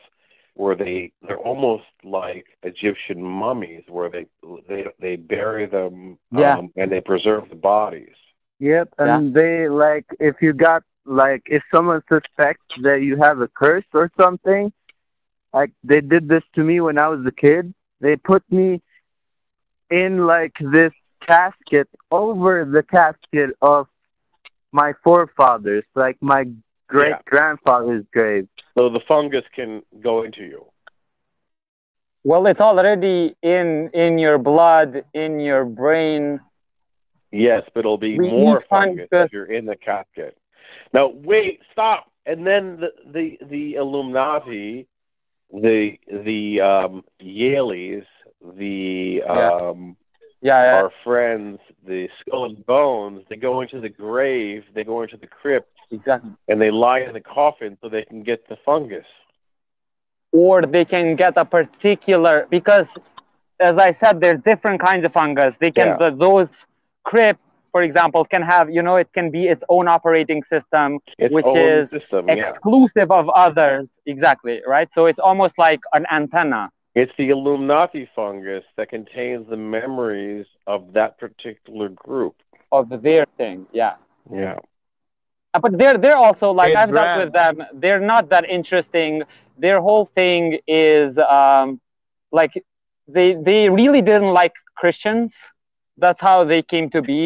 where 0.54 0.74
they 0.74 1.12
they're 1.26 1.38
almost 1.38 1.84
like 2.04 2.46
Egyptian 2.62 3.22
mummies 3.22 3.84
where 3.88 4.10
they 4.10 4.26
they 4.68 4.86
they 5.00 5.16
bury 5.16 5.66
them 5.66 6.18
Yeah. 6.30 6.58
um, 6.58 6.72
and 6.76 6.90
they 6.90 7.00
preserve 7.00 7.48
the 7.48 7.56
bodies. 7.56 8.14
Yep, 8.58 8.94
and 8.98 9.34
they 9.34 9.68
like 9.68 10.06
if 10.18 10.36
you 10.40 10.52
got 10.52 10.82
like 11.04 11.42
if 11.46 11.62
someone 11.74 12.02
suspects 12.08 12.64
that 12.82 13.02
you 13.02 13.16
have 13.16 13.40
a 13.40 13.48
curse 13.48 13.84
or 13.92 14.10
something, 14.20 14.72
like 15.56 15.72
they 15.82 16.02
did 16.02 16.28
this 16.28 16.42
to 16.54 16.62
me 16.62 16.80
when 16.86 16.98
I 16.98 17.08
was 17.08 17.24
a 17.26 17.32
kid. 17.32 17.72
They 18.00 18.16
put 18.16 18.42
me 18.50 18.82
in 19.90 20.26
like 20.26 20.54
this 20.60 20.92
casket 21.26 21.88
over 22.10 22.52
the 22.76 22.82
casket 22.82 23.50
of 23.62 23.86
my 24.70 24.92
forefathers, 25.02 25.84
like 25.94 26.18
my 26.20 26.42
great 26.88 27.14
grandfather's 27.24 28.04
grave. 28.12 28.46
So 28.76 28.90
the 28.90 29.00
fungus 29.08 29.44
can 29.54 29.82
go 30.02 30.24
into 30.24 30.42
you. 30.42 30.66
Well, 32.22 32.46
it's 32.46 32.60
already 32.60 33.34
in 33.42 33.88
in 33.94 34.18
your 34.18 34.36
blood, 34.36 35.04
in 35.14 35.40
your 35.40 35.64
brain. 35.64 36.40
Yes, 37.32 37.62
but 37.72 37.80
it'll 37.80 37.96
be 37.96 38.18
We 38.18 38.28
more 38.28 38.56
need 38.56 38.68
fungus 38.68 39.08
fungus. 39.10 39.28
if 39.28 39.32
you're 39.32 39.52
in 39.58 39.64
the 39.64 39.76
casket. 39.76 40.36
Now 40.92 41.06
wait, 41.30 41.60
stop. 41.72 42.12
And 42.26 42.46
then 42.46 42.78
the 42.82 42.90
the, 43.16 43.38
the 43.46 43.74
Illuminati, 43.76 44.86
the 45.52 45.98
the 46.10 46.60
um 46.60 47.04
Yaleys, 47.20 48.06
the 48.56 49.22
Yeah. 49.26 49.48
um 49.50 49.96
Yeah, 50.42 50.62
yeah. 50.64 50.74
our 50.76 50.92
friends, 51.02 51.58
the 51.86 52.08
skull 52.20 52.44
and 52.44 52.64
bones, 52.66 53.24
they 53.28 53.36
go 53.36 53.62
into 53.62 53.80
the 53.80 53.88
grave, 53.88 54.64
they 54.74 54.84
go 54.84 55.02
into 55.02 55.16
the 55.16 55.26
crypt 55.26 55.72
exactly. 55.90 56.30
and 56.48 56.60
they 56.60 56.70
lie 56.70 57.00
in 57.00 57.14
the 57.14 57.20
coffin 57.20 57.76
so 57.80 57.88
they 57.88 58.04
can 58.04 58.22
get 58.22 58.46
the 58.48 58.56
fungus. 58.64 59.06
Or 60.32 60.62
they 60.62 60.84
can 60.84 61.16
get 61.16 61.36
a 61.36 61.44
particular 61.44 62.46
because, 62.50 62.88
as 63.58 63.78
I 63.78 63.92
said, 63.92 64.20
there's 64.20 64.38
different 64.40 64.80
kinds 64.80 65.04
of 65.04 65.12
fungus. 65.12 65.56
They 65.58 65.70
can 65.70 65.88
Yeah. 65.88 65.96
the, 65.96 66.16
those 66.16 66.50
crypts, 67.04 67.55
for 67.76 67.82
example, 67.90 68.22
can 68.34 68.42
have 68.54 68.66
you 68.76 68.82
know 68.86 68.96
it 69.04 69.10
can 69.18 69.28
be 69.38 69.42
its 69.54 69.62
own 69.76 69.86
operating 69.96 70.40
system, 70.54 70.88
Its 71.24 71.32
Which 71.36 71.50
is 71.70 71.90
system, 71.90 72.22
yeah. 72.28 72.36
exclusive 72.42 73.08
of 73.20 73.24
others. 73.46 73.84
Exactly 74.14 74.56
right. 74.74 74.88
So 74.96 75.00
it's 75.10 75.22
almost 75.30 75.54
like 75.66 75.80
an 75.98 76.04
antenna. 76.20 76.62
It's 77.00 77.12
the 77.20 77.28
Illuminati 77.36 78.04
fungus 78.16 78.64
that 78.76 78.88
contains 78.96 79.42
the 79.54 79.60
memories 79.78 80.46
of 80.74 80.78
that 80.98 81.10
particular 81.24 81.88
group. 82.06 82.36
of 82.78 82.84
their 83.08 83.24
thing. 83.40 83.58
Yeah. 83.82 83.94
Yeah. 84.44 84.56
Uh, 85.54 85.60
But 85.64 85.72
they're 85.80 85.98
they're 86.04 86.22
also 86.28 86.46
like 86.62 86.72
I've 86.80 86.92
dealt 86.98 87.18
with 87.24 87.32
them. 87.42 87.54
They're 87.82 88.04
not 88.14 88.24
that 88.34 88.44
interesting. 88.58 89.12
Their 89.64 89.78
whole 89.86 90.06
thing 90.20 90.42
is 90.66 91.10
um, 91.40 91.68
like 92.40 92.52
they 93.16 93.28
they 93.48 93.62
really 93.80 94.02
didn't 94.10 94.32
like 94.42 94.54
Christians. 94.80 95.30
That's 96.04 96.22
how 96.28 96.38
they 96.52 96.62
came 96.74 96.86
to 96.96 97.00
be. 97.14 97.24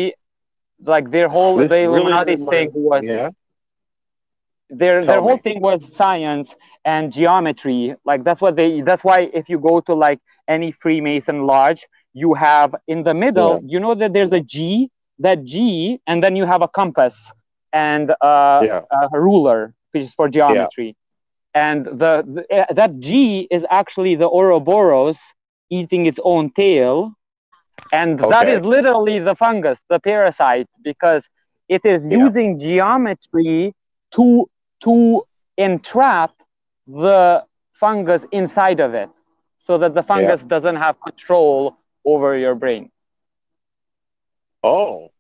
Like 0.85 1.11
their 1.11 1.29
whole 1.29 1.57
This 1.57 1.69
the 1.69 1.81
Illuminati 1.85 2.33
reminds- 2.33 2.51
thing 2.51 2.71
was 2.75 3.03
Yeah. 3.05 3.31
their 4.71 5.01
Tell 5.01 5.07
their 5.09 5.21
whole 5.21 5.37
thing 5.39 5.61
was 5.61 5.85
science 5.95 6.55
and 6.85 7.13
geometry. 7.13 7.95
Like 8.05 8.25
that's 8.25 8.41
what 8.41 8.57
they 8.57 8.81
that's 8.81 9.05
why 9.05 9.31
if 9.35 9.49
you 9.49 9.59
go 9.59 9.81
to 9.81 9.95
like 9.95 10.21
any 10.49 10.71
freemason 10.71 11.47
lodge 11.47 11.87
you 12.13 12.35
have 12.35 12.75
in 12.89 13.03
the 13.05 13.15
middle 13.15 13.61
you 13.65 13.79
know 13.79 13.95
that 13.95 14.13
there's 14.13 14.33
a 14.33 14.41
g 14.41 14.91
that 15.19 15.45
g 15.45 16.01
and 16.07 16.23
then 16.23 16.35
you 16.37 16.45
have 16.47 16.63
a 16.63 16.69
compass 16.69 17.31
and 17.73 18.11
uh, 18.21 18.61
Yeah. 18.65 18.83
a 19.13 19.21
ruler 19.21 19.75
which 19.93 20.05
is 20.05 20.15
for 20.15 20.29
geometry. 20.29 20.97
And 21.55 21.85
the, 21.87 22.13
the 22.35 22.43
uh, 22.61 22.73
that 22.73 22.99
g 23.01 23.47
is 23.51 23.67
actually 23.71 24.15
the 24.15 24.29
ouroboros 24.29 25.19
eating 25.69 26.07
its 26.07 26.21
own 26.25 26.51
tail 26.51 27.13
and 27.93 28.19
that 28.31 28.49
Okay. 28.49 28.55
is 28.55 28.63
literally 28.65 29.19
the 29.19 29.35
fungus 29.35 29.79
the 29.89 29.99
parasite 30.01 30.69
because 30.83 31.29
it 31.69 31.85
is 31.85 32.09
Yeah. 32.09 32.19
using 32.23 32.59
geometry 32.59 33.75
to 34.13 34.49
to 34.85 35.23
entrap 35.59 36.33
the 36.87 37.45
fungus 37.73 38.25
inside 38.33 38.81
of 38.81 38.95
it 38.95 39.11
so 39.59 39.79
that 39.79 39.95
the 39.95 40.03
fungus 40.03 40.43
doesn't 40.43 40.77
have 40.77 40.97
control 41.01 41.77
over 42.05 42.37
your 42.37 42.55
brain 42.55 42.91
Oh. 44.63 45.11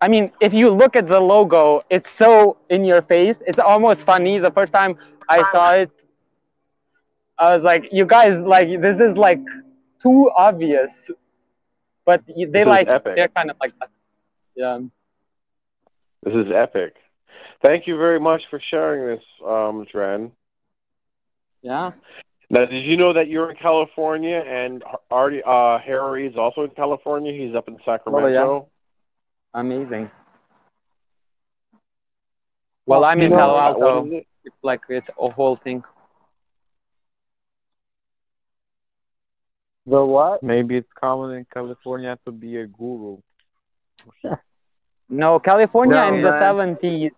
i 0.00 0.08
mean 0.08 0.30
if 0.40 0.52
you 0.54 0.70
look 0.70 0.96
at 0.96 1.06
the 1.08 1.20
logo 1.20 1.80
it's 1.90 2.10
so 2.10 2.56
in 2.70 2.84
your 2.84 3.02
face 3.02 3.36
it's 3.46 3.58
almost 3.58 4.00
funny 4.02 4.38
the 4.38 4.50
first 4.50 4.72
time 4.72 4.96
i 5.28 5.42
saw 5.42 5.70
it 5.70 5.90
i 7.38 7.52
was 7.54 7.62
like 7.62 7.88
you 7.92 8.04
guys 8.04 8.36
like 8.38 8.68
this 8.80 9.00
is 9.00 9.16
like 9.16 9.40
too 10.04 10.30
obvious 10.36 11.10
but 12.06 12.22
they 12.26 12.44
This 12.46 12.66
like 12.66 12.88
epic. 12.88 13.14
they're 13.16 13.28
kind 13.38 13.50
of 13.50 13.56
like 13.60 13.72
that. 13.80 13.90
yeah 14.54 14.78
This 16.22 16.34
is 16.34 16.46
epic. 16.54 16.94
Thank 17.62 17.86
you 17.86 17.96
very 17.96 18.20
much 18.20 18.42
for 18.50 18.60
sharing 18.70 19.00
this, 19.16 19.24
um, 19.46 19.86
Dren. 19.90 20.32
yeah 21.62 21.92
Now, 22.50 22.64
did 22.66 22.84
you 22.84 22.96
know 22.96 23.12
that 23.14 23.28
you're 23.28 23.50
in 23.50 23.56
California 23.56 24.38
and 24.46 24.84
Artie, 25.10 25.42
uh, 25.44 25.78
Harry 25.78 26.26
is 26.26 26.36
also 26.36 26.60
in 26.68 26.70
California? 26.82 27.32
He's 27.32 27.54
up 27.54 27.68
in 27.68 27.76
Sacramento. 27.84 28.68
amazing 29.54 30.10
well 32.86 33.04
i'm 33.04 33.20
in 33.20 33.30
You 33.30 33.36
know, 33.36 33.38
palo 33.38 33.56
uh, 33.56 33.60
alto 33.68 34.06
it? 34.18 34.26
It's 34.44 34.62
like 34.62 34.82
it's 34.90 35.08
a 35.26 35.30
whole 35.32 35.56
thing. 35.56 35.82
The 39.86 40.04
what? 40.04 40.42
Maybe 40.42 40.76
it's 40.76 40.92
common 40.98 41.36
in 41.36 41.46
California 41.52 42.18
to 42.24 42.32
be 42.32 42.56
a 42.58 42.66
guru. 42.66 43.18
No, 45.08 45.38
California 45.38 45.96
No, 45.96 46.14
in 46.14 46.22
the 46.22 46.32
seventies 46.38 47.14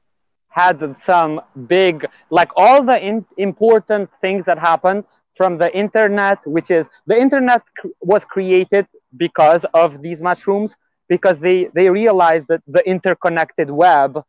had 0.48 0.96
some 1.00 1.40
big, 1.66 2.06
like 2.30 2.50
all 2.56 2.82
the 2.82 2.98
in, 3.00 3.24
important 3.36 4.10
things 4.20 4.44
that 4.46 4.58
happened 4.58 5.04
from 5.34 5.58
the 5.58 5.74
internet, 5.76 6.38
which 6.46 6.70
is 6.70 6.88
the 7.06 7.16
internet 7.16 7.62
cr- 7.78 7.88
was 8.00 8.24
created 8.24 8.86
because 9.16 9.64
of 9.74 10.02
these 10.02 10.20
mushrooms, 10.20 10.76
because 11.08 11.38
they 11.38 11.66
they 11.74 11.88
realized 11.88 12.48
that 12.48 12.62
the 12.66 12.82
interconnected 12.88 13.70
web 13.70 14.22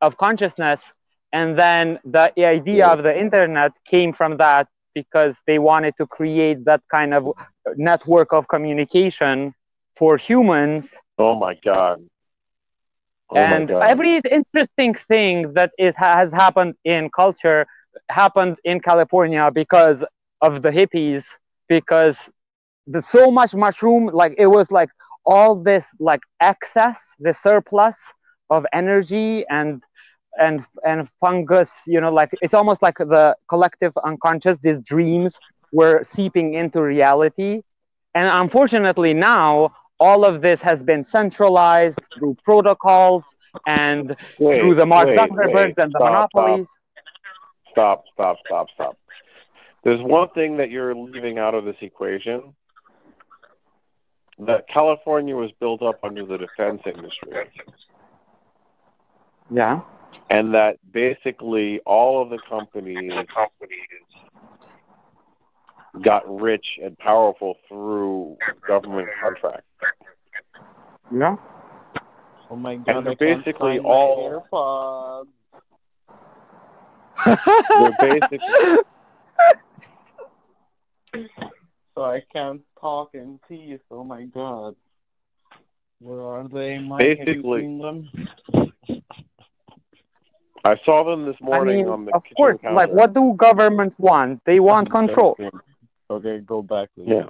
of 0.00 0.16
consciousness, 0.16 0.80
and 1.32 1.58
then 1.58 2.00
the 2.04 2.32
idea 2.44 2.86
of 2.88 3.02
the 3.02 3.16
internet 3.16 3.72
came 3.84 4.12
from 4.12 4.36
that 4.38 4.66
because 5.00 5.34
they 5.48 5.58
wanted 5.70 5.94
to 6.00 6.04
create 6.18 6.58
that 6.70 6.82
kind 6.96 7.12
of 7.18 7.22
network 7.76 8.30
of 8.38 8.42
communication 8.48 9.36
for 9.98 10.16
humans 10.16 10.84
Oh 11.18 11.34
my 11.34 11.54
God. 11.64 12.00
Oh 13.30 13.34
my 13.34 13.56
and 13.56 13.68
God. 13.68 13.82
every 13.90 14.20
interesting 14.30 14.94
thing 14.94 15.52
that 15.54 15.72
is 15.78 15.94
has 15.96 16.32
happened 16.32 16.74
in 16.84 17.10
culture 17.10 17.66
happened 18.08 18.56
in 18.64 18.80
California 18.80 19.50
because 19.52 20.04
of 20.40 20.62
the 20.62 20.70
hippies 20.70 21.24
because 21.68 22.16
the 22.86 23.02
so 23.02 23.30
much 23.30 23.54
mushroom 23.54 24.06
like 24.22 24.34
it 24.38 24.46
was 24.46 24.70
like 24.70 24.90
all 25.26 25.56
this 25.70 25.86
like 25.98 26.22
excess 26.40 26.98
the 27.18 27.34
surplus 27.34 27.96
of 28.48 28.64
energy 28.72 29.44
and 29.50 29.82
and 30.38 30.66
and 30.84 31.08
fungus 31.20 31.82
you 31.86 32.00
know 32.00 32.12
like 32.12 32.30
it's 32.42 32.54
almost 32.54 32.82
like 32.82 32.98
the 32.98 33.36
collective 33.48 33.92
unconscious 34.04 34.58
these 34.58 34.78
dreams 34.80 35.38
were 35.72 36.02
seeping 36.04 36.54
into 36.54 36.82
reality 36.82 37.60
and 38.14 38.28
unfortunately 38.42 39.12
now 39.14 39.70
all 40.00 40.24
of 40.24 40.42
this 40.42 40.62
has 40.62 40.82
been 40.82 41.02
centralized 41.02 41.98
through 42.16 42.36
protocols 42.44 43.24
and 43.66 44.16
Wait, 44.38 44.60
through 44.60 44.74
the 44.74 44.86
Mark 44.86 45.08
wait, 45.08 45.18
Zuckerbergs 45.18 45.54
wait. 45.54 45.78
and 45.78 45.92
the 45.92 45.98
monopolies. 45.98 46.68
Stop, 47.70 48.04
stop, 48.12 48.36
stop, 48.46 48.66
stop. 48.74 48.98
There's 49.84 50.00
one 50.02 50.28
thing 50.30 50.56
that 50.58 50.70
you're 50.70 50.94
leaving 50.94 51.38
out 51.38 51.54
of 51.54 51.64
this 51.64 51.76
equation. 51.80 52.54
That 54.38 54.68
California 54.68 55.34
was 55.34 55.50
built 55.58 55.82
up 55.82 55.98
under 56.04 56.24
the 56.24 56.38
defense 56.38 56.80
industry. 56.86 57.32
Yeah. 59.50 59.80
And 60.30 60.54
that 60.54 60.78
basically 60.92 61.80
all 61.86 62.22
of 62.22 62.30
the 62.30 62.38
companies 62.48 63.12
got 66.04 66.22
rich 66.40 66.66
and 66.82 66.96
powerful 66.98 67.56
through 67.68 68.36
government 68.66 69.08
contracts. 69.22 69.64
Yeah. 71.14 71.36
Oh 72.50 72.56
my 72.56 72.76
god! 72.76 73.04
they're 73.04 73.36
basically 73.36 73.78
all- 73.78 74.44
AirPods. 74.52 75.28
They're 77.24 78.10
basically 78.20 78.38
so 81.94 82.04
I 82.04 82.22
can't 82.32 82.60
talk 82.80 83.10
in 83.14 83.40
peace. 83.48 83.80
Oh 83.90 84.04
my 84.04 84.24
god. 84.24 84.76
Where 86.00 86.20
are 86.20 86.48
they? 86.48 86.78
Mike? 86.78 87.02
Have 87.02 87.18
you 87.18 87.24
Basically- 87.24 87.60
seen 87.62 87.78
them? 87.78 88.08
I 90.72 90.76
saw 90.84 90.98
them 91.08 91.20
this 91.28 91.36
I 91.42 91.44
morning 91.50 91.76
mean, 91.78 91.88
on 91.88 92.04
the 92.06 92.12
of 92.14 92.22
course, 92.36 92.58
counter. 92.58 92.74
like 92.80 92.90
what 92.98 93.10
do 93.18 93.24
governments 93.34 93.96
want? 93.98 94.32
They 94.44 94.60
want 94.70 94.86
control. 95.00 95.32
Okay, 96.10 96.36
go 96.54 96.58
back. 96.62 96.88
please. 96.94 97.08
Yeah. 97.08 97.26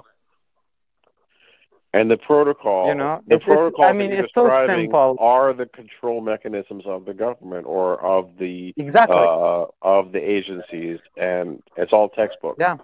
And 1.95 2.11
the 2.11 2.19
protocol, 2.19 2.89
You 2.89 2.95
know, 3.03 3.15
the 3.27 3.37
it's- 3.37 3.49
it's- 3.49 3.57
protocol 3.59 3.85
I 3.87 3.93
mean, 4.01 4.11
it's 4.13 4.33
so 4.35 4.45
simple. 4.67 5.17
are 5.37 5.53
the 5.55 5.67
control 5.81 6.21
mechanisms 6.21 6.85
of 6.95 7.01
the 7.09 7.15
government 7.15 7.65
or 7.67 7.87
of 8.17 8.25
the 8.43 8.75
Exactly. 8.77 9.17
uh, 9.17 9.65
of 9.99 10.13
the 10.15 10.23
agencies, 10.37 10.99
and 11.17 11.63
it's 11.77 11.93
all 11.97 12.09
textbook. 12.21 12.57
Yeah. 12.59 12.77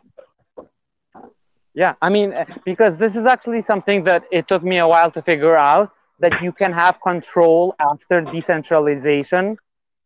Yeah, 1.82 1.94
I 2.00 2.08
mean, 2.16 2.32
uh, 2.32 2.44
because 2.64 2.96
this 2.98 3.14
is 3.20 3.26
actually 3.26 3.62
something 3.62 4.04
that 4.04 4.22
it 4.30 4.46
took 4.50 4.62
me 4.62 4.78
a 4.78 4.88
while 4.94 5.10
to 5.16 5.20
figure 5.22 5.56
out 5.56 5.90
that 6.20 6.34
you 6.40 6.52
can 6.52 6.72
have 6.72 6.94
control 7.10 7.74
after 7.90 8.20
decentralization 8.36 9.44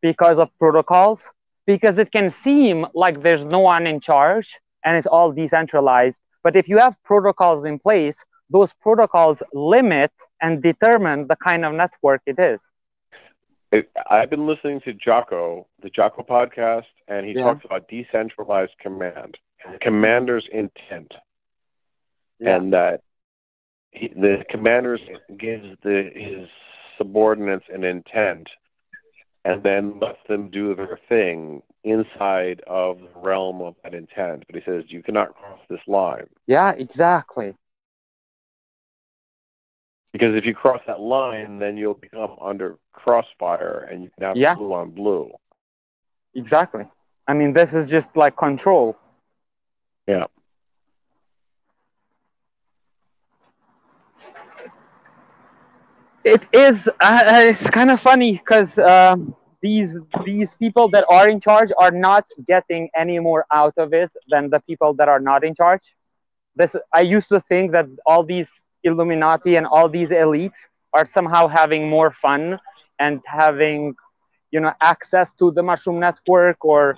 because 0.02 0.38
of 0.38 0.48
protocols, 0.58 1.30
because 1.66 1.98
it 1.98 2.10
can 2.12 2.30
seem 2.30 2.86
like 2.94 3.20
there's 3.20 3.44
no 3.44 3.60
one 3.60 3.86
in 3.86 4.00
charge 4.00 4.58
and 4.84 4.96
it's 4.96 5.06
all 5.06 5.32
decentralized. 5.32 6.18
But 6.42 6.56
if 6.56 6.68
you 6.68 6.78
have 6.78 7.02
protocols 7.04 7.64
in 7.64 7.78
place, 7.78 8.24
those 8.50 8.72
protocols 8.74 9.42
limit 9.52 10.12
and 10.40 10.62
determine 10.62 11.26
the 11.26 11.36
kind 11.36 11.64
of 11.64 11.74
network 11.74 12.22
it 12.26 12.38
is. 12.38 12.70
It, 13.70 13.90
I've 14.10 14.30
been 14.30 14.46
listening 14.46 14.80
to 14.82 14.92
Jocko, 14.94 15.66
the 15.82 15.90
Jocko 15.90 16.22
podcast, 16.22 16.86
and 17.08 17.26
he 17.26 17.32
Yeah. 17.32 17.42
talks 17.44 17.64
about 17.64 17.88
decentralized 17.88 18.78
command, 18.78 19.36
commander's 19.80 20.46
intent, 20.52 21.12
Yeah. 22.38 22.56
and 22.56 22.72
that 22.72 23.02
he, 23.90 24.08
the 24.08 24.44
commander 24.50 24.98
gives 25.36 25.66
the 25.82 26.10
his 26.14 26.48
subordinates 26.96 27.66
an 27.68 27.84
intent, 27.84 28.48
and 29.48 29.62
then 29.62 29.98
lets 29.98 30.18
them 30.28 30.50
do 30.50 30.74
their 30.74 30.98
thing 31.08 31.62
inside 31.84 32.60
of 32.66 32.98
the 33.00 33.08
realm 33.20 33.62
of 33.62 33.74
that 33.82 33.94
intent. 33.94 34.44
But 34.46 34.56
he 34.56 34.62
says 34.64 34.84
you 34.88 35.02
cannot 35.02 35.34
cross 35.34 35.60
this 35.70 35.80
line 35.86 36.26
Yeah, 36.46 36.72
exactly. 36.72 37.54
because 40.12 40.32
if 40.32 40.44
you 40.44 40.54
cross 40.54 40.80
that 40.86 41.00
line, 41.00 41.58
then 41.58 41.76
you'll 41.76 41.94
become 41.94 42.36
under 42.40 42.78
crossfire, 42.92 43.88
and 43.90 44.02
you 44.02 44.10
can 44.10 44.22
have 44.26 44.36
Yeah. 44.36 44.54
blue 44.54 44.72
on 44.72 44.90
blue. 44.90 45.30
Exactly. 46.34 46.84
I 47.26 47.34
mean, 47.34 47.52
this 47.52 47.74
is 47.74 47.90
just 47.90 48.16
like 48.16 48.34
control. 48.36 48.96
Yeah. 50.06 50.26
It 56.24 56.46
is. 56.52 56.88
Uh, 57.00 57.22
it's 57.50 57.70
kind 57.70 57.90
of 57.90 58.00
funny 58.00 58.32
because 58.32 58.78
um, 58.78 59.34
these 59.62 59.98
these 60.24 60.54
people 60.56 60.88
that 60.90 61.04
are 61.10 61.28
in 61.28 61.40
charge 61.40 61.70
are 61.78 61.90
not 61.90 62.24
getting 62.46 62.88
any 62.96 63.18
more 63.18 63.44
out 63.52 63.74
of 63.76 63.92
it 63.92 64.10
than 64.30 64.50
the 64.50 64.60
people 64.60 64.94
that 64.94 65.08
are 65.08 65.20
not 65.20 65.44
in 65.44 65.54
charge. 65.54 65.94
This 66.54 66.76
I 66.92 67.00
used 67.00 67.28
to 67.30 67.40
think 67.40 67.72
that 67.72 67.86
all 68.06 68.22
these 68.22 68.62
Illuminati 68.84 69.56
and 69.56 69.66
all 69.66 69.88
these 69.88 70.10
elites 70.10 70.68
are 70.92 71.04
somehow 71.04 71.48
having 71.48 71.88
more 71.88 72.10
fun 72.10 72.58
and 72.98 73.20
having 73.26 73.94
you 74.50 74.60
know 74.60 74.72
access 74.80 75.30
to 75.34 75.50
the 75.50 75.62
mushroom 75.62 76.00
network 76.00 76.64
or 76.64 76.96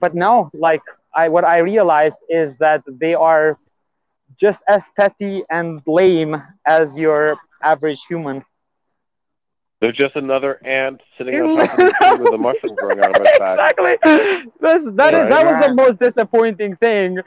but 0.00 0.14
no 0.14 0.50
like 0.52 0.82
i 1.14 1.28
what 1.28 1.44
i 1.44 1.58
realized 1.58 2.16
is 2.28 2.56
that 2.56 2.82
they 2.86 3.14
are 3.14 3.58
just 4.38 4.62
as 4.68 4.88
petty 4.96 5.42
and 5.50 5.80
lame 5.86 6.36
as 6.66 6.98
your 6.98 7.36
average 7.62 8.00
human 8.06 8.44
They're 9.80 9.92
just 9.92 10.16
another 10.16 10.64
ant 10.66 11.00
sitting 11.18 11.38
on 11.40 11.50
top 11.50 11.72
of 11.74 11.80
the 11.84 11.90
tree 11.90 12.16
with 12.16 12.32
a 12.32 12.38
mushroom 12.38 12.74
growing 12.76 12.98
out 13.00 13.10
of 13.10 13.20
its 13.20 13.32
back. 13.38 13.60
exactly 13.60 13.96
That's, 14.60 14.84
that, 14.96 15.14
is, 15.14 15.28
that 15.28 15.44
was 15.44 15.66
the 15.66 15.74
most 15.74 15.98
disappointing 15.98 16.76
thing 16.76 17.18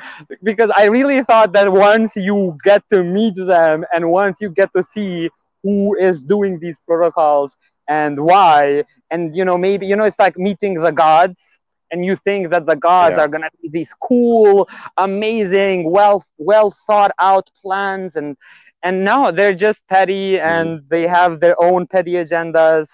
because 0.44 0.70
i 0.76 0.86
really 0.86 1.24
thought 1.24 1.54
that 1.54 1.72
once 1.72 2.16
you 2.16 2.58
get 2.64 2.82
to 2.90 3.04
meet 3.04 3.36
them 3.36 3.86
and 3.94 4.10
once 4.10 4.42
you 4.42 4.50
get 4.50 4.72
to 4.76 4.82
see 4.84 5.30
who 5.64 5.96
is 5.98 6.24
doing 6.24 6.60
these 6.60 6.78
protocols 6.88 7.56
and 7.88 8.20
why 8.20 8.84
and 9.12 9.36
you 9.36 9.46
know 9.46 9.58
maybe 9.58 9.86
you 9.86 9.96
know 9.96 10.06
it's 10.06 10.20
like 10.20 10.38
meeting 10.38 10.74
the 10.76 10.92
gods 10.92 11.60
and 11.92 12.06
you 12.06 12.16
think 12.16 12.50
that 12.52 12.66
the 12.66 12.76
gods 12.76 13.18
Yeah. 13.18 13.24
are 13.24 13.28
going 13.28 13.42
to 13.42 13.50
be 13.62 13.70
these 13.70 13.94
cool 14.02 14.68
amazing 14.98 15.90
well 15.92 16.24
well 16.38 16.72
thought 16.88 17.12
out 17.20 17.50
plans 17.62 18.16
and 18.16 18.38
and 18.84 19.04
no 19.04 19.32
they're 19.32 19.54
just 19.56 19.80
petty 19.90 20.40
and 20.40 20.82
they 20.90 21.08
have 21.08 21.40
their 21.40 21.60
own 21.62 21.86
petty 21.88 22.14
agendas 22.14 22.90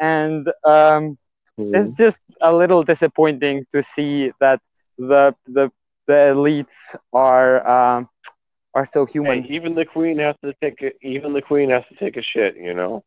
and 0.00 0.48
um 0.64 1.16
Mm-hmm. 1.58 1.74
it's 1.74 1.96
just 1.96 2.16
a 2.40 2.52
little 2.52 2.82
disappointing 2.82 3.64
to 3.74 3.82
see 3.82 4.32
that 4.40 4.60
the 4.98 5.34
the 5.46 5.70
the 6.06 6.14
elites 6.34 6.94
are 7.12 7.66
um, 7.68 8.08
are 8.74 8.84
so 8.86 9.04
Hey, 9.22 9.38
human. 9.38 9.44
even 9.48 9.74
the 9.74 9.84
queen 9.84 10.18
has 10.18 10.36
to 10.44 10.54
take 10.62 10.82
a, 10.82 10.90
even 11.06 11.32
the 11.32 11.42
queen 11.42 11.70
has 11.70 11.84
to 11.88 11.94
take 11.96 12.16
a 12.16 12.22
shit, 12.22 12.56
you 12.56 12.74
know. 12.74 13.04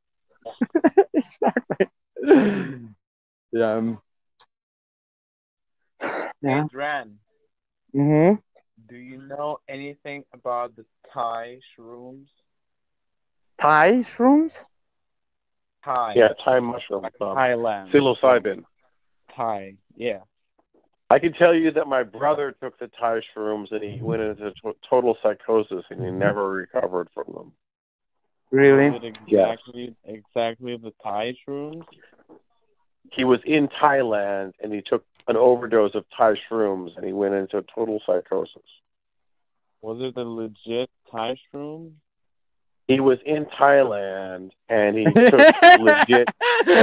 exactly. 1.13 1.87
yeah. 3.51 3.73
um, 3.75 4.01
Yeah. 6.41 6.65
Dran, 6.69 7.19
hmm 7.93 8.33
do 8.89 8.95
you 8.95 9.21
know 9.27 9.59
anything 9.67 10.23
about 10.33 10.75
the 10.75 10.85
Thai 11.13 11.59
shrooms? 11.77 12.27
Thai 13.59 13.91
shrooms. 13.99 14.63
Thai. 15.83 16.13
Yeah, 16.15 16.29
Thai 16.43 16.59
mushroom, 16.59 17.03
Like 17.03 17.13
um, 17.21 17.35
Thailand. 17.37 17.91
psilocybin. 17.91 18.63
Thai. 19.35 19.75
Yeah. 19.95 20.19
I 21.09 21.19
can 21.19 21.33
tell 21.33 21.53
you 21.53 21.71
that 21.71 21.87
my 21.87 22.03
brother 22.03 22.55
took 22.61 22.79
the 22.79 22.89
Thai 22.99 23.21
shrooms 23.35 23.71
and 23.71 23.83
he 23.83 24.01
went 24.01 24.21
into 24.21 24.51
to- 24.63 24.75
total 24.89 25.17
psychosis 25.21 25.83
and 25.89 26.03
he 26.03 26.09
never 26.11 26.49
recovered 26.49 27.09
from 27.13 27.25
them. 27.33 27.51
Really? 28.51 28.87
Is 28.95 29.03
it 29.03 29.17
exactly 29.27 29.95
exactly 30.05 30.77
the 30.77 30.93
Thai 31.03 31.33
shrooms? 31.47 31.83
He 33.11 33.23
was 33.23 33.39
in 33.45 33.67
Thailand 33.67 34.53
and 34.61 34.73
he 34.73 34.81
took 34.81 35.03
an 35.27 35.37
overdose 35.37 35.95
of 35.95 36.05
Thai 36.17 36.33
shrooms 36.49 36.95
and 36.97 37.05
he 37.05 37.13
went 37.13 37.33
into 37.33 37.63
total 37.73 38.01
psychosis. 38.05 38.61
Was 39.81 39.99
it 40.01 40.15
the 40.15 40.23
legit 40.23 40.89
Thai 41.11 41.35
shroom? 41.53 41.93
He 42.87 42.99
was 42.99 43.17
in 43.25 43.45
Thailand 43.45 44.51
and 44.69 44.97
he 44.97 45.05
took 45.29 45.55
legit 45.79 46.27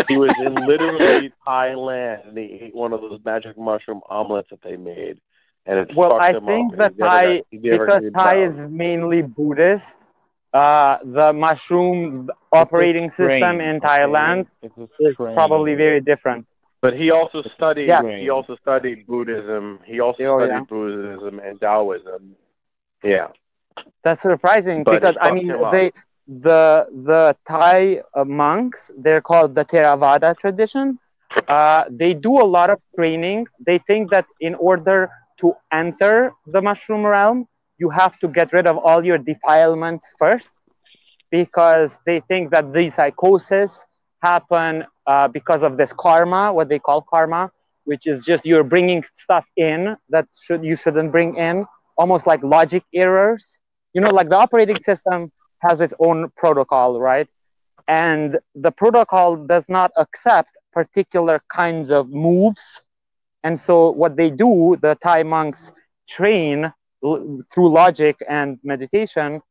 he 0.09 0.17
was 0.17 0.35
in 0.41 0.55
literally 0.55 1.33
Thailand 1.47 2.29
and 2.29 2.39
he 2.39 2.61
ate 2.63 2.75
one 2.75 2.93
of 2.93 3.01
those 3.03 3.21
magic 3.25 3.59
mushroom 3.59 4.01
omelets 4.09 4.49
that 4.51 4.63
they 4.63 4.77
made. 4.77 5.21
And 5.67 5.79
it 5.79 5.95
Well, 5.95 6.11
fucked 6.11 6.25
I 6.25 6.33
him 6.33 6.47
think 6.47 6.73
up, 6.73 6.79
that 6.79 6.93
and 6.93 7.51
he 7.53 7.59
never 7.59 7.87
Thai- 7.87 7.93
got- 7.93 8.01
because 8.01 8.05
Thai 8.15 8.33
down. 8.35 8.43
is 8.43 8.61
mainly 8.61 9.23
Buddhist. 9.23 9.95
Uh, 10.53 10.99
the 11.05 11.33
mushroom 11.33 12.29
operating 12.51 13.05
It's 13.05 13.15
a 13.21 13.29
strain, 13.29 13.41
system 13.41 13.61
in? 13.61 13.81
Thailand 13.81 14.47
is 14.99 15.17
probably 15.17 15.75
very 15.75 16.01
different. 16.01 16.47
But 16.83 16.93
he 16.97 17.11
also 17.11 17.43
studied. 17.57 17.89
Yeah. 17.89 18.03
He 18.03 18.31
also 18.31 18.57
studied 18.57 19.07
Buddhism. 19.07 19.81
He 19.85 20.01
also 20.01 20.23
Oh, 20.25 20.39
studied 20.39 20.53
yeah. 20.53 20.73
Buddhism 20.75 21.39
and 21.47 21.61
Taoism. 21.61 22.23
Yeah. 23.03 23.29
That's 24.05 24.23
surprising 24.23 24.85
But 24.85 24.93
because 24.93 25.17
I 25.21 25.31
mean 25.31 25.49
they 25.71 25.93
the 26.27 26.87
the 27.11 27.37
Thai 27.47 28.03
uh, 28.15 28.25
monks 28.25 28.91
they're 28.97 29.21
called 29.31 29.55
the 29.55 29.65
Theravada 29.65 30.37
tradition. 30.39 30.99
Uh, 31.49 31.85
they 31.89 32.13
do 32.29 32.33
a 32.41 32.49
lot 32.57 32.71
of 32.71 32.79
training. 32.97 33.47
They 33.69 33.79
think 33.89 34.11
that 34.11 34.27
in 34.41 34.55
order 34.57 35.09
to 35.41 35.55
enter 35.73 36.33
the 36.55 36.61
mushroom 36.61 37.05
realm, 37.07 37.47
you 37.79 37.89
have 37.91 38.19
to 38.19 38.29
get 38.29 38.53
rid 38.53 38.67
of 38.67 38.77
all 38.79 39.05
your 39.11 39.19
defilements 39.33 40.07
first, 40.19 40.51
because 41.31 41.99
they 42.05 42.19
think 42.29 42.51
that 42.51 42.73
the 42.73 42.91
psychosis 42.91 43.85
happen 44.23 44.85
uh, 45.11 45.27
because 45.29 45.63
of 45.65 45.77
this 45.77 45.93
karma, 45.93 46.53
what 46.53 46.69
they 46.69 46.79
call 46.79 47.01
karma, 47.03 47.51
which 47.85 48.07
is 48.07 48.25
just 48.25 48.47
you're 48.47 48.69
bringing 48.75 49.03
stuff 49.15 49.47
in 49.57 49.97
that 50.15 50.27
should 50.45 50.63
you 50.65 50.77
shouldn't 50.77 51.11
bring 51.11 51.31
in, 51.37 51.67
almost 51.99 52.25
like 52.27 52.41
logic 52.45 52.85
errors. 52.95 53.59
You 53.95 54.01
know 54.03 54.15
like 54.21 54.29
the 54.29 54.37
operating 54.47 54.79
system 54.91 55.33
has 55.67 55.81
its 55.81 55.95
own 56.07 56.31
protocol 56.37 57.01
right? 57.01 57.29
And 57.89 58.39
the 58.55 58.71
protocol 58.83 59.29
does 59.55 59.67
not 59.69 59.91
accept 60.05 60.51
particular 60.73 61.43
kinds 61.61 61.91
of 61.91 62.09
moves. 62.11 62.67
And 63.43 63.59
so 63.67 63.91
what 63.91 64.13
they 64.17 64.31
do 64.31 64.77
the 64.81 64.95
thai 65.07 65.21
monks 65.25 65.73
train 66.09 66.73
l- 67.05 67.41
through 67.53 67.71
logic 67.83 68.17
and 68.29 68.61
meditation 68.63 69.43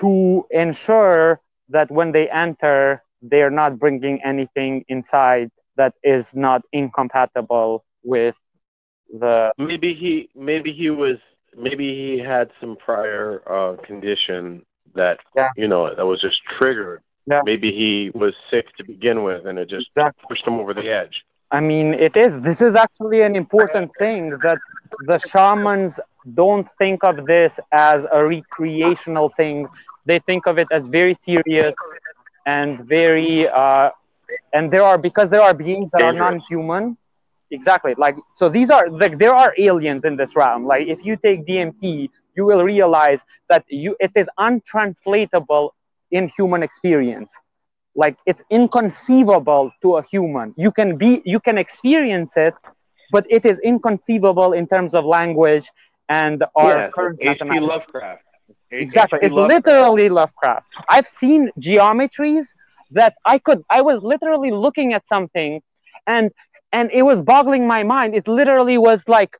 to 0.00 0.46
ensure 0.64 1.40
that 1.68 1.90
when 1.90 2.12
they 2.12 2.26
enter 2.30 3.02
they're 3.22 3.50
not 3.50 3.78
bringing 3.78 4.22
anything 4.24 4.84
inside 4.88 5.50
that 5.76 5.94
is 6.02 6.34
not 6.34 6.62
incompatible 6.72 7.84
with 8.04 8.34
the 9.18 9.52
Maybe 9.58 9.94
he 9.94 10.28
maybe 10.34 10.72
he 10.72 10.90
was 10.90 11.16
maybe 11.56 11.86
he 12.16 12.18
had 12.18 12.50
some 12.60 12.76
prior 12.76 13.42
uh, 13.46 13.76
condition 13.84 14.64
that 14.94 15.18
Yeah. 15.34 15.50
you 15.56 15.68
know 15.68 15.94
that 15.94 16.06
was 16.06 16.20
just 16.20 16.38
triggered. 16.58 17.02
Yeah. 17.26 17.42
Maybe 17.44 17.70
he 17.70 18.10
was 18.14 18.34
sick 18.50 18.66
to 18.78 18.84
begin 18.84 19.22
with, 19.22 19.46
and 19.46 19.58
it 19.58 19.68
just 19.68 19.86
Exactly. 19.86 20.24
pushed 20.28 20.46
him 20.46 20.54
over 20.54 20.72
the 20.74 20.88
edge. 20.90 21.22
I 21.52 21.60
mean, 21.60 21.94
it 21.94 22.16
is. 22.16 22.40
This 22.40 22.60
is 22.62 22.74
actually 22.74 23.22
an 23.22 23.34
important 23.36 23.92
thing 23.98 24.30
that 24.42 24.58
the 25.06 25.18
shamans 25.18 25.98
don't 26.34 26.68
think 26.78 27.02
of 27.04 27.26
this 27.26 27.58
as 27.72 28.06
a 28.12 28.24
recreational 28.24 29.28
thing. 29.28 29.66
They 30.06 30.18
think 30.20 30.46
of 30.46 30.58
it 30.58 30.68
as 30.70 30.86
very 30.88 31.14
serious 31.14 31.74
and 32.46 32.80
very, 32.80 33.48
uh, 33.48 33.90
and 34.52 34.70
there 34.70 34.82
are 34.82 34.98
because 34.98 35.30
there 35.30 35.42
are 35.42 35.54
beings 35.54 35.90
that 35.92 36.02
are 36.02 36.12
non-human. 36.12 36.96
Exactly. 37.50 37.94
Like 37.98 38.16
so, 38.34 38.48
these 38.48 38.70
are 38.70 38.88
like 38.88 39.18
there 39.18 39.34
are 39.34 39.52
aliens 39.58 40.04
in 40.04 40.16
this 40.16 40.36
realm. 40.36 40.66
Like 40.66 40.86
if 40.86 41.04
you 41.04 41.16
take 41.16 41.46
DMT, 41.46 42.08
you 42.36 42.46
will 42.46 42.62
realize 42.62 43.20
that 43.48 43.64
you 43.68 43.96
it 43.98 44.12
is 44.14 44.28
untranslatable 44.38 45.74
in 46.10 46.28
human 46.28 46.62
experience 46.62 47.36
like 47.96 48.16
it's 48.24 48.42
inconceivable 48.50 49.72
to 49.82 49.96
a 49.96 50.02
human 50.02 50.54
you 50.56 50.70
can 50.70 50.96
be 50.96 51.22
you 51.24 51.40
can 51.40 51.58
experience 51.58 52.36
it 52.36 52.54
but 53.10 53.26
it 53.28 53.44
is 53.44 53.58
inconceivable 53.60 54.52
in 54.52 54.66
terms 54.66 54.94
of 54.94 55.04
language 55.04 55.70
and 56.08 56.44
our 56.56 56.76
yeah, 56.76 56.90
current 56.90 57.18
H.P. 57.20 57.44
mathematics. 57.44 57.90
Exactly. 58.70 59.18
It's 59.22 59.34
Lovecraft. 59.34 59.66
literally 59.66 60.08
lovecraft. 60.08 60.66
I've 60.88 61.06
seen 61.06 61.50
geometries 61.58 62.46
that 62.92 63.14
i 63.24 63.38
could 63.38 63.62
i 63.70 63.80
was 63.80 64.02
literally 64.02 64.50
looking 64.50 64.92
at 64.92 65.06
something 65.06 65.60
and 66.06 66.30
and 66.72 66.90
it 66.92 67.02
was 67.02 67.20
boggling 67.20 67.66
my 67.66 67.82
mind. 67.82 68.14
It 68.14 68.28
literally 68.28 68.78
was 68.78 69.02
like 69.08 69.36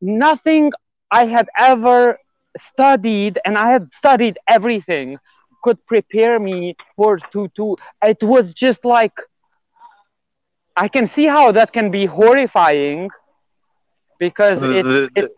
nothing 0.00 0.72
i 1.10 1.24
had 1.26 1.48
ever 1.58 2.18
studied 2.58 3.38
and 3.44 3.56
i 3.56 3.70
had 3.70 3.92
studied 3.94 4.38
everything 4.48 5.18
could 5.62 5.78
prepare 5.86 6.38
me 6.38 6.74
for 6.96 7.18
to 7.32 7.48
to 7.56 7.76
it 8.02 8.22
was 8.22 8.52
just 8.52 8.84
like 8.84 9.12
i 10.76 10.88
can 10.88 11.06
see 11.06 11.26
how 11.26 11.52
that 11.52 11.72
can 11.72 11.90
be 11.90 12.04
horrifying 12.04 13.08
because 14.18 14.60
it 14.62 14.84
it 15.14 15.30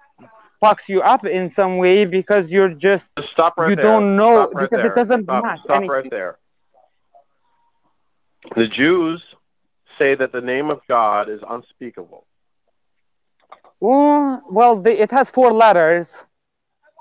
fucks 0.65 0.89
you 0.89 1.01
up 1.03 1.25
in 1.27 1.49
some 1.49 1.77
way 1.79 2.05
because 2.05 2.51
you're 2.51 2.75
just 2.89 3.11
the- 3.17 3.23
stop 3.33 3.55
right 3.59 3.71
you 3.71 3.77
there. 3.77 3.85
don't 3.85 4.17
know 4.17 4.35
Stop 4.45 4.55
right 4.55 4.63
because 4.71 4.83
there. 4.83 4.93
it 4.93 4.95
doesn't 4.95 5.25
stop, 5.25 5.45
match 5.45 5.61
Stop 5.61 5.77
anything. 5.77 5.91
right 5.91 6.11
there. 6.11 6.39
The 8.57 8.67
Jews 8.67 9.23
say 9.99 10.15
that 10.15 10.33
the 10.33 10.41
name 10.41 10.71
of 10.71 10.81
God 10.89 11.29
is 11.29 11.41
unspeakable, 11.49 12.27
well, 13.81 14.43
well 14.51 14.77
the, 14.81 15.03
it 15.03 15.11
has 15.11 15.31
four 15.31 15.53
letters 15.53 16.09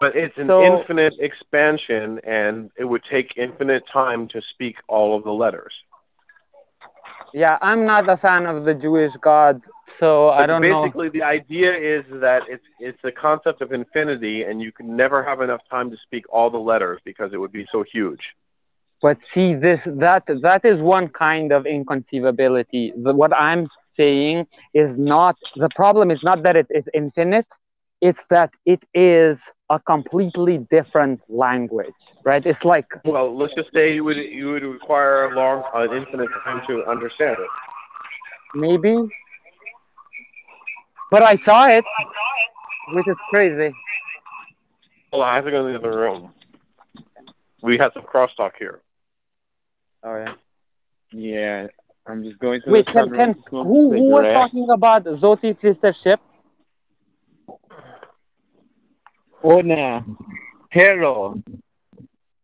but 0.01 0.15
it's 0.17 0.37
an 0.37 0.47
So- 0.47 0.63
infinite 0.63 1.13
expansion, 1.19 2.19
and 2.25 2.69
it 2.77 2.83
would 2.83 3.03
take 3.09 3.37
infinite 3.37 3.83
time 3.87 4.27
to 4.29 4.41
speak 4.53 4.75
all 4.89 5.15
of 5.15 5.23
the 5.23 5.31
letters. 5.31 5.73
Yeah 7.33 7.57
i'm 7.61 7.85
not 7.85 8.07
a 8.09 8.17
fan 8.17 8.45
of 8.45 8.65
the 8.65 8.73
jewish 8.73 9.13
god 9.17 9.61
so 9.99 10.29
i 10.29 10.45
don't 10.45 10.61
know 10.61 10.83
basically, 10.83 11.09
the 11.09 11.23
idea 11.23 11.71
is 11.75 12.05
that 12.21 12.43
it's 12.47 12.63
it's 12.79 13.01
the 13.03 13.11
concept 13.11 13.61
of 13.61 13.71
infinity, 13.71 14.43
and 14.43 14.61
you 14.61 14.71
can 14.71 14.95
never 14.95 15.23
have 15.23 15.41
enough 15.41 15.61
time 15.69 15.89
to 15.91 15.97
speak 15.97 16.25
all 16.31 16.49
the 16.49 16.57
letters 16.57 16.99
because 17.05 17.33
it 17.33 17.37
would 17.37 17.51
be 17.51 17.65
so 17.71 17.83
huge. 17.83 18.23
But 19.01 19.17
see, 19.31 19.53
this 19.53 19.81
that 19.85 20.23
that 20.41 20.63
is 20.63 20.81
one 20.81 21.09
kind 21.09 21.51
of 21.51 21.65
inconceivability. 21.65 22.93
The, 23.03 23.13
what 23.13 23.33
I'm 23.35 23.67
saying 23.93 24.47
is 24.73 24.97
not 24.97 25.35
the 25.55 25.69
problem 25.75 26.11
is 26.11 26.23
not 26.23 26.43
that 26.43 26.55
it 26.55 26.67
is 26.69 26.89
infinite; 26.93 27.47
it's 28.01 28.25
that 28.27 28.51
it 28.65 28.83
is 28.93 29.41
a 29.69 29.79
completely 29.79 30.57
different 30.57 31.21
language, 31.29 32.01
right? 32.23 32.45
It's 32.45 32.65
like 32.65 32.87
Well, 33.05 33.35
let's 33.37 33.53
just 33.55 33.71
say 33.73 33.93
you 33.93 34.03
would 34.03 34.17
you 34.17 34.51
would 34.51 34.63
require 34.63 35.25
a 35.25 35.35
long, 35.35 35.63
an 35.73 35.95
infinite 35.97 36.29
time 36.43 36.61
to 36.67 36.83
understand 36.85 37.37
it. 37.39 37.49
maybe, 38.53 38.95
but 41.11 41.23
I 41.23 41.35
saw 41.37 41.67
it, 41.67 41.83
which 42.93 43.07
is 43.07 43.17
crazy. 43.29 43.73
Well, 45.11 45.21
I 45.21 45.35
have 45.35 45.45
to 45.45 45.51
go 45.51 45.65
in 45.67 45.73
the 45.73 45.79
other 45.79 45.95
room. 45.95 46.33
We 47.61 47.77
had 47.77 47.93
some 47.93 48.03
crosstalk 48.03 48.51
here. 48.59 48.81
Oh 50.03 50.15
yeah. 50.15 50.33
Yeah. 51.11 51.67
I'm 52.05 52.23
just 52.23 52.39
going 52.39 52.61
to 52.65 52.71
Wait, 52.71 52.85
the 52.85 52.91
can 52.91 53.09
sunroom 53.09 53.15
can 53.15 53.33
to 53.33 53.41
smoke 53.41 53.67
who 53.67 53.91
who 53.93 54.09
was 54.09 54.27
talking 54.33 54.67
about 54.69 55.05
Zoti 55.05 55.57
sister 55.57 55.93
ship? 55.93 56.19
No. 59.43 60.03
Hero. 60.71 61.41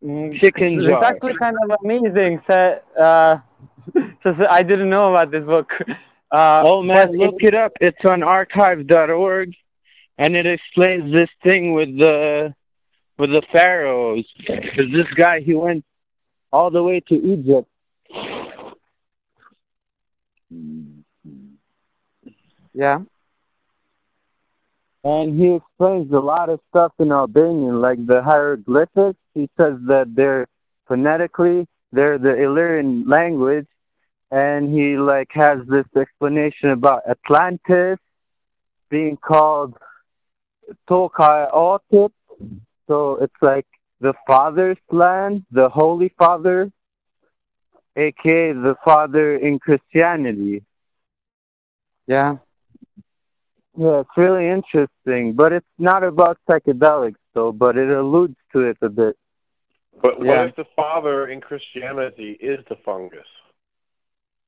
Mm, 0.04 0.40
Chicken 0.40 0.80
It's 0.80 0.90
jar. 0.90 1.04
actually 1.04 1.34
kind 1.36 1.56
of 1.64 1.78
amazing. 1.84 2.40
So, 2.40 2.80
uh, 3.00 3.40
so 4.24 4.48
I 4.50 4.62
didn't 4.64 4.90
know 4.90 5.10
about 5.14 5.32
this 5.32 5.46
book. 5.46 5.72
Uh, 6.32 6.62
Oh 6.66 6.82
man, 6.84 7.12
look 7.18 7.36
it 7.40 7.56
up. 7.56 7.72
It's 7.82 8.04
on 8.06 8.24
archive.org 8.24 9.54
and 10.18 10.36
it 10.36 10.46
explains 10.46 11.12
this 11.12 11.30
thing 11.44 11.74
with 11.74 11.98
the 11.98 12.54
with 13.18 13.32
the 13.32 13.42
pharaohs. 13.52 14.26
Cuz 14.48 14.92
this 14.94 15.08
guy 15.16 15.40
he 15.42 15.54
went 15.54 15.84
all 16.52 16.70
the 16.70 16.84
way 16.84 17.00
to 17.02 17.16
Egypt. 17.16 17.68
yeah. 22.74 23.00
And 25.04 25.40
he 25.40 25.56
explains 25.56 26.12
a 26.12 26.20
lot 26.20 26.50
of 26.50 26.60
stuff 26.70 26.92
in 27.00 27.12
Albanian, 27.12 27.80
like 27.80 28.06
the 28.06 28.22
hieroglyphics. 28.22 29.20
He 29.34 29.50
says 29.58 29.76
that 29.88 30.14
they're 30.16 30.48
phonetically 30.88 31.68
they're 31.92 32.20
the 32.20 32.36
Illyrian 32.36 33.08
language, 33.08 33.68
and 34.32 34.74
he 34.74 34.98
like 34.98 35.30
has 35.32 35.60
this 35.68 35.86
explanation 36.00 36.70
about 36.70 37.02
Atlantis 37.10 37.98
being 38.90 39.18
called 39.18 39.76
Otit. 40.88 42.12
So 42.88 43.16
it's 43.16 43.34
like 43.42 43.66
the 44.02 44.14
Father's 44.28 44.78
land, 44.92 45.46
the 45.52 45.70
Holy 45.70 46.14
Father, 46.18 46.72
aka 47.96 48.54
the 48.54 48.76
Father 48.86 49.38
in 49.38 49.58
Christianity. 49.60 50.64
Yeah. 52.06 52.38
Yeah, 53.80 54.02
it's 54.02 54.18
really 54.18 54.50
interesting, 54.50 55.32
but 55.32 55.54
it's 55.54 55.74
not 55.78 56.04
about 56.04 56.38
psychedelics 56.50 57.16
though, 57.34 57.54
but 57.54 57.78
it 57.78 57.90
alludes 57.90 58.36
to 58.52 58.60
it 58.64 58.78
a 58.82 58.90
bit. 58.90 59.16
But 60.02 60.20
what 60.20 60.28
Yeah. 60.28 60.44
if 60.48 60.56
the 60.58 60.66
father 60.76 61.28
in 61.28 61.40
Christianity 61.40 62.32
is 62.42 62.60
the 62.66 62.76
fungus? 62.76 63.26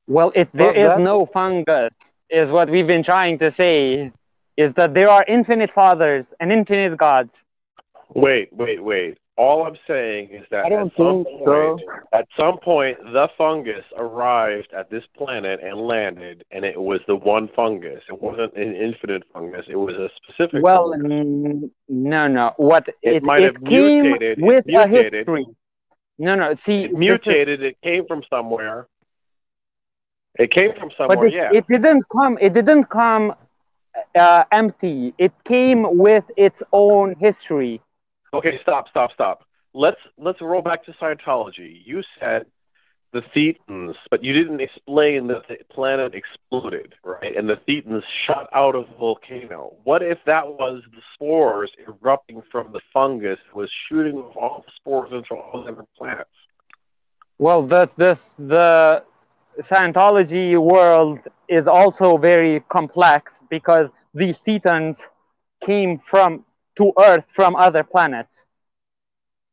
Well, 0.06 0.34
if 0.36 0.52
there 0.52 0.74
Well, 0.74 1.00
is 1.00 1.06
no 1.12 1.26
fungus, 1.26 1.94
is 2.30 2.52
what 2.52 2.70
we've 2.70 2.88
been 2.88 3.04
trying 3.04 3.38
to 3.40 3.50
say. 3.52 4.12
Is 4.58 4.74
that 4.74 4.94
there 4.94 5.10
are 5.10 5.24
infinite 5.30 5.72
fathers 5.72 6.34
and 6.42 6.52
infinite 6.52 6.98
gods. 6.98 7.34
Wait, 8.14 8.52
wait, 8.52 8.84
wait. 8.84 9.18
All 9.38 9.66
I'm 9.66 9.78
saying 9.88 10.30
is 10.32 10.46
that 10.52 10.72
at 10.72 10.92
some 10.98 11.24
point, 11.24 11.28
so. 11.46 11.80
at 12.14 12.28
some 12.38 12.60
point, 12.60 12.98
the 13.14 13.30
fungus 13.38 13.86
arrived 13.98 14.68
at 14.78 14.90
this 14.90 15.04
planet 15.18 15.62
and 15.64 15.80
landed, 15.80 16.44
and 16.52 16.66
it 16.66 16.80
was 16.80 17.00
the 17.08 17.16
one 17.16 17.50
fungus. 17.56 18.04
It 18.10 18.22
wasn't 18.22 18.54
an 18.56 18.76
infinite 18.76 19.24
fungus. 19.34 19.66
It 19.70 19.78
was 19.78 19.96
a 19.96 20.10
specific. 20.22 20.62
Well, 20.62 20.92
fungus. 20.92 21.12
mm, 21.12 21.72
no, 21.88 22.28
no. 22.28 22.54
What 22.58 22.90
it, 23.02 23.24
might 23.24 23.42
it 23.42 23.56
have 23.56 23.64
came 23.64 24.04
mutated. 24.04 24.40
It 24.40 24.46
with 24.46 24.66
a 24.68 24.88
history. 24.88 25.48
No, 26.20 26.36
no. 26.36 26.54
See, 26.56 26.84
it 26.84 26.88
this 26.88 26.92
is- 26.92 26.98
mutated. 26.98 27.64
It 27.64 27.78
came 27.82 28.06
from 28.06 28.24
somewhere. 28.30 28.88
It 30.38 30.52
came 30.52 30.74
from 30.78 30.92
somewhere. 30.98 31.18
but 31.18 31.26
it, 31.28 31.34
yeah. 31.34 31.50
it 31.54 31.68
didn't 31.68 32.04
come. 32.10 32.38
It 32.40 32.54
didn't 32.54 32.90
come 32.90 33.34
uh, 34.18 34.44
empty. 34.52 35.14
It 35.18 35.32
came 35.46 35.98
with 35.98 36.26
its 36.38 36.62
own 36.74 37.16
history. 37.16 37.82
Okay, 38.34 38.60
stop, 38.62 38.88
stop, 38.90 39.12
stop. 39.14 39.44
Let's 39.74 40.00
let's 40.18 40.42
roll 40.42 40.62
back 40.62 40.86
to 40.86 40.94
Scientology. 40.94 41.82
You 41.86 42.02
said 42.20 42.46
the 43.14 43.22
Thetans, 43.36 43.96
but 44.10 44.24
you 44.24 44.32
didn't 44.32 44.62
explain 44.62 45.28
that 45.28 45.48
the 45.50 45.58
planet 45.70 46.14
exploded, 46.16 46.94
right? 47.04 47.36
And 47.36 47.50
the 47.50 47.58
Thetans 47.68 48.04
shot 48.26 48.48
out 48.54 48.74
of 48.74 48.88
the 48.88 48.96
volcano. 48.96 49.76
What 49.84 50.02
if 50.02 50.18
that 50.26 50.48
was 50.48 50.82
the 50.92 51.02
spores 51.14 51.72
erupting 51.86 52.42
from 52.52 52.72
the 52.72 52.80
fungus 52.94 53.40
was 53.54 53.70
shooting 53.90 54.16
off 54.16 54.38
all 54.38 54.64
the 54.66 54.72
spores 54.78 55.12
into 55.12 55.36
all 55.36 55.62
the 55.62 55.70
different 55.70 55.90
planets? 55.98 56.30
Well, 57.38 57.64
the 57.64 57.90
the 57.98 58.18
the 58.38 59.04
Scientology 59.60 60.58
world 60.58 61.20
is 61.50 61.68
also 61.68 62.18
very 62.18 62.62
complex 62.70 63.42
because 63.50 63.92
these 64.14 64.40
Thetans 64.40 65.08
came 65.62 66.00
from 66.00 66.46
to 66.78 66.94
Earth 67.00 67.30
from 67.32 67.56
other 67.56 67.84
planets. 67.84 68.46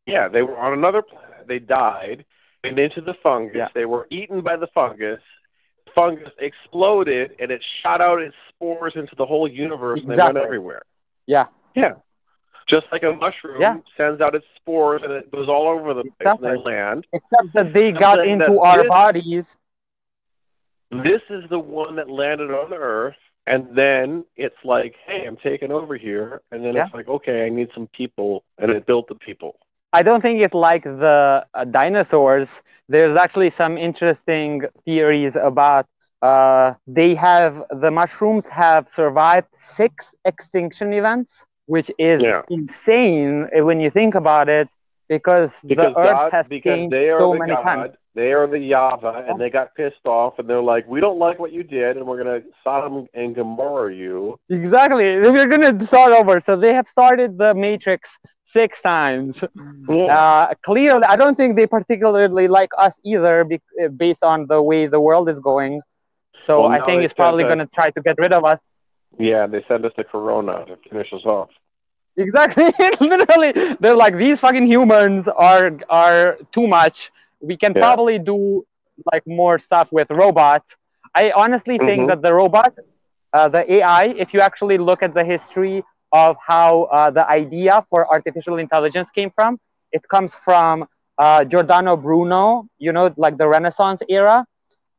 Yeah, 0.07 0.29
they 0.29 0.43
were 0.43 0.57
on 0.59 0.73
another 0.73 1.03
planet. 1.03 1.47
They 1.47 1.59
died, 1.59 2.25
went 2.65 2.79
into 2.79 3.01
the 3.01 3.15
fungus. 3.23 3.57
Yeah. 3.57 3.69
They 3.75 3.85
were 3.85 4.07
eaten 4.11 4.41
by 4.41 4.57
the 4.57 4.69
fungus. 4.69 5.21
The 5.87 5.93
fungus 5.95 6.33
exploded, 6.39 7.33
and 7.39 7.51
it 7.51 7.63
shot 7.83 8.01
out 8.01 8.21
its 8.23 8.35
spores 8.49 8.93
into 8.97 9.15
the 9.17 9.27
whole 9.27 9.49
universe, 9.49 10.01
and 10.01 10.09
they 10.09 10.17
went 10.17 10.37
everywhere. 10.37 10.83
Yeah. 11.27 11.47
Yeah. 11.75 11.95
Just 12.69 12.87
like 12.93 13.03
a 13.03 13.13
mushroom 13.13 13.61
Yeah. 13.61 13.77
sends 13.97 14.21
out 14.21 14.35
its 14.35 14.45
spores 14.57 15.01
and 15.03 15.11
it 15.13 15.31
goes 15.31 15.49
all 15.49 15.69
over 15.69 15.95
the 15.95 16.03
place 16.03 16.13
Exactly. 16.21 16.49
and 16.51 16.59
they 16.59 16.63
land. 16.63 17.07
Except 17.15 17.53
that 17.55 17.73
they 17.73 17.93
got 17.93 18.19
saying 18.19 18.43
into 18.43 18.61
our 18.61 18.79
this- 18.83 18.89
bodies. 18.89 19.57
This 20.91 21.23
is 21.31 21.45
the 21.51 21.59
one 21.59 21.97
that 21.97 22.09
landed 22.11 22.51
on 22.51 22.73
Earth, 22.75 23.17
and 23.49 23.77
then 23.77 24.25
it's 24.37 24.63
like, 24.65 24.95
hey, 25.07 25.25
I'm 25.27 25.37
taking 25.37 25.73
over 25.73 25.97
here, 25.97 26.43
and 26.53 26.65
then 26.65 26.77
Yeah. 26.77 26.85
it's 26.85 26.93
like, 26.95 27.09
okay, 27.09 27.47
I 27.47 27.49
need 27.49 27.69
some 27.75 27.89
people, 27.89 28.45
and 28.59 28.71
it 28.71 28.87
built 28.87 29.09
the 29.09 29.15
people. 29.17 29.57
I 29.93 30.03
don't 30.03 30.21
think 30.21 30.41
it's 30.43 30.55
like 30.55 30.85
the 30.85 31.45
uh, 31.55 31.65
dinosaurs. 31.65 32.51
There's 32.89 33.15
actually 33.17 33.51
some 33.51 33.77
interesting 33.79 34.63
theories 34.85 35.37
about 35.37 35.87
uh, 36.23 36.75
they 36.87 37.15
have 37.15 37.63
the 37.71 37.91
mushrooms 37.91 38.47
have 38.49 38.89
survived 38.89 39.49
six 39.59 40.15
extinction 40.25 40.93
events, 40.93 41.45
which 41.67 41.91
is 41.99 42.33
Yeah. 42.33 42.43
insane 42.49 43.49
when 43.55 43.81
you 43.81 43.91
think 43.91 44.15
about 44.15 44.49
it, 44.49 44.69
because, 45.09 45.57
Because 45.65 45.95
the 45.95 46.01
Earth 46.01 46.17
God, 46.17 46.33
has 46.33 46.49
because 46.49 46.77
changed 46.79 46.95
they 46.95 47.09
are 47.11 47.21
so 47.21 47.33
the 47.33 47.39
many 47.39 47.53
God, 47.55 47.63
times. 47.63 47.95
they 48.15 48.33
are 48.33 48.47
the 48.47 48.57
Yava, 48.57 49.29
and 49.31 49.41
they 49.41 49.51
got 49.51 49.75
pissed 49.75 50.05
off, 50.07 50.39
and 50.39 50.49
they're 50.49 50.63
like, 50.63 50.87
we 50.87 51.01
don't 51.01 51.19
like 51.19 51.39
what 51.39 51.53
you 51.53 51.63
did, 51.63 51.97
and 51.97 52.07
we're 52.07 52.23
gonna 52.23 52.43
Sodom 52.63 53.07
and 53.15 53.35
Gomorrah 53.35 53.95
you. 53.95 54.39
Exactly, 54.51 55.19
we're 55.21 55.47
gonna 55.47 55.85
start 55.87 56.13
over. 56.13 56.41
So 56.41 56.57
they 56.57 56.75
have 56.75 56.89
started 56.89 57.39
the 57.39 57.55
Matrix 57.55 58.11
six 58.45 58.81
times. 58.83 59.43
Uh, 59.89 60.53
clearly, 60.65 61.03
I 61.05 61.17
don't 61.17 61.35
think 61.35 61.57
they 61.57 61.67
particularly 61.67 62.47
like 62.47 62.69
us 62.77 63.01
either, 63.05 63.45
be- 63.45 63.61
uh, 63.83 63.89
based 63.89 64.23
on 64.23 64.47
the 64.47 64.61
way 64.63 64.87
the 64.87 65.01
world 65.01 65.29
is 65.31 65.39
going. 65.41 65.81
So 66.47 66.63
Well, 66.63 66.71
I 66.73 66.85
think 66.85 67.03
it's 67.03 67.15
probably 67.15 67.43
that- 67.45 67.49
going 67.49 67.59
to 67.61 67.67
try 67.67 67.89
to 67.91 68.01
get 68.03 68.17
rid 68.19 68.33
of 68.35 68.45
us. 68.45 68.61
Yeah, 69.19 69.47
they 69.47 69.65
send 69.67 69.87
us 69.87 69.93
to 69.97 70.05
Corona 70.05 70.67
to 70.67 70.77
finish 70.91 71.11
us 71.15 71.25
off. 71.25 71.49
Exactly, 72.19 72.73
literally, 73.01 73.53
they're 73.81 73.97
like 73.97 74.19
these 74.19 74.41
fucking 74.41 74.67
humans 74.67 75.29
are 75.29 75.79
are 75.89 76.39
too 76.53 76.67
much. 76.69 77.13
We 77.41 77.57
can 77.57 77.75
Yeah. 77.75 77.97
probably 77.97 78.19
do 78.19 78.67
like 79.13 79.25
more 79.27 79.59
stuff 79.59 79.93
with 79.93 80.11
robots. 80.11 80.69
I 81.15 81.33
honestly 81.33 81.79
think 81.79 82.09
Mhm. 82.09 82.09
that 82.09 82.23
the 82.23 82.35
robots, 82.35 82.79
uh, 83.33 83.49
the 83.49 83.63
AI, 83.75 84.05
if 84.25 84.35
you 84.35 84.41
actually 84.41 84.79
look 84.79 85.03
at 85.03 85.15
the 85.15 85.25
history 85.25 85.85
of 86.13 86.37
how 86.47 86.85
uh, 86.85 87.11
the 87.11 87.29
idea 87.31 87.85
for 87.91 88.07
artificial 88.13 88.59
intelligence 88.59 89.11
came 89.11 89.31
from, 89.31 89.59
it 89.93 90.03
comes 90.09 90.35
from 90.35 90.87
uh, 91.19 91.45
Giordano 91.45 91.97
Bruno. 91.97 92.69
You 92.79 92.93
know, 92.93 93.15
like 93.17 93.39
the 93.39 93.49
Renaissance 93.49 94.03
era, 94.09 94.45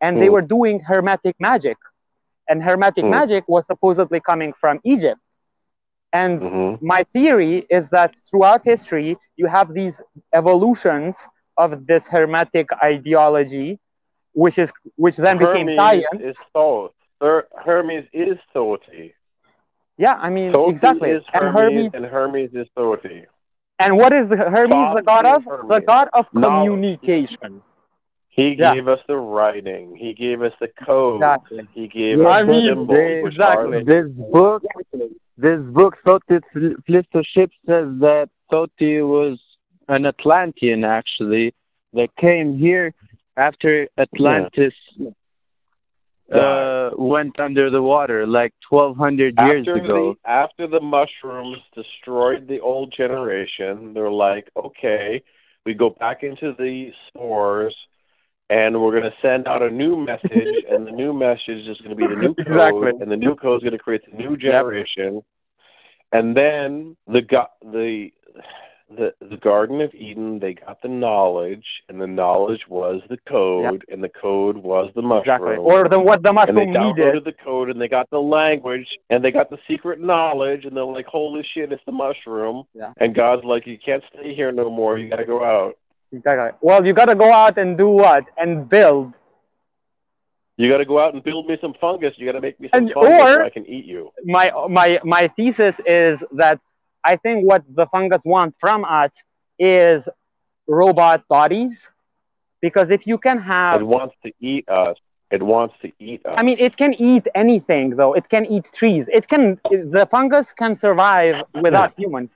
and 0.02 0.20
they 0.20 0.30
Mm. 0.30 0.34
were 0.36 0.42
doing 0.58 0.80
hermetic 0.80 1.36
magic, 1.40 1.78
and 2.48 2.64
hermetic 2.64 3.06
Mm. 3.06 3.10
magic 3.10 3.44
was 3.48 3.66
supposedly 3.66 4.20
coming 4.22 4.54
from 4.62 4.80
Egypt. 4.86 5.20
And 6.14 6.42
hmm 6.42 6.76
my 6.82 7.04
theory 7.04 7.66
is 7.70 7.90
that 7.90 8.16
throughout 8.30 8.64
history 8.64 9.18
you 9.38 9.48
have 9.48 9.74
these 9.74 10.02
evolutions 10.34 11.18
of 11.58 11.86
this 11.88 12.08
hermetic 12.08 12.68
ideology 12.84 13.80
which 14.34 14.58
is 14.58 14.72
which 14.96 15.18
then 15.18 15.38
became 15.38 15.70
Hermes 15.70 15.70
science 15.70 16.20
is 16.20 16.36
Thoth. 16.54 16.94
Her- 17.22 17.48
Hermes 17.66 18.06
is 18.14 18.38
Thoth. 18.54 18.82
yeah 19.98 20.16
i 20.22 20.30
mean 20.30 20.58
Thoth 20.58 20.66
exactly 20.66 21.16
is 21.16 21.24
and 21.34 21.48
Hermes, 21.54 21.88
hermes 21.88 21.94
and 21.94 22.06
Hermes 22.06 22.54
is 22.54 22.68
Thoth. 22.76 23.06
and 23.80 23.98
what 23.98 24.14
is 24.14 24.28
the 24.30 24.38
hermes 24.38 24.90
the 24.92 25.02
god 25.02 25.26
is 25.26 25.38
of 25.38 25.44
the 25.68 25.82
god 25.82 26.08
of 26.14 26.26
Knowledge. 26.34 26.84
communication 27.00 27.62
He 28.30 28.56
Yeah. 28.58 28.76
gave 28.76 28.88
us 28.88 29.00
the 29.08 29.18
writing. 29.18 29.96
He 29.96 30.14
gave 30.14 30.42
us 30.42 30.54
the 30.60 30.68
code. 30.86 31.42
exactly 31.50 31.68
He 31.74 31.88
gave 31.88 32.22
Yeah, 32.22 32.28
us 32.28 32.38
I 32.38 32.44
the 32.46 32.54
symbols, 32.64 33.20
exactly. 33.22 33.84
This 33.84 34.08
book, 34.32 34.64
this 35.40 35.62
book, 35.62 35.96
Thoth 36.06 36.22
Flistership 36.28 37.52
says 37.66 37.88
that 38.00 38.30
Thoth 38.52 38.70
was 38.80 39.40
an 39.88 40.06
Atlantean 40.06 40.84
actually 40.84 41.54
that 41.94 42.10
came 42.18 42.58
here 42.58 42.94
after 43.38 43.88
Atlantis 43.98 44.74
uh, 46.34 46.92
went 46.96 47.40
under 47.40 47.70
the 47.70 47.82
water 47.82 48.28
like 48.28 48.54
1200 48.70 49.36
years 49.42 49.68
ago. 49.68 50.16
the 50.24 50.30
after 50.30 50.68
the 50.68 50.80
mushrooms 50.80 51.58
destroyed 51.74 52.48
the 52.48 52.60
old 52.60 52.94
generation, 52.96 53.94
they're 53.94 54.12
like, 54.12 54.48
okay, 54.56 55.24
we 55.66 55.74
go 55.74 55.90
back 55.90 56.24
into 56.24 56.54
the 56.60 56.92
spores, 57.08 57.76
and 58.50 58.82
we're 58.82 58.92
going 58.92 59.04
to 59.04 59.18
send 59.22 59.48
out 59.48 59.62
a 59.62 59.70
new 59.70 59.96
message, 59.96 60.64
and 60.70 60.86
the 60.88 60.92
new 60.92 61.14
message 61.14 61.68
is 61.68 61.78
going 61.80 61.92
to 61.92 61.96
be 61.96 62.08
the 62.08 62.16
new 62.16 62.34
code, 62.34 62.48
Exactly. 62.48 62.92
and 63.02 63.12
the 63.12 63.18
new 63.18 63.36
code 63.36 63.62
is 63.62 63.64
going 63.64 63.78
to 63.78 63.84
create 63.84 64.02
the 64.10 64.18
new 64.18 64.36
generation, 64.38 65.22
and 66.12 66.36
then 66.36 66.96
the 67.08 67.22
the 67.62 68.10
the 68.96 69.14
the 69.30 69.38
Garden 69.38 69.82
of 69.82 69.94
Eden, 69.94 70.40
they 70.40 70.56
got 70.56 70.82
the 70.82 70.88
knowledge, 70.88 71.66
and 71.90 72.02
the 72.02 72.08
knowledge 72.08 72.62
was 72.68 73.02
the 73.10 73.18
code, 73.28 73.86
and 73.90 74.04
the 74.04 74.10
code 74.10 74.58
was 74.58 74.90
the 74.96 75.02
mushroom 75.02 75.20
exactly 75.20 75.56
or 75.58 75.88
the 75.88 76.00
what 76.00 76.24
the 76.24 76.34
mushroom 76.34 76.58
and 76.58 76.76
they 76.76 76.80
downloaded 76.80 76.98
needed 76.98 77.24
the 77.24 77.34
code 77.44 77.70
and 77.70 77.80
they 77.80 77.88
got 77.88 78.10
the 78.10 78.20
language 78.20 78.88
and 79.10 79.24
they 79.24 79.32
got 79.32 79.50
the 79.50 79.60
secret 79.68 80.00
knowledge 80.00 80.66
and 80.66 80.76
they're 80.76 80.84
like, 80.84 81.06
holy 81.06 81.46
shit, 81.54 81.72
it's 81.72 81.84
the 81.86 81.92
mushroom. 81.92 82.64
Yeah. 82.74 82.94
And 82.98 83.14
God's 83.14 83.44
like, 83.44 83.68
you 83.68 83.78
can't 83.84 84.04
stay 84.12 84.34
here 84.34 84.52
no 84.52 84.70
more. 84.70 84.98
You 84.98 85.10
got 85.10 85.18
to 85.18 85.26
go 85.26 85.44
out. 85.44 85.76
Exactly 86.12 86.52
well 86.62 86.86
you 86.86 86.94
got 86.94 87.06
to 87.06 87.16
go 87.16 87.32
out 87.32 87.58
and 87.58 87.78
do 87.78 87.90
what 87.90 88.24
and 88.38 88.68
build 88.70 89.14
You 90.62 90.68
got 90.74 90.80
to 90.86 90.90
go 90.94 90.98
out 91.04 91.12
and 91.16 91.22
build 91.30 91.44
me 91.50 91.56
some 91.64 91.74
fungus. 91.84 92.14
You 92.18 92.26
got 92.30 92.38
to 92.40 92.46
make 92.48 92.58
me 92.60 92.68
some 92.68 92.78
And- 92.80 92.92
fungus 92.94 93.36
so 93.36 93.46
I 93.50 93.54
can 93.58 93.66
eat 93.76 93.86
you. 93.94 94.02
my 94.38 94.46
my 94.80 94.90
my 95.16 95.24
thesis 95.38 95.76
is 96.04 96.16
that 96.42 96.58
I 97.12 97.14
think 97.24 97.38
what 97.50 97.62
the 97.80 97.86
fungus 97.96 98.24
want 98.34 98.52
from 98.64 98.80
us 99.02 99.14
is 99.78 100.00
robot 100.82 101.20
bodies, 101.38 101.74
because 102.66 102.88
if 102.98 103.02
you 103.12 103.18
can 103.28 103.38
have. 103.54 103.76
It 103.82 103.90
wants 104.00 104.16
to 104.26 104.30
eat 104.52 104.66
us. 104.86 104.98
It 105.38 105.44
wants 105.54 105.76
to 105.84 105.88
eat 106.10 106.22
us. 106.30 106.36
I 106.40 106.42
mean, 106.48 106.58
it 106.68 106.74
can 106.82 106.92
eat 107.12 107.26
anything 107.46 107.86
though. 108.00 108.14
It 108.20 108.26
can 108.34 108.44
eat 108.56 108.66
trees. 108.80 109.04
It 109.20 109.26
can 109.32 109.44
the 109.98 110.06
fungus 110.16 110.48
can 110.62 110.74
survive 110.86 111.36
without 111.66 111.92
humans. 112.02 112.32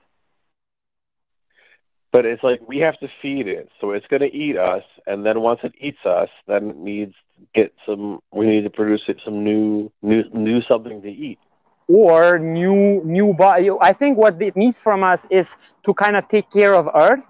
But 2.13 2.25
it's 2.25 2.43
like 2.43 2.61
we 2.67 2.77
have 2.79 2.97
to 2.99 3.09
feed 3.21 3.47
it, 3.47 3.69
so 3.81 3.91
it's 3.91 4.07
going 4.07 4.21
to 4.21 4.33
eat 4.45 4.57
us, 4.57 4.83
and 5.07 5.25
then 5.25 5.41
once 5.41 5.61
it 5.63 5.73
eats 5.87 6.03
us, 6.05 6.29
then 6.47 6.69
it 6.71 6.77
needs 6.77 7.15
to 7.37 7.47
get 7.59 7.73
some. 7.85 8.19
We 8.31 8.45
need 8.47 8.63
to 8.63 8.69
produce 8.69 9.03
it 9.09 9.17
some 9.25 9.43
new, 9.43 9.91
new, 10.01 10.23
new 10.33 10.61
something 10.71 11.01
to 11.01 11.09
eat. 11.09 11.39
or 11.89 12.39
new 12.39 13.01
new 13.03 13.33
body. 13.33 13.69
I 13.81 13.91
think 13.91 14.17
what 14.17 14.41
it 14.41 14.55
needs 14.55 14.79
from 14.79 15.03
us 15.03 15.25
is 15.29 15.47
to 15.85 15.93
kind 15.93 16.15
of 16.19 16.23
take 16.35 16.49
care 16.49 16.73
of 16.81 16.85
Earth 17.07 17.29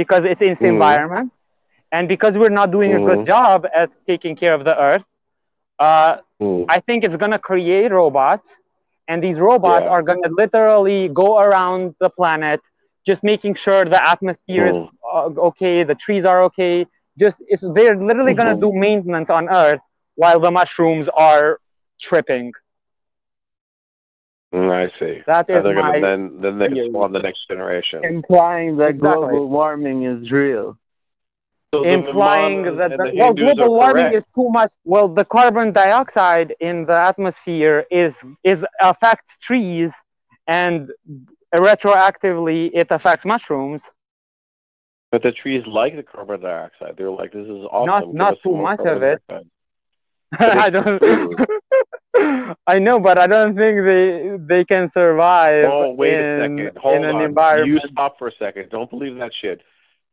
because 0.00 0.24
it's 0.24 0.40
its 0.40 0.62
Mhm. 0.62 0.68
environment, 0.74 1.28
and 1.92 2.08
because 2.14 2.38
we're 2.40 2.56
not 2.60 2.70
doing 2.76 2.92
a 2.94 3.02
good 3.08 3.22
Mhm. 3.22 3.26
job 3.34 3.66
at 3.80 3.90
taking 4.10 4.34
care 4.42 4.54
of 4.58 4.62
the 4.68 4.74
Earth. 4.88 5.04
Uh, 5.78 6.18
Hmm. 6.40 6.64
I 6.76 6.78
think 6.86 7.04
it's 7.04 7.16
gonna 7.16 7.38
create 7.50 7.90
robots, 7.92 8.48
and 9.08 9.22
these 9.22 9.38
robots 9.40 9.86
Yeah. 9.86 9.92
are 9.94 10.02
gonna 10.02 10.30
literally 10.42 11.08
go 11.22 11.38
around 11.38 11.94
the 12.00 12.10
planet, 12.10 12.60
just 13.06 13.22
making 13.22 13.54
sure 13.54 13.84
the 13.84 14.02
atmosphere 14.08 14.66
is 14.66 14.76
Mm. 14.76 14.88
uh, 15.12 15.30
okay, 15.50 15.82
the 15.84 15.94
trees 15.94 16.24
are 16.24 16.42
okay. 16.44 16.86
Just 17.18 17.36
if 17.48 17.60
they're 17.60 17.96
literally 17.96 18.34
gonna 18.34 18.54
Mhm. 18.54 18.60
do 18.60 18.72
maintenance 18.72 19.30
on 19.30 19.48
Earth 19.48 19.80
while 20.16 20.40
the 20.40 20.50
mushrooms 20.50 21.08
are 21.10 21.58
tripping. 22.00 22.52
Mm, 24.54 24.70
I 24.70 24.98
see. 24.98 25.22
That 25.26 25.50
is 25.50 25.56
And 25.56 25.64
they're 25.64 25.74
my 25.74 25.92
gonna 25.92 26.00
then 26.00 26.40
then 26.40 26.58
they 26.58 26.68
can 26.68 26.88
spawn 26.90 27.12
the 27.12 27.20
next 27.20 27.46
generation. 27.48 28.00
Implying 28.02 28.76
that 28.78 28.90
Exactly. 28.90 29.28
global 29.28 29.48
warming 29.48 30.02
is 30.04 30.30
real. 30.30 30.78
So 31.74 31.84
the 31.84 31.90
implying 31.90 32.62
that 32.76 32.90
the, 32.96 32.96
the 32.96 33.12
well 33.16 33.34
global 33.34 33.74
warming 33.74 34.06
correct. 34.06 34.16
is 34.16 34.24
too 34.34 34.48
much 34.50 34.72
well 34.84 35.08
the 35.08 35.24
carbon 35.24 35.72
dioxide 35.72 36.54
in 36.60 36.84
the 36.86 36.98
atmosphere 37.10 37.84
is 37.90 38.22
is 38.44 38.64
affects 38.80 39.36
trees 39.40 39.94
and 40.46 40.90
retroactively 41.54 42.70
it 42.74 42.88
affects 42.90 43.24
mushrooms 43.24 43.82
But 45.12 45.22
the 45.22 45.32
trees 45.32 45.62
like 45.66 45.94
the 45.96 46.02
carbon 46.02 46.40
dioxide. 46.40 46.94
They're 46.98 47.10
like, 47.10 47.32
this 47.32 47.46
is 47.46 47.62
awesome. 47.70 47.86
Not- 47.86 48.14
not 48.14 48.34
too 48.42 48.56
much 48.56 48.80
of 48.80 49.02
it. 49.12 49.22
i 50.66 50.68
don't 50.68 51.00
i 52.66 52.78
know 52.78 52.98
but 52.98 53.16
i 53.18 53.26
don't 53.34 53.54
think 53.54 53.84
they 53.90 54.36
they 54.52 54.64
can 54.64 54.90
survive 54.90 55.64
Oh, 55.72 55.92
wait 55.92 56.14
in, 56.14 56.20
a 56.24 56.38
second. 56.42 56.78
Hold 56.82 56.96
in 56.96 57.04
an 57.04 57.16
on. 57.16 57.22
environment 57.22 57.82
You 57.84 57.90
stop 57.92 58.18
for 58.18 58.26
a 58.28 58.32
second. 58.44 58.70
Don't 58.70 58.90
believe 58.90 59.14
that 59.22 59.30
shit. 59.40 59.60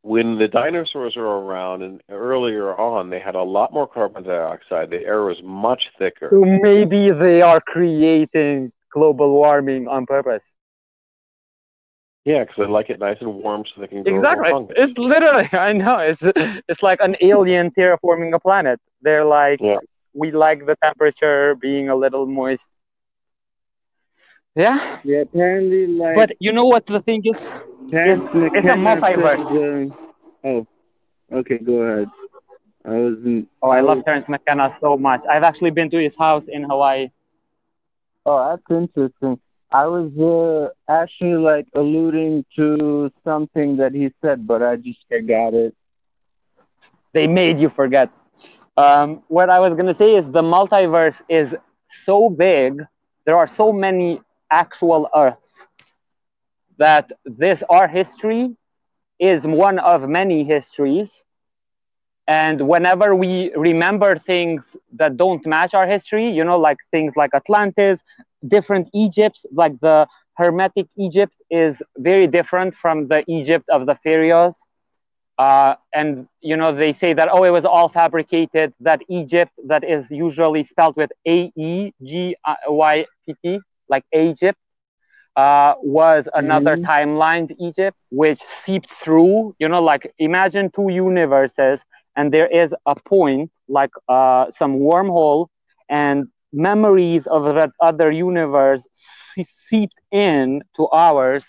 When 0.04 0.38
the 0.38 0.48
dinosaurs 0.48 1.16
were 1.16 1.36
around 1.46 1.82
and 1.84 2.02
earlier 2.10 2.76
on, 2.90 3.10
they 3.12 3.20
had 3.20 3.36
a 3.36 3.42
lot 3.58 3.72
more 3.72 3.88
carbon 3.88 4.24
dioxide. 4.24 4.90
The 4.90 5.04
air 5.12 5.24
was 5.32 5.38
much 5.44 5.84
thicker. 6.00 6.28
so 6.32 6.42
maybe 6.70 7.12
they 7.12 7.42
are 7.42 7.62
creating 7.76 8.72
global 8.92 9.30
warming 9.42 9.88
on 9.88 10.06
purpose 10.06 10.56
Yeah, 12.24 12.44
because 12.44 12.56
they 12.58 12.66
like 12.68 12.90
it 12.92 13.00
nice 13.00 13.18
and 13.20 13.34
warm 13.34 13.64
so 13.66 13.82
they 13.82 13.88
can 13.88 14.04
grow 14.04 14.14
Exactly. 14.16 14.52
fungus. 14.52 14.76
It's 14.78 14.98
literally, 14.98 15.50
I 15.54 15.74
know, 15.74 15.98
it's 15.98 16.22
it's 16.68 16.84
like 16.84 17.00
an 17.02 17.16
alien 17.22 17.72
terraforming 17.72 18.34
a 18.36 18.40
planet. 18.40 18.80
They're 19.02 19.26
like, 19.26 19.60
Yeah. 19.60 19.78
we 20.14 20.32
like 20.32 20.66
the 20.68 20.76
temperature 20.84 21.56
being 21.56 21.90
a 21.90 21.96
little 21.96 22.26
moist. 22.28 22.68
Yeah, 24.56 25.00
Yeah, 25.06 25.20
apparently, 25.20 25.88
like, 25.88 26.14
but 26.16 26.32
you 26.40 26.52
know 26.52 26.66
what 26.66 26.86
the 26.86 27.00
thing 27.00 27.22
is? 27.24 27.40
Terence 27.90 28.20
it's- 28.20 28.52
it's 28.58 28.68
a 28.68 28.76
multiverse. 28.76 29.48
says, 29.48 29.92
uh, 30.44 30.48
oh, 30.50 30.68
okay, 31.40 31.58
go 31.58 31.76
ahead. 31.84 32.10
I 32.84 32.90
wasn't. 32.90 33.48
Oh, 33.62 33.70
I 33.70 33.80
love 33.82 34.04
Terence 34.04 34.28
McKenna 34.28 34.74
so 34.78 34.98
much. 34.98 35.22
I've 35.30 35.44
actually 35.44 35.72
been 35.72 35.90
to 35.92 36.00
his 36.02 36.18
house 36.18 36.48
in 36.50 36.64
Hawaii. 36.64 37.10
Oh, 38.26 38.40
that's 38.50 38.70
interesting. 38.70 39.40
I 39.72 39.86
was 39.88 40.12
uh, 40.20 40.70
actually 40.92 41.36
like 41.36 41.68
alluding 41.76 42.46
to 42.56 43.10
something 43.24 43.78
that 43.78 43.94
he 43.94 44.12
said, 44.22 44.48
but 44.48 44.62
I 44.62 44.76
just 44.78 45.00
forgot 45.10 45.54
it. 45.54 45.76
They 47.14 47.28
made 47.28 47.60
you 47.60 47.70
forget. 47.70 48.10
Um, 48.78 49.24
what 49.28 49.50
I 49.50 49.60
was 49.60 49.74
gonna 49.76 49.94
say 49.96 50.16
is 50.16 50.30
the 50.30 50.42
multiverse 50.42 51.22
is 51.30 51.56
so 52.04 52.30
big. 52.30 52.82
There 53.26 53.38
are 53.38 53.48
so 53.48 53.72
many 53.72 54.22
actual 54.52 55.10
Earths 55.16 55.68
that 56.78 57.12
this 57.26 57.64
our 57.70 57.88
history 57.88 58.56
is 59.20 59.44
one 59.44 59.80
of 59.80 60.08
many 60.08 60.44
histories. 60.44 61.24
And 62.28 62.62
whenever 62.68 63.16
we 63.16 63.52
remember 63.56 64.16
things 64.16 64.76
that 64.94 65.18
don't 65.18 65.46
match 65.46 65.74
our 65.74 65.88
history, 65.88 66.30
you 66.30 66.44
know, 66.44 66.58
like 66.58 66.78
things 66.92 67.16
like 67.16 67.34
Atlantis, 67.34 68.04
different 68.48 68.90
Egypts, 68.94 69.46
like 69.52 69.80
the 69.82 70.08
Hermetic 70.38 70.88
Egypt 70.98 71.34
is 71.50 71.82
very 71.98 72.28
different 72.28 72.76
from 72.76 73.08
the 73.08 73.24
Egypt 73.28 73.66
of 73.70 73.86
the 73.86 73.96
pharaohs. 73.96 74.60
Uh, 75.38 75.76
and 75.94 76.28
you 76.42 76.56
know 76.56 76.74
they 76.74 76.94
say 76.94 77.14
that 77.14 77.28
oh 77.32 77.44
it 77.44 77.50
was 77.50 77.66
all 77.66 77.88
fabricated 77.90 78.74
that 78.80 79.02
egypt 79.10 79.52
that 79.68 79.84
is 79.84 80.10
usually 80.12 80.64
spelled 80.64 80.96
with 80.96 81.12
a-e-g-y-p-t 81.28 82.36
like 83.90 84.04
egypt 84.14 84.58
uh, 85.36 85.74
was 85.82 86.28
another 86.34 86.76
Mhm. 86.76 86.78
timeline 86.78 87.50
egypt 87.60 87.98
which 88.10 88.40
seeped 88.40 88.90
through 88.92 89.54
you 89.60 89.68
know 89.68 89.82
like 89.82 90.14
imagine 90.20 90.70
two 90.70 90.90
universes 90.92 91.84
and 92.16 92.32
there 92.34 92.48
is 92.48 92.74
a 92.86 92.96
point 92.96 93.52
like 93.68 93.92
uh, 94.10 94.46
some 94.52 94.80
wormhole 94.80 95.48
and 95.90 96.28
memories 96.54 97.28
of 97.28 97.44
that 97.56 97.72
other 97.80 98.12
universe 98.12 98.86
se- 98.92 99.46
seeped 99.48 100.00
in 100.12 100.62
to 100.76 100.88
ours 100.90 101.46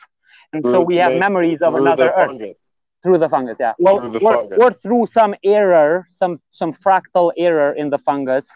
and 0.53 0.63
so 0.63 0.81
we 0.81 0.97
have 0.97 1.13
the- 1.13 1.19
memories 1.19 1.61
of 1.63 1.75
another 1.75 2.11
earth 2.17 2.29
fungus. 2.29 2.57
through 3.03 3.19
the 3.19 3.29
fungus 3.29 3.57
yeah 3.59 3.73
well 3.79 3.99
Through 3.99 4.27
or, 4.29 4.55
or 4.63 4.71
through 4.73 5.07
some 5.07 5.35
error 5.43 6.07
some 6.11 6.41
some 6.51 6.73
fractal 6.73 7.33
error 7.37 7.73
in 7.73 7.91
the 7.91 7.99
fungus 7.99 8.47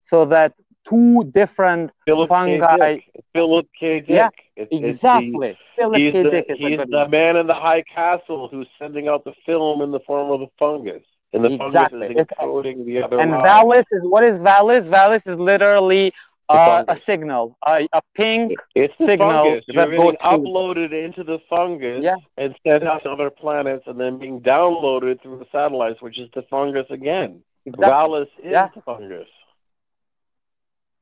so 0.00 0.24
that 0.26 0.52
two 0.88 1.24
different 1.24 1.90
Philip 2.06 2.28
fungi- 2.28 3.00
K. 3.00 3.22
Philip 3.32 3.66
K. 3.80 4.00
Dick. 4.00 4.08
Yeah, 4.10 4.28
It's- 4.54 4.68
it's 4.70 4.70
the- 4.70 4.86
exactly 4.88 5.58
Philip 5.76 5.96
K. 5.96 6.10
the, 6.22 6.30
Dick 6.30 6.46
is 6.50 6.60
a 6.60 6.68
he's 6.68 6.76
good 6.78 6.90
the 6.90 7.08
man 7.08 7.36
in 7.36 7.46
the 7.46 7.54
high 7.54 7.82
castle 7.82 8.48
who's 8.48 8.68
sending 8.78 9.08
out 9.08 9.24
the 9.24 9.32
film 9.46 9.80
in 9.80 9.90
the 9.90 10.00
form 10.00 10.30
of 10.30 10.42
a 10.42 10.48
fungus. 10.58 11.02
And 11.34 11.44
the 11.44 11.50
Exactly. 11.50 12.08
fungus 12.08 12.22
is 12.22 12.28
encoding 12.38 12.84
the 12.86 13.02
other 13.02 13.18
and 13.20 13.32
line. 13.32 13.44
Valis 13.44 13.84
is 13.92 14.04
what 14.06 14.24
is 14.24 14.40
Valis 14.40 14.88
Valis 14.88 15.26
is 15.26 15.38
literally 15.38 16.12
uh, 16.48 16.84
a 16.88 16.96
signal 16.96 17.56
a, 17.66 17.88
a 17.92 18.00
pink 18.14 18.52
It's 18.74 18.96
signal 18.98 19.60
that 19.74 19.96
goes 19.96 20.14
uploaded 20.22 20.92
into 20.92 21.24
the 21.24 21.38
fungus 21.50 22.02
Yeah. 22.04 22.16
and 22.36 22.54
sent 22.66 22.84
out 22.84 23.02
to 23.04 23.10
other 23.10 23.30
planets 23.30 23.84
and 23.86 23.98
then 23.98 24.18
being 24.18 24.40
downloaded 24.40 25.22
through 25.22 25.38
the 25.38 25.46
satellites, 25.50 26.00
which 26.00 26.18
is 26.18 26.28
the 26.34 26.42
fungus 26.42 26.86
again. 26.90 27.42
exactly 27.66 27.90
Valis 27.92 28.28
is 28.42 28.52
Yeah. 28.52 28.68
the 28.74 28.82
fungus. 28.82 29.28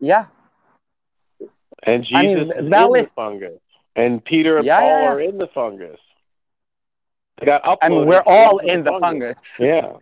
yeah 0.01 0.27
And 1.85 2.05
Jesus 2.05 2.17
I 2.17 2.23
mean, 2.23 2.39
is 2.39 2.49
in 2.65 2.71
the 2.71 3.11
fungus. 3.15 3.61
And 3.97 4.25
Peter 4.25 4.59
and 4.59 4.67
Yeah, 4.67 4.79
Paul 4.79 5.03
yeah. 5.03 5.09
are 5.11 5.21
in 5.21 5.39
the 5.39 5.49
fungus. 5.49 5.99
Got 7.45 7.63
uploaded 7.65 7.79
I 7.83 7.89
mean 7.89 8.07
we're 8.07 8.23
all 8.27 8.59
in 8.59 8.85
the 8.85 8.93
fungus 9.01 9.39
Yeah. 9.59 9.97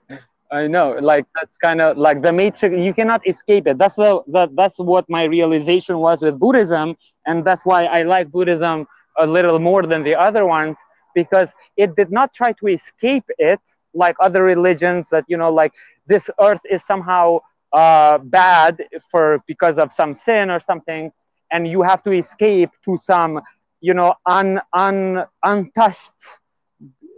I 0.52 0.66
know, 0.66 0.98
like 1.00 1.26
that's 1.36 1.56
kind 1.58 1.80
of 1.80 1.96
like 1.96 2.22
the 2.22 2.32
matrix. 2.32 2.76
You 2.76 2.92
cannot 2.92 3.26
escape 3.26 3.68
it. 3.68 3.78
That's 3.78 3.96
what 3.96 4.24
the 4.26 4.48
that's 4.54 4.78
what 4.78 5.08
my 5.08 5.24
realization 5.24 5.98
was 5.98 6.22
with 6.22 6.40
Buddhism, 6.40 6.96
and 7.26 7.44
that's 7.44 7.64
why 7.64 7.84
I 7.84 8.02
like 8.02 8.32
Buddhism 8.32 8.86
a 9.16 9.26
little 9.26 9.60
more 9.60 9.84
than 9.86 10.02
the 10.02 10.16
other 10.16 10.46
ones 10.46 10.76
because 11.14 11.52
it 11.76 11.94
did 11.94 12.10
not 12.10 12.34
try 12.34 12.52
to 12.52 12.66
escape 12.66 13.24
it 13.38 13.60
like 13.94 14.16
other 14.20 14.42
religions 14.42 15.08
that 15.10 15.24
you 15.28 15.36
know 15.36 15.52
like 15.52 15.72
this 16.08 16.28
earth 16.42 16.62
is 16.68 16.84
somehow 16.84 17.38
uh, 17.72 18.18
bad 18.18 18.82
for 19.08 19.42
because 19.46 19.78
of 19.78 19.92
some 19.92 20.16
sin 20.16 20.50
or 20.50 20.58
something, 20.58 21.12
and 21.52 21.68
you 21.68 21.82
have 21.82 22.02
to 22.02 22.10
escape 22.10 22.70
to 22.84 22.98
some 22.98 23.40
you 23.80 23.94
know 23.94 24.14
un, 24.26 24.60
un 24.72 25.24
untouched 25.44 26.39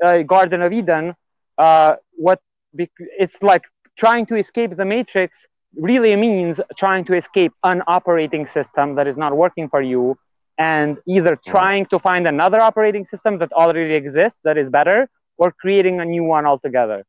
uh, 0.02 0.22
Garden 0.22 0.62
of 0.62 0.72
Eden. 0.72 1.14
Uh, 1.58 1.96
what 2.12 2.40
it's 2.76 3.42
like 3.42 3.64
trying 3.96 4.26
to 4.26 4.36
escape 4.36 4.76
the 4.76 4.84
matrix 4.84 5.38
really 5.76 6.14
means 6.16 6.58
trying 6.76 7.04
to 7.04 7.14
escape 7.14 7.52
an 7.64 7.82
operating 7.86 8.46
system 8.46 8.94
that 8.96 9.06
is 9.06 9.16
not 9.16 9.36
working 9.36 9.68
for 9.68 9.80
you 9.80 10.16
and 10.58 10.98
either 11.06 11.36
trying 11.36 11.86
to 11.86 11.98
find 11.98 12.26
another 12.26 12.60
operating 12.60 13.04
system 13.04 13.38
that 13.38 13.52
already 13.52 13.94
exists 13.94 14.38
that 14.44 14.58
is 14.58 14.68
better 14.70 15.08
or 15.38 15.50
creating 15.52 16.00
a 16.00 16.04
new 16.04 16.24
one 16.24 16.44
altogether. 16.46 17.04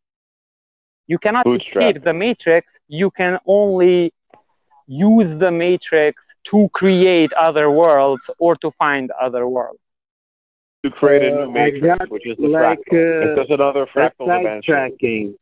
You 1.08 1.18
cannot 1.20 1.46
escape 1.48 2.04
the 2.04 2.14
matrix. 2.14 2.78
You 2.88 3.12
can 3.12 3.40
only 3.46 4.14
use 4.88 5.36
the 5.36 5.52
matrix 5.52 6.26
to 6.46 6.70
create 6.74 7.32
other 7.34 7.70
worlds 7.70 8.30
or 8.40 8.56
to 8.58 8.72
find 8.72 9.12
other 9.22 9.48
worlds 9.48 9.80
To 10.84 10.92
create 10.92 11.24
a 11.24 11.28
Uh, 11.34 11.46
new 11.46 11.50
I 11.52 11.54
matrix, 11.54 11.86
got, 12.00 12.10
which 12.12 12.28
is 12.28 12.38
the 12.38 12.48
like, 12.48 12.80
fractal. 12.92 13.24
uh, 13.24 13.26
it's 13.32 13.40
just 13.40 13.52
another 13.52 13.86
fractal 13.86 14.26
dimension. 14.26 14.74
sidetracking. 14.76 15.36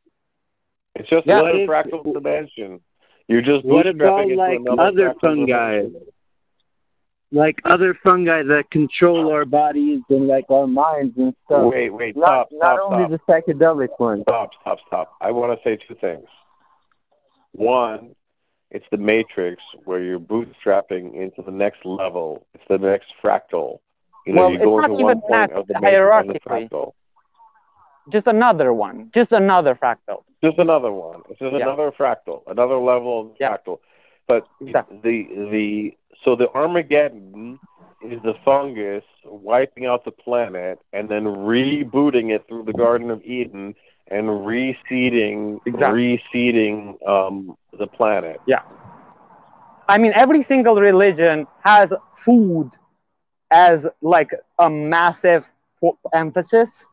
It's 0.95 1.09
just 1.09 1.25
Yeah. 1.25 1.39
another 1.39 1.65
fractal 1.65 2.13
dimension. 2.13 2.79
You're 3.27 3.41
just 3.41 3.65
bootstrapping 3.65 4.23
into 4.23 4.35
like, 4.35 4.59
another 4.59 4.81
other 5.09 5.13
fungi? 5.19 5.77
dimension. 5.81 6.07
Like 7.31 7.59
other 7.63 7.95
fungi 8.03 8.43
that 8.43 8.69
control 8.71 9.31
our 9.31 9.45
bodies 9.45 10.01
and 10.09 10.27
like 10.27 10.45
our 10.51 10.67
minds 10.67 11.17
and 11.17 11.33
stuff. 11.45 11.71
Wait, 11.71 11.89
wait, 11.89 12.15
not 12.15 12.25
stop, 12.27 12.47
not 12.51 12.65
stop, 12.77 12.91
only 12.91 13.17
stop, 13.17 13.43
the 13.45 13.53
psychedelic 13.53 13.99
ones. 13.99 14.21
stop, 14.23 14.51
stop, 14.61 14.77
stop. 14.85 15.13
I 15.21 15.31
want 15.31 15.57
to 15.57 15.63
say 15.63 15.77
two 15.87 15.95
things. 15.95 16.27
One, 17.53 18.15
it's 18.69 18.85
the 18.91 18.97
matrix 18.97 19.63
where 19.85 20.03
you're 20.03 20.19
bootstrapping 20.19 21.15
into 21.15 21.41
the 21.41 21.51
next 21.51 21.83
level. 21.85 22.45
It's 22.53 22.63
the 22.69 22.77
next 22.77 23.07
fractal. 23.23 23.79
You 24.26 24.34
know, 24.34 24.41
Well, 24.41 24.51
you 24.51 24.57
it's 24.61 24.76
not 24.76 24.91
even 24.99 25.22
that 25.30 25.51
of 25.51 25.67
the 25.67 25.75
matrix 25.75 26.16
and 26.17 26.29
the 26.29 26.36
hierarchically. 26.36 26.70
just 28.09 28.28
another 28.28 28.74
one 28.74 29.09
just 29.13 29.32
another 29.32 29.75
fractal 29.75 30.24
Just 30.43 30.58
another 30.58 30.91
one. 30.91 31.21
It's 31.29 31.39
just 31.39 31.54
Yeah. 31.55 31.66
another 31.66 31.91
fractal, 31.91 32.41
another 32.47 32.78
level 32.78 33.13
of 33.21 33.25
Yeah. 33.39 33.47
fractal. 33.47 33.79
But 34.28 34.47
Exactly. 34.62 34.97
the 35.04 35.17
the 35.54 35.97
so 36.24 36.36
the 36.36 36.50
Armageddon 36.54 37.59
is 38.01 38.21
the 38.24 38.33
fungus 38.45 39.04
wiping 39.25 39.86
out 39.86 40.04
the 40.04 40.12
planet 40.12 40.79
and 40.93 41.08
then 41.09 41.24
rebooting 41.25 42.28
it 42.36 42.47
through 42.47 42.63
the 42.63 42.74
Garden 42.74 43.09
of 43.12 43.21
Eden 43.24 43.75
and 44.09 44.25
reseeding 44.54 45.59
Exactly. 45.66 46.20
reseeding 46.33 46.75
um, 47.08 47.55
the 47.79 47.87
planet. 47.87 48.41
Yeah. 48.45 48.62
I 49.87 49.97
mean, 49.97 50.13
every 50.16 50.41
single 50.41 50.75
religion 50.75 51.47
has 51.63 51.93
food 52.13 52.75
as 53.51 53.87
like 54.01 54.32
a 54.59 54.69
massive 54.69 55.49
emphasis. 56.13 56.86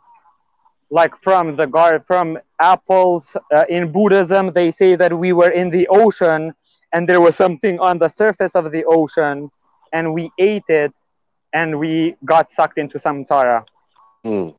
Like 0.91 1.15
from 1.17 1.57
the 1.57 1.67
guard, 1.67 2.05
from 2.07 2.39
apples 2.61 3.37
uh, 3.53 3.65
in 3.69 3.93
Buddhism, 3.93 4.53
they 4.53 4.71
say 4.71 4.97
that 4.97 5.17
we 5.19 5.33
were 5.33 5.51
in 5.51 5.71
the 5.71 5.87
ocean 5.89 6.55
and 6.93 7.09
there 7.09 7.21
was 7.21 7.37
something 7.37 7.79
on 7.79 7.99
the 7.99 8.09
surface 8.09 8.55
of 8.55 8.73
the 8.73 8.85
ocean 8.87 9.51
and 9.93 10.15
we 10.15 10.31
ate 10.39 10.69
it 10.69 10.95
and 11.53 11.79
we 11.79 12.17
got 12.25 12.51
sucked 12.51 12.79
into 12.79 12.99
samsara. 12.99 13.65
Hmm. 14.25 14.51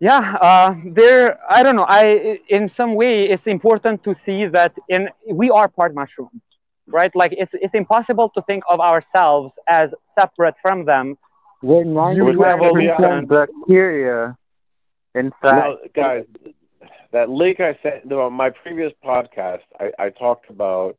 Yeah 0.00 0.36
uh, 0.40 0.74
there 0.84 1.38
i 1.50 1.62
don't 1.62 1.76
know 1.76 1.86
i 1.88 2.38
in 2.48 2.68
some 2.68 2.94
way 2.94 3.28
it's 3.28 3.46
important 3.46 4.02
to 4.04 4.14
see 4.14 4.46
that 4.46 4.72
in 4.88 5.08
we 5.32 5.50
are 5.50 5.68
part 5.68 5.94
mushroom 5.94 6.40
right 6.86 7.14
like 7.14 7.32
it's 7.36 7.54
it's 7.54 7.74
impossible 7.74 8.28
to 8.30 8.40
think 8.42 8.62
of 8.68 8.80
ourselves 8.80 9.52
as 9.68 9.94
separate 10.06 10.56
from 10.62 10.84
them 10.84 11.16
We're 11.62 11.84
Due 11.84 12.32
to 12.32 12.38
90% 12.38 12.54
evolution. 12.56 13.26
bacteria. 13.26 14.36
In 15.14 15.28
fact, 15.42 15.56
Now, 15.60 15.76
guys, 15.94 16.24
that 17.12 17.28
link 17.28 17.60
I 17.60 17.72
sent 17.82 18.10
on 18.12 18.32
my 18.32 18.50
previous 18.62 18.92
podcast, 19.04 19.66
I, 19.78 19.86
I 19.98 20.08
talked 20.10 20.48
about 20.48 20.96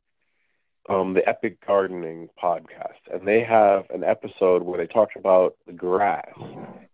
um, 0.89 1.13
the 1.17 1.23
Epic 1.27 1.55
Gardening 1.65 2.29
podcast, 2.41 3.01
and 3.11 3.21
they 3.27 3.41
have 3.43 3.81
an 3.89 4.03
episode 4.03 4.61
where 4.63 4.77
they 4.77 4.87
talked 4.87 5.15
about 5.15 5.55
the 5.65 5.73
grass. 5.73 6.35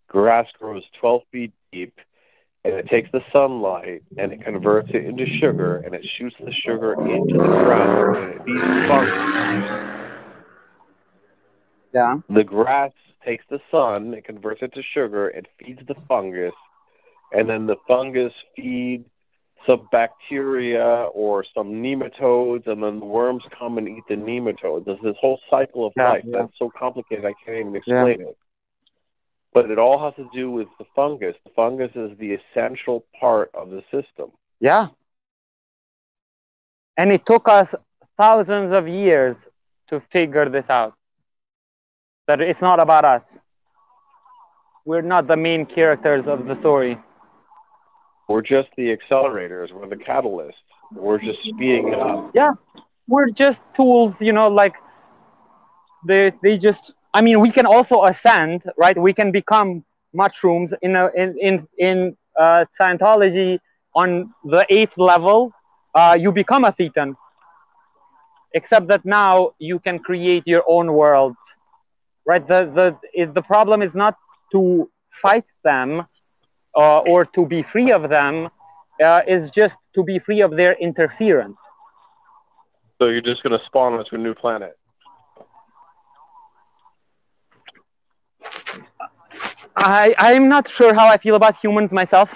Grass 0.07 0.47
grows 0.59 0.84
12 1.01 1.21
feet 1.31 1.53
deep, 1.72 1.94
and 2.64 2.73
it 2.73 2.88
takes 2.88 3.10
the 3.11 3.22
sunlight 3.31 4.03
and 4.18 4.34
it 4.34 4.44
converts 4.44 4.89
it 4.94 5.06
into 5.06 5.26
sugar 5.39 5.77
and 5.77 5.95
it 5.95 6.06
shoots 6.18 6.35
the 6.44 6.52
sugar 6.65 6.94
into 6.94 7.34
the 7.34 7.64
ground 7.64 8.18
and 8.18 8.31
it 8.31 8.41
feeds 8.45 8.88
fungus. 8.88 9.14
Yeah. 11.94 12.18
The 12.30 12.44
grass 12.44 12.91
takes 13.26 13.45
the 13.49 13.60
sun, 13.72 14.14
it 14.14 14.26
converts 14.26 14.61
it 14.61 14.73
to 14.73 14.81
sugar, 14.94 15.30
it 15.30 15.48
feeds 15.60 15.80
the 15.88 15.95
fungus, 16.07 16.53
and 17.31 17.49
then 17.49 17.65
the 17.68 17.77
fungus 17.88 18.34
feeds 18.56 19.07
some 19.65 19.88
bacteria 19.91 21.10
or 21.14 21.44
some 21.53 21.68
nematodes, 21.84 22.68
and 22.68 22.81
then 22.81 22.99
the 22.99 23.06
worms 23.06 23.44
come 23.57 23.77
and 23.77 23.88
eat 23.88 24.03
the 24.07 24.15
nematodes. 24.15 24.85
There's 24.85 24.99
this 25.03 25.15
whole 25.19 25.39
cycle 25.49 25.85
of 25.88 25.94
Yeah, 25.98 26.10
life 26.10 26.23
yeah. 26.26 26.41
that's 26.41 26.53
so 26.57 26.69
complicated 26.69 27.26
I 27.26 27.34
can't 27.44 27.57
even 27.57 27.76
explain 27.76 28.22
it. 28.22 28.38
But 29.57 29.71
it 29.71 29.79
all 29.79 29.97
has 30.05 30.13
to 30.17 30.29
do 30.31 30.51
with 30.51 30.67
the 30.77 30.85
fungus. 30.95 31.35
The 31.43 31.49
fungus 31.55 31.89
is 31.95 32.15
the 32.19 32.38
essential 32.38 33.03
part 33.19 33.49
of 33.55 33.71
the 33.71 33.81
system. 33.89 34.29
Yeah. 34.59 34.89
And 36.95 37.11
it 37.11 37.25
took 37.25 37.49
us 37.49 37.73
thousands 38.19 38.71
of 38.71 38.88
years 38.88 39.35
to 39.89 39.99
figure 40.11 40.47
this 40.47 40.69
out. 40.69 40.93
That 42.27 42.39
it's 42.39 42.61
not 42.61 42.79
about 42.79 43.03
us. 43.03 43.39
We're 44.85 45.01
not 45.01 45.25
the 45.25 45.38
main 45.38 45.65
characters 45.65 46.27
of 46.27 46.45
the 46.45 46.53
story. 46.59 46.99
We're 48.29 48.43
just 48.43 48.69
the 48.77 48.95
accelerators, 48.95 49.73
we're 49.73 49.89
the 49.89 49.95
catalysts. 49.95 50.53
We're 50.91 51.17
just 51.17 51.39
speeding 51.39 51.88
it 51.93 51.99
up. 51.99 52.29
Yeah, 52.35 52.53
we're 53.07 53.31
just 53.31 53.59
tools, 53.75 54.21
you 54.21 54.34
know, 54.34 54.49
like 54.49 54.75
they 56.05 56.31
they 56.43 56.59
just 56.59 56.93
I 57.18 57.22
mean 57.22 57.39
we 57.39 57.52
can 57.52 57.65
also 57.65 58.03
ascend, 58.03 58.64
right? 58.77 58.98
We 59.07 59.11
can 59.11 59.31
become 59.31 59.84
mushrooms 60.14 60.69
in 60.81 60.95
a 60.95 61.10
in 61.22 61.30
in, 61.48 61.68
in 61.88 62.18
uh, 62.44 62.65
Scientology 62.80 63.60
on 63.95 64.31
the 64.44 64.64
eighth 64.69 64.98
level, 64.98 65.52
uh, 65.95 66.15
you 66.23 66.31
become 66.31 66.64
a 66.64 66.72
thetan. 66.72 67.15
Except 68.53 68.88
that 68.89 69.03
now 69.03 69.52
you 69.57 69.80
can 69.80 69.98
create 69.98 70.44
your 70.45 70.64
own 70.68 70.94
worlds, 70.94 71.41
right? 72.30 72.48
The 72.53 72.61
the 72.77 73.26
the 73.38 73.41
problem 73.41 73.81
is 73.81 73.95
not 73.95 74.15
to 74.53 74.61
fight 75.23 75.48
them 75.64 75.89
uh, 76.81 76.99
or 77.11 77.26
to 77.26 77.45
be 77.48 77.64
free 77.64 77.91
of 77.91 78.10
them. 78.10 78.49
Uh, 79.03 79.22
just 79.61 79.76
to 79.95 80.03
be 80.03 80.18
free 80.19 80.41
of 80.41 80.52
their 80.60 80.73
interference. 80.88 81.60
So 82.98 83.06
you're 83.11 83.22
just 83.22 83.44
going 83.44 83.57
to 83.57 83.64
spawn 83.68 83.94
onto 83.94 84.15
a 84.15 84.18
new 84.18 84.34
planet. 84.34 84.76
I 89.77 90.15
I'm 90.17 90.49
not 90.49 90.67
sure 90.67 90.93
how 90.93 91.07
I 91.07 91.17
feel 91.17 91.35
about 91.35 91.55
humans 91.57 91.91
myself. 91.91 92.35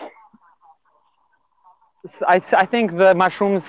I, 2.27 2.41
I 2.53 2.65
think 2.65 2.97
the 2.97 3.13
mushrooms 3.15 3.63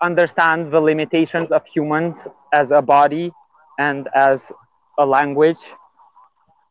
understand 0.00 0.72
the 0.72 0.80
limitations 0.80 1.52
of 1.52 1.64
humans 1.66 2.26
as 2.52 2.72
a 2.72 2.82
body 2.82 3.32
and 3.78 4.08
as 4.14 4.50
a 4.98 5.06
language. 5.06 5.64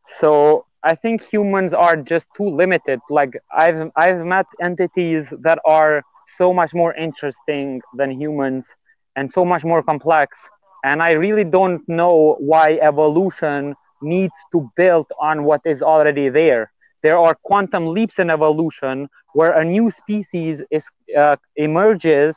So 0.06 0.66
I 0.82 0.94
think 0.94 1.22
humans 1.22 1.72
are 1.72 1.96
just 1.96 2.26
too 2.36 2.48
limited. 2.48 3.00
Like 3.08 3.38
I've 3.50 3.90
I've 3.96 4.24
met 4.24 4.46
entities 4.60 5.32
that 5.40 5.58
are 5.64 6.02
so 6.26 6.52
much 6.52 6.74
more 6.74 6.94
interesting 6.94 7.80
than 7.96 8.10
humans 8.10 8.74
and 9.16 9.32
so 9.32 9.44
much 9.44 9.64
more 9.64 9.82
complex. 9.82 10.36
And 10.84 11.02
I 11.02 11.12
really 11.12 11.44
don't 11.44 11.86
know 11.88 12.36
why 12.38 12.78
evolution 12.82 13.76
needs 14.02 14.34
to 14.52 14.70
build 14.76 15.06
on 15.20 15.44
what 15.44 15.60
is 15.64 15.82
already 15.82 16.28
there. 16.28 16.72
There 17.02 17.18
are 17.18 17.36
quantum 17.44 17.86
leaps 17.88 18.18
in 18.18 18.30
evolution 18.30 19.08
where 19.34 19.52
a 19.52 19.64
new 19.64 19.90
species 19.90 20.62
is 20.70 20.86
uh, 21.16 21.36
emerges 21.56 22.36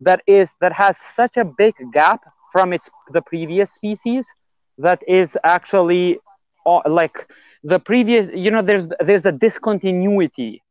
that 0.00 0.20
is 0.26 0.52
that 0.60 0.72
has 0.72 0.98
such 0.98 1.36
a 1.36 1.44
big 1.44 1.74
gap 1.92 2.20
from 2.52 2.72
its 2.72 2.90
the 3.12 3.22
previous 3.22 3.72
species 3.72 4.26
that 4.78 5.02
is 5.08 5.36
actually 5.44 6.18
uh, 6.66 6.80
like 6.86 7.26
the 7.62 7.78
previous 7.78 8.28
you 8.34 8.50
know 8.50 8.62
there's 8.62 8.88
there's 9.00 9.26
a 9.26 9.32
discontinuity 9.32 10.62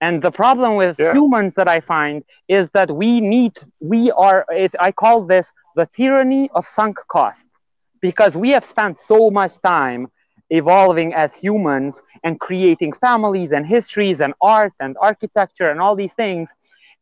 and 0.00 0.22
the 0.22 0.30
problem 0.30 0.76
with 0.76 0.96
Yeah. 0.98 1.12
humans 1.12 1.54
that 1.54 1.68
i 1.68 1.80
find 1.80 2.22
is 2.48 2.68
that 2.74 2.90
we 2.90 3.20
need 3.20 3.52
we 3.80 4.10
are 4.12 4.44
it, 4.50 4.74
i 4.80 4.90
call 4.92 5.22
this 5.24 5.50
the 5.76 5.86
tyranny 5.96 6.48
of 6.54 6.66
sunk 6.66 6.98
cost 7.08 7.46
because 8.00 8.36
we 8.36 8.50
have 8.50 8.64
spent 8.64 8.98
so 9.00 9.30
much 9.30 9.60
time 9.60 10.08
evolving 10.50 11.14
as 11.14 11.34
humans 11.34 12.02
and 12.24 12.38
creating 12.40 12.92
families 12.92 13.52
and 13.52 13.66
histories 13.66 14.20
and 14.20 14.34
art 14.40 14.72
and 14.80 14.96
architecture 15.00 15.70
and 15.70 15.80
all 15.80 15.96
these 15.96 16.14
things. 16.14 16.50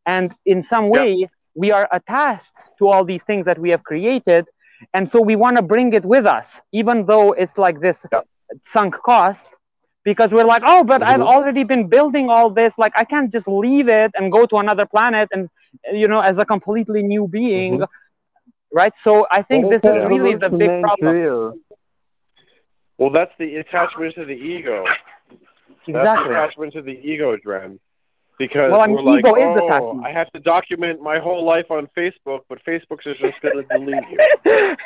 And 0.05 0.33
in 0.45 0.61
some 0.61 0.89
way 0.89 1.29
we 1.55 1.71
are 1.71 1.87
attached 1.91 2.51
to 2.79 2.87
all 2.89 3.03
these 3.05 3.23
things 3.23 3.45
that 3.45 3.57
we 3.59 3.69
have 3.69 3.83
created. 3.83 4.45
And 4.93 5.07
so 5.07 5.21
we 5.21 5.35
want 5.35 5.57
to 5.57 5.61
bring 5.63 5.93
it 5.93 6.05
with 6.05 6.25
us 6.25 6.61
even 6.71 7.05
though 7.05 7.31
it's 7.33 7.57
like 7.57 7.79
this 7.81 8.05
sunk 8.63 8.95
cost 9.03 9.47
because 10.03 10.33
we're 10.33 10.45
like 10.45 10.63
oh 10.65 10.83
but 10.83 11.01
i've 11.03 11.21
Mhm. 11.21 11.27
already 11.33 11.63
been 11.63 11.87
building 11.87 12.29
all 12.29 12.49
this. 12.49 12.77
Like 12.77 12.93
i 12.95 13.03
can't 13.03 13.31
just 13.31 13.47
leave 13.47 13.87
it 13.87 14.11
and 14.15 14.31
go 14.31 14.45
to 14.45 14.57
another 14.57 14.85
planet 14.85 15.29
and 15.31 15.49
you 15.91 16.07
know 16.07 16.21
as 16.21 16.37
a 16.37 16.45
completely 16.45 17.03
new 17.03 17.27
being 17.27 17.83
right 18.79 18.95
so 19.05 19.11
i 19.31 19.41
think 19.41 19.61
this 19.73 19.83
is 19.91 19.97
really 20.13 20.35
the 20.35 20.49
big 20.49 20.73
problem. 20.81 21.59
Well, 22.97 23.09
that's 23.09 23.31
the 23.37 23.57
attachment 23.57 24.15
to 24.15 24.25
the 24.25 24.33
ego. 24.33 24.85
That's 25.29 25.41
exactly 25.87 26.33
attachment 26.33 26.73
to 26.73 26.81
the 26.81 26.97
ego, 27.11 27.35
Dren. 27.35 27.79
Because 28.37 28.71
Well, 28.71 28.81
I 28.81 28.87
mean, 28.87 28.97
we're 28.97 29.03
like, 29.03 29.19
ego 29.19 29.35
is 29.35 29.57
oh, 29.57 29.67
attachment." 29.67 30.05
I 30.05 30.11
have 30.11 30.31
to 30.31 30.39
document 30.39 31.01
my 31.01 31.19
whole 31.19 31.43
life 31.43 31.69
on 31.71 31.87
Facebook, 31.97 32.41
but 32.49 32.63
Facebook's 32.65 33.05
is 33.05 33.17
just 33.17 33.41
going 33.41 33.57
to 33.67 33.77
delete 33.77 34.09
you. 34.09 34.77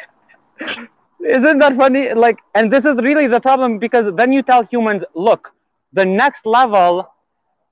Isn't 1.28 1.58
that 1.60 1.76
funny? 1.76 2.14
Like, 2.14 2.38
and 2.56 2.72
this 2.72 2.86
is 2.86 2.96
really 2.98 3.28
the 3.28 3.42
problem 3.42 3.78
because 3.78 4.14
then 4.16 4.32
you 4.32 4.42
tell 4.42 4.64
humans, 4.64 5.04
look, 5.14 5.54
the 5.94 6.06
next 6.06 6.46
level 6.46 7.08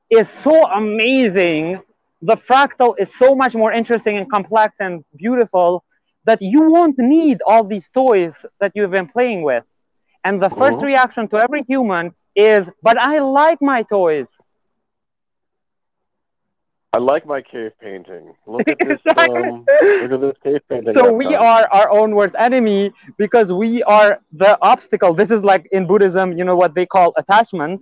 is 0.09 0.29
so 0.29 0.67
amazing. 0.67 1.81
The 2.21 2.35
fractal 2.35 2.95
is 2.99 3.13
so 3.15 3.35
much 3.35 3.55
more 3.55 3.71
interesting 3.71 4.17
and 4.17 4.29
complex 4.29 4.75
and 4.79 5.03
beautiful 5.15 5.83
that 6.27 6.39
you 6.41 6.71
won't 6.71 6.97
need 6.99 7.37
all 7.47 7.63
these 7.63 7.89
toys 7.89 8.45
that 8.61 8.71
you've 8.75 8.91
been 8.91 9.07
playing 9.07 9.43
with. 9.43 9.63
And 10.25 10.41
the 10.41 10.49
1st 10.49 10.81
Mhm. 10.81 10.87
reaction 10.91 11.27
to 11.29 11.37
every 11.45 11.63
human 11.63 12.13
is, 12.35 12.69
but 12.83 12.97
I 12.97 13.19
like 13.19 13.59
my 13.61 13.83
toys. 13.83 14.27
I 16.93 16.99
like 16.99 17.25
my 17.25 17.41
cave 17.41 17.71
painting. 17.81 18.33
Look 18.47 18.67
at 18.69 18.81
this. 18.81 18.99
Um, 19.17 19.69
look 19.99 20.11
at 20.11 20.21
this 20.21 20.37
cave 20.43 20.61
painting. 20.69 20.93
so 20.93 21.11
we 21.11 21.35
are 21.35 21.67
our 21.71 21.89
own 21.91 22.15
worst 22.15 22.35
enemy 22.37 22.91
because 23.17 23.51
we 23.53 23.83
are 23.83 24.19
the 24.33 24.57
obstacle 24.61 25.13
this 25.13 25.31
is 25.31 25.43
like 25.43 25.67
in 25.71 25.85
buddhism 25.87 26.33
you 26.37 26.43
know 26.43 26.55
what 26.55 26.73
they 26.75 26.85
call 26.85 27.13
attachment 27.17 27.81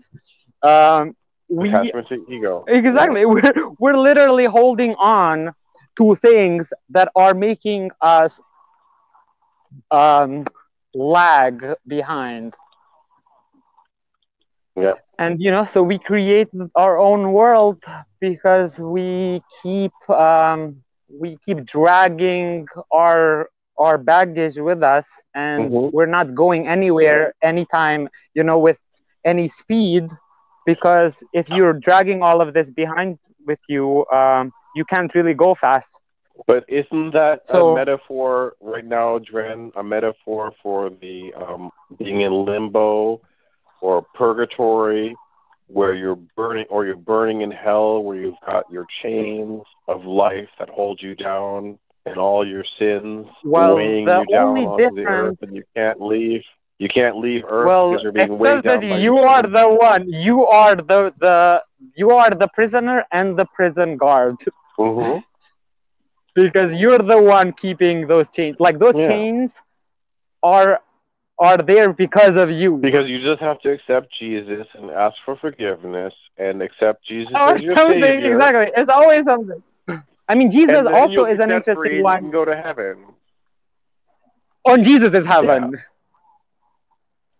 um, 0.64 1.16
we 1.50 1.70
attachment 1.70 2.08
to 2.10 2.16
ego. 2.36 2.64
exactly 2.68 3.26
we're, 3.34 3.54
we're 3.80 3.98
literally 3.98 4.46
holding 4.46 4.94
on 4.96 5.52
to 5.98 6.16
things 6.16 6.74
that 6.90 7.10
are 7.16 7.34
making 7.34 7.92
us 8.02 8.40
um, 9.92 10.50
lag 10.94 11.76
behind 11.88 12.56
Yeah. 14.76 14.96
and 15.20 15.42
you 15.42 15.52
know 15.52 15.66
so 15.66 15.84
we 15.84 15.98
create 16.00 16.50
our 16.76 16.98
own 16.98 17.32
world 17.34 17.84
because 18.20 18.80
we 18.80 19.42
keep 19.62 19.94
um, 20.10 20.76
we 21.10 21.38
keep 21.46 21.66
dragging 21.66 22.66
our 22.92 23.50
our 23.78 23.98
baggage 23.98 24.58
with 24.58 24.84
us 24.84 25.08
and 25.34 25.72
Mhm. 25.72 25.92
we're 25.92 26.06
not 26.18 26.34
going 26.36 26.68
anywhere 26.68 27.34
anytime 27.44 28.08
you 28.34 28.44
know 28.44 28.58
with 28.60 28.80
any 29.26 29.48
speed 29.48 30.06
because 30.66 31.24
if 31.34 31.50
you're 31.50 31.74
dragging 31.74 32.22
all 32.22 32.42
of 32.42 32.54
this 32.54 32.70
behind 32.70 33.18
with 33.46 33.60
you 33.68 34.06
um, 34.14 34.52
you 34.76 34.86
can't 34.86 35.12
really 35.16 35.34
go 35.46 35.50
fast 35.66 35.92
But 36.52 36.64
isn't 36.68 37.12
that 37.20 37.38
So- 37.48 37.70
a 37.72 37.76
metaphor 37.82 38.32
right 38.74 38.88
now, 39.00 39.10
Dren? 39.30 39.60
A 39.84 39.84
metaphor 39.96 40.44
for 40.62 40.80
the 41.04 41.18
um, 41.44 41.64
being 42.00 42.20
in 42.28 42.34
limbo 42.50 43.22
or 43.86 43.96
purgatory, 44.22 45.16
where 45.78 45.94
you're 46.02 46.22
burning, 46.40 46.66
or 46.74 46.80
you're 46.88 47.04
burning 47.14 47.40
in 47.46 47.52
hell, 47.52 48.04
where 48.06 48.18
you've 48.24 48.42
got 48.52 48.64
your 48.76 48.86
chains 49.02 49.62
of 49.94 50.00
life 50.26 50.50
that 50.60 50.70
hold 50.78 50.98
you 51.06 51.14
down, 51.16 51.60
and 52.08 52.18
all 52.26 52.44
your 52.56 52.66
sins 52.80 53.26
Well, 53.44 53.76
weighing 53.78 54.08
you 54.08 54.26
down 54.38 54.58
onto 54.58 54.92
the 55.00 55.06
earth, 55.06 55.40
and 55.44 55.56
you 55.56 55.64
can't 55.76 56.00
leave. 56.02 56.44
You 56.84 56.90
can't 56.90 57.18
leave 57.26 57.44
Earth 57.48 57.68
well 57.72 57.86
because 57.90 58.04
you're 58.04 58.12
being 58.12 58.38
weighed 58.38 58.64
down 58.64 58.82
by 58.82 58.98
you 59.08 59.16
are 59.20 59.44
the 59.60 59.68
one 59.90 60.04
you 60.28 60.38
are 60.62 60.76
the 60.92 61.00
the 61.26 61.64
you 62.02 62.08
are 62.12 62.32
the 62.44 62.50
prisoner 62.58 62.98
and 63.18 63.28
the 63.40 63.48
prison 63.58 63.90
guard 64.04 64.36
Mhm. 64.78 65.24
because 66.36 66.74
you're 66.74 67.00
the 67.00 67.22
one 67.22 67.54
keeping 67.54 68.08
those 68.08 68.28
chains 68.36 68.58
like 68.60 68.78
those 68.80 68.96
Yeah. 68.98 69.08
chains 69.08 69.52
are 70.44 70.82
are 71.38 71.58
there 71.58 71.92
because 71.92 72.36
of 72.38 72.50
you. 72.50 72.78
Because 72.78 73.10
you 73.10 73.22
just 73.22 73.42
have 73.42 73.60
to 73.62 73.72
accept 73.72 74.08
Jesus 74.20 74.68
and 74.74 74.90
ask 74.90 75.16
for 75.26 75.36
forgiveness 75.36 76.14
and 76.38 76.62
accept 76.62 77.06
Jesus 77.06 77.34
or 77.36 77.56
as 77.56 77.62
your 77.62 77.76
something. 77.76 78.02
savior. 78.02 78.34
Exactly. 78.36 78.72
It's 78.76 78.90
always 78.90 79.26
something. 79.26 79.62
I 80.28 80.36
mean, 80.36 80.50
Jesus 80.50 80.86
also 80.86 81.26
is 81.26 81.40
an 81.40 81.52
interesting 81.52 82.02
one. 82.04 82.16
You 82.16 82.22
can 82.22 82.32
go 82.32 82.46
to 82.46 82.56
heaven. 82.56 83.06
On 84.66 84.84
Jesus 84.84 85.14
is 85.14 85.26
heaven, 85.26 85.80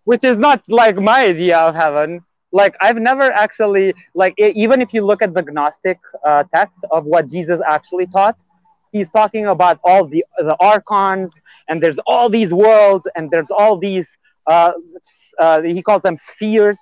which 0.04 0.24
is 0.24 0.38
not 0.38 0.62
like 0.68 0.98
my 0.98 1.26
idea 1.26 1.58
of 1.58 1.74
heaven. 1.74 2.24
Like 2.62 2.76
I've 2.86 3.02
never 3.12 3.28
actually 3.46 3.88
like 4.22 4.34
even 4.38 4.78
if 4.86 4.90
you 4.96 5.02
look 5.10 5.22
at 5.22 5.32
the 5.38 5.44
Gnostic 5.58 6.00
uh, 6.26 6.44
text 6.56 6.80
of 6.90 7.02
what 7.04 7.24
Jesus 7.30 7.60
actually 7.76 8.08
taught, 8.08 8.38
he's 8.94 9.10
talking 9.10 9.46
about 9.56 9.78
all 9.84 10.04
the 10.14 10.22
the 10.50 10.56
archons 10.72 11.42
and 11.68 11.76
there's 11.84 12.00
all 12.12 12.28
these 12.38 12.52
worlds 12.54 13.06
and 13.16 13.24
there's 13.32 13.52
all 13.52 13.74
these 13.88 14.08
uh, 14.48 14.72
uh, 15.44 15.62
he 15.78 15.82
calls 15.88 16.04
them 16.08 16.16
spheres 16.16 16.80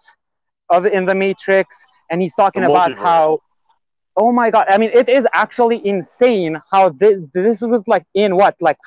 of 0.69 0.85
in 0.85 1.03
the 1.09 1.15
matrix 1.15 1.67
and 2.09 2.21
he's 2.21 2.35
talking 2.35 2.65
about 2.71 2.91
how 3.05 3.39
oh 4.23 4.31
my 4.31 4.47
god 4.55 4.65
i 4.73 4.77
mean 4.81 4.91
it 5.01 5.09
is 5.17 5.25
actually 5.43 5.79
insane 5.93 6.53
how 6.71 6.83
this, 7.01 7.15
this 7.33 7.61
was 7.61 7.83
like 7.93 8.05
in 8.13 8.35
what 8.41 8.55
like 8.67 8.81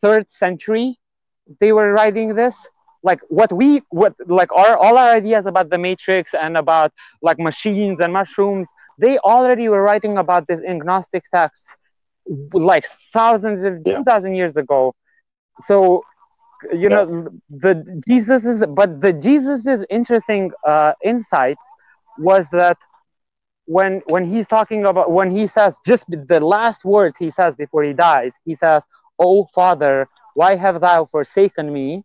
third 0.00 0.24
century 0.30 0.88
they 1.60 1.72
were 1.72 1.92
writing 1.92 2.34
this 2.42 2.56
like 3.02 3.20
what 3.28 3.52
we 3.52 3.80
what 3.90 4.14
like 4.26 4.52
our 4.52 4.76
all 4.76 4.96
our 4.98 5.10
ideas 5.16 5.46
about 5.46 5.70
the 5.70 5.78
matrix 5.78 6.34
and 6.34 6.56
about 6.56 6.92
like 7.22 7.38
machines 7.38 8.00
and 8.00 8.12
mushrooms 8.12 8.68
they 8.98 9.18
already 9.18 9.68
were 9.68 9.82
writing 9.82 10.18
about 10.18 10.46
this 10.48 10.60
in 10.60 10.78
gnostic 10.78 11.24
texts 11.32 11.76
like 12.52 12.84
thousands 13.12 13.62
of 13.64 13.74
Yeah. 13.84 14.02
2000 14.04 14.34
years 14.34 14.56
ago. 14.56 14.94
So 15.62 16.02
you 16.72 16.88
know 16.88 17.28
the 17.50 18.02
jesus 18.08 18.44
is 18.44 18.64
but 18.74 19.00
the 19.00 19.12
jesus's 19.12 19.84
interesting 19.90 20.50
uh 20.66 20.92
insight 21.04 21.56
was 22.18 22.48
that 22.50 22.76
when 23.66 24.00
when 24.06 24.24
he's 24.24 24.46
talking 24.46 24.84
about 24.84 25.10
when 25.10 25.30
he 25.30 25.46
says 25.46 25.78
just 25.86 26.04
the 26.08 26.40
last 26.40 26.84
words 26.84 27.16
he 27.18 27.30
says 27.30 27.56
before 27.56 27.82
he 27.82 27.92
dies 27.92 28.38
he 28.44 28.54
says 28.54 28.82
oh 29.18 29.44
father 29.54 30.08
why 30.34 30.54
have 30.56 30.80
thou 30.80 31.04
forsaken 31.04 31.72
me 31.72 32.04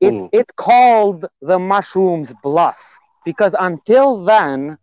it 0.00 0.14
Mm. 0.14 0.28
it 0.32 0.48
called 0.56 1.26
the 1.40 1.58
mushrooms 1.58 2.32
bluff 2.42 2.80
because 3.24 3.54
until 3.58 4.24
then 4.24 4.78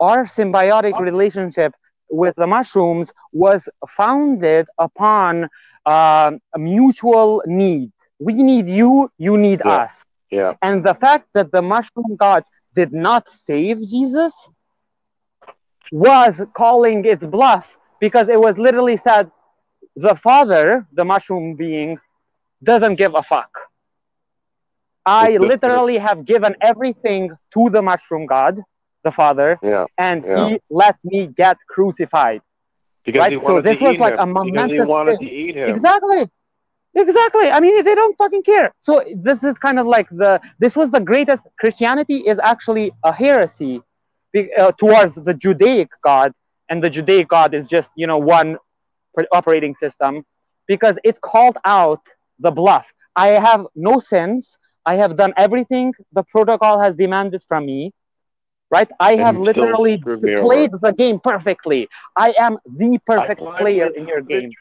our 0.00 0.24
symbiotic 0.24 0.98
relationship 0.98 1.72
with 2.10 2.34
the 2.36 2.46
mushrooms 2.46 3.12
was 3.32 3.68
founded 3.88 4.66
upon 4.78 5.44
um, 5.86 6.40
a 6.54 6.58
mutual 6.58 7.42
need 7.46 7.90
we 8.18 8.34
need 8.34 8.68
you 8.68 9.10
you 9.18 9.36
need 9.36 9.60
Yeah. 9.64 9.82
us 9.82 10.04
Yeah. 10.30 10.52
and 10.62 10.84
the 10.84 10.94
fact 10.94 11.26
that 11.34 11.52
the 11.52 11.62
mushroom 11.62 12.16
god 12.16 12.42
did 12.74 12.92
not 12.92 13.28
save 13.28 13.78
Jesus 13.94 14.34
was 15.90 16.40
calling 16.54 17.04
its 17.04 17.24
bluff 17.24 17.78
because 18.00 18.28
it 18.28 18.40
was 18.40 18.58
literally 18.58 18.96
said 18.96 19.30
the 19.96 20.14
father, 20.14 20.86
the 20.92 21.04
mushroom 21.04 21.56
being, 21.56 21.98
doesn't 22.62 22.96
give 22.96 23.14
a 23.14 23.22
fuck. 23.22 23.50
I 25.08 25.36
literally 25.52 25.98
have 26.08 26.18
given 26.32 26.52
everything 26.60 27.22
to 27.54 27.62
the 27.74 27.82
mushroom 27.90 28.26
god, 28.26 28.54
the 29.06 29.12
father, 29.20 29.50
Yeah. 29.62 29.86
and 30.08 30.18
Yeah. 30.24 30.48
he 30.48 30.60
let 30.82 30.96
me 31.12 31.20
get 31.42 31.56
crucified. 31.74 32.40
Because 33.04 33.20
Right, 33.22 33.40
so 33.40 33.60
this 33.68 33.80
was 33.80 33.96
like 34.06 34.18
a 34.18 34.22
him. 34.22 34.28
He 34.28 34.34
momentous 34.40 34.86
wanted 34.94 35.18
thing. 35.18 35.28
to 35.28 35.34
eat 35.42 35.54
him. 35.56 35.68
Exactly. 35.74 36.22
Exactly. 36.94 37.48
I 37.56 37.58
mean, 37.60 37.74
they 37.88 37.94
don't 38.00 38.16
fucking 38.22 38.42
care. 38.42 38.68
So 38.88 38.92
this 39.28 39.40
is 39.50 39.54
kind 39.66 39.78
of 39.82 39.86
like 39.96 40.08
the 40.22 40.32
this 40.58 40.74
was 40.80 40.88
the 40.90 41.00
greatest 41.12 41.42
Christianity 41.60 42.18
is 42.30 42.38
actually 42.52 42.86
a 43.10 43.12
heresy 43.12 43.74
uh, 44.36 44.72
towards 44.82 45.14
the 45.28 45.34
Judaic 45.44 45.90
God, 46.10 46.30
and 46.68 46.82
the 46.84 46.90
Judaic 46.96 47.26
God 47.36 47.50
is 47.58 47.64
just 47.76 47.90
you 48.00 48.06
know 48.06 48.18
one 48.18 48.48
operating 49.38 49.74
system 49.74 50.12
because 50.72 50.96
it 51.10 51.16
called 51.32 51.58
out 51.64 52.02
the 52.46 52.50
bluff. 52.50 52.86
I 53.16 53.28
have 53.48 53.62
no 53.74 53.94
sins. 54.12 54.58
I 54.90 54.94
have 55.02 55.16
done 55.16 55.32
everything 55.46 55.92
the 56.18 56.24
protocol 56.34 56.80
has 56.84 56.94
demanded 56.94 57.42
from 57.48 57.66
me. 57.66 57.92
Right? 58.70 58.90
I 59.00 59.16
And 59.16 59.26
have 59.26 59.36
literally 59.38 60.02
played 60.36 60.70
the 60.84 60.92
game 60.92 61.18
perfectly. 61.18 61.88
I 62.16 62.34
am 62.46 62.58
the 62.66 62.98
perfect 63.06 63.42
I 63.42 63.58
player 63.58 63.88
in 63.98 64.06
your 64.06 64.20
top 64.20 64.34
of 64.34 64.42
the 64.42 64.42
game. 64.42 64.52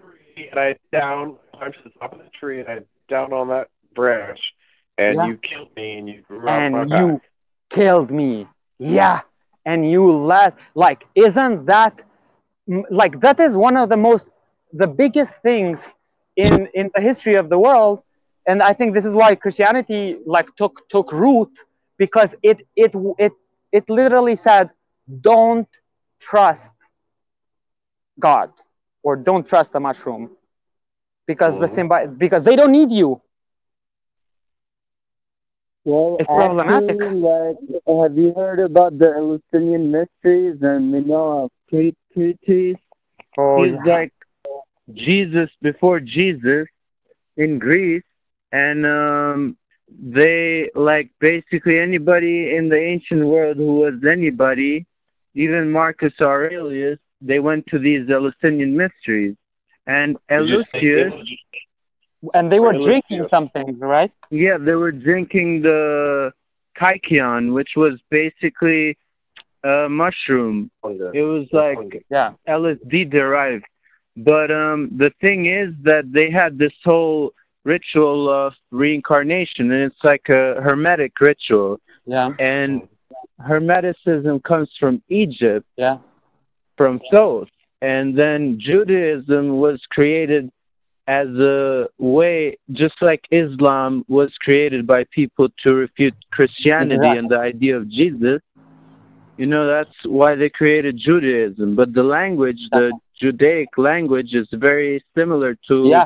And 0.52 0.60
I 0.60 0.76
down, 0.92 1.38
climbed 1.56 1.76
to 1.76 1.84
the 1.84 2.00
top 2.00 2.14
of 2.14 2.20
the 2.20 2.30
tree 2.40 2.60
and 2.60 2.70
I 2.70 2.80
down 3.10 3.34
on 3.34 3.48
that 3.50 3.70
branch, 3.96 4.40
and 4.98 5.16
Yeah. 5.16 5.28
you 5.28 5.38
killed 5.38 5.70
me 5.76 5.98
and 5.98 6.08
you 6.10 6.22
grew 6.22 6.48
out 6.50 6.70
my 6.72 6.86
and 6.86 6.92
back. 6.92 7.16
you 7.16 7.22
killed 7.70 8.12
me 8.12 8.48
yeah 8.80 9.22
and 9.66 9.90
you 9.90 10.12
let 10.12 10.56
like 10.76 11.06
isn't 11.16 11.66
that 11.66 12.04
like 12.90 13.20
that 13.22 13.40
is 13.40 13.56
one 13.56 13.78
of 13.78 13.90
the 13.90 13.98
most 13.98 14.28
the 14.74 14.88
biggest 14.88 15.36
things 15.42 15.82
in 16.36 16.68
in 16.74 16.90
the 16.96 17.02
history 17.02 17.36
of 17.36 17.50
the 17.50 17.60
world 17.60 18.02
and 18.48 18.62
i 18.64 18.74
think 18.74 18.94
this 18.94 19.06
is 19.06 19.14
why 19.14 19.36
christianity 19.36 20.18
like 20.26 20.48
took 20.56 20.88
took 20.90 21.12
root 21.12 21.50
because 21.98 22.36
it 22.44 22.62
it 22.76 22.94
it 23.18 23.34
it 23.72 23.90
literally 23.90 24.36
said 24.36 24.70
don't 25.22 25.68
trust 26.20 26.72
god 28.20 28.50
or 29.04 29.16
don't 29.16 29.48
trust 29.48 29.72
the 29.74 29.80
mushroom 29.80 30.30
because 31.28 31.54
the 31.60 31.68
Mhm. 31.68 31.76
symbi- 31.78 32.18
because 32.18 32.44
they 32.44 32.56
don't 32.56 32.72
need 32.72 32.92
you 32.92 33.22
Well, 35.86 36.18
It's 36.20 36.28
problematic. 36.30 36.98
actually, 36.98 37.20
like, 37.32 37.58
have 37.88 38.18
you 38.18 38.34
heard 38.34 38.60
about 38.60 38.98
the 38.98 39.10
Eleusinian 39.16 39.92
mysteries 39.92 40.58
and 40.62 40.94
Minoa 40.94 41.46
of 41.46 41.52
Crete- 41.70 41.98
Crete? 42.14 42.78
oh 43.38 43.64
He's 43.64 43.82
like 43.86 44.14
Jesus 44.94 45.50
before 45.62 46.00
Jesus 46.00 46.68
in 47.38 47.60
Greece, 47.60 48.07
and 48.52 48.86
um, 48.86 49.58
they 49.90 50.70
like 50.76 51.10
basically 51.20 51.80
anybody 51.80 52.56
in 52.56 52.70
the 52.70 52.78
ancient 52.80 53.26
world 53.26 53.58
who 53.58 53.78
was 53.78 53.94
anybody, 54.10 54.86
even 55.36 55.72
Marcus 55.72 56.14
Aurelius, 56.22 57.00
they 57.22 57.40
went 57.40 57.66
to 57.68 57.80
these 57.80 58.10
Eleusinian 58.10 58.76
mysteries, 58.76 59.36
and 59.86 60.18
You 60.30 60.64
Eleusius. 60.74 61.14
and 62.34 62.52
they 62.52 62.60
were 62.60 62.72
Really? 62.72 62.86
drinking 62.86 63.26
something 63.26 63.78
right 63.80 64.12
Yeah, 64.30 64.58
they 64.58 64.76
were 64.76 64.92
drinking 64.92 65.62
the 65.62 66.34
kykeon, 66.80 67.54
which 67.54 67.72
was 67.76 68.00
basically 68.10 68.98
a 69.64 69.88
mushroom. 69.90 70.70
It 70.84 71.22
was 71.22 71.48
like 71.52 72.04
yeah 72.10 72.34
LSD 72.48 73.10
derived. 73.10 73.66
But 74.16 74.52
um, 74.52 74.90
the 74.98 75.12
thing 75.22 75.46
is 75.46 75.70
that 75.84 76.12
they 76.12 76.30
had 76.32 76.58
this 76.58 76.74
whole 76.84 77.34
ritual 77.74 78.20
of 78.30 78.54
reincarnation, 78.72 79.64
and 79.74 79.82
it's 79.90 80.04
like 80.12 80.26
a 80.30 80.44
hermetic 80.68 81.14
ritual. 81.20 81.72
yeah 82.16 82.30
And 82.40 82.72
Hermeticism 83.52 84.36
comes 84.52 84.70
from 84.82 84.96
Egypt, 85.24 85.68
yeah 85.86 85.98
from 86.80 86.94
Thoth. 87.12 87.54
And 87.94 88.06
then 88.22 88.40
Judaism 88.70 89.44
was 89.66 89.80
created 89.96 90.44
as 91.22 91.28
a 91.28 91.88
way, 92.18 92.58
just 92.82 92.98
like 93.02 93.22
Islam 93.32 93.92
was 94.08 94.32
created 94.46 94.82
by 94.94 95.02
people 95.20 95.48
to 95.64 95.70
refute 95.86 96.16
Christianity 96.38 96.96
Exactly. 96.96 97.18
and 97.20 97.30
the 97.34 97.40
idea 97.54 97.74
of 97.78 97.86
Jesus. 98.00 98.40
You 99.42 99.48
know, 99.52 99.64
that's 99.76 99.98
why 100.20 100.32
they 100.36 100.50
created 100.62 100.94
Judaism. 101.10 101.68
But 101.80 101.90
the 101.94 102.04
language, 102.20 102.62
the 102.72 102.88
Judaic 103.22 103.70
language, 103.78 104.32
is 104.42 104.48
very 104.70 104.94
similar 105.18 105.52
to 105.70 105.76
Yeah. 105.96 106.06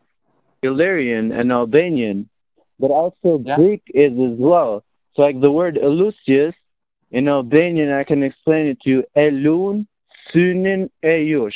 Illyrian 0.62 1.32
and 1.32 1.52
Albanian. 1.52 2.30
But 2.80 2.92
also 2.92 3.40
Yeah. 3.40 3.56
Greek 3.56 3.84
is 3.94 4.12
as 4.14 4.38
well. 4.40 4.84
So, 5.16 5.22
like 5.22 5.40
the 5.40 5.52
word 5.52 5.76
Eleusius 5.76 6.54
in 7.12 7.28
Albanian, 7.28 7.92
I 7.92 8.04
can 8.04 8.24
explain 8.24 8.68
it 8.68 8.80
to 8.82 8.90
you. 8.90 9.04
Elun 9.16 9.88
Sunin 10.34 10.90
Eyush. 11.04 11.54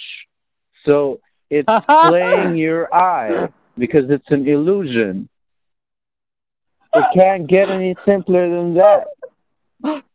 So 0.86 1.20
it's 1.50 1.70
playing 2.08 2.56
your 2.58 2.94
eye 2.94 3.50
because 3.78 4.10
it's 4.10 4.30
an 4.30 4.48
illusion. 4.48 5.30
It 6.94 7.06
can't 7.14 7.48
get 7.48 7.70
any 7.70 7.96
simpler 8.06 8.50
than 8.50 8.76
that. 8.76 9.08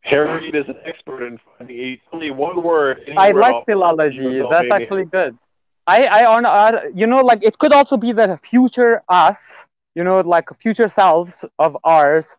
Harry 0.00 0.48
is 0.48 0.68
an 0.68 0.76
expert 0.84 1.24
in 1.26 1.38
finding 1.58 1.78
a- 1.78 2.00
only 2.12 2.30
one 2.30 2.62
word. 2.62 2.98
I 3.06 3.26
anywhere 3.28 3.52
like 3.52 3.64
philology. 3.64 4.42
That's 4.50 4.66
actually 4.72 5.04
good. 5.04 5.38
I, 5.86 6.04
I 6.04 6.24
on, 6.26 6.46
uh, 6.46 6.82
you 6.94 7.06
know, 7.06 7.20
like 7.22 7.42
it 7.42 7.58
could 7.58 7.72
also 7.72 7.96
be 7.96 8.12
that 8.12 8.44
future 8.44 9.02
us, 9.08 9.64
you 9.94 10.04
know, 10.04 10.20
like 10.20 10.48
future 10.58 10.88
selves 10.88 11.44
of 11.58 11.76
ours 11.84 12.36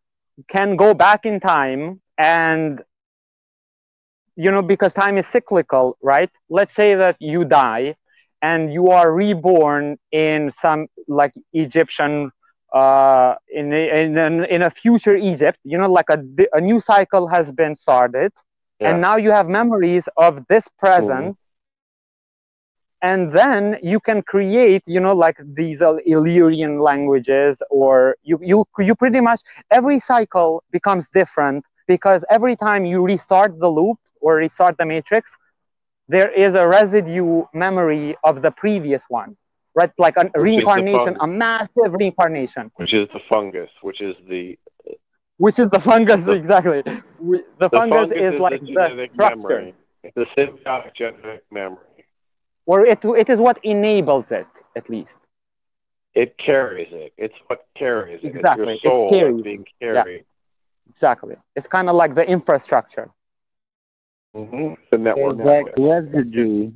can 0.47 0.75
go 0.75 0.93
back 0.93 1.25
in 1.25 1.39
time 1.39 2.01
and, 2.17 2.81
you 4.35 4.49
know, 4.49 4.61
because 4.61 4.93
time 4.93 5.17
is 5.17 5.27
cyclical, 5.27 5.97
right? 6.01 6.29
Let's 6.49 6.73
say 6.73 6.95
that 6.95 7.17
you 7.19 7.45
die 7.45 7.95
and 8.41 8.73
you 8.73 8.89
are 8.89 9.13
reborn 9.13 9.97
in 10.11 10.51
some 10.59 10.87
like 11.07 11.33
Egyptian 11.53 12.31
uh, 12.73 13.35
in, 13.49 13.71
in, 13.71 14.17
in 14.45 14.61
a 14.63 14.69
future 14.69 15.15
Egypt, 15.15 15.59
you 15.63 15.77
know, 15.77 15.89
like 15.89 16.09
a, 16.09 16.23
a 16.53 16.59
new 16.61 16.79
cycle 16.79 17.27
has 17.27 17.51
been 17.51 17.75
started. 17.75 18.31
Yeah. 18.79 18.91
And 18.91 19.01
now 19.01 19.17
you 19.17 19.31
have 19.31 19.47
memories 19.47 20.09
of 20.17 20.47
this 20.47 20.67
present. 20.79 21.35
Mm. 21.35 21.42
And 23.03 23.31
then 23.31 23.77
you 23.83 23.99
can 23.99 24.23
create, 24.23 24.83
you 24.87 24.99
know, 24.99 25.13
like 25.13 25.37
these 25.43 25.81
Illyrian 25.81 26.79
languages, 26.79 27.61
or 27.69 28.15
you, 28.23 28.39
you, 28.41 28.65
you 28.79 28.95
pretty 28.95 29.19
much, 29.19 29.41
every 29.69 29.99
cycle 29.99 30.63
becomes 30.71 31.07
different 31.13 31.65
because 31.85 32.23
every 32.31 32.55
time 32.55 32.85
you 32.85 33.03
restart 33.03 33.59
the 33.59 33.69
loop 33.69 33.99
or 34.21 34.37
restart 34.37 34.77
the 34.79 34.85
matrix, 34.85 35.37
there 36.07 36.31
is 36.31 36.55
a 36.55 36.65
residue 36.67 37.43
memory 37.53 38.15
of 38.23 38.41
the 38.41 38.51
previous 38.51 39.05
one 39.09 39.35
right? 39.75 39.91
Like 39.97 40.17
a 40.17 40.25
which 40.25 40.33
reincarnation, 40.33 41.17
a 41.19 41.27
massive 41.27 41.93
reincarnation. 41.93 42.71
Which 42.75 42.93
is 42.93 43.07
the 43.13 43.19
fungus, 43.29 43.69
which 43.81 44.01
is 44.01 44.15
the. 44.29 44.57
Which 45.37 45.59
is 45.59 45.69
the 45.71 45.79
fungus 45.79 46.27
exactly? 46.27 46.83
The, 46.83 47.43
the 47.59 47.69
fungus, 47.69 48.09
fungus, 48.09 48.11
is, 48.11 48.33
is 48.35 48.39
like 48.39 48.61
the, 48.61 48.67
the 48.95 49.09
structure. 49.11 49.35
Memory. 49.35 49.75
The 50.15 50.25
symbiotic 50.37 50.95
genetic 50.95 51.43
memory. 51.51 51.77
Or 52.65 52.85
it 52.85 53.03
it 53.03 53.29
is 53.29 53.39
what 53.39 53.59
enables 53.63 54.31
it 54.31 54.47
at 54.75 54.89
least. 54.89 55.17
It 56.13 56.37
carries 56.37 56.89
it. 56.91 57.13
It's 57.17 57.35
what 57.47 57.65
carries 57.75 58.23
it. 58.23 58.27
Exactly. 58.27 58.73
It's 58.73 58.83
your 58.83 58.91
soul 58.91 59.07
it 59.07 59.09
carries 59.19 59.43
being 59.43 59.65
carried. 59.79 60.15
Yeah. 60.17 60.89
Exactly. 60.89 61.35
It's 61.55 61.67
kind 61.67 61.89
of 61.89 61.95
like 61.95 62.13
the 62.13 62.25
infrastructure. 62.27 63.09
Mm-hmm. 64.35 64.73
The 64.91 64.97
network. 64.97 65.37
It's 65.39 65.45
like 65.45 65.77
residue 65.77 66.71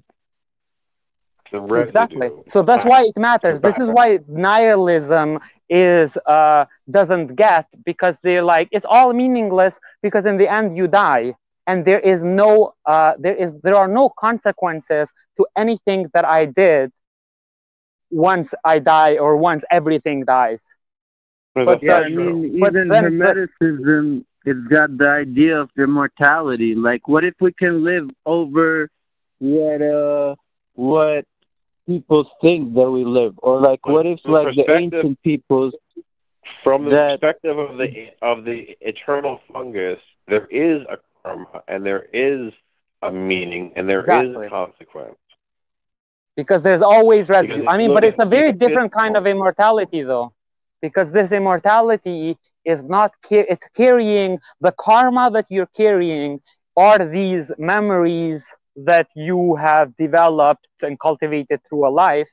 exactly 1.53 2.29
so 2.47 2.61
that's 2.61 2.83
why 2.83 3.03
it 3.03 3.17
matters 3.17 3.61
this 3.61 3.77
is 3.77 3.89
why 3.89 4.19
nihilism 4.27 5.39
is 5.69 6.17
uh, 6.25 6.65
doesn't 6.89 7.35
get 7.35 7.65
because 7.85 8.15
they're 8.23 8.43
like 8.43 8.67
it's 8.71 8.85
all 8.89 9.13
meaningless 9.13 9.79
because 10.01 10.25
in 10.25 10.37
the 10.37 10.51
end 10.51 10.75
you 10.75 10.87
die 10.87 11.33
and 11.67 11.85
there 11.85 11.99
is 11.99 12.23
no 12.23 12.73
uh, 12.85 13.13
there 13.19 13.35
is 13.35 13.53
there 13.61 13.75
are 13.75 13.87
no 13.87 14.09
consequences 14.09 15.11
to 15.37 15.45
anything 15.55 16.09
that 16.13 16.25
i 16.25 16.45
did 16.45 16.91
once 18.09 18.53
i 18.63 18.79
die 18.79 19.17
or 19.17 19.35
once 19.35 19.63
everything 19.69 20.23
dies. 20.25 20.65
But, 21.53 21.81
yeah, 21.81 21.95
I 21.95 22.09
mean, 22.09 22.59
but 22.59 22.75
even 22.75 22.87
hermeticism 22.89 24.23
it's 24.45 24.67
got 24.69 24.97
the 24.97 25.09
idea 25.09 25.59
of 25.59 25.69
immortality. 25.77 26.73
Like 26.73 27.07
what 27.07 27.23
if 27.25 27.33
we 27.41 27.51
can 27.51 27.83
live 27.83 28.09
over 28.25 28.89
what 29.39 29.81
uh 29.81 30.35
what 30.73 31.25
people 31.85 32.29
think 32.41 32.73
that 32.75 32.89
we 32.89 33.03
live, 33.03 33.33
or 33.39 33.59
like 33.59 33.85
what 33.85 34.05
if 34.05 34.19
like 34.23 34.55
the 34.55 34.71
ancient 34.71 35.21
peoples 35.21 35.73
from 36.63 36.85
the 36.85 36.91
that, 36.91 37.19
perspective 37.19 37.57
of 37.57 37.77
the 37.77 37.89
of 38.21 38.45
the 38.45 38.77
eternal 38.81 39.39
fungus, 39.51 39.99
there 40.27 40.45
is 40.45 40.81
a 40.89 40.97
and 41.67 41.85
there 41.85 42.05
is 42.13 42.53
a 43.01 43.11
meaning 43.11 43.73
and 43.75 43.87
there 43.87 43.99
exactly. 43.99 44.45
is 44.45 44.47
a 44.47 44.49
consequence. 44.49 45.17
Because 46.35 46.61
there's 46.61 46.81
always 46.81 47.29
residue. 47.29 47.65
I 47.67 47.77
mean, 47.77 47.93
but 47.93 48.03
it's 48.03 48.19
a 48.19 48.25
very 48.25 48.53
different 48.53 48.91
kind 48.91 49.17
of 49.17 49.25
immortality, 49.25 50.03
though, 50.03 50.33
because 50.81 51.11
this 51.11 51.31
immortality 51.31 52.37
is 52.63 52.83
not 52.83 53.11
it's 53.31 53.67
carrying 53.75 54.39
the 54.61 54.73
karma 54.73 55.31
that 55.31 55.45
you're 55.49 55.73
carrying 55.75 56.39
are 56.75 57.03
these 57.05 57.51
memories 57.57 58.45
that 58.75 59.07
you 59.15 59.55
have 59.55 59.95
developed 59.95 60.67
and 60.81 60.99
cultivated 60.99 61.59
through 61.67 61.87
a 61.87 61.93
life 62.05 62.29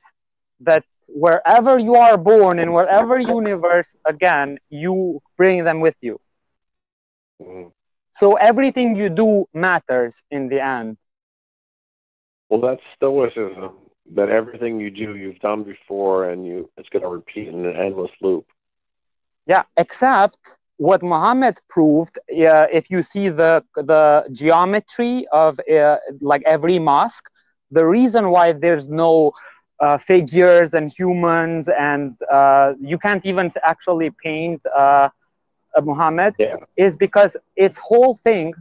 that 0.59 0.83
wherever 1.07 1.79
you 1.79 1.95
are 1.95 2.17
born 2.17 2.59
in 2.59 2.73
wherever 2.73 3.17
universe 3.17 3.95
again 4.05 4.57
you 4.69 5.19
bring 5.37 5.63
them 5.63 5.79
with 5.79 5.95
you 6.01 6.19
mm-hmm. 7.41 7.69
So 8.15 8.35
everything 8.35 8.95
you 8.95 9.09
do 9.09 9.45
matters 9.53 10.23
in 10.31 10.49
the 10.49 10.61
end. 10.63 10.97
Well 12.49 12.61
that's 12.61 12.81
stoicism 12.95 13.73
that 14.15 14.29
everything 14.29 14.79
you 14.79 14.91
do 14.91 15.15
you've 15.15 15.39
done 15.39 15.63
before 15.63 16.29
and 16.29 16.45
you 16.45 16.69
it's 16.77 16.89
going 16.89 17.03
to 17.03 17.09
repeat 17.09 17.47
in 17.49 17.65
an 17.65 17.75
endless 17.75 18.11
loop. 18.21 18.45
Yeah 19.45 19.63
except 19.77 20.37
what 20.77 21.01
Muhammad 21.03 21.59
proved, 21.69 22.17
uh, 22.17 22.67
if 22.79 22.89
you 22.89 23.01
see 23.03 23.29
the 23.29 23.63
the 23.75 24.25
geometry 24.31 25.25
of 25.31 25.59
uh, 25.71 25.97
like 26.21 26.43
every 26.45 26.79
mosque, 26.79 27.27
the 27.71 27.85
reason 27.85 28.29
why 28.29 28.51
there's 28.53 28.87
no 28.87 29.31
uh, 29.79 29.97
figures 29.97 30.73
and 30.73 30.91
humans 30.91 31.69
and 31.69 32.11
uh, 32.31 32.73
you 32.79 32.97
can't 32.97 33.25
even 33.25 33.49
actually 33.63 34.09
paint 34.23 34.61
uh, 34.75 35.09
Muhammad 35.83 36.35
yeah. 36.39 36.57
is 36.77 36.97
because 36.97 37.35
its 37.55 37.77
whole 37.77 38.15
thing 38.15 38.53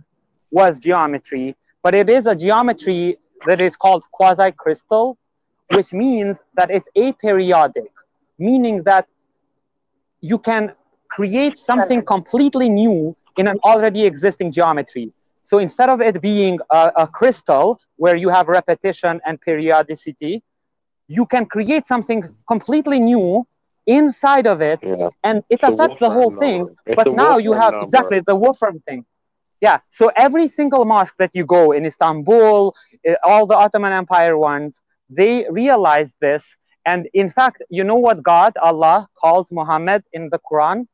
was 0.50 0.78
geometry, 0.78 1.56
but 1.82 1.94
it 1.94 2.08
is 2.08 2.26
a 2.26 2.34
geometry 2.34 3.16
that 3.46 3.60
is 3.60 3.76
called 3.76 4.04
quasi 4.12 4.52
crystal, 4.52 5.18
which 5.72 5.92
means 5.92 6.40
that 6.54 6.70
it's 6.70 6.88
aperiodic, 6.96 7.92
meaning 8.38 8.82
that 8.84 9.06
you 10.20 10.38
can 10.38 10.72
create 11.10 11.58
something 11.58 12.02
completely 12.02 12.68
new 12.68 13.16
in 13.36 13.46
an 13.46 13.58
already 13.64 14.04
existing 14.04 14.50
geometry. 14.52 15.12
So 15.42 15.58
instead 15.58 15.90
of 15.90 16.00
it 16.00 16.20
being 16.22 16.58
a, 16.70 16.92
a, 16.96 17.06
crystal 17.06 17.78
where 17.96 18.16
you 18.16 18.30
have 18.30 18.48
repetition 18.48 19.20
and 19.26 19.38
periodicity, 19.40 20.42
you 21.06 21.26
can 21.26 21.44
create 21.44 21.86
something 21.86 22.24
completely 22.48 22.98
new 22.98 23.46
inside 23.86 24.46
of 24.46 24.62
it, 24.62 24.80
yeah. 24.82 25.10
and 25.22 25.38
it 25.50 25.60
it's 25.60 25.62
affects 25.62 25.98
the 25.98 26.10
whole 26.10 26.30
thing. 26.30 26.74
It's 26.86 26.96
but 26.96 27.12
now 27.14 27.38
you 27.38 27.52
have 27.52 27.72
number. 27.72 27.84
exactly 27.84 28.20
the 28.20 28.34
Wolfram 28.34 28.80
thing. 28.80 29.04
Yeah. 29.60 29.78
So 29.90 30.10
every 30.16 30.48
single 30.48 30.84
mosque 30.84 31.16
that 31.18 31.34
you 31.34 31.44
go 31.46 31.72
in 31.72 31.86
Istanbul, 31.86 32.74
eh, 33.04 33.14
all 33.24 33.46
the 33.46 33.56
Ottoman 33.56 33.92
Empire 33.92 34.36
ones, 34.36 34.80
they 35.08 35.46
realized 35.50 36.14
this. 36.20 36.44
And 36.86 37.08
in 37.14 37.30
fact, 37.30 37.62
you 37.70 37.82
know 37.84 37.96
what 37.96 38.22
God, 38.22 38.52
Allah, 38.62 39.08
calls 39.18 39.50
Muhammad 39.50 40.04
in 40.12 40.28
the 40.28 40.38
Quran? 40.38 40.86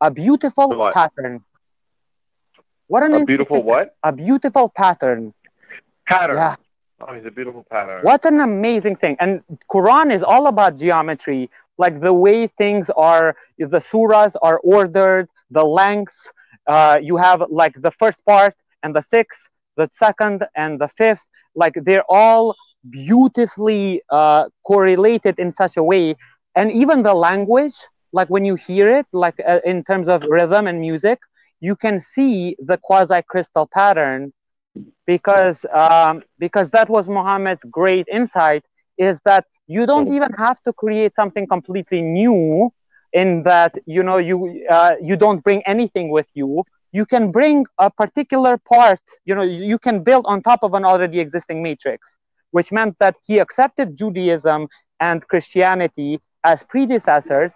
a 0.00 0.10
beautiful 0.10 0.68
what? 0.68 0.94
pattern. 0.94 1.44
What 2.86 3.02
an 3.02 3.14
a 3.14 3.24
beautiful 3.24 3.62
what? 3.62 3.96
A 4.02 4.12
beautiful 4.12 4.68
pattern. 4.68 5.34
Pattern. 6.06 6.36
Yeah. 6.36 6.56
Oh, 7.00 7.14
he's 7.14 7.26
a 7.26 7.30
beautiful 7.30 7.64
pattern. 7.70 8.02
What 8.02 8.24
an 8.24 8.40
amazing 8.40 8.96
thing. 8.96 9.16
And 9.20 9.42
Quran 9.70 10.12
is 10.12 10.22
all 10.22 10.46
about 10.48 10.76
geometry, 10.76 11.50
like 11.78 12.00
the 12.00 12.12
way 12.12 12.46
things 12.46 12.90
are, 12.90 13.36
the 13.58 13.78
surahs 13.78 14.34
are 14.42 14.58
ordered, 14.64 15.28
the 15.50 15.64
lengths. 15.64 16.30
Uh, 16.66 16.98
you 17.00 17.16
have 17.16 17.42
like 17.50 17.74
the 17.82 17.90
first 17.90 18.24
part 18.26 18.54
and 18.82 18.94
the 18.94 19.02
sixth, 19.02 19.48
the 19.76 19.88
second 19.92 20.46
and 20.56 20.80
the 20.80 20.88
fifth. 20.88 21.26
Like 21.54 21.74
they're 21.84 22.04
all 22.08 22.54
beautifully 22.90 24.02
uh, 24.10 24.46
correlated 24.66 25.38
in 25.38 25.52
such 25.52 25.76
a 25.76 25.82
way. 25.82 26.14
And 26.54 26.70
even 26.72 27.02
the 27.02 27.14
language, 27.14 27.74
like 28.12 28.28
when 28.28 28.44
you 28.44 28.54
hear 28.54 28.88
it 28.90 29.06
like 29.12 29.36
uh, 29.46 29.60
in 29.64 29.84
terms 29.84 30.08
of 30.08 30.22
rhythm 30.28 30.66
and 30.66 30.80
music 30.80 31.18
you 31.60 31.74
can 31.76 32.00
see 32.00 32.56
the 32.58 32.78
quasi 32.78 33.20
crystal 33.28 33.68
pattern 33.72 34.32
because 35.06 35.64
um, 35.72 36.22
because 36.38 36.70
that 36.70 36.88
was 36.88 37.08
muhammad's 37.08 37.64
great 37.70 38.06
insight 38.12 38.64
is 38.98 39.20
that 39.24 39.44
you 39.68 39.86
don't 39.86 40.08
even 40.08 40.32
have 40.32 40.60
to 40.64 40.72
create 40.72 41.14
something 41.14 41.46
completely 41.46 42.02
new 42.02 42.70
in 43.12 43.42
that 43.44 43.72
you 43.86 44.02
know 44.02 44.18
you 44.18 44.36
uh, 44.70 44.94
you 45.00 45.16
don't 45.16 45.42
bring 45.44 45.62
anything 45.74 46.10
with 46.10 46.28
you 46.34 46.64
you 46.92 47.04
can 47.06 47.30
bring 47.30 47.64
a 47.78 47.90
particular 47.90 48.58
part 48.58 49.00
you 49.24 49.34
know 49.34 49.42
you 49.42 49.78
can 49.78 50.02
build 50.02 50.24
on 50.26 50.42
top 50.42 50.60
of 50.62 50.74
an 50.74 50.84
already 50.84 51.20
existing 51.20 51.62
matrix 51.62 52.16
which 52.50 52.72
meant 52.72 52.94
that 52.98 53.16
he 53.26 53.38
accepted 53.38 53.96
judaism 53.96 54.66
and 55.00 55.26
christianity 55.28 56.20
as 56.44 56.62
predecessors 56.64 57.54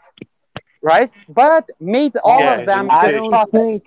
right? 0.83 1.11
But 1.29 1.71
made 1.81 2.17
all 2.23 2.41
yeah, 2.41 2.61
of 2.61 2.67
them 2.67 2.89
just 3.01 3.15
prophets. 3.29 3.85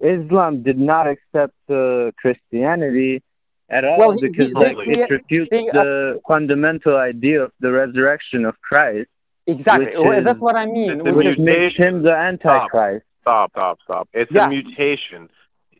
Islam 0.00 0.62
did 0.62 0.78
not 0.78 1.06
accept 1.06 1.54
uh, 1.70 2.10
Christianity 2.20 3.22
at 3.68 3.84
all 3.84 3.98
well, 3.98 4.20
because 4.20 4.48
he, 4.48 4.54
like, 4.54 4.76
they, 4.76 5.02
it 5.02 5.10
refutes 5.10 5.48
they, 5.50 5.64
the 5.72 6.20
fundamental 6.26 6.96
idea 6.96 7.42
of 7.42 7.52
the 7.60 7.72
resurrection 7.72 8.44
of 8.44 8.60
Christ. 8.60 9.08
Exactly, 9.46 9.92
is, 9.92 10.24
that's 10.24 10.40
what 10.40 10.56
I 10.56 10.66
mean. 10.66 11.14
Which 11.14 11.38
makes 11.38 11.76
him 11.76 12.02
the 12.02 12.12
Antichrist. 12.12 13.04
Stop, 13.22 13.50
stop, 13.52 13.78
stop. 13.84 14.08
It's 14.12 14.30
yeah. 14.32 14.46
a 14.46 14.48
mutation. 14.48 15.28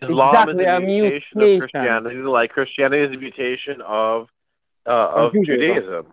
Islam 0.02 0.48
exactly, 0.48 0.64
is 0.64 0.72
a, 0.72 0.76
a 0.76 0.80
mutation, 0.80 1.22
mutation, 1.34 1.54
of 1.54 1.70
Christianity, 1.70 2.16
like 2.16 2.50
Christianity 2.50 3.02
is 3.02 3.12
a 3.12 3.20
mutation 3.20 3.80
of 3.80 4.28
uh, 4.86 4.90
of 4.90 5.32
Judaism. 5.32 5.74
Judaism. 5.74 6.06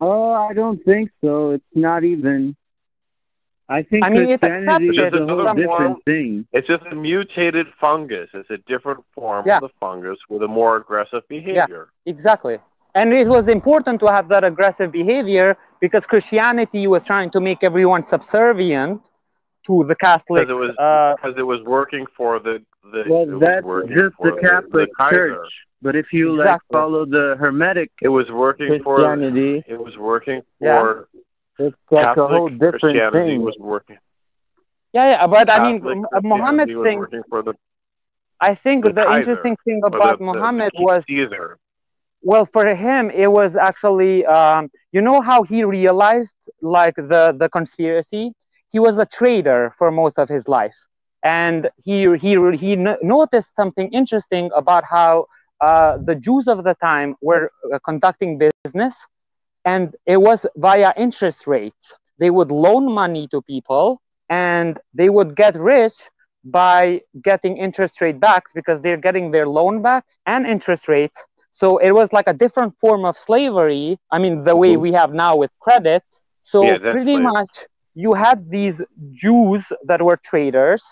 Oh, 0.00 0.32
I 0.32 0.52
don't 0.52 0.84
think 0.84 1.10
so. 1.22 1.52
It's 1.52 1.64
not 1.74 2.04
even. 2.04 2.56
I 3.68 3.82
think 3.82 4.04
I 4.04 4.10
mean, 4.10 4.28
it's 4.28 4.42
accepted. 4.42 4.94
is 4.94 5.12
a 5.12 5.26
whole 5.26 5.54
different 5.54 6.04
thing. 6.04 6.46
It's 6.52 6.68
just 6.68 6.84
a 6.90 6.94
mutated 6.94 7.66
fungus. 7.80 8.28
It's 8.34 8.50
a 8.50 8.58
different 8.58 9.02
form 9.14 9.44
yeah. 9.46 9.56
of 9.56 9.62
the 9.62 9.70
fungus 9.80 10.18
with 10.28 10.42
a 10.42 10.48
more 10.48 10.76
aggressive 10.76 11.26
behavior. 11.28 11.88
Yeah, 12.04 12.12
exactly. 12.12 12.58
and 12.94 13.12
it 13.12 13.26
was 13.26 13.48
important 13.48 14.00
to 14.00 14.06
have 14.06 14.28
that 14.28 14.44
aggressive 14.44 14.92
behavior 14.92 15.56
because 15.80 16.06
Christianity 16.06 16.86
was 16.86 17.06
trying 17.06 17.30
to 17.30 17.40
make 17.40 17.64
everyone 17.64 18.02
subservient 18.02 19.00
to 19.66 19.84
the 19.84 19.96
Catholic. 19.96 20.46
Because 20.46 20.50
it 20.50 20.66
was 20.66 20.76
uh, 20.78 21.14
because 21.16 21.38
it 21.38 21.42
was 21.42 21.62
working 21.62 22.06
for 22.16 22.38
the 22.38 22.62
the. 22.92 23.04
Well, 23.08 23.38
that's 23.38 23.64
working 23.64 23.96
just 23.96 24.14
for 24.16 24.32
the 24.32 24.40
Catholic 24.42 24.90
Kaiser. 24.98 25.36
Church. 25.36 25.52
But 25.80 25.96
if 25.96 26.12
you 26.12 26.34
like 26.34 26.60
follow 26.72 27.04
the 27.04 27.36
Hermetic 27.38 27.90
It 28.00 28.08
was 28.08 28.30
working 28.30 28.82
for. 28.82 29.00
It 29.14 29.78
was 29.78 29.96
working 29.98 30.42
Yeah. 30.60 31.00
For 31.56 31.66
it's 31.66 31.76
like 31.90 32.04
Catholic 32.06 32.18
a 32.18 32.28
whole 32.28 32.48
different 32.48 32.80
Christianity 32.80 33.36
thing. 33.36 33.42
was 33.42 33.56
working. 33.58 33.98
yeah, 34.92 35.06
yeah, 35.10 35.26
but 35.26 35.50
I 35.50 35.58
mean, 35.58 35.80
Muhammad 36.22 36.68
Christianity 36.68 37.10
thing. 37.10 37.22
for 37.28 37.42
the, 37.42 37.54
I 38.40 38.54
think 38.54 38.84
the 38.84 38.92
the, 38.92 39.04
Kaiser, 39.04 39.18
interesting 39.18 39.56
thing 39.64 39.80
about 39.84 40.18
the, 40.18 40.24
the- 40.24 40.24
Muhammad 40.32 40.72
the 40.76 40.82
was 40.82 41.04
Caesar. 41.04 41.58
well 42.22 42.44
for 42.44 42.66
him 42.74 43.10
it 43.10 43.30
was 43.30 43.56
actually 43.56 44.24
um, 44.26 44.70
you 44.92 45.00
know 45.02 45.20
how 45.20 45.42
he 45.42 45.64
realized 45.64 46.34
like 46.62 46.96
the 46.96 47.34
the 47.38 47.48
conspiracy 47.48 48.32
he 48.72 48.78
was 48.78 48.98
a 48.98 49.06
trader 49.06 49.72
for 49.78 49.90
most 49.90 50.18
of 50.18 50.28
his 50.28 50.48
life 50.48 50.76
and 51.22 51.70
he 51.86 51.96
he 52.24 52.32
he 52.62 52.72
n- 52.72 52.96
noticed 53.02 53.54
something 53.54 53.88
interesting 53.92 54.50
about 54.62 54.84
how 54.96 55.26
uh, 55.60 55.98
the 56.08 56.14
jews 56.14 56.46
of 56.48 56.64
the 56.64 56.74
time 56.90 57.14
were 57.22 57.50
uh, 57.72 57.78
conducting 57.84 58.38
business 58.64 58.94
and 59.64 59.96
it 60.06 60.20
was 60.20 60.46
via 60.56 60.92
interest 60.96 61.46
rates 61.46 61.94
they 62.18 62.30
would 62.30 62.50
loan 62.50 62.92
money 62.92 63.26
to 63.28 63.40
people 63.42 64.00
and 64.28 64.78
they 64.94 65.08
would 65.08 65.34
get 65.36 65.54
rich 65.56 66.10
by 66.44 67.00
getting 67.22 67.56
interest 67.56 68.00
rate 68.00 68.20
backs 68.20 68.52
because 68.52 68.80
they're 68.80 68.96
getting 68.96 69.30
their 69.30 69.46
loan 69.46 69.82
back 69.82 70.04
and 70.26 70.46
interest 70.46 70.88
rates 70.88 71.24
so 71.50 71.78
it 71.78 71.92
was 71.92 72.12
like 72.12 72.26
a 72.26 72.32
different 72.32 72.74
form 72.80 73.04
of 73.04 73.16
slavery. 73.16 73.98
I 74.10 74.18
mean, 74.18 74.42
the 74.42 74.56
way 74.56 74.76
Mhm. 74.76 74.78
we 74.78 74.92
have 74.92 75.12
now 75.12 75.36
with 75.36 75.50
credit. 75.60 76.02
So 76.42 76.78
Yeah, 76.78 76.78
pretty 76.90 77.16
much 77.18 77.48
you 77.94 78.14
had 78.14 78.50
these 78.50 78.82
Jews 79.12 79.72
that 79.84 80.02
were 80.02 80.16
traders, 80.16 80.82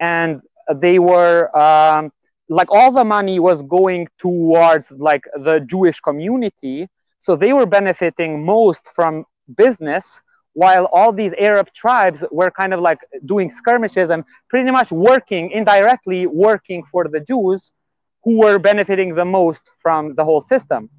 and 0.00 0.40
they 0.74 0.98
were 0.98 1.48
um, 1.56 2.10
like 2.48 2.70
all 2.70 2.90
the 2.92 3.04
money 3.04 3.38
was 3.38 3.62
going 3.62 4.08
towards 4.18 4.90
like 4.92 5.24
the 5.34 5.60
Jewish 5.60 6.00
community. 6.00 6.88
So 7.18 7.36
they 7.36 7.52
were 7.52 7.66
benefiting 7.66 8.44
most 8.44 8.88
from 8.88 9.24
business, 9.56 10.20
while 10.54 10.86
all 10.86 11.12
these 11.12 11.32
Arab 11.38 11.72
tribes 11.72 12.24
were 12.30 12.50
kind 12.50 12.72
of 12.74 12.80
like 12.80 12.98
doing 13.26 13.50
skirmishes 13.50 14.10
and 14.10 14.24
pretty 14.48 14.70
much 14.70 14.90
working 14.90 15.50
indirectly 15.50 16.26
working 16.26 16.84
for 16.84 17.06
the 17.08 17.20
Jews 17.20 17.72
who 18.24 18.38
were 18.38 18.58
benefiting 18.58 19.14
the 19.14 19.24
most 19.24 19.62
from 19.82 20.14
the 20.14 20.24
whole 20.24 20.40
system 20.40 20.90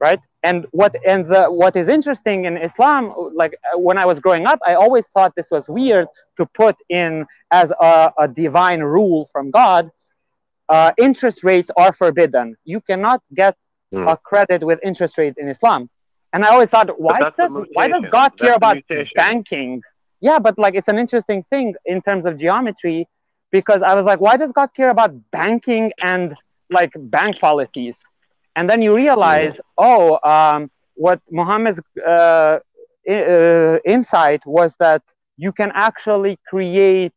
right? 0.00 0.18
And 0.42 0.66
what 0.72 0.94
and 1.06 1.24
the 1.24 1.46
what 1.46 1.76
is 1.76 1.88
interesting 1.88 2.44
in 2.44 2.58
islam 2.58 3.02
like 3.34 3.54
uh, 3.54 3.78
when 3.78 3.96
i 3.96 4.04
was 4.04 4.18
growing 4.20 4.44
up 4.44 4.58
i 4.70 4.74
always 4.74 5.06
thought 5.14 5.32
this 5.34 5.50
was 5.50 5.64
weird 5.78 6.06
to 6.38 6.44
put 6.62 6.76
in 6.90 7.24
as 7.50 7.72
a, 7.80 8.12
a 8.24 8.26
divine 8.28 8.80
rule 8.80 9.20
from 9.32 9.50
god 9.50 9.90
uh, 10.68 10.92
interest 10.98 11.44
rates 11.44 11.70
are 11.76 11.92
forbidden. 11.92 12.56
You 12.64 12.80
cannot 12.80 13.22
get 13.34 13.56
A 14.06 14.16
credit 14.16 14.62
with 14.64 14.78
interest 14.82 15.18
rate 15.18 15.34
in 15.36 15.48
islam. 15.48 15.88
And 16.32 16.44
i 16.44 16.48
always 16.48 16.70
thought 16.70 16.88
why 16.98 17.24
does 17.38 17.52
why 17.72 17.88
does 17.88 18.04
god 18.10 18.32
That's 18.38 18.40
care 18.40 18.54
about 18.54 18.78
banking? 19.14 19.82
Yeah 20.20 20.38
but 20.38 20.58
like 20.58 20.74
it's 20.74 20.88
an 20.88 20.98
interesting 20.98 21.44
thing 21.50 21.74
in 21.84 22.00
terms 22.02 22.24
of 22.26 22.36
geometry 22.38 23.06
because 23.50 23.82
i 23.82 23.94
was 23.94 24.04
like 24.04 24.20
why 24.20 24.36
does 24.36 24.52
god 24.52 24.70
care 24.74 24.90
about 24.90 25.12
banking 25.30 25.92
and 26.02 26.34
like 26.70 26.92
bank 26.98 27.38
policies? 27.40 27.96
And 28.56 28.68
then 28.68 28.82
you 28.82 28.94
realize 28.94 29.58
oh 29.78 30.18
um, 30.24 30.70
what 30.94 31.20
muhammad's 31.30 31.80
uh, 32.06 32.58
i- 33.08 33.24
uh, 33.36 33.78
insight 33.84 34.42
was 34.46 34.74
that 34.78 35.02
you 35.36 35.52
can 35.52 35.70
actually 35.74 36.38
create 36.48 37.12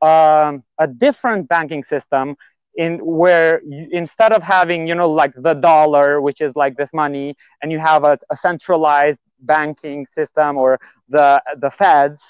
um, 0.00 0.62
a 0.78 0.86
different 0.86 1.48
banking 1.48 1.82
system 1.82 2.36
in 2.78 2.98
where 3.04 3.62
you, 3.64 3.88
instead 3.92 4.32
of 4.32 4.42
having 4.42 4.88
you 4.88 4.96
know 4.96 5.10
like 5.10 5.34
the 5.36 5.54
dollar 5.54 6.20
which 6.22 6.40
is 6.40 6.56
like 6.56 6.76
this 6.76 6.94
money 6.94 7.36
and 7.62 7.72
you 7.72 7.80
have 7.80 8.04
a, 8.04 8.18
a 8.30 8.36
centralized 8.36 9.20
banking 9.40 10.06
system 10.06 10.56
or 10.58 10.78
the 11.08 11.42
the 11.58 11.70
feds 11.70 12.22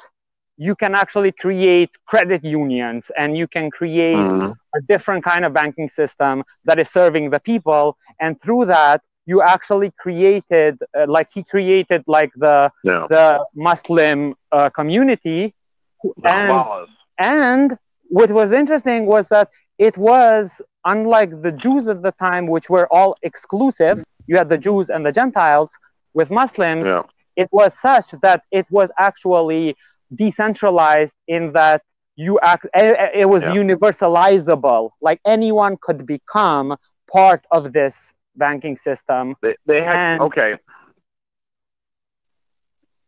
you 0.59 0.75
can 0.77 0.95
actually 0.95 1.33
create 1.33 1.91
credit 2.07 2.45
unions 2.45 3.11
and 3.19 3.37
you 3.37 3.47
can 3.49 3.71
create 3.71 4.29
Mhm. 4.31 4.55
a 4.77 4.81
different 4.93 5.25
kind 5.25 5.45
of 5.47 5.53
banking 5.55 5.89
system 5.89 6.45
that 6.65 6.79
is 6.79 6.89
serving 6.91 7.31
the 7.31 7.41
people 7.41 7.97
and 8.21 8.41
through 8.43 8.65
that 8.67 9.03
you 9.27 9.43
actually 9.43 9.91
created 10.05 10.79
uh, 10.99 11.07
like 11.09 11.29
he 11.35 11.43
created 11.45 12.03
like 12.07 12.33
the 12.37 12.71
No. 12.85 13.09
the 13.09 13.27
muslim 13.55 14.35
uh, 14.53 14.71
community 14.71 15.55
and 16.25 16.67
and 17.19 17.79
what 18.09 18.31
was 18.31 18.53
interesting 18.53 19.07
was 19.07 19.29
that 19.29 19.49
it 19.79 19.97
was 19.97 20.61
unlike 20.85 21.43
the 21.43 21.53
Jews 21.53 21.87
at 21.89 22.03
the 22.03 22.13
time, 22.13 22.47
which 22.47 22.69
were 22.71 22.89
all 22.93 23.17
exclusive. 23.23 24.03
You 24.27 24.37
had 24.37 24.49
the 24.49 24.59
Jews 24.59 24.89
and 24.91 25.05
the 25.07 25.13
Gentiles. 25.13 25.71
With 26.15 26.31
Muslims, 26.31 26.87
Yeah. 26.87 27.03
it 27.37 27.49
was 27.53 27.79
such 27.79 28.07
that 28.23 28.43
it 28.51 28.67
was 28.71 28.89
actually 28.99 29.77
decentralized 30.15 31.15
in 31.29 31.53
that 31.53 31.83
you 32.17 32.39
act. 32.43 32.67
eh, 32.75 32.95
eh, 32.99 33.11
It 33.23 33.29
was 33.29 33.43
Yeah. 33.43 33.55
universalizable. 33.55 34.91
Like 35.01 35.21
anyone 35.25 35.77
could 35.81 36.07
become 36.07 36.77
part 37.13 37.43
of 37.51 37.73
this 37.73 38.13
banking 38.35 38.77
system. 38.77 39.37
They, 39.43 39.55
they 39.67 39.83
had 39.83 39.97
And- 39.97 40.21
okay. 40.23 40.57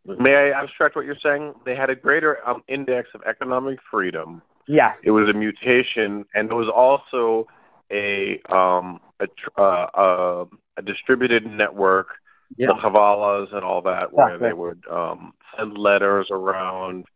May 0.04 0.34
I 0.34 0.60
abstract 0.62 0.96
what 0.96 1.04
you're 1.04 1.22
saying? 1.22 1.54
They 1.64 1.74
had 1.76 1.90
a 1.90 1.94
greater 1.94 2.38
um, 2.48 2.62
index 2.68 3.08
of 3.14 3.22
economic 3.26 3.78
freedom. 3.90 4.42
Yes. 4.70 5.00
It 5.02 5.10
was 5.10 5.28
a 5.28 5.32
mutation, 5.32 6.24
and 6.34 6.50
it 6.50 6.54
was 6.54 6.68
also 6.68 7.48
a 7.90 8.40
um, 8.48 9.00
a, 9.18 9.26
uh, 9.58 9.62
uh, 10.04 10.44
a 10.76 10.82
distributed 10.82 11.44
network, 11.44 12.08
Yeah. 12.56 12.68
the 12.68 12.74
Havalas 12.74 13.52
and 13.52 13.64
all 13.64 13.82
that, 13.82 14.12
where 14.12 14.26
Exactly. 14.34 14.48
they 14.48 14.52
would 14.52 14.82
um, 14.88 15.32
send 15.56 15.76
letters 15.76 16.28
around, 16.30 17.06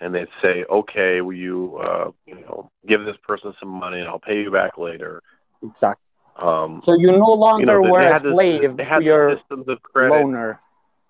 and 0.00 0.12
they'd 0.14 0.34
say, 0.42 0.64
"Okay, 0.68 1.20
will 1.20 1.34
you 1.48 1.76
uh, 1.76 2.10
you 2.26 2.34
know 2.34 2.70
give 2.86 3.04
this 3.04 3.16
person 3.26 3.54
some 3.60 3.68
money, 3.68 4.00
and 4.00 4.08
I'll 4.08 4.18
pay 4.18 4.40
you 4.42 4.50
back 4.50 4.76
later." 4.76 5.22
Exactly. 5.62 6.00
Um, 6.36 6.80
So 6.82 6.94
you 6.94 7.12
no 7.12 7.32
longer 7.32 7.60
you 7.60 7.66
know, 7.66 7.90
were 7.92 8.00
they 8.00 8.08
a 8.08 8.12
had 8.12 8.22
this, 8.22 8.32
slave 8.32 8.76
they 8.76 8.82
to 8.84 8.90
had 8.92 9.04
your 9.04 9.36
systems 9.36 9.68
of 9.68 9.80
credit. 9.82 10.12
loaner. 10.14 10.58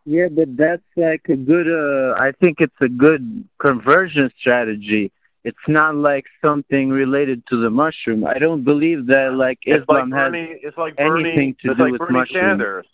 Yeah, 0.05 0.29
but 0.31 0.55
that's 0.55 0.83
like 0.97 1.23
a 1.31 1.37
good. 1.37 1.67
Uh, 1.67 2.15
I 2.21 2.33
think 2.33 2.61
it's 2.61 2.81
a 2.83 2.89
good 2.91 3.49
conversion 3.59 4.31
strategy. 4.39 5.11
It's 5.45 5.67
not 5.69 5.95
like 5.95 6.25
something 6.43 6.89
related 6.89 7.47
to 7.49 7.61
the 7.61 7.69
mushroom. 7.71 8.27
I 8.27 8.39
don't 8.39 8.65
believe 8.65 9.07
that 9.09 9.35
like 9.35 9.59
It's 9.65 9.87
like 9.89 9.99
Islam 9.99 10.13
has. 10.13 10.31
Bernie. 10.33 10.59
It's 10.63 10.79
like 10.79 10.95
anything 10.99 11.23
Bernie. 11.35 11.53
to 11.63 11.71
it's 11.71 11.77
do 11.79 11.83
like 11.85 11.93
with 11.93 11.99
Bernie 12.01 12.13
mushrooms. 12.13 12.33
Sanders. 12.51 12.87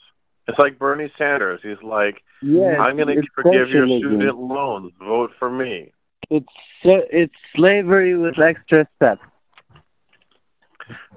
It's 0.48 0.58
like 0.58 0.78
Bernie 0.78 1.12
Sanders. 1.16 1.60
He's 1.62 1.80
like, 1.82 2.22
Yeah, 2.42 2.78
I'm 2.82 2.96
going 2.96 3.14
to 3.14 3.22
forgive 3.36 3.68
your 3.70 3.86
student 3.86 4.36
loans. 4.38 4.92
Vote 4.98 5.30
for 5.38 5.48
me. 5.48 5.92
It's 6.28 6.46
it's 6.84 7.34
slavery 7.54 8.16
with 8.16 8.38
extra 8.40 8.88
steps. 8.96 9.22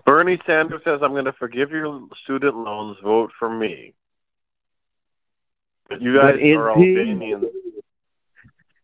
Bernie 0.05 0.39
Sanders 0.45 0.81
says, 0.84 0.99
I'm 1.01 1.11
going 1.14 1.26
to 1.26 1.34
forgive 1.34 1.72
your 1.72 2.07
student 2.23 2.55
loans. 2.55 2.97
Vote 3.03 3.31
for 3.39 3.49
me. 3.49 3.93
But 5.89 6.01
you 6.01 6.14
guys 6.15 6.34
But 6.34 6.43
are 6.43 6.77
he- 6.80 6.97
Albanians. 6.97 7.45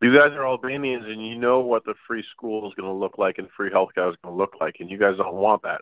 You 0.02 0.18
guys 0.18 0.32
are 0.32 0.48
Albanians, 0.48 1.06
and 1.08 1.26
you 1.26 1.38
know 1.38 1.60
what 1.60 1.84
the 1.84 1.94
free 2.08 2.24
school 2.32 2.68
is 2.68 2.74
going 2.76 2.88
to 2.88 2.94
look 2.94 3.18
like 3.18 3.38
and 3.38 3.50
free 3.56 3.70
healthcare 3.70 4.10
is 4.10 4.16
going 4.24 4.34
to 4.34 4.38
look 4.38 4.54
like, 4.62 4.78
and 4.80 4.90
you 4.90 4.98
guys 4.98 5.18
don't 5.18 5.36
want 5.36 5.62
that. 5.64 5.82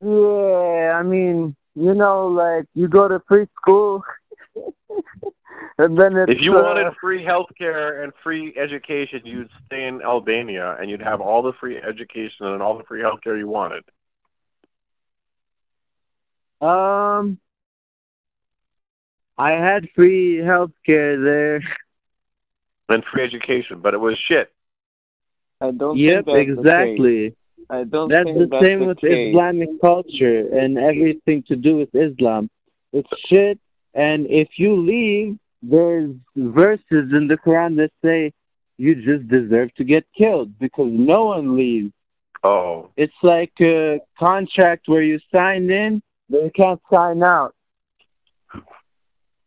Yeah, 0.00 0.98
I 0.98 1.02
mean, 1.02 1.54
you 1.76 1.94
know, 1.94 2.26
like 2.26 2.66
you 2.74 2.88
go 2.88 3.06
to 3.06 3.22
free 3.28 3.46
school, 3.60 4.02
and 5.78 5.98
then 5.98 6.16
it's 6.16 6.32
If 6.32 6.40
you 6.40 6.58
uh, 6.58 6.62
wanted 6.62 6.92
free 7.00 7.24
healthcare 7.24 8.02
and 8.02 8.12
free 8.22 8.54
education, 8.56 9.20
you'd 9.24 9.50
stay 9.66 9.86
in 9.86 10.02
Albania 10.02 10.76
and 10.80 10.90
you'd 10.90 11.02
have 11.02 11.20
all 11.20 11.40
the 11.40 11.52
free 11.60 11.78
education 11.78 12.46
and 12.46 12.60
all 12.60 12.76
the 12.76 12.84
free 12.84 13.02
healthcare 13.02 13.38
you 13.38 13.48
wanted. 13.48 13.84
Um, 16.60 17.38
I 19.38 19.50
had 19.52 19.88
free 19.94 20.38
health 20.38 20.72
care 20.84 21.20
there. 21.22 21.62
And 22.88 23.02
free 23.12 23.24
education, 23.24 23.80
but 23.80 23.94
it 23.94 23.98
was 23.98 24.16
shit. 24.28 24.52
I 25.60 25.70
don't 25.70 25.96
Yep, 25.98 26.24
think 26.26 26.26
that's 26.26 26.48
the 26.48 26.64
case. 26.64 26.68
exactly. 26.68 27.36
I 27.68 27.84
don't 27.84 28.08
That's 28.10 28.24
think 28.24 28.38
the 28.38 28.46
that's 28.50 28.66
same 28.66 28.78
the 28.80 28.86
with 28.86 28.98
case. 28.98 29.28
Islamic 29.30 29.68
culture 29.80 30.46
and 30.52 30.78
everything 30.78 31.42
to 31.48 31.56
do 31.56 31.76
with 31.78 31.94
Islam. 31.94 32.48
It's 32.92 33.08
shit, 33.26 33.58
and 33.94 34.26
if 34.30 34.48
you 34.58 34.76
leave, 34.76 35.38
there's 35.62 36.14
verses 36.36 37.12
in 37.12 37.26
the 37.28 37.36
Quran 37.44 37.76
that 37.78 37.90
say 38.04 38.32
you 38.78 38.94
just 38.94 39.28
deserve 39.28 39.74
to 39.74 39.84
get 39.84 40.06
killed 40.16 40.56
because 40.60 40.90
no 40.92 41.24
one 41.24 41.56
leaves. 41.56 41.92
Oh, 42.44 42.90
It's 42.96 43.20
like 43.22 43.52
a 43.60 44.00
contract 44.18 44.86
where 44.86 45.02
you 45.02 45.18
sign 45.34 45.70
in 45.70 46.02
they 46.28 46.50
can't 46.50 46.80
sign 46.92 47.22
out. 47.24 47.55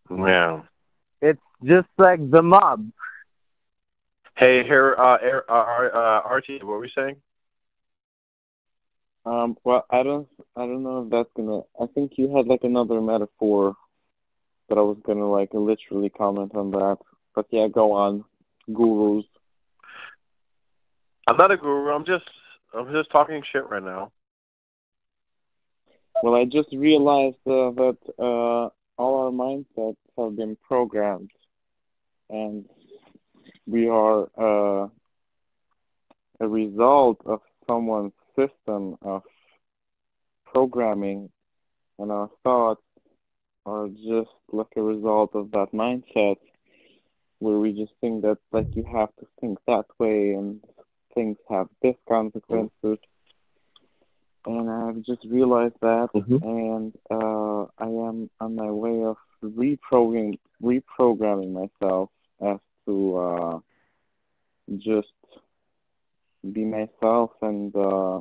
Yeah. 0.09 0.61
It's 1.21 1.41
just 1.63 1.87
like 1.97 2.19
the 2.31 2.41
mob. 2.41 2.89
Hey, 4.37 4.63
here, 4.63 4.95
uh, 4.97 5.17
Air- 5.21 5.51
uh, 5.51 5.89
uh, 5.93 6.21
Artie, 6.25 6.59
what 6.59 6.67
were 6.67 6.79
we 6.79 6.91
saying? 6.95 7.17
Um, 9.25 9.57
well, 9.63 9.85
I 9.89 10.01
don't, 10.01 10.27
I 10.55 10.61
don't 10.61 10.81
know 10.81 11.03
if 11.03 11.11
that's 11.11 11.29
gonna. 11.35 11.61
I 11.79 11.87
think 11.93 12.13
you 12.15 12.35
had 12.35 12.47
like 12.47 12.63
another 12.63 13.01
metaphor 13.01 13.75
that 14.69 14.77
I 14.77 14.81
was 14.81 14.97
gonna 15.05 15.29
like 15.29 15.49
literally 15.53 16.09
comment 16.09 16.55
on 16.55 16.71
that. 16.71 16.97
But 17.35 17.47
yeah, 17.51 17.67
go 17.67 17.91
on, 17.91 18.23
gurus. 18.73 19.25
I'm 21.27 21.37
not 21.37 21.51
a 21.51 21.57
guru. 21.57 21.91
I'm 21.91 22.05
just, 22.05 22.25
I'm 22.73 22.91
just 22.93 23.11
talking 23.11 23.43
shit 23.51 23.69
right 23.69 23.83
now. 23.83 24.11
Well, 26.23 26.35
I 26.35 26.45
just 26.45 26.69
realized 26.73 27.37
uh, 27.45 27.71
that 27.71 27.97
uh, 28.17 28.69
all 28.99 29.23
our 29.23 29.31
mindsets 29.31 29.95
have 30.17 30.35
been 30.35 30.57
programmed, 30.67 31.31
and 32.29 32.65
we 33.65 33.87
are 33.87 34.27
uh, 34.37 34.87
a 36.41 36.47
result 36.47 37.17
of 37.25 37.39
someone's 37.65 38.11
system 38.35 38.97
of 39.01 39.23
programming, 40.45 41.29
and 41.97 42.11
our 42.11 42.29
thoughts 42.43 42.81
are 43.65 43.87
just 43.87 44.35
like 44.51 44.73
a 44.75 44.81
result 44.81 45.33
of 45.33 45.49
that 45.51 45.71
mindset, 45.73 46.37
where 47.39 47.57
we 47.57 47.71
just 47.71 47.93
think 48.01 48.21
that 48.23 48.37
like 48.51 48.67
you 48.75 48.83
have 48.83 49.15
to 49.19 49.25
think 49.39 49.57
that 49.65 49.85
way, 49.97 50.33
and 50.33 50.61
things 51.15 51.37
have 51.49 51.69
this 51.81 51.95
consequences. 52.07 52.97
And 54.45 54.69
I've 54.69 55.01
just 55.03 55.23
realized 55.25 55.75
that, 55.81 56.09
Mhm. 56.13 56.41
and 56.41 56.93
uh, 57.09 57.63
I 57.77 57.87
am 58.09 58.29
on 58.39 58.55
my 58.55 58.71
way 58.71 59.03
of 59.03 59.17
reprogramming 59.43 60.39
reprogramming 60.61 61.51
myself 61.51 62.09
as 62.41 62.59
to 62.85 63.17
uh, 63.17 63.59
just 64.77 65.13
be 66.53 66.63
myself 66.65 67.31
and 67.41 67.75
uh, 67.75 68.19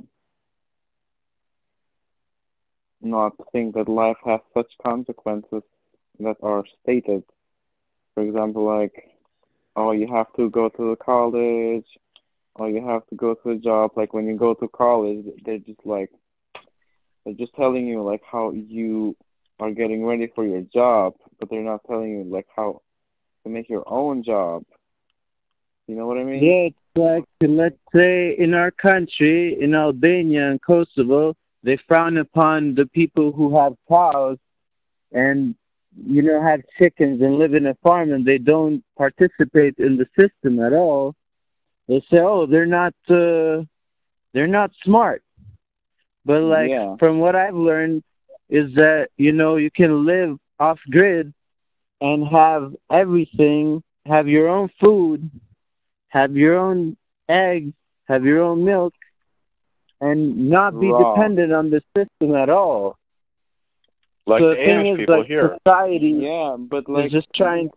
not 3.02 3.32
think 3.52 3.74
that 3.74 3.88
life 3.88 4.16
has 4.24 4.40
such 4.54 4.70
consequences 4.82 5.62
that 6.20 6.36
are 6.42 6.64
stated. 6.82 7.22
For 8.14 8.22
example, 8.22 8.64
like, 8.64 8.94
oh, 9.76 9.92
you 9.92 10.06
have 10.12 10.32
to 10.36 10.50
go 10.50 10.68
to 10.68 10.90
the 10.90 10.96
college, 10.96 11.86
or 12.58 12.68
you 12.68 12.84
have 12.86 13.06
to 13.08 13.14
go 13.14 13.34
to 13.34 13.50
a 13.50 13.56
job. 13.56 13.92
Like 13.96 14.12
when 14.12 14.26
you 14.26 14.36
go 14.36 14.54
to 14.54 14.68
college, 14.68 15.24
they're 15.44 15.58
just 15.58 15.80
like, 15.84 16.10
they're 17.24 17.34
just 17.34 17.54
telling 17.54 17.86
you 17.86 18.02
like 18.02 18.22
how 18.30 18.52
you 18.52 19.16
are 19.60 19.70
getting 19.70 20.04
ready 20.04 20.28
for 20.34 20.44
your 20.44 20.62
job, 20.72 21.14
but 21.38 21.50
they're 21.50 21.62
not 21.62 21.82
telling 21.86 22.10
you 22.10 22.24
like 22.24 22.46
how 22.54 22.82
to 23.44 23.48
make 23.48 23.68
your 23.68 23.84
own 23.86 24.22
job. 24.22 24.64
You 25.86 25.96
know 25.96 26.06
what 26.06 26.18
I 26.18 26.24
mean? 26.24 26.44
Yeah, 26.44 26.68
it's 26.68 26.76
like 26.94 27.24
let's 27.40 27.78
say 27.94 28.36
in 28.38 28.54
our 28.54 28.70
country, 28.70 29.60
in 29.60 29.74
Albania 29.74 30.50
and 30.50 30.60
Kosovo, 30.60 31.34
they 31.62 31.78
frown 31.88 32.18
upon 32.18 32.74
the 32.74 32.86
people 32.86 33.32
who 33.32 33.58
have 33.58 33.74
cows 33.88 34.38
and 35.12 35.54
you 35.96 36.22
know 36.22 36.42
have 36.42 36.60
chickens 36.78 37.22
and 37.22 37.38
live 37.38 37.54
in 37.54 37.66
a 37.66 37.74
farm 37.82 38.12
and 38.12 38.24
they 38.24 38.38
don't 38.38 38.84
participate 38.96 39.76
in 39.78 39.96
the 39.96 40.06
system 40.18 40.60
at 40.60 40.72
all. 40.72 41.14
They 41.88 42.00
say, 42.12 42.20
"Oh, 42.20 42.46
they're 42.46 42.66
not 42.66 42.94
uh, 43.08 43.64
they're 44.32 44.46
not 44.46 44.70
smart." 44.84 45.22
But 46.24 46.42
like 46.42 46.70
Yeah. 46.70 46.96
from 46.98 47.18
what 47.18 47.34
I've 47.36 47.54
learned 47.54 48.02
is 48.48 48.74
that 48.74 49.08
you 49.16 49.32
know 49.32 49.56
you 49.56 49.70
can 49.70 50.04
live 50.06 50.38
off 50.58 50.78
grid 50.90 51.32
and 52.00 52.26
have 52.28 52.74
everything, 52.90 53.82
have 54.06 54.28
your 54.28 54.48
own 54.48 54.68
food, 54.82 55.30
have 56.08 56.36
your 56.36 56.56
own 56.56 56.96
eggs, 57.28 57.72
have 58.08 58.24
your 58.24 58.40
own 58.42 58.64
milk, 58.64 58.94
and 60.00 60.48
not 60.50 60.78
be 60.80 60.88
Raw. 60.88 61.14
dependent 61.14 61.52
on 61.52 61.70
the 61.70 61.82
system 61.96 62.34
at 62.34 62.48
all. 62.48 62.96
Like 64.26 64.40
so 64.42 64.50
the 64.50 64.56
the 64.56 64.64
thing 64.64 64.86
is, 64.86 64.98
people 64.98 65.20
like 65.20 65.26
here. 65.28 65.58
society 65.64 66.12
Yeah, 66.20 66.56
but 66.58 66.88
like 66.88 67.10
just 67.10 67.28
trying. 67.34 67.70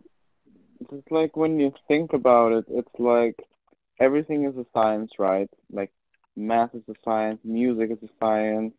It's 0.90 1.10
like 1.10 1.36
when 1.36 1.58
you 1.58 1.72
think 1.88 2.12
about 2.12 2.52
it, 2.52 2.64
it's 2.68 2.98
like 2.98 3.36
everything 4.02 4.44
is 4.44 4.56
a 4.56 4.66
science, 4.74 5.12
right? 5.18 5.50
Like 5.72 5.92
math 6.36 6.74
is 6.74 6.82
a 6.88 6.94
science, 7.04 7.40
music 7.44 7.90
is 7.92 8.02
a 8.02 8.12
science, 8.20 8.74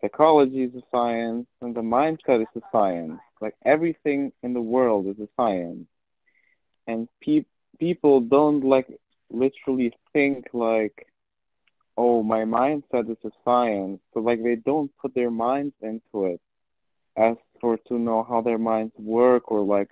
psychology 0.00 0.62
is 0.64 0.74
a 0.74 0.82
science, 0.90 1.46
and 1.62 1.74
the 1.74 1.80
mindset 1.82 2.42
is 2.42 2.54
a 2.56 2.60
science. 2.72 3.20
Like 3.40 3.54
everything 3.64 4.32
in 4.42 4.54
the 4.54 4.60
world 4.62 5.06
is 5.08 5.18
a 5.20 5.28
science. 5.36 5.86
And 6.86 7.08
pe- 7.22 7.44
people 7.78 8.20
don't 8.20 8.64
like 8.64 8.88
literally 9.30 9.92
think 10.12 10.46
like, 10.52 11.06
oh, 11.96 12.22
my 12.22 12.40
mindset 12.44 13.10
is 13.10 13.18
a 13.24 13.30
science. 13.44 14.00
So 14.14 14.20
like 14.20 14.42
they 14.42 14.56
don't 14.56 14.90
put 15.00 15.14
their 15.14 15.30
minds 15.30 15.74
into 15.82 16.26
it 16.26 16.40
as 17.16 17.36
for 17.60 17.76
to 17.88 17.98
know 17.98 18.24
how 18.24 18.40
their 18.42 18.58
minds 18.58 18.94
work 18.98 19.50
or 19.50 19.60
like 19.62 19.90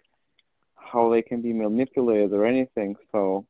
how 0.76 1.10
they 1.10 1.22
can 1.22 1.42
be 1.42 1.52
manipulated 1.52 2.32
or 2.32 2.46
anything. 2.46 2.96
So 3.12 3.46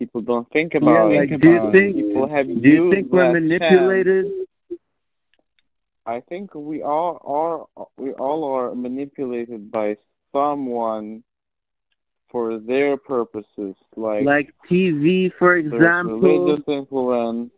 people 0.00 0.22
don't 0.22 0.50
think 0.52 0.74
Yeah, 0.80 1.04
about 1.04 1.12
like, 1.12 1.30
it. 1.30 1.40
do 1.40 1.50
you 1.50 1.70
think 1.72 1.94
people 1.96 2.28
have 2.28 2.48
do 2.48 2.68
you 2.70 2.80
think 2.90 3.12
we're 3.12 3.28
manipulated? 3.28 4.26
chance. 4.26 4.48
I 6.06 6.20
think 6.20 6.54
we 6.54 6.82
all 6.82 7.20
are 7.24 7.86
we 7.98 8.12
all 8.14 8.44
are 8.44 8.74
manipulated 8.74 9.70
by 9.70 9.96
someone 10.32 11.24
for 12.30 12.58
their 12.58 12.96
purposes. 12.96 13.76
Like, 13.96 14.26
Like 14.26 14.54
TV, 14.68 15.32
for 15.38 15.56
there's 15.70 15.92
example. 15.92 16.20
religious 16.20 16.64
influence, 16.66 17.50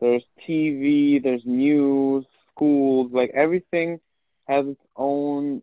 there's 0.00 0.24
TV, 0.46 1.22
there's 1.22 1.44
news, 1.46 2.24
schools, 2.50 3.10
like 3.12 3.30
everything 3.34 4.00
has 4.48 4.66
its 4.66 4.82
own 4.96 5.62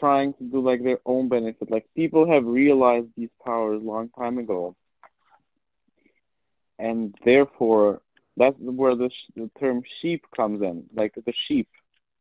trying 0.00 0.32
to 0.34 0.44
do 0.44 0.60
like 0.60 0.82
their 0.82 0.98
own 1.06 1.28
benefit. 1.28 1.70
Like 1.70 1.86
people 1.94 2.28
have 2.30 2.44
realized 2.46 3.08
these 3.16 3.30
powers 3.44 3.82
long 3.82 4.10
time 4.18 4.38
ago. 4.38 4.74
And 6.78 7.14
therefore 7.24 8.00
that's 8.36 8.56
where 8.58 8.96
the 8.96 9.10
sh- 9.10 9.32
the 9.36 9.50
term 9.60 9.82
sheep 10.00 10.24
comes 10.34 10.62
in. 10.62 10.84
Like 10.94 11.14
the 11.14 11.32
sheep, 11.46 11.68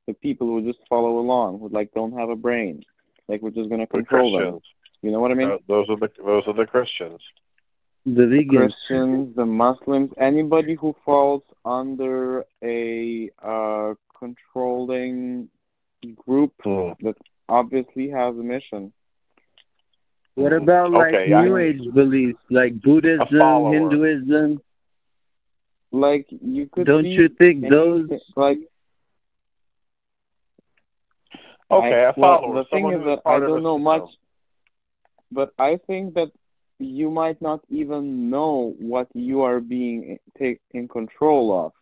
the 0.07 0.13
people 0.13 0.47
who 0.47 0.61
just 0.61 0.79
follow 0.89 1.19
along, 1.19 1.59
who 1.59 1.69
like 1.69 1.91
don't 1.93 2.13
have 2.17 2.29
a 2.29 2.35
brain. 2.35 2.83
Like 3.27 3.41
we're 3.41 3.51
just 3.51 3.69
gonna 3.69 3.87
The 3.91 3.97
control 3.99 4.37
them. 4.37 4.59
You 5.01 5.11
know 5.11 5.19
what 5.21 5.31
I 5.31 5.35
mean? 5.35 5.51
Uh, 5.51 5.57
those 5.67 5.87
are 5.89 5.97
the 5.97 6.09
those 6.23 6.43
are 6.47 6.53
the 6.53 6.65
Christians. 6.65 7.21
The 8.05 8.23
vegans. 8.23 8.73
Christians, 8.87 9.35
the 9.35 9.45
Muslims, 9.45 10.11
anybody 10.17 10.75
who 10.75 10.95
falls 11.05 11.43
under 11.65 12.43
a 12.63 13.29
uh, 13.43 13.93
controlling 14.17 15.49
group 16.25 16.53
Hmm. 16.63 16.91
that 17.01 17.15
obviously 17.49 18.09
has 18.09 18.35
a 18.37 18.43
mission. 18.43 18.93
What 20.35 20.53
about 20.53 20.91
like 20.91 21.13
Okay, 21.13 21.33
I- 21.33 21.43
New 21.43 21.57
Age 21.57 21.81
beliefs, 21.93 22.39
like 22.49 22.81
Buddhism. 22.81 23.73
Hinduism? 23.73 24.61
Like 25.91 26.27
you 26.29 26.67
could 26.71 26.85
Don't 26.85 27.05
you 27.05 27.27
think 27.29 27.63
anything- 27.65 27.71
those? 27.71 28.09
like 28.35 28.59
Okay, 31.71 32.05
I, 32.05 32.09
a 32.09 32.13
well, 32.17 32.53
the 32.53 32.63
thing 32.71 32.91
is 32.91 33.03
that 33.05 33.19
I 33.25 33.39
don't 33.39 33.61
know 33.63 33.77
system. 33.77 33.83
much, 33.83 34.09
but 35.31 35.53
I 35.59 35.77
think 35.85 36.15
that 36.15 36.31
you 36.79 37.11
might 37.11 37.39
not 37.41 37.61
even 37.69 38.29
know 38.31 38.73
what 38.79 39.07
you 39.13 39.41
are 39.41 39.59
being 39.59 40.17
take 40.37 40.61
in 40.71 40.87
control 40.87 41.65
of. 41.65 41.73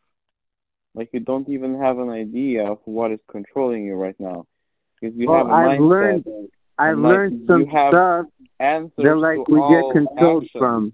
Like 0.93 1.09
you 1.13 1.19
don't 1.21 1.47
even 1.47 1.79
have 1.79 1.99
an 1.99 2.09
idea 2.09 2.65
of 2.69 2.79
what 2.85 3.11
is 3.11 3.19
controlling 3.31 3.85
you 3.85 3.95
right 3.95 4.19
now, 4.19 4.45
because 4.99 5.15
you 5.17 5.27
Well, 5.27 5.37
have 5.37 5.47
a 5.47 5.49
I've 5.49 5.79
mindset, 5.79 5.89
learned 5.89 6.25
I've 6.77 6.93
and, 6.93 7.01
like, 7.03 7.11
learned 7.11 7.41
some 7.47 7.65
stuff 7.89 8.25
answers 8.59 8.95
that 8.97 9.15
like 9.15 9.47
we 9.47 9.59
get 9.69 9.91
controlled 9.91 10.43
actions. 10.43 10.59
from. 10.59 10.93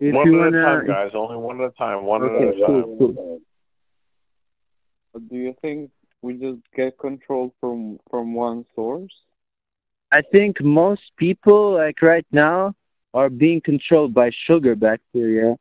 If 0.00 0.14
one 0.14 0.26
you 0.26 0.40
at 0.42 0.46
wanna, 0.46 0.58
a 0.58 0.62
time, 0.62 0.86
guys. 0.86 1.10
Only 1.14 1.36
one 1.36 1.60
at 1.60 1.66
a 1.68 1.70
time. 1.70 2.04
One 2.04 2.22
okay, 2.22 2.48
at 2.48 2.56
a 2.56 2.60
time. 2.60 2.84
cool, 2.84 2.96
cool. 2.98 3.40
Do 5.28 5.36
you 5.36 5.54
think 5.62 5.90
we 6.22 6.34
just 6.34 6.60
get 6.74 6.98
controlled 6.98 7.52
from 7.60 7.98
from 8.10 8.34
one 8.34 8.64
source? 8.74 9.12
I 10.12 10.22
think 10.34 10.60
most 10.62 11.02
people, 11.16 11.74
like 11.74 12.00
right 12.02 12.26
now, 12.32 12.74
are 13.14 13.30
being 13.30 13.60
controlled 13.60 14.14
by 14.14 14.30
sugar 14.46 14.74
bacteria 14.74 15.56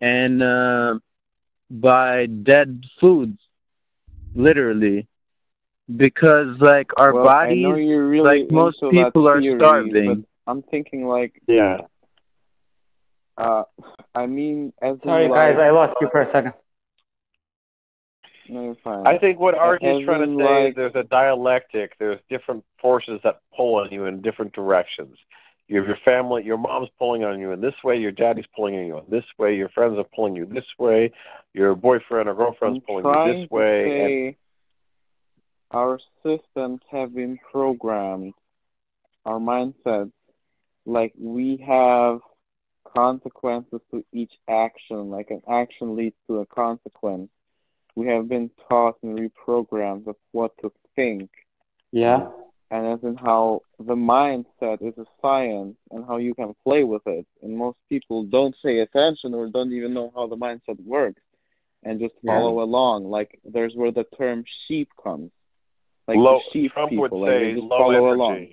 and 0.00 0.42
uh, 0.42 0.98
by 1.70 2.26
dead 2.26 2.82
foods, 3.00 3.38
literally, 4.34 5.06
because 5.96 6.58
like 6.60 6.90
our 6.96 7.12
well, 7.12 7.28
I 7.28 7.54
know 7.54 7.70
bodies, 7.70 7.86
you're 7.88 8.06
really 8.08 8.42
like 8.42 8.50
most 8.50 8.80
people, 8.80 9.28
are 9.28 9.40
theory, 9.40 9.58
starving. 9.58 10.24
I'm 10.46 10.62
thinking 10.62 11.04
like, 11.06 11.40
Yeah. 11.46 11.78
uh, 13.36 13.64
I 14.14 14.26
mean, 14.26 14.72
as 14.82 15.02
Sorry, 15.02 15.28
like, 15.28 15.54
guys, 15.54 15.58
I 15.58 15.70
lost 15.70 15.94
you 16.00 16.08
for 16.10 16.20
a 16.20 16.26
second. 16.26 16.54
No, 18.48 18.64
you're 18.64 18.74
fine. 18.82 19.06
I 19.06 19.16
think 19.16 19.38
what 19.38 19.54
Artie 19.54 19.86
As 19.86 19.98
is 20.00 20.04
trying 20.04 20.28
to 20.28 20.36
say 20.36 20.44
like- 20.44 20.68
is 20.70 20.74
there's 20.74 20.94
a 20.96 21.04
dialectic. 21.04 21.96
There's 21.98 22.18
different 22.28 22.64
forces 22.80 23.20
that 23.22 23.40
pull 23.56 23.76
on 23.76 23.90
you 23.92 24.06
in 24.06 24.20
different 24.22 24.52
directions. 24.52 25.16
You 25.68 25.78
have 25.78 25.86
your 25.86 25.98
family, 26.04 26.42
your 26.42 26.58
mom's 26.58 26.88
pulling 26.98 27.22
on 27.22 27.38
you 27.38 27.52
in 27.52 27.60
this 27.60 27.76
way, 27.84 27.96
your 27.96 28.10
daddy's 28.10 28.46
pulling 28.56 28.76
on 28.76 28.86
you 28.86 28.98
in 28.98 29.04
this 29.08 29.24
way, 29.38 29.54
your 29.54 29.68
friends 29.68 29.96
are 29.98 30.04
pulling 30.16 30.34
you 30.34 30.44
this 30.44 30.64
way, 30.80 31.12
your 31.54 31.76
boyfriend 31.76 32.28
or 32.28 32.34
girlfriend's 32.34 32.78
I'm 32.78 33.02
pulling 33.02 33.28
you 33.28 33.42
this 33.42 33.50
way. 33.52 33.84
say 33.84 34.36
our 35.70 35.98
systems 36.22 36.80
have 36.90 37.14
been 37.14 37.38
programmed, 37.50 38.34
our 39.24 39.38
mindsets, 39.38 40.12
like 40.86 41.12
we 41.18 41.56
have 41.66 42.20
consequences 42.96 43.80
to 43.90 44.04
each 44.12 44.32
action, 44.48 45.10
like 45.10 45.30
an 45.30 45.42
action 45.50 45.96
leads 45.96 46.16
to 46.26 46.38
a 46.40 46.46
consequence. 46.46 47.28
We 47.96 48.06
have 48.08 48.28
been 48.28 48.50
taught 48.68 48.96
and 49.02 49.18
reprogrammed 49.18 50.06
of 50.06 50.16
what 50.32 50.52
to 50.62 50.72
think, 50.96 51.30
Yeah. 51.92 52.28
and 52.70 52.86
as 52.86 53.02
in 53.02 53.16
how 53.16 53.62
the 53.78 53.94
mindset 53.94 54.80
is 54.80 54.96
a 54.98 55.06
science 55.20 55.76
and 55.90 56.04
how 56.04 56.16
you 56.16 56.34
can 56.34 56.54
play 56.64 56.84
with 56.84 57.06
it. 57.06 57.26
And 57.42 57.56
most 57.56 57.78
people 57.88 58.24
don't 58.24 58.54
pay 58.62 58.80
attention 58.80 59.34
or 59.34 59.48
don't 59.48 59.72
even 59.72 59.92
know 59.94 60.12
how 60.14 60.26
the 60.26 60.36
mindset 60.36 60.82
works 60.84 61.22
and 61.82 62.00
just 62.00 62.14
Yeah. 62.22 62.32
follow 62.32 62.62
along. 62.62 63.04
Like 63.10 63.38
there's 63.44 63.74
where 63.74 63.92
the 63.92 64.04
term 64.18 64.44
sheep 64.66 64.88
comes. 65.02 65.30
Like 66.10 66.18
low, 66.18 66.40
the 66.52 66.52
sheep 66.52 66.72
Trump 66.72 66.90
people, 66.90 67.20
would 67.20 67.28
say 67.28 67.38
they 67.38 67.52
just 67.54 67.62
low 67.62 67.78
follow 67.78 68.06
energy. 68.08 68.20
along. 68.20 68.46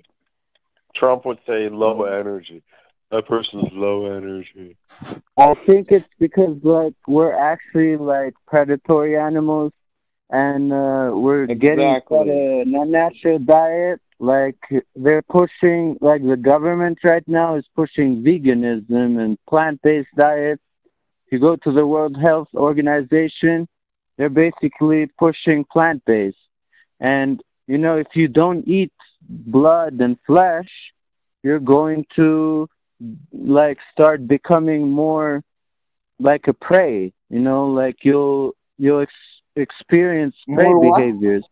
Trump 0.94 1.24
would 1.26 1.38
say 1.46 1.68
low 1.68 2.04
energy. 2.04 2.62
That 3.10 3.26
person's 3.26 3.72
low 3.72 4.06
energy. 4.06 4.76
I 5.36 5.54
think 5.66 5.90
it's 5.90 6.08
because 6.18 6.56
like 6.62 6.94
we're 7.06 7.32
actually 7.52 7.96
like 7.96 8.34
predatory 8.46 9.16
animals, 9.16 9.72
and 10.30 10.72
uh, 10.72 11.10
we're 11.14 11.46
getting 11.46 11.94
Exactly. 11.96 12.18
fed 12.18 12.28
a 12.28 12.64
non-natural 12.66 13.38
diet. 13.40 14.00
Like 14.20 14.58
they're 14.96 15.22
pushing, 15.22 15.96
like 16.00 16.22
the 16.26 16.36
government 16.36 16.98
right 17.04 17.26
now 17.28 17.56
is 17.56 17.64
pushing 17.74 18.22
veganism 18.22 19.18
and 19.22 19.38
plant-based 19.48 20.14
diets. 20.16 20.62
If 21.26 21.32
you 21.32 21.38
go 21.38 21.56
to 21.56 21.72
the 21.72 21.86
World 21.86 22.16
Health 22.20 22.48
Organization, 22.54 23.68
they're 24.16 24.28
basically 24.28 25.06
pushing 25.18 25.64
plant-based. 25.64 26.36
And 26.98 27.40
you 27.68 27.78
know, 27.78 27.98
if 27.98 28.08
you 28.14 28.28
don't 28.28 28.66
eat 28.68 28.92
blood 29.28 29.94
and 30.00 30.18
flesh, 30.26 30.68
you're 31.42 31.60
going 31.60 32.06
to 32.16 32.68
like 33.32 33.78
start 33.92 34.26
becoming 34.28 34.90
more 34.90 35.42
like 36.20 36.46
a 36.48 36.52
prey 36.54 37.12
you 37.30 37.40
know 37.40 37.66
like 37.66 37.96
you'll 38.02 38.52
you'll 38.78 39.00
ex- 39.02 39.12
experience 39.56 40.34
prey 40.52 40.72
More 40.72 40.74
behaviors 40.74 41.44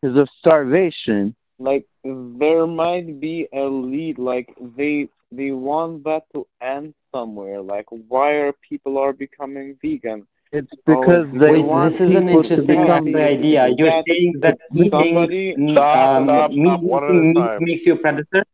because 0.00 0.16
of 0.18 0.28
starvation 0.38 1.34
Like 1.58 1.86
there 2.04 2.66
might 2.66 3.20
be 3.20 3.48
a 3.52 3.62
lead, 3.64 4.18
like 4.18 4.54
they 4.76 5.08
they 5.30 5.50
want 5.52 6.04
that 6.04 6.24
to 6.34 6.46
end 6.60 6.94
somewhere. 7.12 7.60
Like 7.62 7.86
why 7.90 8.32
are 8.32 8.52
people 8.68 8.98
are 8.98 9.12
becoming 9.12 9.76
vegan? 9.82 10.26
It's 10.56 10.72
Oh, 10.88 11.20
because 11.20 11.26
they 11.40 11.56
Wait, 11.56 11.58
want 11.58 11.94
this 11.94 12.00
is 12.00 12.14
an 12.14 12.28
people 12.28 12.44
to 12.56 12.62
interesting 12.62 12.76
become 12.76 13.14
idea. 13.14 13.68
You're 13.76 13.90
that 13.90 14.06
saying 14.06 14.34
that 14.42 14.58
eating 14.74 15.28
Stop, 15.70 15.94
um, 15.94 16.26
stop, 16.26 16.50
meat, 16.50 16.80
stop, 16.80 16.80
one 16.82 17.04
at 17.04 17.10
a 17.10 17.22
eating 17.22 17.32
meat 17.34 17.52
makes 17.60 17.86
you 17.86 17.94
a 17.94 17.96
predator? 17.96 18.44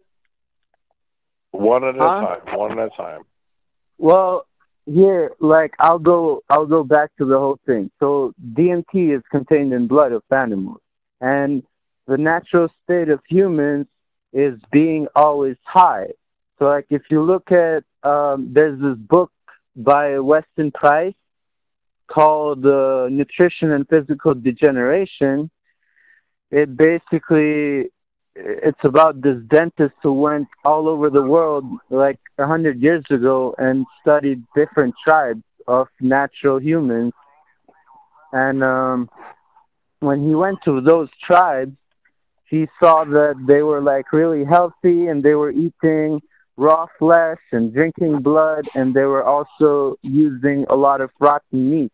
One 1.52 1.84
at 1.84 1.96
Huh? 1.98 2.06
a 2.06 2.10
time. 2.18 2.56
One 2.56 2.78
at 2.78 2.92
a 2.92 2.96
time. 2.96 3.22
Well, 3.98 4.46
here, 4.86 5.32
like 5.40 5.72
I'll 5.78 5.98
go, 5.98 6.42
I'll 6.48 6.66
go 6.66 6.84
back 6.84 7.10
to 7.18 7.24
the 7.24 7.38
whole 7.38 7.58
thing. 7.66 7.90
So 8.00 8.32
DMT 8.54 9.10
is 9.16 9.22
contained 9.30 9.72
in 9.72 9.86
blood 9.86 10.12
of 10.12 10.22
animals, 10.30 10.80
and 11.20 11.62
the 12.06 12.16
natural 12.16 12.68
state 12.84 13.08
of 13.08 13.20
humans 13.28 13.86
is 14.32 14.58
being 14.72 15.06
always 15.14 15.56
high. 15.64 16.08
So, 16.58 16.66
like 16.66 16.86
if 16.90 17.02
you 17.10 17.22
look 17.22 17.50
at, 17.52 17.84
um, 18.02 18.50
there's 18.52 18.80
this 18.80 18.96
book 18.98 19.30
by 19.76 20.18
Weston 20.18 20.70
Price 20.72 21.14
called 22.12 22.64
uh, 22.66 23.08
Nutrition 23.10 23.72
and 23.72 23.88
Physical 23.88 24.34
Degeneration. 24.34 25.50
It 26.50 26.76
basically 26.76 27.90
it's 28.34 28.84
about 28.84 29.20
this 29.20 29.36
dentist 29.48 29.94
who 30.02 30.14
went 30.14 30.48
all 30.64 30.88
over 30.88 31.10
the 31.10 31.22
world 31.22 31.64
like 31.90 32.18
a 32.38 32.46
hundred 32.46 32.80
years 32.80 33.04
ago 33.10 33.54
and 33.58 33.84
studied 34.00 34.42
different 34.54 34.94
tribes 35.06 35.42
of 35.68 35.86
natural 36.00 36.58
humans 36.60 37.12
and 38.32 38.64
um 38.64 39.08
when 40.00 40.26
he 40.26 40.34
went 40.34 40.58
to 40.64 40.80
those 40.80 41.08
tribes 41.22 41.76
he 42.48 42.66
saw 42.80 43.04
that 43.04 43.34
they 43.46 43.62
were 43.62 43.82
like 43.82 44.12
really 44.12 44.44
healthy 44.44 45.08
and 45.08 45.22
they 45.22 45.34
were 45.34 45.50
eating 45.50 46.20
raw 46.56 46.86
flesh 46.98 47.40
and 47.52 47.72
drinking 47.74 48.20
blood 48.22 48.66
and 48.74 48.94
they 48.94 49.04
were 49.04 49.24
also 49.24 49.96
using 50.02 50.64
a 50.70 50.74
lot 50.74 51.00
of 51.00 51.10
rotten 51.20 51.70
meat 51.70 51.92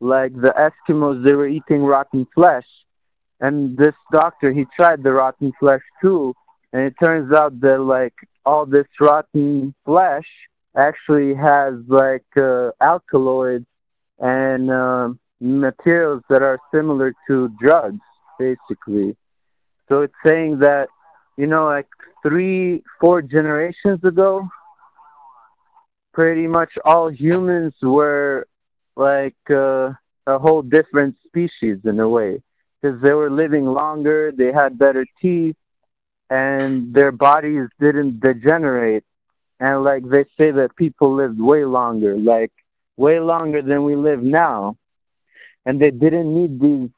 like 0.00 0.32
the 0.34 0.52
eskimos 0.56 1.24
they 1.24 1.32
were 1.32 1.48
eating 1.48 1.82
rotten 1.82 2.26
flesh. 2.34 2.66
And 3.40 3.76
this 3.76 3.94
doctor 4.12 4.52
he 4.52 4.64
tried 4.74 5.02
the 5.02 5.12
rotten 5.12 5.52
flesh 5.58 5.82
too. 6.00 6.34
And 6.72 6.82
it 6.82 6.94
turns 7.02 7.32
out 7.34 7.60
that 7.60 7.80
like 7.80 8.14
all 8.44 8.66
this 8.66 8.86
rotten 9.00 9.74
flesh 9.84 10.26
actually 10.76 11.34
has 11.34 11.74
like 11.88 12.26
uh, 12.38 12.70
alkaloids 12.80 13.66
and 14.18 14.70
um 14.70 15.18
materials 15.40 16.22
that 16.30 16.42
are 16.42 16.58
similar 16.72 17.12
to 17.28 17.50
drugs 17.60 18.00
basically. 18.38 19.16
So 19.88 20.02
it's 20.02 20.14
saying 20.24 20.60
that 20.60 20.88
you 21.36 21.46
know 21.46 21.64
like 21.66 21.88
three 22.22 22.82
four 23.00 23.22
generations 23.22 24.02
ago 24.04 24.48
pretty 26.12 26.46
much 26.46 26.70
all 26.84 27.10
humans 27.10 27.74
were 27.82 28.46
like 28.96 29.36
uh, 29.50 29.90
a 30.26 30.38
whole 30.38 30.62
different 30.62 31.16
species 31.26 31.78
in 31.84 32.00
a 32.00 32.08
way 32.08 32.42
because 32.80 33.00
they 33.02 33.12
were 33.12 33.30
living 33.30 33.66
longer, 33.66 34.32
they 34.32 34.52
had 34.52 34.78
better 34.78 35.06
teeth, 35.20 35.56
and 36.30 36.92
their 36.94 37.12
bodies 37.12 37.68
didn't 37.80 38.20
degenerate. 38.20 39.04
And 39.60 39.84
like 39.84 40.02
they 40.08 40.24
say 40.38 40.50
that 40.52 40.76
people 40.76 41.14
lived 41.14 41.40
way 41.40 41.64
longer, 41.64 42.16
like 42.16 42.52
way 42.96 43.20
longer 43.20 43.62
than 43.62 43.84
we 43.84 43.96
live 43.96 44.22
now. 44.22 44.76
And 45.66 45.80
they 45.80 45.90
didn't 45.90 46.34
need 46.34 46.60
these 46.60 46.90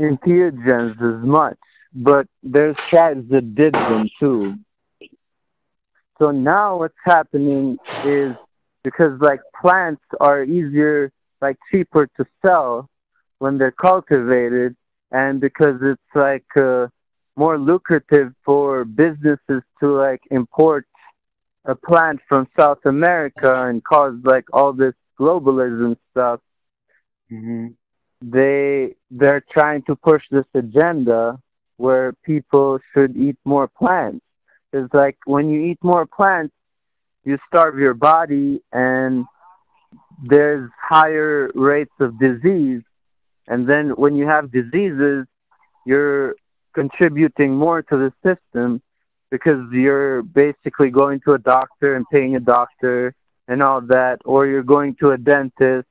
entheogens 0.00 0.96
as 1.00 1.26
much. 1.26 1.58
But 1.94 2.26
there's 2.42 2.76
tribes 2.88 3.28
that 3.30 3.54
did 3.54 3.86
them 3.86 4.08
too. 4.18 4.56
So 6.18 6.30
now 6.30 6.78
what's 6.78 6.94
happening 7.04 7.78
is 8.02 8.36
because 8.84 9.20
like 9.20 9.40
plants 9.60 10.02
are 10.20 10.44
easier, 10.44 11.10
like 11.40 11.56
cheaper 11.70 12.06
to 12.16 12.24
sell, 12.44 12.88
when 13.38 13.58
they're 13.58 13.72
cultivated 13.72 14.76
and 15.10 15.40
because 15.40 15.76
it's 15.82 16.14
like 16.14 16.46
uh, 16.56 16.86
more 17.36 17.58
lucrative 17.58 18.32
for 18.44 18.84
businesses 18.84 19.62
to 19.80 19.86
like 19.88 20.20
import 20.30 20.86
a 21.64 21.74
plant 21.74 22.20
from 22.28 22.46
South 22.56 22.84
America 22.84 23.66
and 23.68 23.82
cause 23.82 24.14
like 24.22 24.44
all 24.52 24.72
this 24.72 24.94
globalism 25.18 25.96
stuff. 26.12 26.40
Hmm 27.28 27.68
they 28.32 28.94
they're 29.10 29.44
trying 29.52 29.82
to 29.82 29.94
push 29.96 30.22
this 30.30 30.46
agenda 30.54 31.38
where 31.76 32.12
people 32.24 32.78
should 32.92 33.16
eat 33.16 33.36
more 33.44 33.68
plants. 33.68 34.24
It's 34.72 34.92
like 34.94 35.18
when 35.26 35.50
you 35.50 35.60
eat 35.60 35.78
more 35.82 36.06
plants 36.06 36.54
you 37.24 37.38
starve 37.48 37.78
your 37.78 37.94
body 37.94 38.62
and 38.72 39.24
there's 40.22 40.70
higher 40.80 41.50
rates 41.54 41.92
of 42.00 42.18
disease 42.18 42.82
and 43.46 43.68
then 43.68 43.90
when 43.90 44.16
you 44.16 44.26
have 44.26 44.50
diseases, 44.50 45.26
you're 45.86 46.34
contributing 46.74 47.54
more 47.54 47.82
to 47.82 47.96
the 47.96 48.12
system 48.24 48.80
because 49.30 49.60
you're 49.72 50.22
basically 50.22 50.90
going 50.90 51.20
to 51.26 51.34
a 51.34 51.38
doctor 51.38 51.96
and 51.96 52.06
paying 52.10 52.36
a 52.36 52.40
doctor 52.40 53.14
and 53.48 53.62
all 53.62 53.80
that, 53.82 54.20
or 54.24 54.46
you're 54.46 54.62
going 54.62 54.96
to 55.00 55.10
a 55.10 55.18
dentist. 55.18 55.86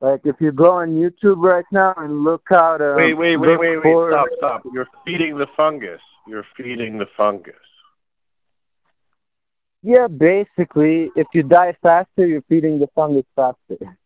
Like 0.00 0.20
if 0.24 0.36
you 0.40 0.52
go 0.52 0.72
on 0.72 0.90
YouTube 0.90 1.42
right 1.42 1.64
now 1.72 1.94
and 1.96 2.22
look 2.22 2.44
out, 2.52 2.80
uh, 2.80 2.94
Wait, 2.96 3.14
wait, 3.14 3.36
wait, 3.36 3.50
look 3.50 3.60
wait, 3.60 3.76
wait. 3.76 3.82
for- 3.82 4.10
Stop, 4.10 4.26
stop. 4.38 4.62
You're 4.72 4.88
feeding 5.04 5.36
the 5.36 5.46
fungus. 5.56 6.00
You're 6.26 6.44
feeding 6.56 6.98
the 6.98 7.06
fungus. 7.16 7.54
Yeah, 9.82 10.08
basically, 10.08 11.10
if 11.14 11.26
you 11.32 11.42
die 11.42 11.76
faster, 11.82 12.26
you're 12.26 12.42
feeding 12.48 12.78
the 12.78 12.88
fungus 12.94 13.24
faster. 13.36 13.98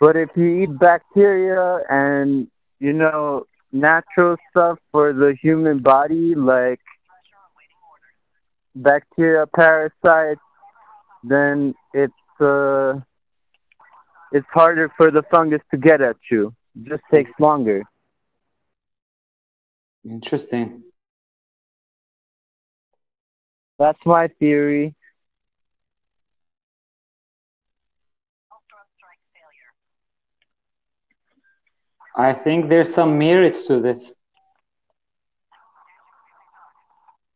But 0.00 0.16
if 0.16 0.28
you 0.36 0.62
eat 0.62 0.78
bacteria 0.78 1.80
and, 1.88 2.48
you 2.78 2.92
know, 2.92 3.46
natural 3.72 4.36
stuff 4.50 4.78
for 4.92 5.12
the 5.12 5.34
human 5.40 5.78
body, 5.80 6.34
like 6.34 6.80
bacteria, 8.74 9.46
parasites, 9.46 10.40
then 11.24 11.74
it's, 11.94 12.12
uh, 12.40 13.00
it's 14.32 14.46
harder 14.52 14.92
for 14.96 15.10
the 15.10 15.22
fungus 15.30 15.62
to 15.70 15.78
get 15.78 16.00
at 16.00 16.16
you. 16.30 16.54
It 16.76 16.90
just 16.90 17.02
takes 17.10 17.30
longer. 17.40 17.82
Interesting. 20.04 20.84
That's 23.78 23.98
my 24.06 24.28
theory. 24.38 24.94
I 32.16 32.32
think 32.32 32.70
there's 32.70 32.92
some 32.92 33.18
merit 33.18 33.56
to 33.66 33.80
this. 33.80 34.12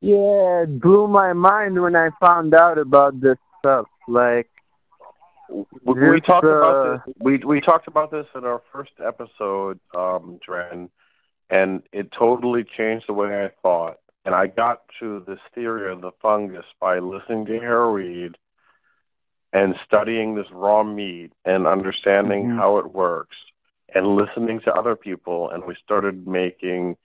Yeah, 0.00 0.62
it 0.62 0.80
blew 0.80 1.06
my 1.06 1.34
mind 1.34 1.80
when 1.80 1.94
I 1.94 2.08
found 2.18 2.54
out 2.54 2.78
about 2.78 3.20
this 3.20 3.36
stuff. 3.58 3.86
Like, 4.08 4.48
we, 5.84 6.10
we 6.10 6.20
talked 6.22 6.46
uh, 6.46 6.48
about 6.48 7.04
this. 7.04 7.14
We 7.18 7.36
we 7.38 7.60
talked 7.60 7.86
about 7.86 8.10
this 8.10 8.26
in 8.34 8.44
our 8.44 8.62
first 8.72 8.92
episode, 9.04 9.78
um, 9.94 10.40
Dren, 10.44 10.88
and 11.50 11.82
it 11.92 12.10
totally 12.18 12.64
changed 12.64 13.06
the 13.08 13.12
way 13.12 13.44
I 13.44 13.50
thought. 13.60 13.98
And 14.24 14.34
I 14.34 14.46
got 14.46 14.82
to 15.00 15.24
this 15.26 15.38
theory 15.54 15.90
of 15.90 16.02
the 16.02 16.12
fungus 16.20 16.66
by 16.80 16.98
listening 16.98 17.46
to 17.46 17.58
Harold 17.58 17.96
Reed 17.96 18.36
and 19.52 19.74
studying 19.84 20.34
this 20.34 20.50
raw 20.52 20.82
meat 20.82 21.32
and 21.44 21.66
understanding 21.66 22.48
Mhm. 22.50 22.56
how 22.56 22.78
it 22.78 22.92
works 22.92 23.36
and 23.94 24.16
listening 24.16 24.60
to 24.60 24.74
other 24.74 24.94
people. 24.94 25.50
And 25.50 25.64
we 25.64 25.74
started 25.76 26.26
making 26.28 26.96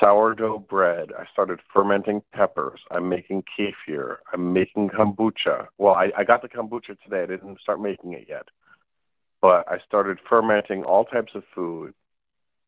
sourdough 0.00 0.58
bread. 0.58 1.12
I 1.12 1.26
started 1.26 1.60
fermenting 1.72 2.22
peppers. 2.32 2.80
I'm 2.90 3.08
making 3.08 3.44
kefir. 3.44 4.18
I'm 4.32 4.52
making 4.52 4.90
kombucha. 4.90 5.68
Well, 5.78 5.94
I, 5.94 6.12
I 6.16 6.24
got 6.24 6.42
the 6.42 6.48
kombucha 6.48 7.00
today. 7.02 7.22
I 7.22 7.26
didn't 7.26 7.60
start 7.60 7.80
making 7.80 8.12
it 8.14 8.26
yet. 8.28 8.48
But 9.40 9.70
I 9.70 9.78
started 9.80 10.18
fermenting 10.28 10.84
all 10.84 11.04
types 11.04 11.34
of 11.34 11.44
food 11.54 11.94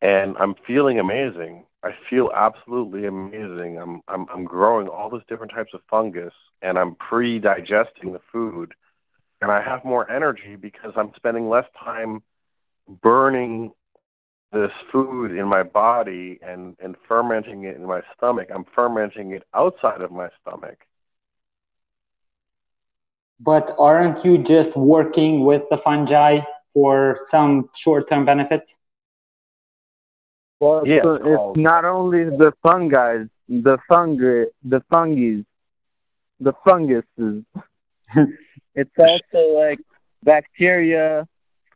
and 0.05 0.37
I'm 0.39 0.53
feeling 0.67 0.99
amazing. 0.99 1.65
I 1.83 1.89
feel 2.09 2.29
absolutely 2.35 3.07
amazing. 3.07 3.79
I'm 3.81 4.01
I'm 4.07 4.27
I'm 4.31 4.45
growing 4.45 4.87
all 4.87 5.09
these 5.09 5.25
different 5.27 5.51
types 5.51 5.73
of 5.73 5.81
fungus 5.89 6.33
and 6.61 6.77
I'm 6.77 6.93
pre-digesting 6.95 8.13
the 8.13 8.21
food 8.31 8.75
and 9.41 9.49
I 9.51 9.61
have 9.61 9.83
more 9.83 10.09
energy 10.11 10.57
because 10.57 10.93
I'm 10.95 11.11
spending 11.15 11.49
less 11.49 11.65
time 11.83 12.21
burning 13.01 13.71
this 14.51 14.71
food 14.91 15.31
in 15.31 15.47
my 15.47 15.63
body 15.63 16.39
and 16.43 16.75
and 16.83 16.95
fermenting 17.07 17.63
it 17.63 17.75
in 17.75 17.85
my 17.87 18.01
stomach. 18.15 18.49
I'm 18.53 18.65
fermenting 18.75 19.31
it 19.31 19.43
outside 19.55 20.01
of 20.01 20.11
my 20.11 20.29
stomach. 20.39 20.77
But 23.39 23.75
aren't 23.79 24.23
you 24.23 24.37
just 24.37 24.77
working 24.77 25.45
with 25.45 25.63
the 25.71 25.79
fungi 25.79 26.41
for 26.75 27.19
some 27.31 27.69
short-term 27.73 28.23
benefits? 28.25 28.75
Well, 30.59 30.87
Yeah, 30.87 31.01
so 31.03 31.17
called- 31.17 31.27
it's 31.27 31.39
oh. 31.39 31.53
not 31.57 31.85
only 31.85 32.23
the 32.25 32.53
fungi, 32.63 33.23
the 33.49 33.77
fungi, 33.87 34.45
the 34.63 34.81
fungus, 34.89 35.45
the 36.39 36.53
funguses. 36.65 37.43
it's 38.75 38.91
also 38.97 39.39
like 39.59 39.79
bacteria 40.23 41.27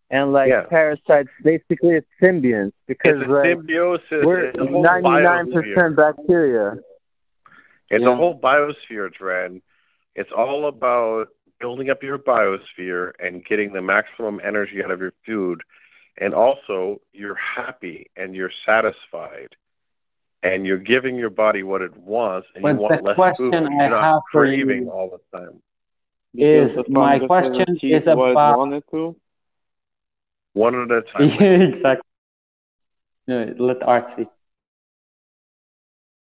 and 0.10 0.32
like 0.34 0.50
Yeah. 0.50 0.64
parasites. 0.64 1.30
Basically, 1.44 1.96
it's 1.96 2.08
symbionts 2.22 2.74
because 2.88 3.22
It's 3.22 3.30
like 3.30 3.46
symbiosis. 3.46 4.26
we're 4.26 4.46
it's 4.48 4.58
a 4.60 4.66
whole 4.66 4.84
ninety-nine 4.84 5.52
percent 5.52 5.96
bacteria. 5.96 6.78
It's 7.90 8.04
Yeah. 8.04 8.12
a 8.12 8.16
whole 8.16 8.40
biosphere, 8.40 9.12
Dren. 9.14 9.62
It's 10.16 10.32
all 10.32 10.68
about 10.68 11.30
building 11.60 11.90
up 11.90 12.02
your 12.04 12.18
biosphere 12.18 13.12
and 13.20 13.44
getting 13.46 13.74
the 13.74 13.82
maximum 13.82 14.40
energy 14.44 14.84
out 14.84 14.92
of 14.92 15.00
your 15.02 15.14
food. 15.26 15.62
And 16.20 16.34
also, 16.34 17.02
you're 17.14 17.36
happy 17.36 18.10
and 18.18 18.36
you're 18.36 18.52
satisfied. 18.66 19.56
And 20.42 20.66
you're 20.66 20.78
giving 20.78 21.16
your 21.16 21.30
body 21.30 21.64
what 21.64 21.82
it 21.82 21.96
wants, 21.98 22.48
and 22.56 22.62
But 22.64 22.76
you 22.76 22.82
want 22.82 22.98
the 22.98 23.04
less 23.08 23.16
question 23.16 23.50
food. 23.52 23.54
I 23.56 23.60
You're 23.60 23.90
not 23.90 24.04
have 24.04 24.22
for 24.32 24.46
you- 24.46 24.90
all 24.90 25.10
the 25.10 25.38
time. 25.38 25.62
Is 26.34 26.76
the 26.76 26.86
my 26.90 27.20
question 27.20 27.66
has 27.68 27.76
achieved 27.78 27.94
is 27.96 28.06
what 28.06 28.30
it 28.30 28.32
about- 28.32 28.58
wanted 28.58 28.84
to. 28.92 29.16
One 30.54 30.76
at 30.76 30.92
a 30.92 31.02
time. 31.12 31.72
exactly. 31.72 32.10
Yeah, 33.28 33.54
let 33.58 33.84
Art 33.84 34.06
see. 34.08 34.28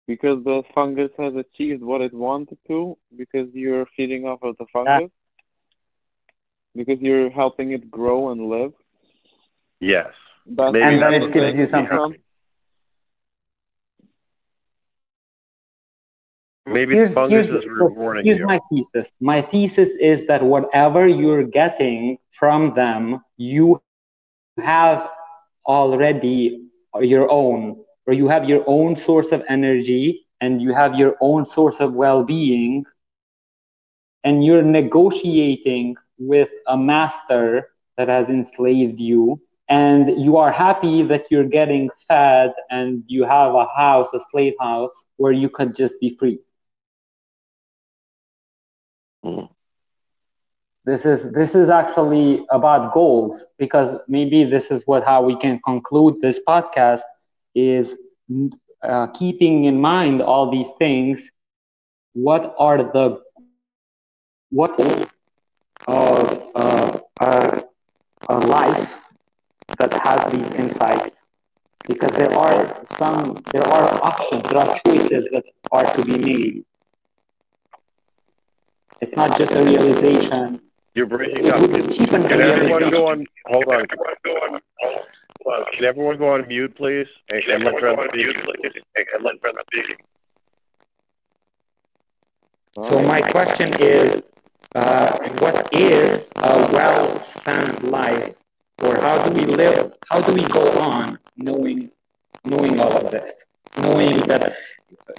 Because 0.07 0.43
the 0.43 0.61
fungus 0.73 1.11
has 1.17 1.35
achieved 1.35 1.81
what 1.81 2.01
it 2.01 2.13
wanted 2.13 2.57
to, 2.67 2.97
because 3.17 3.47
you're 3.53 3.87
feeding 3.97 4.25
off 4.25 4.43
of 4.43 4.55
the 4.57 4.65
ah. 4.65 4.71
fungus, 4.73 5.11
because 6.75 6.99
you're 7.01 7.29
helping 7.31 7.71
it 7.71 7.89
grow 7.89 8.29
and 8.29 8.49
live. 8.49 8.73
Yes. 9.85 10.13
That's 10.45 10.73
Maybe 10.73 10.85
And 10.85 11.01
then 11.01 11.13
it 11.13 11.31
gives 11.33 11.57
you 11.57 11.67
something. 11.67 11.97
happy. 11.97 12.21
Maybe 16.67 16.95
here's, 16.95 17.09
the 17.09 17.15
fungus 17.15 17.49
here's, 17.49 17.63
is 17.63 17.69
rewarding 17.69 18.25
here's 18.25 18.41
my 18.41 18.59
thesis. 18.71 19.11
My 19.21 19.41
thesis 19.41 19.89
is 19.99 20.25
that 20.27 20.41
whatever 20.43 21.07
you're 21.07 21.43
getting 21.43 22.17
from 22.31 22.73
them, 22.73 23.21
you 23.37 23.81
have 24.59 25.09
already 25.67 26.69
your 27.01 27.29
own, 27.29 27.83
or 28.07 28.13
you 28.13 28.27
have 28.27 28.49
your 28.49 28.63
own 28.67 28.95
source 28.95 29.31
of 29.31 29.43
energy 29.49 30.25
and 30.41 30.61
you 30.61 30.73
have 30.73 30.95
your 30.95 31.15
own 31.21 31.45
source 31.45 31.79
of 31.79 31.93
well 31.93 32.23
being, 32.23 32.85
and 34.23 34.43
you're 34.43 34.63
negotiating 34.63 35.95
with 36.17 36.49
a 36.67 36.77
master 36.77 37.69
that 37.97 38.07
has 38.09 38.29
enslaved 38.29 38.99
you. 38.99 39.39
And 39.69 40.21
you 40.23 40.37
are 40.37 40.51
happy 40.51 41.03
that 41.03 41.25
you're 41.31 41.47
getting 41.47 41.89
fed 42.07 42.53
and 42.69 43.03
you 43.07 43.23
have 43.23 43.53
a 43.55 43.65
house, 43.75 44.09
a 44.13 44.19
slave 44.31 44.53
house, 44.59 45.05
where 45.17 45.31
you 45.31 45.49
could 45.49 45.75
just 45.75 45.99
be 45.99 46.15
free. 46.19 46.39
Mm. 49.23 49.47
this 50.85 51.05
is 51.05 51.31
this 51.31 51.55
is 51.55 51.69
actually 51.69 52.45
about 52.51 52.93
goals 52.93 53.43
because 53.57 53.95
maybe 54.07 54.43
this 54.43 54.71
is 54.71 54.83
what 54.85 55.03
how 55.03 55.21
we 55.23 55.35
can 55.37 55.59
conclude 55.65 56.15
this 56.21 56.39
podcast 56.47 57.01
is 57.55 57.95
uh, 58.83 59.07
keeping 59.07 59.65
in 59.65 59.79
mind 59.79 60.21
all 60.21 60.49
these 60.51 60.71
things 60.79 61.29
what 62.13 62.53
are 62.59 62.77
the 62.83 63.19
what 64.51 64.79
of 65.87 66.51
uh, 66.55 66.99
uh, 67.19 67.61
a 68.29 68.37
life 68.39 69.04
that 69.87 70.01
has 70.01 70.31
these 70.31 70.49
insights 70.59 71.17
because 71.87 72.11
there 72.13 72.33
are 72.33 72.81
some 72.97 73.37
there 73.53 73.67
are 73.67 73.87
options 74.03 74.43
there 74.49 74.61
are 74.61 74.77
choices 74.85 75.27
that 75.31 75.43
are 75.71 75.85
to 75.95 76.03
be 76.03 76.17
made 76.17 76.63
it's 79.01 79.15
not 79.15 79.37
just 79.37 79.51
a 79.53 79.63
realization 79.63 80.59
You're 80.95 81.05
breaking 81.07 81.45
it 81.45 81.53
up. 81.53 81.61
would 81.61 81.91
cheapen 81.91 82.21
the 82.23 82.29
Can 82.29 82.41
everyone 82.41 82.83
realization. 82.83 82.89
go 82.89 83.07
on? 83.07 83.25
Hold 83.47 83.67
on. 83.69 83.85
Can 85.73 85.85
everyone 85.85 86.17
go 86.17 86.29
on 86.33 86.47
mute, 86.47 86.75
please? 86.75 87.07
And, 87.31 87.43
and 87.45 87.63
let 87.63 87.77
Dren 87.77 87.97
speak. 88.07 88.25
So 92.81 93.01
my 93.01 93.21
question 93.21 93.73
is, 93.79 94.21
uh, 94.75 95.17
what 95.39 95.73
is 95.73 96.29
a 96.37 96.71
well-spent 96.71 97.83
life, 97.83 98.35
or 98.81 98.95
how 99.01 99.23
do 99.23 99.31
we 99.31 99.45
live? 99.45 99.93
How 100.09 100.21
do 100.21 100.33
we 100.33 100.43
go 100.43 100.63
on 100.79 101.19
knowing, 101.37 101.89
knowing 102.45 102.79
all 102.79 102.91
of 102.91 103.11
this, 103.11 103.47
knowing 103.77 104.19
that 104.27 104.55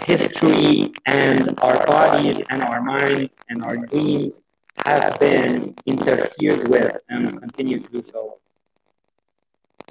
history 0.00 0.92
and 1.06 1.58
our 1.60 1.84
bodies 1.86 2.40
and 2.50 2.62
our 2.62 2.80
minds 2.82 3.36
and 3.48 3.62
our 3.64 3.76
dreams 3.76 4.40
have 4.84 5.18
been 5.18 5.74
interfered 5.86 6.68
with 6.68 6.96
and 7.08 7.38
continue 7.40 7.80
to 7.80 7.88
do 7.90 8.04
so? 8.12 8.38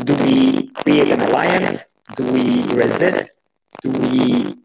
Do 0.03 0.15
we 0.25 0.69
create 0.69 1.09
an 1.09 1.21
alliance? 1.21 1.85
Do 2.15 2.25
we 2.31 2.63
resist? 2.73 3.39
Do 3.81 3.89
we 3.91 4.55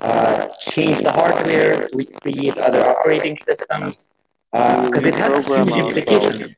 uh, 0.00 0.48
change 0.60 0.98
the 1.02 1.12
hardware? 1.12 1.88
Do 1.88 1.96
we 1.96 2.04
create 2.06 2.58
other 2.58 2.86
operating 2.88 3.36
systems? 3.38 4.06
Because 4.52 5.06
it 5.06 5.14
has 5.14 5.46
huge 5.46 5.76
implications. 5.76 6.54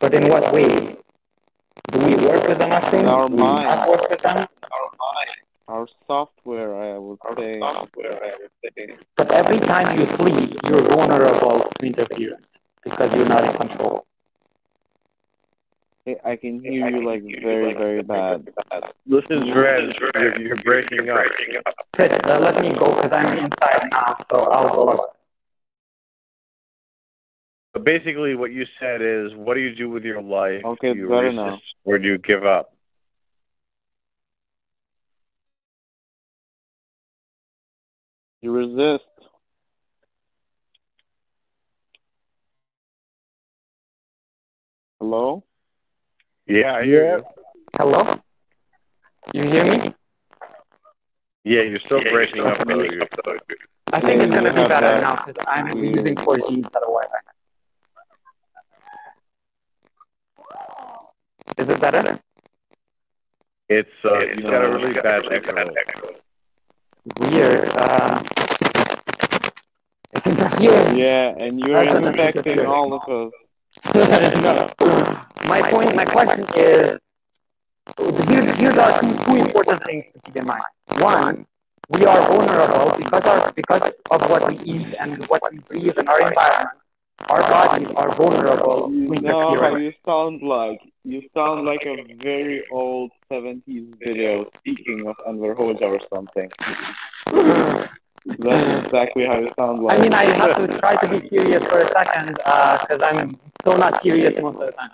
But 0.00 0.14
in 0.14 0.28
what 0.28 0.52
way? 0.52 0.96
Do 1.92 1.98
we 2.00 2.16
work 2.16 2.46
with 2.48 2.58
the 2.58 2.66
mushrooms? 2.66 3.02
In 3.04 3.08
our 3.08 3.28
Do 3.28 3.36
we 3.36 3.42
not 3.42 3.64
mind. 3.66 3.90
work 3.90 4.10
with 4.10 4.20
them? 4.20 4.46
Our 5.68 5.86
software, 6.06 6.74
I 6.94 6.98
would 6.98 7.18
say. 7.36 7.60
But 9.16 9.32
every 9.32 9.58
time 9.58 9.98
you 9.98 10.06
sleep, 10.06 10.56
you're 10.68 10.82
vulnerable 10.82 11.70
to 11.78 11.86
interference 11.86 12.46
because 12.82 13.12
you're 13.14 13.26
not 13.26 13.44
in 13.44 13.52
control. 13.54 14.04
I- 16.06 16.20
I 16.24 16.36
can 16.36 16.60
hear 16.60 16.88
you 16.88 17.04
like 17.04 17.22
very, 17.42 17.74
very 17.74 18.02
bad. 18.02 18.48
Listen, 19.06 19.40
Dren, 19.48 19.92
you're, 19.98 20.40
you're 20.40 20.56
breaking 20.56 21.10
up. 21.10 21.24
Chris, 21.94 22.12
uh, 22.24 22.38
let 22.38 22.60
me 22.60 22.72
go 22.72 22.94
because 22.94 23.12
I'm 23.12 23.38
inside 23.38 23.88
now, 23.90 24.16
so 24.30 24.36
I'll 24.52 24.68
go. 24.68 25.06
But 27.76 27.84
basically, 27.84 28.34
what 28.34 28.52
you 28.52 28.64
said 28.80 29.02
is, 29.02 29.34
what 29.34 29.52
do 29.52 29.60
you 29.60 29.74
do 29.74 29.90
with 29.90 30.02
your 30.02 30.22
life? 30.22 30.64
Okay, 30.64 30.94
do 30.94 30.98
you 30.98 31.08
better 31.10 31.26
resist 31.26 31.36
now. 31.36 31.60
or 31.84 31.98
do 31.98 32.08
you 32.08 32.16
give 32.16 32.46
up? 32.46 32.74
You 38.40 38.52
resist. 38.52 39.04
Hello? 44.98 45.44
Yeah, 46.46 46.76
I 46.76 46.84
hear 46.84 47.04
Yeah. 47.04 47.16
you. 47.18 47.24
Hello? 47.76 48.20
You 49.34 49.42
hear 49.42 49.64
me? 49.66 49.94
Yeah, 51.44 51.60
you're 51.60 51.80
still 51.80 52.00
breaking 52.00 52.40
up 52.40 52.56
though. 52.66 52.80
You- 52.84 53.02
I 53.92 54.00
think 54.00 54.22
it's 54.22 54.32
gonna 54.32 54.54
be 54.54 54.64
better 54.66 54.98
now 55.02 55.26
because 55.26 55.44
I'm 55.46 55.76
using 55.76 56.16
4G 56.16 56.54
instead 56.54 56.82
of 56.82 56.88
Wi-Fi. 56.88 57.35
Is 61.58 61.68
it 61.68 61.80
better? 61.80 62.18
It's 63.68 63.90
uh, 64.04 64.20
you 64.20 64.42
got 64.42 64.64
a 64.64 64.70
really 64.70 64.94
bad 64.94 65.24
echo. 65.32 66.08
Weird. 67.18 67.68
Uh, 67.76 68.22
it's 70.12 70.26
interference. 70.26 70.98
Yeah, 70.98 71.34
and 71.38 71.60
you're 71.60 71.82
infecting 71.82 72.64
all 72.66 72.92
of 72.94 73.02
us. 73.08 73.32
no. 73.94 74.70
My 75.46 75.70
point, 75.70 75.94
my 75.94 76.04
question 76.04 76.44
is, 76.56 76.98
here's, 78.28 78.56
here's 78.56 78.76
our 78.76 79.00
two, 79.00 79.14
two 79.24 79.36
important 79.36 79.84
things 79.84 80.06
to 80.12 80.20
keep 80.24 80.36
in 80.36 80.46
mind. 80.46 80.62
One, 80.98 81.46
we 81.90 82.04
are 82.04 82.20
vulnerable 82.26 82.96
because, 82.98 83.24
our, 83.24 83.52
because 83.52 83.92
of 84.10 84.30
what 84.30 84.48
we 84.48 84.58
eat 84.64 84.94
and 84.98 85.24
what 85.26 85.42
we 85.50 85.58
breathe 85.58 85.98
in 85.98 86.08
our 86.08 86.20
environment. 86.28 86.78
Our 87.24 87.40
bodies 87.42 87.90
are 87.96 88.10
vulnerable 88.14 88.90
You 88.90 89.08
to 89.14 89.22
know 89.22 89.56
how 89.60 89.74
you 89.74 89.92
sound 90.06 90.42
like? 90.42 90.80
You 91.04 91.22
sound 91.36 91.64
like 91.66 91.84
a 91.86 91.96
very 92.22 92.64
old 92.70 93.10
70s 93.30 93.96
video 93.98 94.44
speaking 94.58 95.06
of 95.06 95.16
Enver 95.26 95.54
Hoxha 95.54 95.86
or 95.88 96.00
something. 96.12 96.50
That's 98.38 98.68
exactly 98.84 99.24
how 99.26 99.38
you 99.38 99.50
sound 99.58 99.82
like. 99.82 99.98
I 99.98 99.98
mean, 100.02 100.12
I 100.14 100.24
have 100.24 100.56
to 100.56 100.66
try 100.78 100.94
to 100.96 101.08
be 101.08 101.28
serious 101.28 101.64
for 101.66 101.78
a 101.80 101.88
second 101.88 102.38
uh, 102.44 102.78
because 102.80 103.02
I'm 103.02 103.38
still 103.60 103.78
not 103.78 104.02
serious 104.02 104.34
most 104.40 104.54
of 104.56 104.66
the 104.66 104.72
time. 104.72 104.90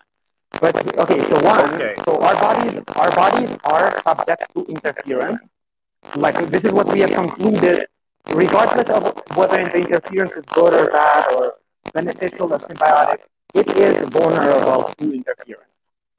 But 0.61 0.75
okay, 0.99 1.21
so 1.29 1.37
one, 1.45 1.75
Okay. 1.75 1.95
so 2.05 2.21
our 2.21 2.35
bodies, 2.35 2.79
our 2.97 3.11
bodies 3.15 3.51
are 3.65 4.01
subject 4.01 4.45
to 4.55 4.65
interference. 4.67 5.51
Like 6.17 6.37
this 6.51 6.65
is 6.65 6.73
what 6.73 6.87
we 6.93 7.01
have 7.01 7.13
concluded, 7.13 7.87
regardless 8.35 8.89
of 8.91 9.13
whether 9.37 9.65
the 9.65 9.79
interference 9.79 10.33
is 10.37 10.45
good 10.55 10.75
or 10.75 10.91
bad 10.91 11.33
or 11.33 11.55
beneficial 11.93 12.53
or 12.53 12.59
symbiotic, 12.59 13.19
it 13.55 13.69
is 13.77 14.09
vulnerable 14.09 14.93
to 14.99 15.15
interference, 15.15 15.71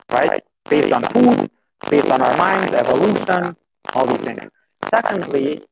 right? 0.10 0.44
Based 0.70 0.92
on 0.92 1.04
food, 1.14 1.50
based 1.90 2.10
on 2.10 2.22
our 2.22 2.38
minds, 2.38 2.74
evolution, 2.74 3.56
all 3.94 4.06
these 4.06 4.18
things. 4.22 4.50
Secondly, 4.90 5.64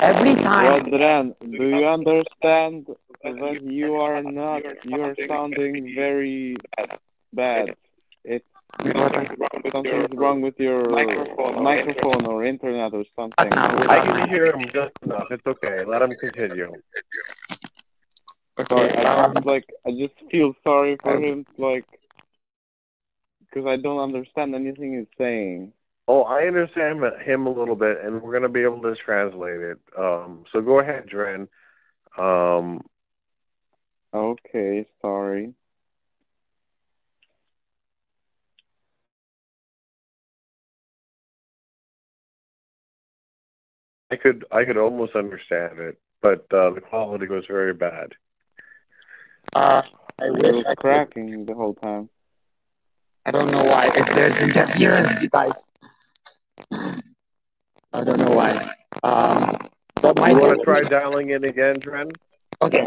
every 0.00 0.34
time 0.34 0.84
Rodran, 0.84 1.34
do 1.40 1.64
you 1.68 1.86
understand 1.86 2.86
that 3.22 3.62
you 3.62 3.94
are 3.94 4.22
not, 4.22 4.62
you're 4.84 5.16
sounding 5.28 5.94
very 5.94 6.56
bad. 7.32 7.74
It's 8.24 8.44
something's 9.72 10.12
wrong 10.14 10.40
with 10.40 10.58
your 10.58 10.90
microphone 10.90 12.26
or 12.26 12.44
internet 12.44 12.92
or 12.92 13.04
something. 13.16 13.52
I 13.88 14.00
can 14.00 14.28
hear 14.28 14.46
him 14.46 14.68
just 14.72 14.92
enough. 15.02 15.28
It's 15.30 15.46
okay. 15.46 15.84
Let 15.84 16.02
him 16.02 16.14
continue. 16.20 16.72
Sorry, 18.68 18.90
I 18.90 19.32
just 19.32 19.46
like 19.46 19.66
I 19.86 19.90
just 19.90 20.14
feel 20.30 20.54
sorry 20.62 20.96
for 21.02 21.16
him, 21.16 21.44
like 21.58 21.84
because 23.40 23.66
I 23.66 23.76
don't 23.76 24.00
understand 24.00 24.54
anything 24.54 24.98
he's 24.98 25.18
saying. 25.18 25.72
Oh, 26.06 26.22
I 26.22 26.46
understand 26.46 27.02
him 27.24 27.46
a 27.46 27.50
little 27.50 27.76
bit, 27.76 27.98
and 28.02 28.22
we're 28.22 28.32
gonna 28.32 28.48
be 28.48 28.62
able 28.62 28.82
to 28.82 28.94
translate 28.94 29.60
it. 29.60 29.78
Um, 29.98 30.44
so 30.52 30.60
go 30.60 30.80
ahead, 30.80 31.06
Dren. 31.08 31.48
Um, 32.16 32.82
Okay, 34.14 34.86
sorry. 35.02 35.54
I 44.12 44.16
could 44.16 44.44
I 44.52 44.64
could 44.64 44.76
almost 44.76 45.16
understand 45.16 45.80
it, 45.80 45.98
but 46.22 46.46
uh, 46.52 46.70
the 46.70 46.80
quality 46.80 47.26
was 47.26 47.44
very 47.48 47.74
bad. 47.74 48.12
Uh, 49.52 49.82
I 50.20 50.30
It 50.42 50.42
wish 50.42 50.54
was 50.54 50.64
I 50.66 50.74
could. 50.74 51.04
cracking 51.08 51.44
the 51.44 51.54
whole 51.54 51.74
time. 51.74 52.08
I 53.26 53.30
don't 53.30 53.50
know 53.50 53.62
why. 53.62 53.86
If 53.94 54.06
there's 54.14 54.36
interference, 54.36 55.20
you 55.20 55.28
guys. 55.28 55.52
I 57.92 58.02
don't 58.04 58.18
know 58.18 58.30
why. 58.34 58.74
Um, 59.02 59.56
but 60.00 60.16
my 60.16 60.30
You 60.30 60.36
want 60.36 60.52
to 60.58 60.64
try 60.64 60.82
dialing 60.84 61.30
in 61.30 61.44
again, 61.44 61.78
Dren? 61.80 62.18
Okay. 62.62 62.84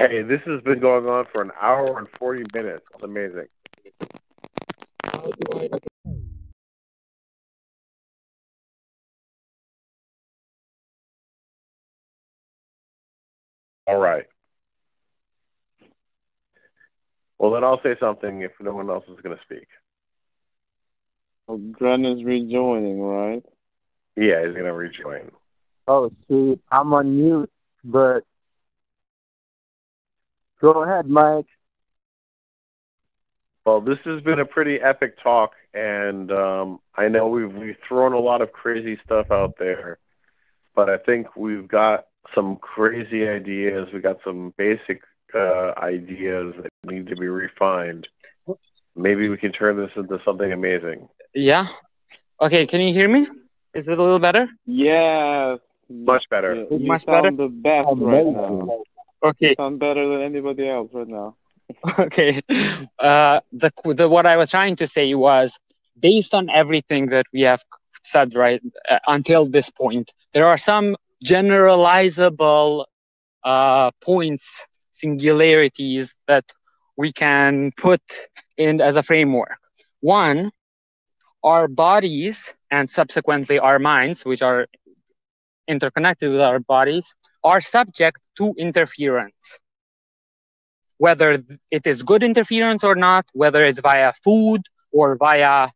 Hey, 0.00 0.22
this 0.22 0.40
has 0.46 0.62
been 0.62 0.80
going 0.80 1.04
on 1.04 1.26
for 1.30 1.42
an 1.42 1.50
hour 1.60 1.98
and 1.98 2.08
forty 2.18 2.42
minutes. 2.54 2.86
It's 2.94 3.04
amazing. 3.04 3.48
All 13.86 13.98
right. 13.98 14.24
Well, 17.38 17.50
then 17.50 17.62
I'll 17.62 17.82
say 17.82 17.94
something 18.00 18.40
if 18.40 18.52
no 18.58 18.72
one 18.72 18.88
else 18.88 19.04
is 19.06 19.20
going 19.22 19.36
to 19.36 19.42
speak. 19.42 19.68
Oh, 21.46 21.58
Dren 21.78 22.06
is 22.06 22.24
rejoining, 22.24 23.02
right? 23.02 23.44
Yeah, 24.16 24.46
he's 24.46 24.54
going 24.54 24.64
to 24.64 24.72
rejoin. 24.72 25.30
Oh, 25.86 26.10
sweet. 26.26 26.58
I'm 26.72 26.94
on 26.94 27.18
mute, 27.18 27.50
but 27.84 28.24
go 30.60 30.82
ahead, 30.82 31.06
Mike. 31.06 31.46
Well, 33.66 33.80
this 33.80 33.98
has 34.04 34.22
been 34.22 34.40
a 34.40 34.44
pretty 34.44 34.76
epic 34.80 35.22
talk, 35.22 35.52
and 35.74 36.32
um, 36.32 36.80
I 36.94 37.08
know 37.08 37.28
we've 37.28 37.52
we've 37.52 37.76
thrown 37.86 38.12
a 38.12 38.18
lot 38.18 38.40
of 38.42 38.52
crazy 38.52 38.98
stuff 39.04 39.30
out 39.30 39.54
there, 39.58 39.98
but 40.74 40.88
I 40.88 40.96
think 40.96 41.36
we've 41.36 41.68
got 41.68 42.06
some 42.34 42.56
crazy 42.56 43.28
ideas. 43.28 43.88
We 43.92 44.00
got 44.00 44.18
some 44.24 44.54
basic 44.56 45.02
uh, 45.34 45.72
ideas 45.76 46.54
that 46.62 46.70
need 46.90 47.06
to 47.08 47.16
be 47.16 47.28
refined. 47.28 48.08
Maybe 48.96 49.28
we 49.28 49.36
can 49.36 49.52
turn 49.52 49.76
this 49.76 49.90
into 49.94 50.18
something 50.24 50.52
amazing. 50.52 51.08
Yeah. 51.34 51.66
Okay. 52.40 52.66
Can 52.66 52.80
you 52.80 52.92
hear 52.92 53.08
me? 53.08 53.26
Is 53.74 53.88
it 53.88 53.98
a 53.98 54.02
little 54.02 54.18
better? 54.18 54.48
Yes. 54.66 55.58
Much 55.88 56.24
better. 56.30 56.54
Yeah, 56.54 56.78
you 56.78 56.86
Much 56.86 57.04
sound 57.04 57.36
better? 57.36 57.36
the 57.36 57.48
best 57.48 57.88
right 58.00 58.26
now. 58.26 58.82
Okay. 59.22 59.54
Sound 59.56 59.78
better 59.78 60.08
than 60.08 60.22
anybody 60.22 60.68
else 60.68 60.90
right 60.92 61.08
now. 61.08 61.36
okay. 61.98 62.40
Uh, 62.98 63.40
the 63.52 63.70
the 63.84 64.08
what 64.08 64.26
I 64.26 64.36
was 64.36 64.50
trying 64.50 64.76
to 64.76 64.86
say 64.86 65.14
was 65.14 65.58
based 65.98 66.34
on 66.34 66.48
everything 66.50 67.06
that 67.06 67.26
we 67.32 67.42
have 67.42 67.62
said 68.02 68.34
right 68.34 68.62
uh, 68.90 68.98
until 69.06 69.46
this 69.46 69.70
point, 69.70 70.12
there 70.32 70.46
are 70.46 70.56
some 70.56 70.96
generalizable 71.24 72.86
uh, 73.44 73.90
points, 74.02 74.66
singularities 74.90 76.14
that 76.26 76.44
we 76.96 77.12
can 77.12 77.72
put 77.76 78.02
in 78.56 78.80
as 78.80 78.96
a 78.96 79.02
framework. 79.02 79.58
One, 80.00 80.50
our 81.42 81.68
bodies 81.68 82.54
and 82.70 82.90
subsequently 82.90 83.58
our 83.58 83.78
minds, 83.78 84.24
which 84.24 84.42
are 84.42 84.66
interconnected 85.68 86.32
with 86.32 86.40
our 86.40 86.58
bodies, 86.58 87.14
are 87.44 87.60
subject 87.60 88.20
to 88.38 88.54
interference 88.58 89.58
whether 90.98 91.42
it 91.70 91.86
is 91.86 92.02
good 92.02 92.22
interference 92.22 92.84
or 92.84 92.94
not, 92.94 93.24
whether 93.32 93.64
it's 93.64 93.80
via 93.80 94.12
food 94.22 94.60
or 94.92 95.16
via 95.16 95.68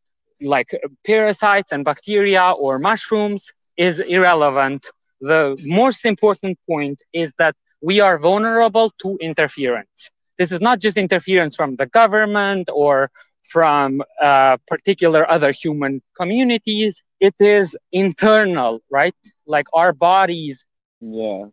like 0.42 0.68
parasites 1.06 1.72
and 1.72 1.84
bacteria 1.84 2.52
or 2.58 2.78
mushrooms 2.78 3.50
is 3.76 4.00
irrelevant. 4.00 4.86
The 5.22 5.56
most 5.64 6.04
important 6.04 6.58
point 6.68 7.02
is 7.14 7.32
that 7.38 7.54
we 7.80 8.00
are 8.00 8.18
vulnerable 8.18 8.90
to 9.02 9.16
interference. 9.20 10.10
This 10.38 10.52
is 10.52 10.60
not 10.60 10.80
just 10.80 10.98
interference 10.98 11.56
from 11.56 11.76
the 11.76 11.86
government 11.86 12.68
or 12.72 13.10
from 13.44 14.02
uh, 14.20 14.58
particular 14.66 15.30
other 15.30 15.52
human 15.52 16.02
communities. 16.16 17.02
It 17.20 17.34
is 17.40 17.76
internal, 17.92 18.80
right? 18.90 19.14
Like 19.46 19.66
our 19.72 19.92
bodies 19.94 20.66
Yeah. 21.00 21.46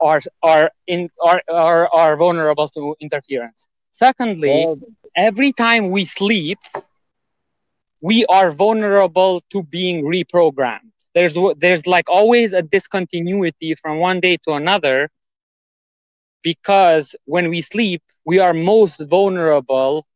Are 0.00 0.20
are 0.42 0.70
in 0.86 1.08
are 1.22 1.42
are, 1.48 1.88
are 1.92 2.16
vulnerable 2.16 2.68
to 2.68 2.94
interference. 3.00 3.66
Secondly, 3.92 4.66
Well, 4.66 4.78
every 5.16 5.52
time 5.52 5.90
we 5.90 6.04
sleep, 6.04 6.58
we 8.00 8.24
are 8.26 8.50
vulnerable 8.50 9.42
to 9.50 9.62
being 9.64 10.04
reprogrammed. 10.04 10.92
There's 11.14 11.36
there's 11.58 11.86
like 11.86 12.08
always 12.08 12.52
a 12.52 12.62
discontinuity 12.62 13.74
from 13.74 13.98
one 13.98 14.20
day 14.20 14.36
to 14.46 14.54
another 14.54 15.10
because 16.42 17.14
when 17.24 17.48
we 17.50 17.60
sleep, 17.62 18.02
we 18.24 18.38
are 18.38 18.54
most 18.54 19.00
vulnerable 19.00 20.06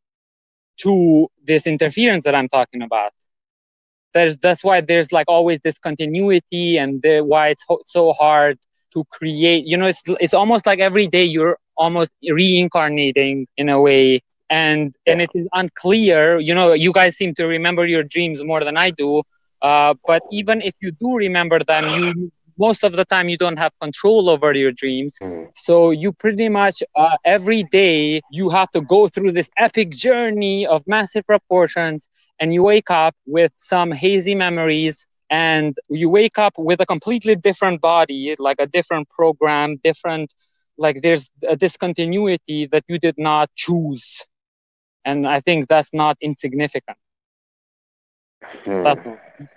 to 0.79 1.27
this 1.43 1.67
interference 1.67 2.23
that 2.23 2.35
I'm 2.35 2.47
talking 2.49 2.81
about. 2.81 3.11
There's 4.13 4.37
that's 4.37 4.63
why 4.63 4.81
there's 4.81 5.11
like 5.11 5.25
always 5.27 5.59
this 5.63 5.77
continuity 5.79 6.77
and 6.77 7.01
the, 7.01 7.21
why 7.21 7.49
it's 7.49 7.63
ho- 7.67 7.81
so 7.85 8.13
hard 8.13 8.57
to 8.93 9.03
create. 9.11 9.65
You 9.65 9.77
know, 9.77 9.87
it's 9.87 10.01
it's 10.19 10.33
almost 10.33 10.65
like 10.65 10.79
every 10.79 11.07
day 11.07 11.23
you're 11.23 11.57
almost 11.77 12.11
reincarnating 12.29 13.47
in 13.57 13.69
a 13.69 13.81
way 13.81 14.21
and 14.49 14.95
and 15.05 15.21
it 15.21 15.29
is 15.33 15.47
unclear 15.53 16.39
you 16.39 16.53
know 16.53 16.73
you 16.73 16.91
guys 16.93 17.15
seem 17.15 17.33
to 17.33 17.45
remember 17.45 17.85
your 17.85 18.03
dreams 18.03 18.43
more 18.43 18.63
than 18.63 18.77
i 18.77 18.89
do 18.91 19.21
uh, 19.61 19.93
but 20.05 20.23
even 20.31 20.61
if 20.61 20.73
you 20.81 20.91
do 20.91 21.15
remember 21.15 21.59
them 21.59 21.87
you 21.87 22.31
most 22.57 22.83
of 22.83 22.93
the 22.93 23.05
time 23.05 23.29
you 23.29 23.37
don't 23.37 23.57
have 23.57 23.71
control 23.79 24.29
over 24.29 24.53
your 24.53 24.71
dreams 24.71 25.21
Hmm. 25.21 25.45
so 25.53 25.91
you 25.91 26.11
pretty 26.13 26.49
much 26.49 26.83
uh, 26.95 27.15
every 27.25 27.63
day 27.63 28.21
you 28.29 28.49
have 28.49 28.69
to 28.71 28.81
go 28.81 29.07
through 29.07 29.31
this 29.31 29.49
epic 29.57 29.89
journey 29.91 30.65
of 30.65 30.83
massive 30.87 31.25
proportions 31.25 32.07
and 32.39 32.53
you 32.53 32.63
wake 32.63 32.89
up 32.91 33.15
with 33.25 33.51
some 33.55 33.91
hazy 33.91 34.35
memories 34.35 35.07
and 35.33 35.77
you 35.89 36.09
wake 36.09 36.39
up 36.39 36.53
with 36.57 36.81
a 36.81 36.87
completely 36.87 37.35
different 37.35 37.81
body 37.81 38.35
like 38.39 38.59
a 38.59 38.67
different 38.67 39.09
program 39.09 39.77
different 39.83 40.33
like 40.77 41.01
there's 41.03 41.31
a 41.49 41.55
discontinuity 41.57 42.67
that 42.71 42.83
you 42.89 42.99
did 42.99 43.15
not 43.17 43.49
choose 43.55 44.25
and 45.05 45.27
i 45.27 45.39
think 45.41 45.67
that's 45.67 45.93
not 45.93 46.17
insignificant 46.21 46.97
Hmm. 48.65 48.83
that's 48.83 49.03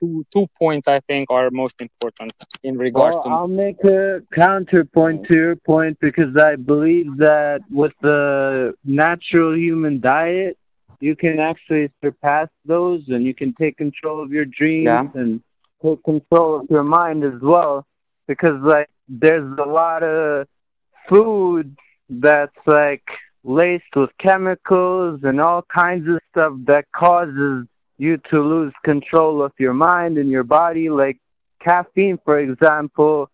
two, 0.01 0.25
two 0.35 0.47
points 0.59 0.89
i 0.89 1.01
think 1.01 1.31
are 1.31 1.51
most 1.51 1.81
important 1.81 2.33
in 2.63 2.79
regards 2.79 3.17
Well, 3.17 3.23
to 3.23 3.31
I'll 3.31 3.49
make 3.49 3.83
a 3.85 4.23
counterpoint 4.35 5.25
to 5.25 5.35
your 5.35 5.57
point 5.57 5.99
because 6.01 6.37
I 6.37 6.57
believe 6.57 7.17
that 7.19 7.63
with 7.71 7.93
the 8.03 8.75
natural 8.85 9.57
human 9.57 10.01
diet, 10.01 10.57
you 11.01 11.17
can 11.17 11.39
actually 11.39 11.91
surpass 12.03 12.49
those 12.65 13.03
and 13.09 13.25
you 13.25 13.35
can 13.35 13.53
take 13.55 13.77
control 13.77 14.23
of 14.23 14.31
your 14.31 14.47
dreams 14.47 15.11
Yeah. 15.11 15.13
and 15.15 15.41
take 15.83 16.03
control 16.05 16.61
of 16.61 16.67
your 16.71 16.85
mind 16.85 17.25
as 17.25 17.41
well. 17.41 17.87
Because, 18.27 18.61
like, 18.63 18.89
there's 19.09 19.59
a 19.59 19.69
lot 19.69 20.03
of 20.03 20.47
food 21.09 21.77
that's, 22.09 22.57
like, 22.67 23.05
laced 23.45 23.95
with 23.95 24.11
chemicals 24.19 25.21
and 25.23 25.41
all 25.41 25.63
kinds 25.63 26.09
of 26.09 26.21
stuff 26.31 26.53
that 26.67 26.85
causes 26.93 27.67
you 27.99 28.19
to 28.31 28.41
lose 28.41 28.73
control 28.85 29.43
of 29.43 29.53
your 29.59 29.75
mind 29.75 30.19
and 30.19 30.31
your 30.31 30.43
body. 30.43 30.91
Like, 30.91 31.19
caffeine, 31.61 32.19
for 32.25 32.41
example, 32.41 33.31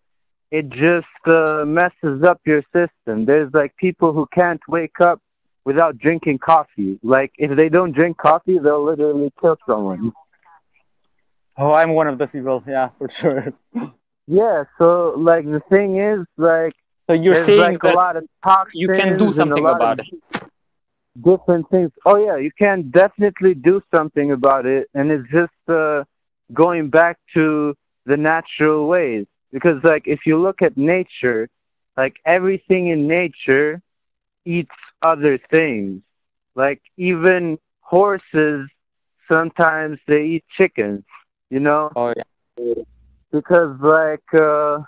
it 0.51 0.69
just 0.69 1.07
uh, 1.25 1.65
messes 1.65 2.23
up 2.23 2.39
your 2.45 2.61
system. 2.71 3.25
There's 3.25 3.51
like 3.53 3.75
people 3.77 4.13
who 4.13 4.27
can't 4.31 4.61
wake 4.67 5.01
up 5.01 5.19
without 5.65 5.97
drinking 5.97 6.37
coffee. 6.39 6.99
Like 7.01 7.31
if 7.37 7.57
they 7.57 7.69
don't 7.69 7.91
drink 7.91 8.17
coffee, 8.17 8.59
they'll 8.59 8.83
literally 8.83 9.31
kill 9.41 9.57
someone. 9.67 10.11
Oh 11.57 11.73
i'm 11.73 11.93
one 11.93 12.07
of 12.07 12.17
those 12.17 12.31
people 12.31 12.63
yeah 12.67 12.89
for 12.97 13.09
sure 13.09 13.53
Yeah. 14.27 14.63
So 14.77 15.13
like 15.17 15.45
the 15.45 15.61
thing 15.69 15.97
is 15.97 16.25
like 16.37 16.73
so 17.07 17.13
you're 17.13 17.35
saying 17.35 17.57
like 17.57 17.83
a 17.83 17.87
that 17.87 17.95
lot 17.95 18.15
of 18.15 18.23
you 18.73 18.87
can 18.89 19.17
do 19.17 19.31
something 19.33 19.67
about 19.67 19.99
it 19.99 20.07
Different 21.21 21.69
things. 21.69 21.91
Oh 22.05 22.17
yeah, 22.17 22.37
you 22.37 22.51
can 22.57 22.89
definitely 22.89 23.53
do 23.53 23.81
something 23.91 24.31
about 24.31 24.65
it, 24.65 24.87
and 24.93 25.11
it's 25.11 25.29
just 25.31 25.53
uh, 25.67 26.03
going 26.53 26.89
back 26.89 27.17
to 27.33 27.75
the 28.05 28.17
natural 28.17 28.87
ways. 28.87 29.25
Because 29.51 29.83
like 29.83 30.03
if 30.07 30.21
you 30.25 30.39
look 30.41 30.61
at 30.61 30.77
nature, 30.77 31.49
like 31.97 32.15
everything 32.25 32.87
in 32.87 33.07
nature 33.07 33.81
eats 34.45 34.75
other 35.01 35.37
things. 35.51 36.01
Like 36.55 36.81
even 36.97 37.57
horses 37.81 38.69
sometimes 39.27 39.99
they 40.07 40.23
eat 40.23 40.45
chickens, 40.57 41.03
you 41.49 41.59
know? 41.59 41.91
oh 41.95 42.13
yeah 42.15 42.83
Because 43.31 43.75
like 43.81 44.23
uh 44.33 44.79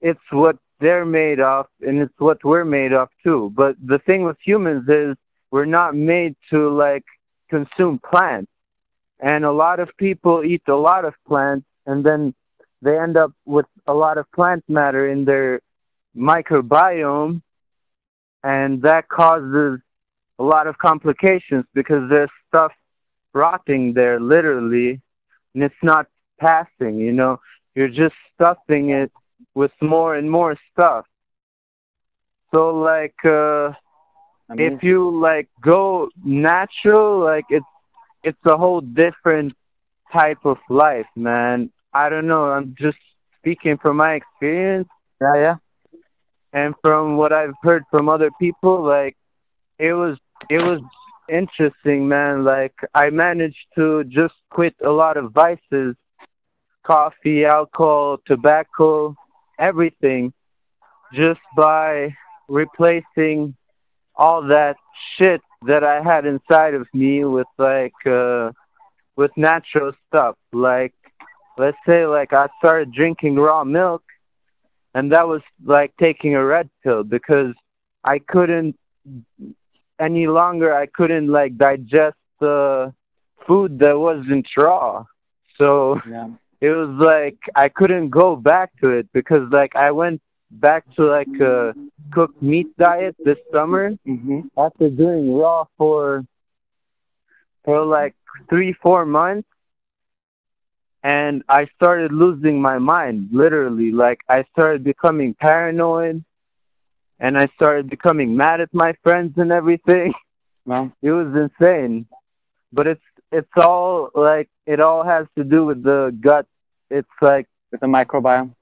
it's 0.00 0.20
what 0.30 0.56
they're 0.80 1.04
made 1.04 1.40
of 1.40 1.66
and 1.80 2.00
it's 2.00 2.14
what 2.18 2.44
we're 2.44 2.64
made 2.64 2.92
of 2.92 3.08
too. 3.24 3.52
But 3.54 3.76
the 3.84 3.98
thing 3.98 4.22
with 4.24 4.36
humans 4.44 4.88
is 4.88 5.16
we're 5.50 5.64
not 5.64 5.94
made 5.94 6.36
to 6.50 6.68
like 6.68 7.04
consume 7.48 7.98
plants. 7.98 8.50
And 9.20 9.44
a 9.44 9.50
lot 9.50 9.80
of 9.80 9.88
people 9.96 10.44
eat 10.44 10.62
a 10.68 10.74
lot 10.74 11.04
of 11.04 11.14
plants 11.26 11.66
and 11.86 12.04
then 12.04 12.34
they 12.80 12.98
end 12.98 13.16
up 13.16 13.32
with 13.44 13.66
a 13.86 13.94
lot 13.94 14.18
of 14.18 14.30
plant 14.32 14.62
matter 14.68 15.08
in 15.08 15.24
their 15.24 15.60
microbiome 16.16 17.42
and 18.44 18.82
that 18.82 19.08
causes 19.08 19.80
a 20.38 20.42
lot 20.42 20.66
of 20.66 20.78
complications 20.78 21.64
because 21.74 22.08
there's 22.08 22.30
stuff 22.48 22.72
rotting 23.32 23.92
there 23.92 24.20
literally 24.20 25.00
and 25.54 25.62
it's 25.62 25.82
not 25.82 26.06
passing, 26.38 26.96
you 26.96 27.12
know. 27.12 27.40
You're 27.74 27.88
just 27.88 28.14
stuffing 28.34 28.90
it 28.90 29.12
with 29.54 29.72
more 29.80 30.16
and 30.16 30.30
more 30.30 30.56
stuff. 30.72 31.06
So 32.50 32.70
like 32.70 33.14
uh 33.24 33.72
Amazing. 34.50 34.76
if 34.76 34.82
you 34.82 35.20
like 35.20 35.48
go 35.60 36.08
natural, 36.24 37.20
like 37.20 37.44
it's 37.50 37.66
it's 38.22 38.38
a 38.46 38.56
whole 38.56 38.80
different 38.80 39.54
type 40.12 40.38
of 40.44 40.58
life, 40.70 41.06
man. 41.14 41.70
I 41.92 42.08
don't 42.08 42.26
know. 42.26 42.44
I'm 42.44 42.74
just 42.78 42.98
speaking 43.38 43.76
from 43.78 43.96
my 43.96 44.14
experience 44.14 44.88
yeah 45.20 45.34
yeah 45.36 45.54
and 46.52 46.74
from 46.82 47.16
what 47.16 47.32
I've 47.32 47.54
heard 47.62 47.84
from 47.90 48.08
other 48.08 48.30
people. 48.40 48.82
Like 48.82 49.16
it 49.78 49.92
was 49.92 50.18
it 50.48 50.62
was 50.62 50.80
interesting, 51.28 52.08
man. 52.08 52.44
Like 52.44 52.74
I 52.94 53.10
managed 53.10 53.66
to 53.76 54.04
just 54.04 54.34
quit 54.50 54.74
a 54.84 54.90
lot 54.90 55.16
of 55.16 55.32
vices, 55.32 55.94
coffee, 56.84 57.44
alcohol, 57.44 58.18
tobacco, 58.26 59.14
everything, 59.58 60.32
just 61.12 61.40
by 61.56 62.14
replacing 62.48 63.54
all 64.14 64.42
that 64.48 64.76
shit 65.16 65.40
that 65.66 65.84
I 65.84 66.02
had 66.02 66.26
inside 66.26 66.74
of 66.74 66.86
me 66.92 67.24
with 67.24 67.46
like 67.58 68.06
uh 68.06 68.52
with 69.16 69.30
natural 69.36 69.92
stuff. 70.06 70.36
Like 70.52 70.94
let's 71.56 71.78
say 71.86 72.06
like 72.06 72.32
I 72.32 72.48
started 72.58 72.92
drinking 72.92 73.36
raw 73.36 73.64
milk 73.64 74.02
and 74.94 75.12
that 75.12 75.28
was 75.28 75.42
like 75.64 75.92
taking 76.00 76.34
a 76.34 76.44
red 76.44 76.70
pill 76.82 77.04
because 77.04 77.54
I 78.04 78.18
couldn't 78.20 78.76
any 80.00 80.26
longer 80.26 80.74
I 80.74 80.86
couldn't 80.86 81.28
like 81.28 81.56
digest 81.56 82.16
the 82.40 82.92
food 83.46 83.78
that 83.80 83.98
wasn't 83.98 84.46
raw. 84.56 85.04
So 85.58 86.00
yeah. 86.04 86.28
it 86.60 86.70
was 86.70 86.90
like 86.98 87.38
I 87.54 87.68
couldn't 87.68 88.10
go 88.10 88.36
back 88.36 88.70
to 88.80 88.90
it 88.90 89.08
because 89.12 89.48
like 89.50 89.74
I 89.76 89.90
went 89.90 90.20
back 90.50 90.84
to 90.96 91.04
like 91.04 91.30
a 91.40 91.74
cooked 92.12 92.40
meat 92.42 92.68
diet 92.78 93.16
this 93.24 93.38
summer 93.52 93.92
hmm 94.04 94.40
after 94.56 94.88
doing 94.90 95.34
raw 95.34 95.64
for 95.76 96.24
for 97.64 97.84
like 97.84 98.14
three 98.48 98.72
four 98.72 99.04
months. 99.04 99.48
And 101.04 101.42
i 101.48 101.66
started 101.76 102.12
losing 102.12 102.60
my 102.60 102.78
mind 102.78 103.28
literally. 103.32 103.90
Like 103.92 104.20
i 104.28 104.44
started 104.52 104.84
becoming 104.84 105.34
paranoid 105.34 106.24
and 107.20 107.36
i 107.38 107.46
started 107.54 107.90
becoming 107.90 108.36
mad 108.36 108.60
at 108.60 108.72
my 108.72 108.94
friends 109.02 109.34
and 109.36 109.52
everything. 109.52 110.12
Well. 110.68 110.92
It 111.00 111.12
was 111.12 111.34
insane. 111.34 112.06
But 112.74 112.86
it's 112.86 113.08
it's 113.32 113.56
all 113.56 114.10
like 114.14 114.50
it 114.66 114.80
all 114.80 115.02
has 115.02 115.26
to 115.38 115.42
do 115.42 115.64
with 115.64 115.82
the 115.82 116.14
gut. 116.20 116.46
It's 116.90 117.08
like 117.22 117.46
with 117.72 117.80
the 117.80 117.86
microbiome? 117.86 118.54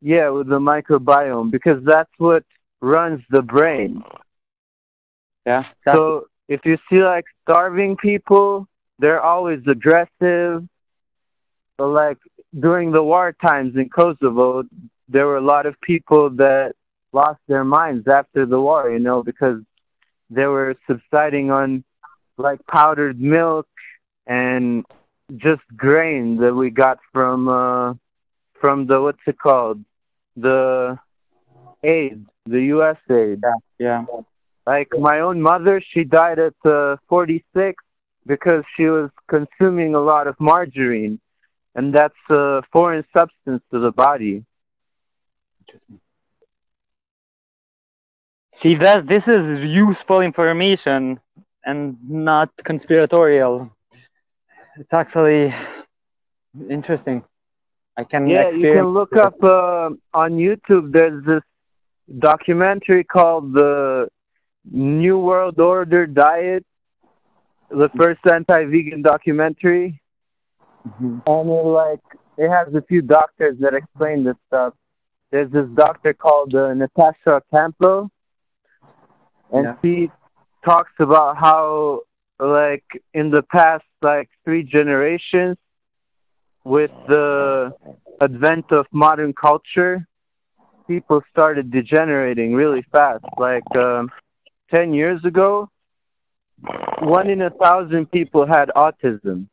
Yeah 0.00 0.30
with 0.30 0.48
the 0.48 0.58
microbiome 0.58 1.52
because 1.52 1.84
that's 1.84 2.10
what 2.18 2.42
runs 2.80 3.22
the 3.30 3.42
brain. 3.42 4.02
Yeah 5.46 5.60
exactly. 5.60 5.92
So 5.92 6.26
if 6.48 6.60
you 6.64 6.78
see 6.90 7.00
like 7.02 7.26
starving 7.42 7.96
people, 7.96 8.66
they're 8.98 9.22
always 9.22 9.60
aggressive. 9.68 10.66
But 11.78 11.86
like 11.86 12.18
during 12.58 12.90
the 12.90 13.04
war 13.04 13.32
times 13.40 13.76
in 13.76 13.88
Kosovo, 13.88 14.64
there 15.08 15.26
were 15.26 15.36
a 15.36 15.48
lot 15.54 15.66
of 15.66 15.80
people 15.80 16.30
that 16.30 16.74
lost 17.12 17.40
their 17.48 17.64
minds 17.64 18.08
after 18.08 18.46
the 18.46 18.60
war, 18.60 18.90
you 18.90 18.98
know, 18.98 19.22
because 19.22 19.60
they 20.30 20.46
were 20.46 20.74
subsiding 20.86 21.50
on 21.50 21.84
like 22.38 22.60
powdered 22.66 23.20
milk 23.20 23.68
and 24.26 24.84
just 25.36 25.62
grain 25.76 26.36
that 26.38 26.54
we 26.54 26.70
got 26.70 26.98
from 27.12 27.48
uh 27.48 27.94
from 28.60 28.86
the 28.86 29.00
what's 29.00 29.18
it 29.26 29.38
called? 29.38 29.84
The 30.36 30.98
aid, 31.82 32.24
the 32.46 32.62
US 32.76 32.98
aid. 33.10 33.42
yeah 33.78 34.04
Like 34.66 34.88
my 34.98 35.20
own 35.20 35.42
mother, 35.42 35.82
she 35.92 36.04
died 36.04 36.38
at 36.38 36.54
uh, 36.64 36.96
46 37.08 37.82
because 38.26 38.62
she 38.76 38.84
was 38.84 39.10
consuming 39.28 39.94
a 39.94 40.00
lot 40.00 40.28
of 40.28 40.36
margarine, 40.38 41.20
and 41.74 41.92
that's 41.92 42.14
a 42.30 42.62
foreign 42.72 43.04
substance 43.16 43.62
to 43.72 43.80
the 43.80 43.90
body. 43.90 44.44
Interesting. 45.60 46.00
See 48.52 48.74
that 48.76 49.06
this 49.06 49.28
is 49.28 49.64
useful 49.64 50.20
information 50.20 51.20
and 51.64 51.96
not 52.08 52.50
conspiratorial. 52.64 53.70
It's 54.76 54.92
actually 54.92 55.54
interesting. 56.68 57.24
I 57.96 58.04
can 58.04 58.28
Yeah, 58.28 58.48
you 58.50 58.72
can 58.72 58.86
look 58.88 59.16
up 59.16 59.42
uh, 59.42 59.90
on 60.14 60.32
YouTube. 60.32 60.92
There's 60.92 61.24
this 61.24 61.42
documentary 62.18 63.04
called 63.04 63.52
the 63.54 64.08
New 64.70 65.18
World 65.18 65.58
Order 65.60 66.06
Diet, 66.06 66.64
the 67.70 67.88
first 67.90 68.20
anti-vegan 68.26 69.02
documentary, 69.02 70.00
Mhm. 70.88 71.22
and 71.26 71.50
it 71.50 71.66
like 71.82 72.06
it 72.36 72.48
has 72.48 72.74
a 72.74 72.82
few 72.82 73.02
doctors 73.02 73.58
that 73.60 73.74
explain 73.74 74.24
this 74.24 74.36
stuff. 74.48 74.74
There's 75.30 75.50
this 75.50 75.68
doctor 75.70 76.12
called 76.12 76.54
uh, 76.54 76.74
Natasha 76.74 77.42
Campbell, 77.52 78.10
and 79.52 79.64
Yeah. 79.66 79.74
she 79.82 80.10
talks 80.64 80.92
about 80.98 81.36
how 81.36 82.00
like 82.38 82.84
in 83.14 83.30
the 83.30 83.42
past 83.42 83.84
like 84.02 84.28
three 84.44 84.62
generations 84.62 85.56
with 86.64 86.90
the 87.08 87.72
advent 88.20 88.70
of 88.72 88.86
modern 88.92 89.32
culture 89.32 90.06
people 90.88 91.22
started 91.30 91.70
degenerating 91.70 92.54
really 92.54 92.82
fast 92.92 93.24
like 93.38 93.64
um, 93.76 94.10
10 94.74 94.92
years 94.94 95.24
ago 95.24 95.68
one 97.00 97.28
in 97.30 97.42
a 97.42 97.50
thousand 97.50 98.10
people 98.10 98.46
had 98.46 98.70
autism 98.76 99.46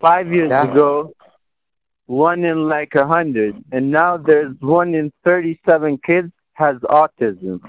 five 0.00 0.28
years 0.32 0.50
Yeah. 0.50 0.64
ago 0.70 1.12
one 2.06 2.44
in 2.44 2.68
like 2.68 2.94
a 2.94 3.06
hundred 3.06 3.54
and 3.72 3.90
now 3.90 4.16
there's 4.16 4.54
one 4.60 4.94
in 4.94 5.10
37 5.24 5.98
kids 6.04 6.30
has 6.54 6.76
autism 7.00 7.60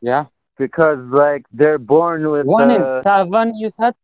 Yeah. 0.00 0.26
because 0.58 0.98
like 1.10 1.44
they're 1.52 1.78
born 1.78 2.30
with 2.30 2.46
One 2.46 2.70
in 2.70 2.82
uh, 2.82 3.02
seven, 3.02 3.54
you 3.56 3.70
said? 3.70 3.94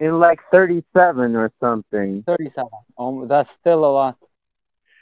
in 0.00 0.18
like 0.18 0.40
37 0.52 1.36
or 1.36 1.52
something 1.60 2.22
37. 2.26 2.68
Oh, 2.98 3.26
that's 3.26 3.50
still 3.52 3.84
a 3.84 3.92
lot. 4.00 4.16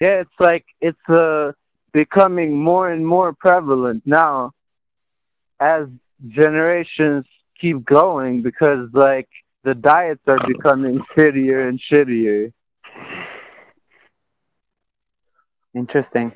yeah 0.01 0.21
it's 0.21 0.39
like 0.39 0.65
it's 0.81 1.09
uh 1.09 1.53
becoming 1.93 2.57
more 2.57 2.91
and 2.91 3.05
more 3.07 3.33
prevalent 3.33 4.03
now 4.07 4.53
as 5.59 5.87
generations 6.29 7.25
keep 7.61 7.85
going 7.85 8.43
because 8.43 8.89
like 8.93 9.29
the 9.65 9.75
diets 9.75 10.21
are 10.27 10.39
becoming 10.47 11.01
shittier 11.17 11.69
and 11.69 11.81
shittier 11.91 12.53
Interesting. 15.75 16.33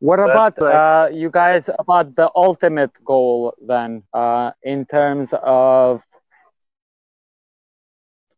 What 0.00 0.18
about 0.20 0.60
uh, 0.60 1.08
you 1.12 1.30
guys 1.30 1.68
about 1.78 2.16
the 2.16 2.30
ultimate 2.34 2.92
goal 3.04 3.54
then, 3.60 4.02
uh, 4.12 4.52
in 4.62 4.86
terms 4.86 5.34
of 5.42 6.02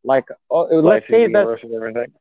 like, 0.05 0.29
oh, 0.51 0.65
let's 0.81 1.09
say 1.09 1.27
that 1.29 1.49
universe, 1.49 1.61
and 1.63 1.75
everything. 1.75 2.13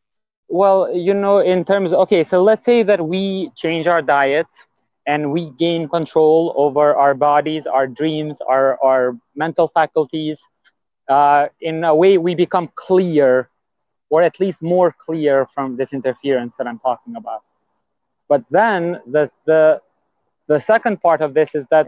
Well, 0.50 0.94
you 0.94 1.14
know, 1.14 1.40
in 1.40 1.64
terms, 1.66 1.94
okay, 1.94 2.24
so 2.24 2.42
let's 2.42 2.66
say 2.66 2.84
that 2.84 3.06
we 3.06 3.52
change 3.56 3.88
our 3.88 4.02
diets 4.02 4.66
and 5.08 5.32
we 5.32 5.50
gain 5.52 5.88
control 5.88 6.54
over 6.58 6.96
our 6.96 7.14
bodies, 7.14 7.66
our 7.68 7.88
dreams, 7.88 8.40
our, 8.48 8.78
our 8.84 9.18
mental 9.36 9.68
faculties. 9.70 10.40
Uh, 11.08 11.48
in 11.62 11.84
a 11.84 11.96
way, 11.96 12.18
we 12.18 12.36
become 12.36 12.70
clear, 12.76 13.50
or 14.10 14.22
at 14.22 14.40
least 14.40 14.62
more 14.62 14.94
clear 15.06 15.46
from 15.48 15.78
this 15.78 15.94
interference 15.94 16.54
that 16.58 16.68
I'm 16.68 16.80
talking 16.80 17.16
about. 17.16 17.44
But 18.32 18.44
then 18.52 19.02
the, 19.16 19.30
the, 19.46 19.82
the 20.48 20.60
second 20.62 21.02
part 21.02 21.22
of 21.22 21.36
this 21.36 21.56
is 21.56 21.66
that 21.72 21.88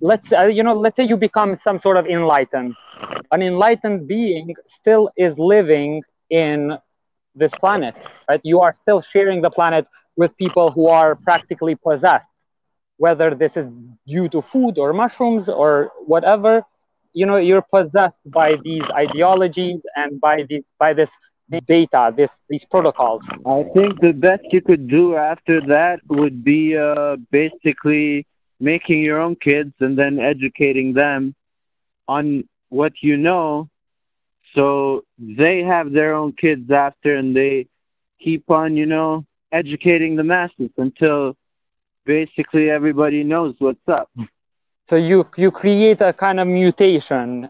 let's 0.00 0.32
uh, 0.32 0.44
you 0.44 0.62
know 0.62 0.74
let's 0.74 0.96
say 0.96 1.04
you 1.04 1.16
become 1.16 1.56
some 1.56 1.78
sort 1.78 1.96
of 1.96 2.06
enlightened. 2.06 2.74
An 3.32 3.42
enlightened 3.42 4.08
being 4.08 4.54
still 4.66 5.10
is 5.16 5.38
living 5.38 6.02
in 6.30 6.78
this 7.34 7.52
planet 7.62 7.94
right? 8.28 8.40
You 8.44 8.60
are 8.60 8.72
still 8.72 9.00
sharing 9.00 9.42
the 9.42 9.50
planet 9.50 9.86
with 10.16 10.36
people 10.36 10.70
who 10.70 10.88
are 10.88 11.16
practically 11.16 11.76
possessed 11.76 12.28
whether 12.98 13.34
this 13.34 13.56
is 13.56 13.66
due 14.06 14.28
to 14.28 14.42
food 14.42 14.78
or 14.78 14.92
mushrooms 14.92 15.48
or 15.48 15.90
whatever. 16.06 16.62
You 17.12 17.26
know 17.26 17.36
you're 17.36 17.66
possessed 17.78 18.20
by 18.26 18.56
these 18.62 18.84
ideologies 18.90 19.84
and 19.96 20.20
by 20.20 20.44
the 20.48 20.62
by 20.78 20.92
this 20.92 21.10
data 21.58 22.12
this 22.16 22.40
these 22.48 22.64
protocols. 22.64 23.24
I 23.46 23.64
think 23.74 24.00
the 24.00 24.12
best 24.12 24.42
you 24.50 24.60
could 24.60 24.88
do 24.88 25.14
after 25.16 25.60
that 25.66 26.00
would 26.08 26.44
be 26.44 26.76
uh 26.76 27.16
basically 27.30 28.26
making 28.60 29.04
your 29.04 29.18
own 29.20 29.36
kids 29.36 29.72
and 29.80 29.96
then 29.98 30.18
educating 30.18 30.92
them 30.94 31.34
on 32.08 32.44
what 32.68 32.92
you 33.02 33.16
know. 33.16 33.68
So 34.54 35.02
they 35.18 35.62
have 35.62 35.92
their 35.92 36.14
own 36.14 36.32
kids 36.32 36.70
after 36.70 37.16
and 37.16 37.34
they 37.34 37.66
keep 38.20 38.50
on 38.50 38.76
you 38.76 38.86
know 38.86 39.24
educating 39.52 40.16
the 40.16 40.24
masses 40.24 40.70
until 40.76 41.34
basically 42.04 42.70
everybody 42.70 43.22
knows 43.24 43.54
what's 43.58 43.88
up. 43.88 44.08
So 44.88 44.96
you 44.96 45.26
you 45.36 45.50
create 45.50 46.00
a 46.00 46.12
kind 46.12 46.40
of 46.40 46.46
mutation 46.46 47.48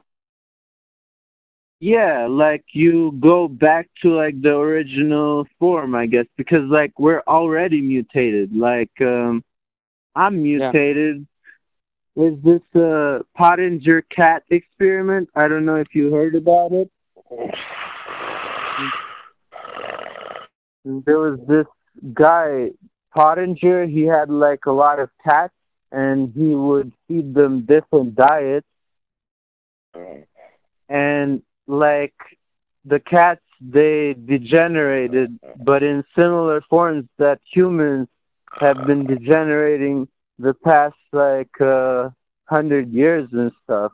yeah 1.80 2.26
like 2.28 2.64
you 2.72 3.12
go 3.20 3.48
back 3.48 3.88
to 4.02 4.14
like 4.14 4.40
the 4.42 4.54
original 4.54 5.46
form 5.58 5.94
i 5.94 6.06
guess 6.06 6.26
because 6.36 6.64
like 6.68 6.92
we're 6.98 7.22
already 7.26 7.80
mutated. 7.80 8.54
Like 8.54 8.90
um 9.00 9.42
i'm 10.14 10.42
mutated. 10.42 11.26
Is 12.16 12.34
this 12.42 12.60
uh 12.74 13.20
Pottenger 13.38 14.02
cat 14.14 14.42
experiment? 14.50 15.30
I 15.34 15.48
don't 15.48 15.64
know 15.64 15.76
if 15.76 15.94
you 15.94 16.12
heard 16.12 16.34
about 16.34 16.72
it. 16.72 16.90
There 20.84 21.18
was 21.18 21.38
this 21.48 21.66
guy 22.12 22.70
Pottenger 23.16 23.88
he 23.88 24.02
had 24.02 24.28
like 24.28 24.66
a 24.66 24.72
lot 24.72 24.98
of 24.98 25.08
cats 25.26 25.54
and 25.92 26.32
he 26.34 26.54
would 26.54 26.92
feed 27.08 27.34
them 27.34 27.64
different 27.64 28.14
diets. 28.16 28.66
And 30.88 31.42
like 31.70 32.14
the 32.84 33.00
cats 33.00 33.40
they 33.60 34.14
degenerated 34.14 35.38
but 35.64 35.82
in 35.82 36.02
similar 36.16 36.62
forms 36.68 37.04
that 37.18 37.40
humans 37.52 38.08
have 38.58 38.86
been 38.86 39.06
degenerating 39.06 40.08
the 40.38 40.54
past 40.54 40.96
like 41.12 41.60
uh 41.60 42.08
hundred 42.46 42.90
years 42.92 43.28
and 43.32 43.52
stuff. 43.62 43.92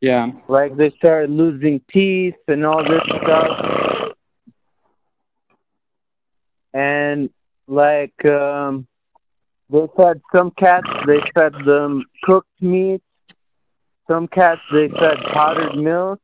Yeah. 0.00 0.32
Like 0.48 0.76
they 0.76 0.90
started 0.98 1.30
losing 1.30 1.80
teeth 1.92 2.34
and 2.48 2.64
all 2.64 2.82
this 2.82 3.02
stuff. 3.22 4.12
And 6.72 7.30
like 7.66 8.24
um 8.24 8.86
they 9.70 9.86
fed 9.96 10.20
some 10.34 10.50
cats 10.52 10.88
they 11.06 11.20
fed 11.34 11.52
them 11.66 12.04
cooked 12.24 12.60
meat. 12.60 13.02
Some 14.08 14.26
cats 14.26 14.60
they 14.72 14.88
fed 14.88 15.18
powdered 15.34 15.76
milk 15.76 16.20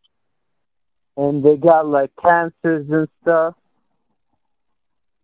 and 1.17 1.45
they 1.45 1.57
got 1.57 1.87
like 1.87 2.11
cancers 2.21 2.87
and 2.91 3.09
stuff. 3.23 3.55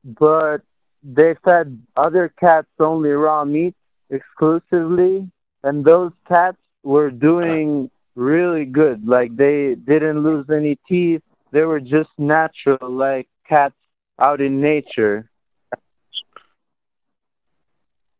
But 0.04 0.58
they 1.02 1.34
fed 1.44 1.80
other 1.96 2.32
cats 2.38 2.68
only 2.78 3.10
raw 3.10 3.44
meat 3.44 3.74
exclusively. 4.08 5.30
And 5.62 5.84
those 5.84 6.12
cats 6.26 6.56
were 6.82 7.10
doing 7.10 7.90
really 8.14 8.64
good. 8.64 9.06
Like 9.06 9.36
they 9.36 9.74
didn't 9.74 10.22
lose 10.22 10.46
any 10.50 10.78
teeth. 10.88 11.22
They 11.52 11.62
were 11.62 11.80
just 11.80 12.10
natural 12.18 12.90
like 12.90 13.28
cats 13.48 13.74
out 14.18 14.40
in 14.40 14.60
nature. 14.60 15.28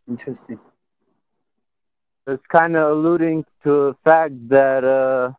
Interesting. 0.08 0.58
It's 2.26 2.42
kind 2.46 2.76
of 2.76 2.90
alluding 2.90 3.44
to 3.64 3.70
the 3.70 3.96
fact 4.04 4.34
that 4.48 4.84
uh 4.84 5.32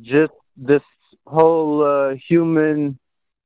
just 0.00 0.32
this 0.56 0.82
whole 1.26 1.82
uh, 1.84 2.14
human 2.28 2.98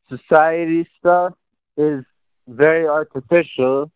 society 0.08 0.86
stuff 0.98 1.34
is 1.76 2.04
very 2.48 2.86
artificial 2.88 3.90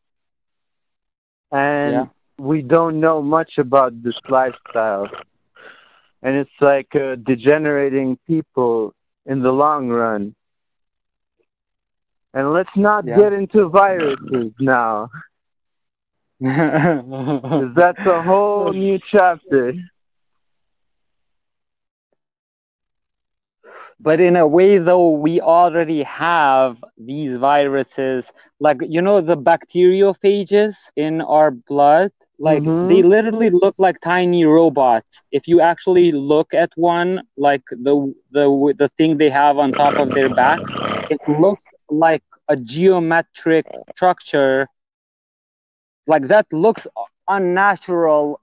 and 1.50 1.92
Yeah. 1.92 2.06
we 2.38 2.62
don't 2.62 3.00
know 3.00 3.22
much 3.22 3.58
about 3.58 4.02
this 4.02 4.14
lifestyle 4.28 5.08
and 6.22 6.36
it's 6.36 6.58
like 6.60 6.94
uh, 6.94 7.16
degenerating 7.16 8.18
people 8.26 8.94
in 9.26 9.42
the 9.42 9.50
long 9.52 9.88
run 9.88 10.34
and 12.34 12.52
let's 12.52 12.76
not 12.76 13.04
Yeah. 13.06 13.14
get 13.14 13.32
into 13.32 13.68
viruses 13.68 14.52
now 14.60 15.10
that's 16.40 18.04
a 18.06 18.22
whole 18.22 18.72
new 18.72 18.98
chapter. 19.10 19.72
But 24.02 24.20
in 24.20 24.36
a 24.36 24.46
way 24.46 24.78
though 24.78 25.10
we 25.10 25.40
already 25.40 26.02
have 26.04 26.76
these 26.98 27.38
viruses 27.38 28.30
like 28.60 28.78
you 28.88 29.02
know 29.02 29.20
the 29.20 29.36
bacteriophages 29.36 30.76
in 30.96 31.20
our 31.22 31.50
blood? 31.52 32.10
Like 32.38 32.64
Mhm. 32.64 32.82
they 32.82 33.02
literally 33.02 33.50
look 33.50 33.74
like 33.78 34.00
tiny 34.00 34.44
robots. 34.44 35.22
If 35.32 35.48
you 35.48 35.60
actually 35.60 36.12
look 36.12 36.54
at 36.54 36.70
one 36.76 37.22
like 37.36 37.62
the 37.70 38.14
the 38.32 38.74
the 38.78 38.88
thing 38.98 39.18
they 39.18 39.30
have 39.30 39.58
on 39.58 39.74
top 39.74 39.94
of 39.98 40.14
their 40.14 40.30
back 40.30 40.62
it 41.08 41.20
looks 41.28 41.66
like 41.90 42.22
a 42.48 42.56
geometric 42.56 43.66
structure. 43.94 44.68
Like 46.06 46.28
that 46.28 46.46
looks 46.52 46.86
unnatural. 47.28 48.40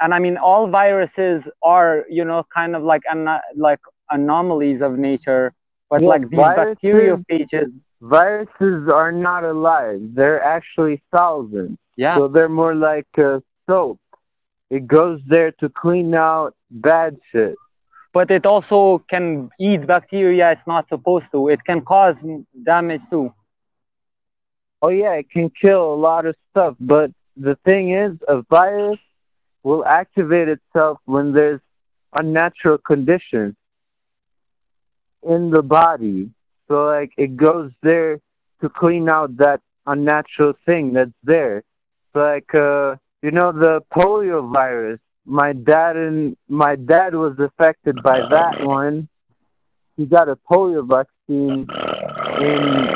And 0.00 0.14
i 0.14 0.18
mean 0.18 0.36
all 0.36 0.68
viruses 0.68 1.48
are 1.62 2.04
you 2.08 2.24
know 2.24 2.44
kind 2.54 2.74
of 2.76 2.82
like 2.82 3.02
an- 3.10 3.40
like 3.56 3.80
anomalies 4.10 4.80
of 4.82 4.92
nature 4.98 5.52
but 5.90 6.02
Yeah, 6.02 6.08
like 6.08 6.28
these 6.28 6.38
viruses- 6.38 6.76
bacteriophages 6.82 7.70
Viruses 8.00 8.88
are 8.88 9.10
not 9.10 9.42
alive. 9.42 10.00
They're 10.14 10.40
actually 10.56 11.02
thousands. 11.10 11.76
yeah 11.96 12.16
So 12.16 12.28
they're 12.28 12.48
more 12.62 12.74
like 12.90 13.08
uh, 13.18 13.40
soap. 13.68 13.98
It 14.70 14.86
goes 14.86 15.18
there 15.26 15.50
to 15.60 15.68
clean 15.68 16.14
out 16.14 16.54
bad 16.70 17.16
shit. 17.32 17.56
but 18.16 18.30
it 18.36 18.44
also 18.52 18.78
can 19.12 19.50
eat 19.68 19.80
bacteria 19.94 20.44
it's 20.54 20.66
not 20.74 20.84
supposed 20.94 21.28
to 21.34 21.38
it 21.54 21.60
can 21.68 21.80
cause 21.92 22.16
damage 22.70 23.04
too 23.12 23.26
Oh 24.82 24.90
yeah, 25.02 25.14
it 25.22 25.28
can 25.34 25.50
kill 25.50 25.84
a 25.92 25.98
lot 26.08 26.24
of 26.24 26.34
stuff. 26.50 26.74
But 26.94 27.10
the 27.36 27.56
thing 27.66 27.84
is, 28.04 28.12
a 28.28 28.42
virus 28.42 29.00
will 29.64 29.84
activate 29.84 30.48
itself 30.56 30.98
when 31.14 31.32
there's 31.32 31.60
unnatural 32.20 32.78
conditions 32.92 33.54
in 35.22 35.50
the 35.50 35.62
body. 35.62 36.30
So 36.68 36.84
like 36.84 37.12
it 37.16 37.36
goes 37.36 37.70
there 37.82 38.20
to 38.60 38.68
clean 38.68 39.08
out 39.08 39.36
that 39.38 39.60
unnatural 39.86 40.54
thing 40.66 40.92
that's 40.92 41.10
there. 41.22 41.62
So 42.12 42.20
like 42.20 42.54
uh 42.54 42.96
you 43.22 43.30
know 43.30 43.52
the 43.52 43.82
polio 43.92 44.52
virus. 44.52 45.00
My 45.24 45.52
dad 45.52 45.96
and 45.96 46.36
my 46.48 46.76
dad 46.76 47.14
was 47.14 47.38
affected 47.38 48.02
by 48.02 48.20
that 48.30 48.64
one. 48.64 49.08
He 49.96 50.06
got 50.06 50.28
a 50.28 50.36
polio 50.50 50.86
vaccine 50.88 51.66
in 52.40 52.86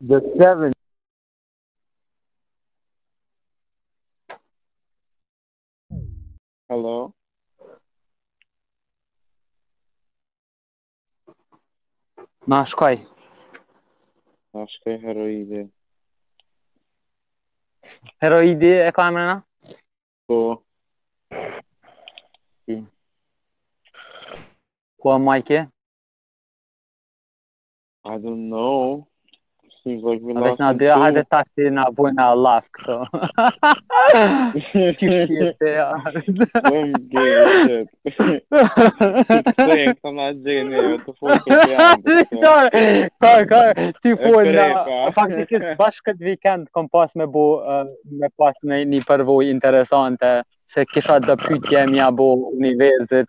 the 0.00 0.20
70s. 0.38 0.72
Hello? 6.68 7.14
Na 12.48 12.58
shkoj 12.70 12.96
Acho 14.54 14.76
que 14.82 14.90
é 14.90 14.96
heroide. 14.96 15.68
heroidi 18.20 18.70
e 18.88 18.90
ka 18.96 19.02
emrin 19.08 19.30
a? 19.34 19.36
Po, 20.26 20.38
ku 25.00 25.06
a 25.14 25.18
majke 25.18 25.58
I 28.04 28.16
don't 28.24 28.48
know. 28.48 29.06
Seems 29.84 30.02
like 30.02 30.20
we 30.22 30.32
Veç 30.32 30.56
lost 30.56 30.60
na 30.60 30.68
him 30.70 30.78
dyja 30.78 30.96
hajde 31.02 31.22
too. 31.22 31.28
tash 31.30 31.48
ti 31.54 31.70
na 31.70 31.84
bujna 31.96 32.26
laf 32.44 32.64
Kishte 34.98 35.72
ja. 35.74 35.88
Bum 36.68 36.92
gjë. 37.12 37.80
Ti 38.04 39.66
e 39.74 39.94
kam 40.00 40.20
gjeni, 40.44 40.84
të 41.04 41.14
fokus 41.16 41.48
ja. 41.70 41.88
Ka 43.22 43.32
ka 43.50 43.62
ti 44.02 44.14
fol 44.22 44.52
na 44.54 44.68
bashkë 45.16 46.10
këtë 46.10 46.28
vikend 46.30 46.70
kom 46.72 46.88
pas 46.92 47.12
me 47.18 47.26
bu 47.26 47.48
me 48.20 48.30
pas 48.36 48.56
në 48.62 48.84
një 48.94 49.04
përvojë 49.08 49.52
interesante 49.54 50.32
se 50.68 50.84
kisha 50.92 51.18
do 51.24 51.36
pyetje 51.40 51.86
mja 51.90 52.10
bu 52.12 52.30
universit 52.54 53.28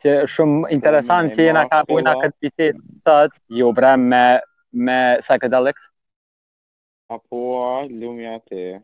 që 0.00 0.12
shumë 0.32 0.70
interesant 0.74 1.34
që 1.36 1.50
jena 1.50 1.66
ka 1.68 1.82
bujna 1.88 2.14
këtë 2.22 2.36
bisedë 2.44 3.00
sot, 3.02 3.34
jo 3.52 3.72
bre 3.76 3.96
me 4.00 4.24
me 4.72 5.18
Psychedelics. 5.20 5.82
Apo 7.10 7.40
lumja 7.90 8.38
te. 8.46 8.80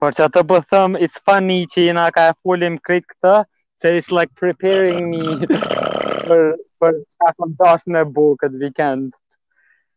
Por 0.00 0.12
që 0.16 0.26
atë 0.28 0.42
po 0.48 0.60
thëm, 0.70 0.96
it's 1.00 1.20
funny 1.24 1.64
që 1.72 1.86
jena 1.88 2.08
ka 2.12 2.28
e 2.30 2.34
folim 2.44 2.76
krejt 2.84 3.06
këtë, 3.14 3.36
se 3.80 3.92
it's 3.98 4.10
like 4.12 4.32
preparing 4.36 5.08
me 5.10 5.46
për, 6.28 6.42
për 6.80 6.98
çka 7.14 7.32
kom 7.36 7.54
dash 7.60 7.86
me 7.86 8.04
bo 8.04 8.34
këtë. 8.42 8.72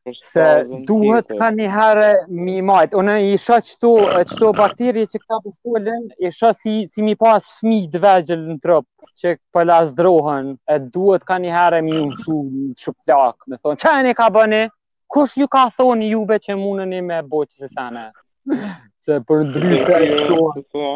For 0.07 0.15
Se 0.15 0.43
thousand 0.43 0.87
duhet 0.87 1.33
ka 1.37 1.49
një 1.51 1.67
herë 1.69 2.07
mi 2.31 2.61
majt. 2.65 2.95
Unë 2.97 3.17
i 3.27 3.35
shoh 3.37 3.59
qëto, 3.61 3.91
qëto 4.31 4.51
bakteri 4.57 5.03
që 5.11 5.19
këta 5.19 5.39
po 5.43 5.51
folin, 5.59 6.07
i 6.17 6.31
shoh 6.33 6.55
si, 6.55 6.85
si 6.87 7.03
mi 7.05 7.17
pas 7.19 7.51
fëmijë 7.59 7.91
të 7.93 8.01
vegjël 8.05 8.45
në 8.47 8.57
trup 8.63 8.87
që 9.19 9.35
po 9.51 9.65
lazdrohen, 9.67 10.53
e 10.63 10.79
duhet 10.95 11.27
ka 11.27 11.37
një 11.43 11.51
herë 11.53 11.81
mi 11.85 11.97
unë 11.99 12.21
shu 12.23 12.37
që 12.79 12.95
plak, 13.03 13.43
me 13.51 13.59
thonë, 13.59 13.81
qa 13.83 13.97
e 13.99 14.15
ka 14.15 14.29
bëni? 14.33 14.63
Kush 15.11 15.35
ju 15.41 15.49
ka 15.51 15.67
thonë 15.75 16.13
juve 16.13 16.39
që 16.39 16.55
mundeni 16.55 17.01
me 17.03 17.19
bo 17.27 17.43
që 17.43 17.65
se 17.65 17.73
sene? 17.75 18.07
Se 19.01 19.13
Jo, 19.13 20.51
këto. 20.55 20.89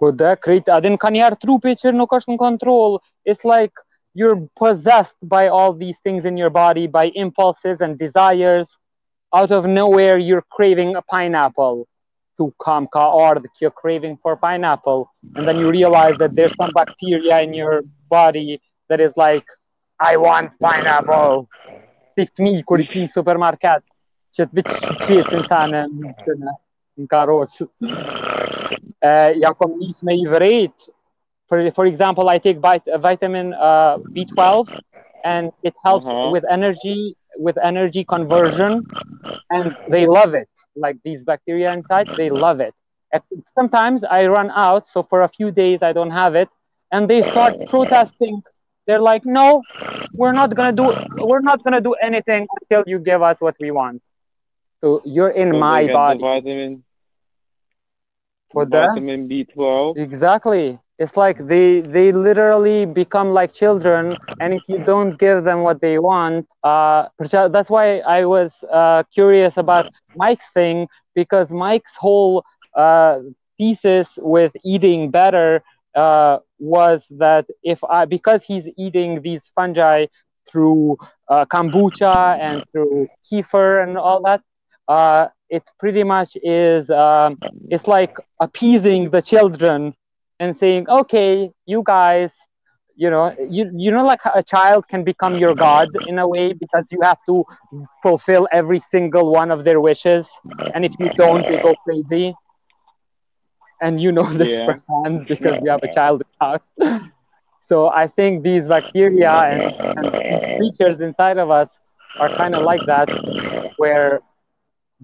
Po 0.00 0.10
dhe 0.16 0.36
krejt, 0.40 0.70
adin 0.72 0.96
ka 0.96 1.10
njerë 1.12 1.36
trupi 1.40 1.74
që 1.76 1.92
nuk 1.92 2.12
është 2.16 2.32
në 2.32 2.38
kontroll. 2.40 3.00
It's 3.24 3.44
like 3.44 3.72
you're 4.14 4.48
possessed 4.56 5.16
by 5.22 5.48
all 5.48 5.74
these 5.74 5.98
things 5.98 6.24
in 6.24 6.36
your 6.36 6.50
body, 6.50 6.86
by 6.86 7.10
impulses 7.14 7.80
and 7.80 7.98
desires. 7.98 8.78
Out 9.34 9.50
of 9.50 9.66
nowhere, 9.66 10.16
you're 10.18 10.44
craving 10.50 10.96
a 10.96 11.02
pineapple. 11.02 11.86
Tu 12.38 12.52
kam 12.64 12.86
ka 12.86 13.04
ardhë 13.12 13.52
kjo 13.58 13.70
craving 13.74 14.16
for 14.22 14.36
pineapple. 14.36 15.10
And 15.36 15.46
then 15.46 15.58
you 15.58 15.68
realize 15.68 16.16
that 16.18 16.34
there's 16.34 16.54
some 16.56 16.72
bacteria 16.74 17.40
in 17.42 17.52
your 17.54 17.82
body 18.08 18.60
that 18.88 19.00
is 19.00 19.12
like, 19.16 19.44
I 20.00 20.16
want 20.16 20.58
pineapple. 20.58 21.48
Ti 22.16 22.26
fmi 22.26 22.64
kur 22.64 22.80
i 22.80 22.88
pi 22.88 23.06
supermarket, 23.06 23.84
Uh, 29.02 29.30
me. 30.02 30.24
For, 31.48 31.70
for 31.72 31.86
example, 31.86 32.28
I 32.28 32.38
take 32.38 32.58
vitamin 32.58 33.54
uh, 33.54 33.98
B12 34.12 34.68
and 35.24 35.52
it 35.62 35.74
helps 35.84 36.06
Uh-huh. 36.08 36.30
with 36.30 36.44
energy 36.50 37.16
with 37.38 37.56
energy 37.62 38.04
conversion 38.04 38.86
and 39.50 39.74
they 39.88 40.06
love 40.06 40.34
it. 40.34 40.48
Like 40.76 40.96
these 41.04 41.22
bacteria 41.24 41.72
inside, 41.72 42.08
they 42.16 42.30
love 42.30 42.60
it. 42.60 42.74
Sometimes 43.56 44.04
I 44.04 44.26
run 44.26 44.50
out, 44.54 44.86
so 44.86 45.02
for 45.02 45.22
a 45.22 45.28
few 45.28 45.50
days 45.50 45.82
I 45.82 45.92
don't 45.92 46.10
have 46.10 46.34
it, 46.34 46.48
and 46.92 47.08
they 47.08 47.22
start 47.22 47.54
protesting. 47.66 48.42
They're 48.86 49.00
like, 49.12 49.24
"No, 49.24 49.66
we're 50.12 50.32
not 50.32 50.54
gonna 50.54 50.72
do 50.72 50.94
we're 51.18 51.40
not 51.50 51.62
gonna 51.64 51.80
do 51.80 51.94
anything 51.94 52.46
until 52.60 52.84
you 52.86 52.98
give 52.98 53.22
us 53.22 53.40
what 53.40 53.56
we 53.60 53.70
want." 53.70 54.02
So 54.80 55.00
you're 55.04 55.30
in 55.30 55.52
So 55.52 55.58
my 55.58 55.88
body. 55.88 56.02
The 56.06 56.16
vitamin, 56.16 56.84
For 58.52 58.64
that? 58.66 59.02
vitamin 59.02 59.28
B12. 59.28 59.96
Exactly. 59.96 60.78
It's 60.98 61.16
like 61.16 61.38
they 61.46 61.80
they 61.80 62.12
literally 62.12 62.84
become 62.84 63.32
like 63.32 63.52
children, 63.52 64.16
and 64.38 64.52
if 64.54 64.68
you 64.68 64.78
don't 64.78 65.16
give 65.18 65.44
them 65.44 65.62
what 65.62 65.80
they 65.80 65.98
want, 65.98 66.46
uh, 66.62 67.08
that's 67.18 67.70
why 67.70 67.98
I 68.00 68.24
was 68.24 68.62
uh, 68.70 69.02
curious 69.12 69.56
about 69.56 69.86
Mike's 70.14 70.50
thing 70.52 70.88
because 71.14 71.52
Mike's 71.52 71.96
whole 71.96 72.44
uh, 72.76 73.20
thesis 73.58 74.18
with 74.22 74.52
eating 74.64 75.10
better 75.10 75.62
uh, 75.94 76.38
was 76.58 77.06
that 77.18 77.46
if 77.62 77.82
I 77.84 78.04
because 78.04 78.44
he's 78.44 78.68
eating 78.78 79.22
these 79.22 79.48
fungi 79.54 80.06
through 80.50 80.96
uh, 81.28 81.44
kombucha 81.46 82.38
and 82.38 82.62
through 82.72 83.08
kefir 83.30 83.82
and 83.82 83.96
all 83.98 84.22
that, 84.24 84.42
uh, 84.90 85.28
it 85.50 85.64
pretty 85.80 86.04
much 86.04 86.36
is 86.42 86.90
um, 86.90 87.38
it's 87.70 87.86
like 87.88 88.14
appeasing 88.40 89.10
the 89.10 89.22
children 89.22 89.94
and 90.40 90.56
saying, 90.56 90.88
okay, 90.88 91.50
you 91.66 91.82
guys, 91.86 92.32
you 92.96 93.10
know, 93.10 93.34
you 93.50 93.70
you 93.74 93.90
know, 93.92 94.04
like 94.04 94.20
a 94.34 94.42
child 94.42 94.88
can 94.88 95.04
become 95.04 95.38
your 95.38 95.54
god 95.54 95.88
in 96.06 96.18
a 96.18 96.28
way 96.28 96.52
because 96.52 96.86
you 96.92 97.00
have 97.02 97.18
to 97.28 97.44
fulfill 98.02 98.48
every 98.52 98.80
single 98.80 99.32
one 99.32 99.50
of 99.50 99.64
their 99.64 99.80
wishes, 99.80 100.28
and 100.74 100.84
if 100.84 100.92
you 100.98 101.10
don't, 101.10 101.46
they 101.48 101.58
go 101.58 101.74
crazy. 101.84 102.34
And 103.80 104.00
you 104.00 104.12
know 104.12 104.24
this 104.32 104.60
Yeah. 104.60 104.66
firsthand 104.66 105.26
because 105.28 105.56
you 105.60 105.70
have 105.70 105.82
a 105.82 105.88
child 105.88 106.22
in 106.22 106.26
the 106.38 106.46
house. 106.46 107.00
So 107.66 107.88
I 107.88 108.06
think 108.08 108.42
these 108.42 108.68
bacteria 108.68 109.30
and, 109.32 109.72
and 109.96 110.12
these 110.28 110.44
creatures 110.56 111.00
inside 111.00 111.38
of 111.38 111.50
us 111.50 111.68
are 112.18 112.30
kind 112.30 112.54
of 112.54 112.62
like 112.64 112.84
that, 112.86 113.10
where 113.76 114.20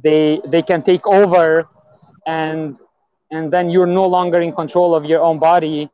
they 0.03 0.41
they 0.47 0.63
can 0.63 0.83
take 0.83 1.07
over 1.07 1.69
and 2.27 2.77
and 3.31 3.53
then 3.53 3.71
you're 3.71 3.87
no 3.87 4.07
longer 4.07 4.41
in 4.41 4.53
control 4.53 4.95
of 4.95 5.05
your 5.05 5.21
own 5.21 5.39
body. 5.39 5.91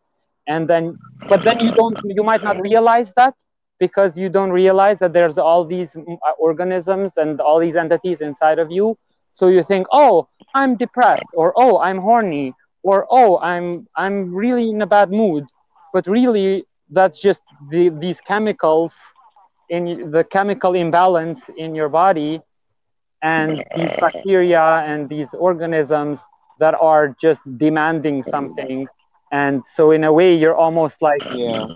And 0.49 0.69
then 0.69 0.99
but 1.29 1.45
then 1.45 1.61
you 1.61 1.73
don't 1.73 1.97
you 2.05 2.23
might 2.23 2.43
not 2.43 2.61
realize 2.61 3.13
that 3.17 3.35
because 3.79 4.19
you 4.19 4.29
don't 4.29 4.51
realize 4.51 4.99
that 4.99 5.13
there's 5.13 5.39
all 5.39 5.65
these 5.65 5.95
mm, 5.95 6.19
uh, 6.27 6.33
organisms 6.39 7.17
and 7.17 7.41
all 7.41 7.59
these 7.59 7.77
entities 7.77 8.21
inside 8.21 8.59
of 8.59 8.71
you. 8.71 8.99
So 9.33 9.49
you 9.49 9.63
think 9.63 9.87
oh 9.93 10.29
i'm 10.55 10.77
depressed 10.77 11.31
or 11.33 11.55
oh 11.57 11.79
i'm 11.79 11.99
horny 11.99 12.53
or 12.83 13.07
oh 13.11 13.39
i'm 13.39 13.89
i'm 13.97 14.35
really 14.35 14.71
in 14.71 14.83
a 14.83 14.87
bad 14.87 15.11
mood. 15.11 15.45
But 15.93 16.07
really 16.07 16.65
that's 16.91 17.21
just 17.21 17.41
the, 17.71 17.89
these 17.89 18.21
chemicals 18.21 18.95
in 19.71 20.11
the 20.11 20.25
chemical 20.25 20.75
imbalance 20.75 21.49
in 21.57 21.75
your 21.75 21.89
body 21.89 22.43
and 23.23 23.65
these 23.77 23.91
bacteria 24.01 24.83
and 24.87 25.09
these 25.09 25.33
organisms 25.35 26.25
that 26.59 26.75
are 26.75 27.15
just 27.21 27.41
demanding 27.57 28.23
something. 28.25 28.87
And 29.31 29.63
so 29.67 29.91
in 29.93 30.05
a 30.05 30.13
way 30.13 30.35
you're 30.35 30.55
almost 30.55 31.01
like 31.01 31.23
Yeah. 31.33 31.67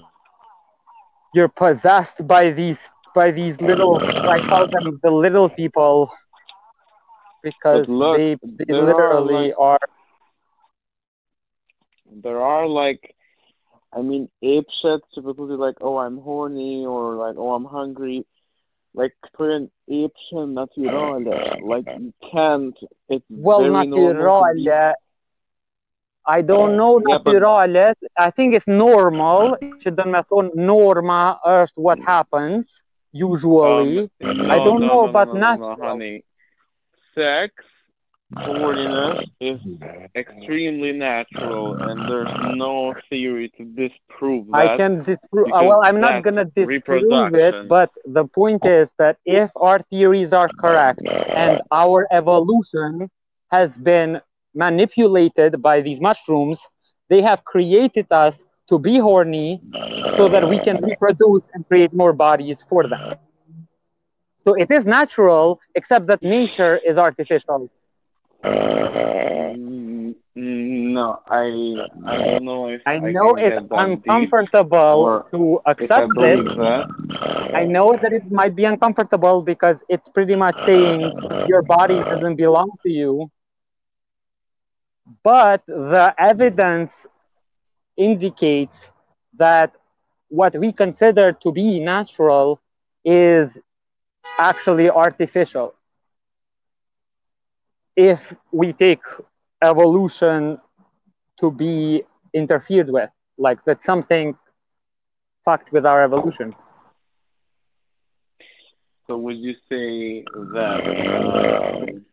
you're 1.33 1.49
possessed 1.49 2.27
by 2.27 2.51
these 2.51 2.91
by 3.15 3.31
these 3.31 3.61
little 3.61 3.97
I 4.29 4.41
call 4.41 4.67
them 4.67 5.01
the 5.03 5.11
little 5.11 5.49
people 5.49 6.11
because 7.43 7.89
look, 7.89 8.17
they, 8.19 8.37
they 8.43 8.65
there 8.67 8.83
are, 8.83 8.87
literally 8.87 9.49
like- 9.49 9.59
are 9.59 9.79
there 12.23 12.41
are 12.41 12.67
like 12.67 13.15
I 13.93 14.03
mean 14.03 14.29
ape 14.43 14.67
shit 14.83 15.01
typically 15.15 15.57
like 15.57 15.77
oh 15.81 15.97
I'm 15.99 16.19
horny 16.19 16.85
or 16.85 17.15
like 17.15 17.37
oh 17.39 17.55
I'm 17.55 17.65
hungry 17.65 18.27
like 19.01 19.15
for 19.37 19.47
an 19.59 19.65
ape 19.99 20.17
shit 20.27 20.49
natural 20.49 21.23
like 21.73 21.87
you 22.05 22.13
can't 22.33 22.77
it's 23.15 23.25
well 23.47 23.61
very 23.61 23.87
normal 23.87 24.45
to 24.49 24.55
be- 24.55 24.65
I 26.37 26.41
don't 26.51 26.73
know 26.81 26.95
Yeah, 27.07 27.19
but- 27.25 27.35
naturale 27.35 27.95
I 28.27 28.31
think 28.37 28.49
it's 28.59 28.67
normal. 28.67 29.57
Shouldn't 29.81 30.11
matter. 30.15 30.43
Norma 30.73 31.39
is 31.63 31.73
what 31.87 31.99
happens 32.01 32.65
usually. 33.13 34.11
Um, 34.25 34.51
I 34.55 34.59
don't 34.67 34.81
no, 34.81 34.89
know 34.91 35.03
no, 35.05 35.09
about 35.13 35.29
no, 35.29 35.35
no, 35.35 35.41
natural. 35.41 35.77
no, 35.79 35.87
honey. 35.91 36.17
Sex, 37.15 37.53
horniness 38.35 39.19
is 39.41 39.61
extremely 40.17 40.93
natural, 40.93 41.77
and 41.81 42.07
there's 42.09 42.33
no 42.41 42.95
theory 43.09 43.51
to 43.57 43.65
disprove 43.65 44.47
that. 44.55 44.55
I 44.55 44.69
can 44.69 45.03
disprove. 45.03 45.49
well, 45.51 45.81
I'm 45.83 46.01
not 46.01 46.23
gonna 46.23 46.45
disprove 46.45 47.35
it, 47.35 47.57
but 47.63 47.91
the 48.05 48.25
point 48.25 48.65
is 48.65 48.91
that 48.99 49.19
if 49.25 49.51
our 49.57 49.79
theories 49.91 50.33
are 50.33 50.49
correct 50.49 51.01
and 51.35 51.61
our 51.71 52.07
evolution 52.11 53.09
has 53.51 53.79
been 53.79 54.21
manipulated 54.55 55.63
by 55.63 55.81
these 55.81 56.01
mushrooms, 56.01 56.61
they 57.09 57.23
have 57.23 57.45
created 57.45 58.07
us 58.11 58.45
to 58.69 58.79
be 58.79 58.99
horny 58.99 59.63
so 60.11 60.29
that 60.29 60.49
we 60.49 60.59
can 60.61 60.79
reproduce 60.83 61.51
and 61.55 61.67
create 61.67 61.93
more 61.93 62.13
bodies 62.13 62.63
for 62.69 62.87
them. 62.87 63.15
So 64.39 64.55
it 64.55 64.71
is 64.71 64.85
natural, 64.87 65.61
except 65.75 66.07
that 66.07 66.23
nature 66.23 66.77
is 66.79 66.99
artificial. 66.99 67.71
Mm, 68.47 70.15
no, 70.37 71.21
I 71.29 71.85
I 72.05 72.19
don't 72.23 72.45
know 72.45 72.69
if 72.69 72.83
I 72.87 73.01
know 73.01 73.37
can 73.37 73.37
it's 73.37 73.63
uncomfortable 73.73 75.13
to 75.31 75.61
accept 75.67 76.19
this. 76.19 76.43
I 77.55 77.65
know 77.65 77.97
that 78.01 78.13
it 78.13 78.31
might 78.31 78.55
be 78.55 78.65
uncomfortable 78.65 79.43
because 79.43 79.77
it's 79.89 80.09
pretty 80.11 80.35
much 80.37 80.61
saying 80.63 81.15
your 81.45 81.63
body 81.63 82.03
doesn't 82.09 82.37
belong 82.37 82.71
to 82.83 82.91
you. 82.91 83.31
But 85.23 85.65
the 85.67 86.15
evidence 86.19 87.07
indicates 87.97 88.91
that 89.37 89.75
what 90.29 90.55
we 90.59 90.73
consider 90.73 91.33
to 91.33 91.53
be 91.53 91.81
natural 91.81 92.61
is 93.05 93.59
actually 94.39 94.91
artificial. 94.91 95.75
If 97.97 98.35
we 98.53 98.73
take 98.73 99.01
evolution 99.63 100.59
to 101.41 101.51
be 101.51 102.03
interfered 102.33 102.91
with, 102.91 103.11
like 103.39 103.65
that 103.65 103.83
something 103.83 104.37
fucked 105.45 105.73
with 105.73 105.87
our 105.87 106.03
evolution. 106.05 106.55
So 109.07 109.17
would 109.19 109.37
you 109.37 109.55
say 109.69 110.25
that 110.35 110.81
um, 111.91 112.05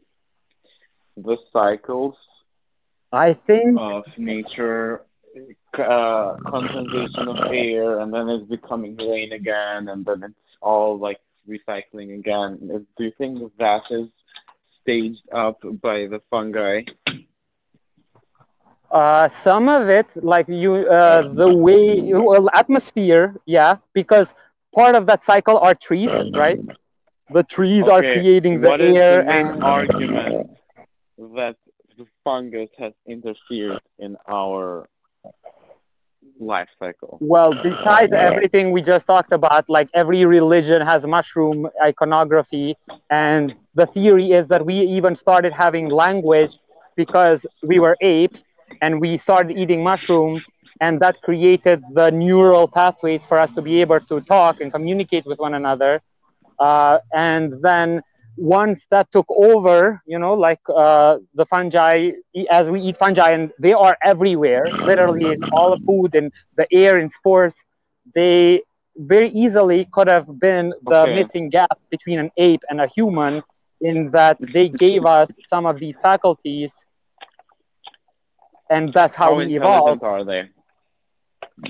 the 1.17 1.37
cycles 1.51 2.15
I 3.11 3.33
think 3.33 3.77
of 3.79 4.03
nature, 4.17 5.01
uh, 5.77 6.35
condensation 6.45 7.27
of 7.27 7.37
air, 7.51 7.99
and 7.99 8.13
then 8.13 8.29
it's 8.29 8.49
becoming 8.49 8.95
rain 8.97 9.33
again, 9.33 9.87
and 9.89 10.03
then 10.05 10.23
it's 10.23 10.57
all 10.61 10.97
like 10.97 11.19
recycling 11.47 12.15
again. 12.17 12.57
Do 12.97 13.03
you 13.03 13.11
think 13.17 13.39
that 13.59 13.81
is 13.91 14.07
staged 14.83 15.23
up 15.33 15.59
by 15.81 16.07
the 16.07 16.21
fungi? 16.29 16.81
uh, 18.91 19.27
some 19.27 19.67
of 19.69 19.89
it, 19.89 20.07
like 20.23 20.47
you, 20.47 20.75
uh, 20.87 21.33
the 21.33 21.51
way, 21.51 22.13
well, 22.13 22.49
atmosphere, 22.53 23.35
yeah, 23.45 23.77
because 23.93 24.35
part 24.73 24.95
of 24.95 25.07
that 25.07 25.23
cycle 25.23 25.57
are 25.57 25.73
trees, 25.73 26.11
right? 26.33 26.59
The 27.31 27.43
trees 27.43 27.87
are 27.87 28.03
creating 28.03 28.61
the 28.61 28.69
What 28.69 28.81
is 28.81 28.95
air 28.95 29.17
the 29.17 29.23
main 29.23 29.47
and 29.47 29.63
argument 29.63 30.51
that 31.17 31.55
the 31.97 32.05
fungus 32.23 32.69
has 32.77 32.93
interfered 33.07 33.81
in 33.99 34.17
our 34.27 34.87
life 36.45 36.69
cycle? 36.79 37.17
Well, 37.21 37.53
besides 37.61 38.13
everything 38.13 38.71
we 38.71 38.81
just 38.81 39.07
talked 39.07 39.31
about, 39.31 39.69
like 39.69 39.89
every 39.93 40.25
religion 40.25 40.81
has 40.81 41.05
mushroom 41.05 41.67
iconography, 41.81 42.75
and 43.09 43.55
the 43.75 43.85
theory 43.85 44.31
is 44.31 44.47
that 44.49 44.65
we 44.65 44.75
even 44.75 45.15
started 45.15 45.53
having 45.53 45.89
language 45.89 46.57
because 46.95 47.45
we 47.63 47.79
were 47.79 47.97
apes 48.01 48.43
and 48.81 48.99
we 48.99 49.17
started 49.17 49.57
eating 49.57 49.83
mushrooms, 49.83 50.49
and 50.81 50.99
that 50.99 51.21
created 51.21 51.81
the 51.93 52.09
neural 52.11 52.67
pathways 52.67 53.25
for 53.25 53.37
us 53.39 53.51
to 53.53 53.61
be 53.61 53.81
able 53.81 53.99
to 53.99 54.21
talk 54.21 54.61
and 54.61 54.71
communicate 54.71 55.25
with 55.25 55.39
one 55.39 55.53
another. 55.53 56.01
Uh, 56.59 56.99
and 57.13 57.61
then 57.61 58.01
once 58.37 58.85
that 58.91 59.11
took 59.11 59.25
over, 59.29 60.01
you 60.05 60.19
know, 60.19 60.33
like 60.33 60.59
uh, 60.73 61.17
the 61.33 61.45
fungi, 61.45 62.11
as 62.51 62.69
we 62.69 62.79
eat 62.81 62.97
fungi, 62.97 63.29
and 63.31 63.51
they 63.59 63.73
are 63.73 63.97
everywhere, 64.03 64.73
literally 64.81 65.31
in 65.31 65.43
all 65.51 65.71
the 65.71 65.77
food 65.85 66.15
and 66.15 66.31
the 66.57 66.65
air 66.73 66.97
and 66.97 67.11
spores, 67.11 67.55
they 68.15 68.61
very 68.97 69.29
easily 69.29 69.87
could 69.93 70.07
have 70.07 70.27
been 70.39 70.73
the 70.87 71.07
Okay. 71.07 71.07
missing 71.07 71.49
gap 71.49 71.77
between 71.89 72.19
an 72.19 72.29
ape 72.37 72.61
and 72.69 72.81
a 72.81 72.87
human 72.87 73.41
in 73.81 74.09
that 74.11 74.37
they 74.53 74.69
gave 74.69 75.05
us 75.05 75.35
some 75.39 75.65
of 75.65 75.79
these 75.79 75.97
faculties 76.01 76.73
and 78.69 78.93
that's 78.93 79.15
how, 79.15 79.35
we 79.35 79.55
intelligent 79.55 79.55
evolved 79.55 80.03
are 80.03 80.23
they? 80.23 80.49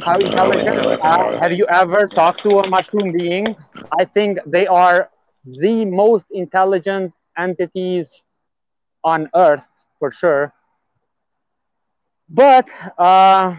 how 0.05 0.19
intelligent 0.19 0.79
intelligent 0.79 0.99
uh, 1.03 1.17
are 1.17 1.41
have 1.41 1.51
you 1.53 1.65
ever 1.71 2.07
talked 2.07 2.41
to 2.43 2.59
a 2.59 2.67
mushroom 2.67 3.11
being 3.11 3.55
i 3.99 4.03
think 4.05 4.37
they 4.45 4.65
are 4.67 5.09
the 5.45 5.85
most 5.85 6.25
intelligent 6.31 7.13
entities 7.37 8.23
on 9.03 9.29
earth 9.35 9.67
for 9.99 10.11
sure 10.11 10.53
but 12.29 12.69
uh, 12.97 13.55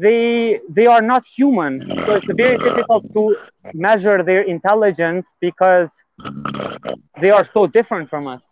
they 0.00 0.60
they 0.68 0.86
are 0.86 1.02
not 1.02 1.24
human 1.26 1.82
so 2.00 2.14
it's 2.14 2.28
very 2.36 2.58
difficult 2.58 3.04
to 3.14 3.36
measure 3.72 4.22
their 4.22 4.42
intelligence 4.42 5.32
because 5.40 5.90
they 7.20 7.30
are 7.30 7.44
so 7.44 7.66
different 7.66 8.08
from 8.08 8.26
us 8.26 8.42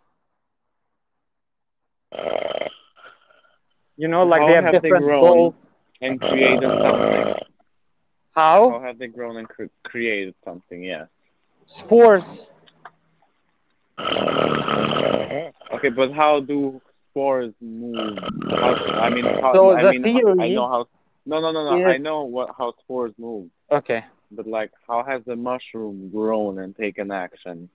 you 3.97 4.07
know 4.07 4.23
like 4.23 4.45
How 4.45 4.45
they 4.45 4.53
have 4.53 4.69
have 4.71 4.71
different 4.71 5.07
grown? 5.07 5.19
goals 5.19 5.73
And 6.01 6.19
created 6.21 6.73
something. 6.81 7.25
How 8.35 8.75
How 8.75 8.79
have 8.81 8.97
they 8.97 9.07
grown 9.07 9.37
and 9.37 9.47
cre- 9.47 9.65
created 9.85 10.35
something? 10.43 10.83
Yeah. 10.83 11.05
spores 11.65 12.47
Okay, 15.73 15.89
but 15.89 16.11
how 16.11 16.39
do 16.41 16.81
spores 17.09 17.53
move? 17.61 18.17
How, 18.59 18.75
I 19.01 19.09
mean, 19.09 19.25
how, 19.41 19.55
So 19.55 19.75
I 19.75 19.83
the 19.83 19.93
mean, 19.93 20.03
theory 20.03 20.33
I 20.37 20.49
know 20.49 20.67
how. 20.69 20.87
No, 21.25 21.39
no, 21.41 21.51
no, 21.51 21.63
no. 21.63 21.79
I 21.83 21.97
know 21.97 22.23
what 22.23 22.49
how 22.57 22.73
spores 22.83 23.13
move, 23.17 23.49
okay 23.71 24.03
but 24.31 24.47
like, 24.47 24.71
how 24.87 25.03
has 25.03 25.23
the 25.25 25.35
mushroom 25.35 26.09
grown 26.11 26.59
and 26.59 26.75
taken 26.75 27.11
action? 27.11 27.69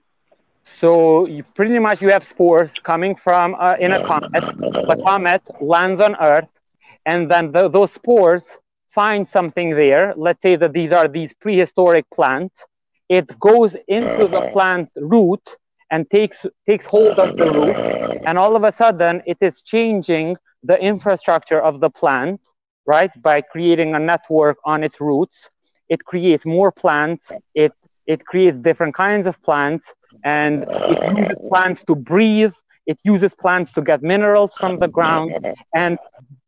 So 0.65 1.25
you 1.25 1.43
pretty 1.43 1.79
much 1.79 2.01
you 2.01 2.09
have 2.11 2.23
spores 2.23 2.79
coming 2.79 3.15
from 3.15 3.55
uh, 3.59 3.75
in 3.79 3.91
a 3.93 3.99
comet. 3.99 4.45
The 4.87 4.97
comet 5.05 5.41
lands 5.61 5.99
on 5.99 6.15
Earth, 6.15 6.59
and 7.05 7.29
then 7.31 7.51
tho- 7.51 7.69
those 7.69 7.91
spores 7.93 8.57
find 9.01 9.29
something 9.37 9.69
there. 9.83 10.13
Let's 10.15 10.41
say 10.41 10.55
that 10.55 10.73
these 10.73 10.91
are 10.91 11.07
these 11.07 11.33
prehistoric 11.33 12.05
plants. 12.17 12.65
It 13.09 13.27
goes 13.39 13.75
into 13.87 14.23
the 14.33 14.39
uh-huh. 14.39 14.53
plant 14.53 14.89
root, 14.95 15.45
and 15.91 16.09
takes 16.09 16.45
takes 16.69 16.85
hold 16.85 17.19
of 17.25 17.37
the 17.37 17.49
root. 17.59 17.75
Uh-huh. 17.75 18.27
And 18.27 18.35
all 18.43 18.55
of 18.55 18.63
a 18.63 18.73
sudden 18.81 19.21
it 19.27 19.37
is 19.41 19.61
changing 19.61 20.37
the 20.63 20.77
infrastructure 20.91 21.61
of 21.69 21.79
the 21.83 21.91
plant 22.01 22.41
right? 22.85 23.11
By 23.21 23.41
creating 23.41 23.95
a 23.95 23.99
network 23.99 24.57
on 24.65 24.83
its 24.83 25.01
roots. 25.01 25.49
It 25.89 26.05
creates 26.05 26.45
more 26.45 26.71
plants. 26.71 27.31
It 27.53 27.73
it 28.07 28.25
creates 28.25 28.57
different 28.57 28.93
kinds 28.95 29.25
of 29.27 29.41
plants. 29.41 29.93
And 30.23 30.63
it 30.63 30.69
uh-huh. 30.69 31.17
uses 31.17 31.41
plants 31.49 31.83
to 31.87 31.95
breathe. 31.95 32.53
It 32.85 32.99
uses 33.03 33.33
plants 33.33 33.71
to 33.73 33.81
get 33.81 34.03
minerals 34.03 34.53
from 34.53 34.79
the 34.79 34.87
ground. 34.87 35.31
And 35.73 35.97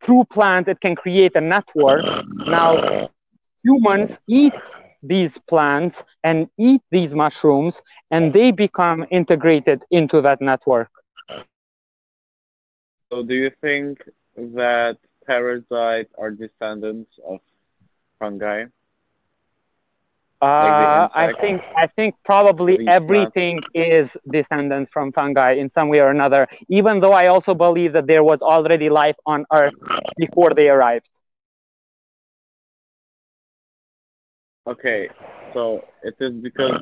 through 0.01 0.23
plant 0.25 0.67
it 0.67 0.79
can 0.81 0.95
create 0.95 1.35
a 1.35 1.41
network 1.41 2.05
now 2.45 2.79
humans 3.63 4.19
eat 4.27 4.53
these 5.03 5.37
plants 5.49 6.03
and 6.23 6.49
eat 6.57 6.81
these 6.91 7.13
mushrooms 7.13 7.81
and 8.11 8.33
they 8.33 8.51
become 8.51 9.05
integrated 9.11 9.83
into 9.91 10.21
that 10.21 10.41
network 10.41 10.89
So, 13.11 13.23
do 13.23 13.33
you 13.33 13.51
think 13.61 14.01
that 14.35 14.97
parasites 15.25 16.13
are 16.17 16.31
descendants 16.31 17.19
of 17.25 17.39
fungi? 18.19 18.65
Uh, 20.41 21.07
I 21.13 21.29
think 21.41 21.61
I 21.75 21.87
think 21.87 22.15
probably 22.25 22.77
These 22.77 22.87
plants. 23.07 23.35
everything 23.35 23.63
is 23.73 24.15
descendant 24.29 24.89
from 24.91 25.11
fungi 25.11 25.53
in 25.53 25.69
some 25.71 25.89
way 25.89 25.99
or 25.99 26.09
another. 26.09 26.47
Even 26.69 26.99
though 26.99 27.13
I 27.13 27.27
also 27.27 27.53
believe 27.55 27.93
that 27.93 28.07
there 28.07 28.23
was 28.23 28.41
already 28.41 28.89
life 28.89 29.15
on 29.25 29.45
Earth 29.53 29.73
before 30.17 30.53
they 30.53 30.69
arrived. 30.69 31.09
Okay, 34.67 35.09
so 35.53 35.83
it 36.03 36.15
is 36.19 36.33
because 36.41 36.73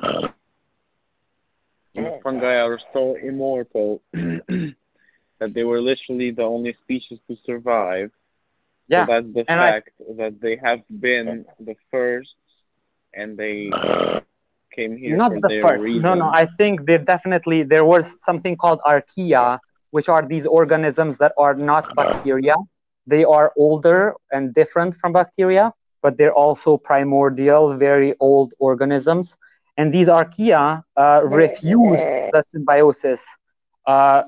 fungi 2.24 2.56
are 2.56 2.80
so 2.94 3.16
immortal 3.16 4.02
that 4.14 5.54
they 5.54 5.64
were 5.64 5.82
literally 5.82 6.32
the 6.32 6.44
only 6.44 6.74
species 6.84 7.20
to 7.28 7.36
survive. 7.46 8.12
Yeah, 8.88 9.06
So 9.06 9.06
that's 9.06 9.28
the 9.34 9.46
and 9.48 9.60
I- 9.62 9.74
fact 9.74 9.92
that 10.18 10.40
they 10.42 10.58
have 10.64 10.82
been 11.00 11.46
the 11.60 11.76
first 11.92 12.30
and 13.16 13.38
they 13.38 13.70
came 14.76 14.98
here 14.98 15.16
not 15.16 15.32
the 15.42 15.60
first. 15.62 15.84
reason. 15.84 16.02
No, 16.02 16.14
no. 16.14 16.30
I 16.34 16.46
think 16.46 16.86
there 16.86 16.98
definitely 16.98 17.64
there 17.64 17.86
was 17.86 18.18
something 18.22 18.56
called 18.58 18.80
archaea, 18.86 19.60
which 19.92 20.10
are 20.10 20.24
these 20.34 20.46
organisms 20.46 21.18
that 21.18 21.34
are 21.38 21.56
not 21.56 21.84
bacteria. 21.96 22.56
They 23.08 23.24
are 23.24 23.54
older 23.58 24.16
and 24.32 24.54
different 24.54 24.96
from 24.96 25.14
bacteria, 25.14 25.74
but 26.02 26.18
they're 26.18 26.34
also 26.34 26.78
primordial, 26.78 27.76
very 27.78 28.16
old 28.20 28.54
organisms. 28.60 29.36
And 29.78 29.94
these 29.94 30.08
archaea 30.08 30.84
uh, 30.98 31.22
refuse 31.24 32.02
the 32.34 32.42
symbiosis. 32.42 33.24
Uh, 33.86 34.24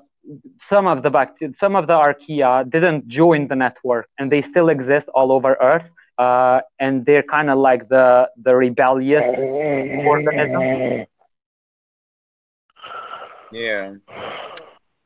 some 0.61 0.85
of 0.87 1.03
the 1.03 1.09
bact- 1.09 1.41
some 1.57 1.75
of 1.75 1.87
the 1.87 1.97
archaea 2.07 2.69
didn't 2.69 3.07
join 3.07 3.47
the 3.47 3.55
network, 3.55 4.07
and 4.19 4.31
they 4.31 4.41
still 4.41 4.69
exist 4.69 5.07
all 5.13 5.31
over 5.31 5.57
Earth. 5.61 5.89
Uh, 6.17 6.61
and 6.79 7.05
they're 7.05 7.23
kind 7.23 7.49
of 7.49 7.59
like 7.59 7.87
the 7.89 8.29
the 8.41 8.55
rebellious 8.55 9.25
organisms. 10.05 11.07
Yeah. 13.51 13.95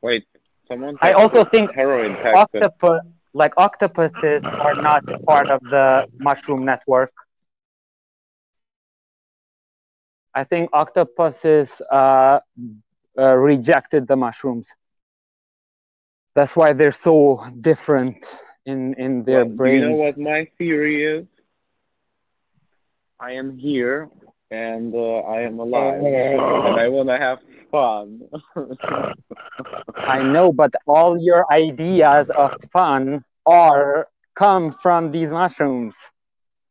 Wait, 0.00 0.24
someone. 0.66 0.96
I 1.00 1.12
also 1.12 1.44
think 1.44 1.72
heroin 1.74 2.16
octopus 2.34 3.02
like 3.34 3.52
octopuses 3.56 4.42
are 4.44 4.74
not 4.74 5.04
part 5.24 5.48
of 5.48 5.60
the 5.62 6.06
mushroom 6.18 6.64
network 6.64 7.12
i 10.34 10.44
think 10.44 10.68
octopuses 10.72 11.80
uh, 11.90 12.40
uh, 13.18 13.34
rejected 13.34 14.06
the 14.06 14.16
mushrooms 14.16 14.68
that's 16.34 16.56
why 16.56 16.72
they're 16.72 16.90
so 16.90 17.44
different 17.60 18.24
in 18.66 18.94
in 18.94 19.24
their 19.24 19.44
Well, 19.44 19.54
brains 19.56 19.84
You 19.84 19.90
know 19.90 19.96
what 20.04 20.18
my 20.18 20.44
theory 20.58 21.04
is? 21.04 21.26
I 23.20 23.32
am 23.32 23.56
here 23.56 24.08
and 24.50 24.94
uh, 24.94 25.18
I 25.20 25.40
am 25.42 25.58
alive 25.58 26.00
and 26.00 26.78
I 26.78 26.88
want 26.88 27.08
to 27.08 27.18
have 27.18 27.38
fun. 27.70 28.20
i 30.06 30.22
know 30.22 30.52
but 30.52 30.72
all 30.86 31.16
your 31.18 31.44
ideas 31.52 32.30
of 32.36 32.52
fun 32.72 33.22
are 33.46 34.06
come 34.34 34.72
from 34.72 35.10
these 35.12 35.30
mushrooms 35.32 35.94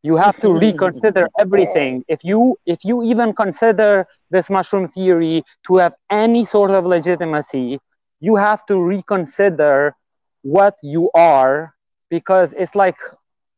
you 0.03 0.15
have 0.17 0.39
to 0.39 0.53
reconsider 0.53 1.27
everything 1.39 2.03
if 2.07 2.23
you 2.23 2.55
if 2.65 2.79
you 2.83 3.03
even 3.03 3.33
consider 3.33 4.05
this 4.29 4.49
mushroom 4.49 4.87
theory 4.87 5.43
to 5.65 5.77
have 5.77 5.93
any 6.09 6.45
sort 6.45 6.71
of 6.71 6.85
legitimacy 6.85 7.79
you 8.19 8.35
have 8.35 8.65
to 8.65 8.81
reconsider 8.81 9.95
what 10.43 10.75
you 10.83 11.09
are 11.15 11.73
because 12.11 12.53
it's 12.53 12.75
like 12.75 12.97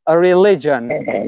a 0.08 0.18
religion. 0.18 0.82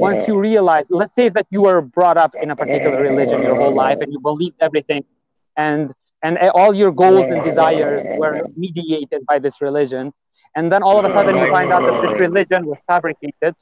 Once 0.07 0.27
you 0.30 0.39
realize 0.39 0.85
let's 0.89 1.15
say 1.15 1.30
that 1.30 1.47
you 1.52 1.64
were 1.64 1.81
brought 1.81 2.18
up 2.18 2.34
in 2.41 2.52
a 2.52 2.56
particular 2.56 3.02
religion 3.02 3.41
your 3.43 3.57
whole 3.57 3.76
life 3.76 3.99
and 4.02 4.14
you 4.14 4.19
believed 4.22 4.57
everything 4.61 5.03
and 5.57 5.93
and 6.23 6.38
all 6.60 6.73
your 6.73 6.91
goals 6.91 7.27
and 7.31 7.43
desires 7.43 8.03
were 8.22 8.35
mediated 8.56 9.22
by 9.27 9.39
this 9.39 9.61
religion 9.61 10.14
and 10.56 10.72
then 10.72 10.81
all 10.84 10.97
of 10.99 11.06
a 11.06 11.11
sudden 11.18 11.35
you 11.38 11.49
find 11.49 11.72
out 11.73 11.84
that 11.89 12.02
this 12.03 12.14
religion 12.19 12.65
was 12.65 12.81
fabricated 12.88 13.56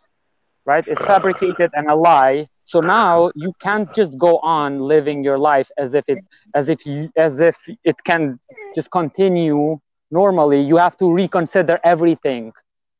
right? 0.65 0.85
It's 0.87 1.03
fabricated 1.03 1.71
and 1.73 1.89
a 1.89 1.95
lie. 1.95 2.47
So 2.65 2.79
now 2.79 3.31
you 3.35 3.53
can't 3.59 3.93
just 3.93 4.17
go 4.17 4.39
on 4.39 4.79
living 4.79 5.23
your 5.23 5.37
life 5.37 5.69
as 5.77 5.93
if 5.93 6.05
it 6.07 6.19
as 6.55 6.69
if 6.69 6.85
you 6.85 7.09
as 7.17 7.41
if 7.41 7.57
it 7.83 7.97
can 8.05 8.39
just 8.75 8.89
continue 8.91 9.79
normally. 10.11 10.61
You 10.61 10.77
have 10.77 10.97
to 10.99 11.11
reconsider 11.11 11.79
everything 11.83 12.53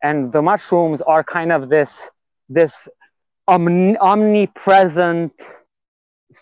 and 0.04 0.32
the 0.32 0.42
mushrooms 0.42 1.02
are 1.02 1.24
kind 1.24 1.52
of 1.52 1.70
this 1.70 1.92
this 2.50 2.88
omni- 3.48 3.98
omnipresent 3.98 5.34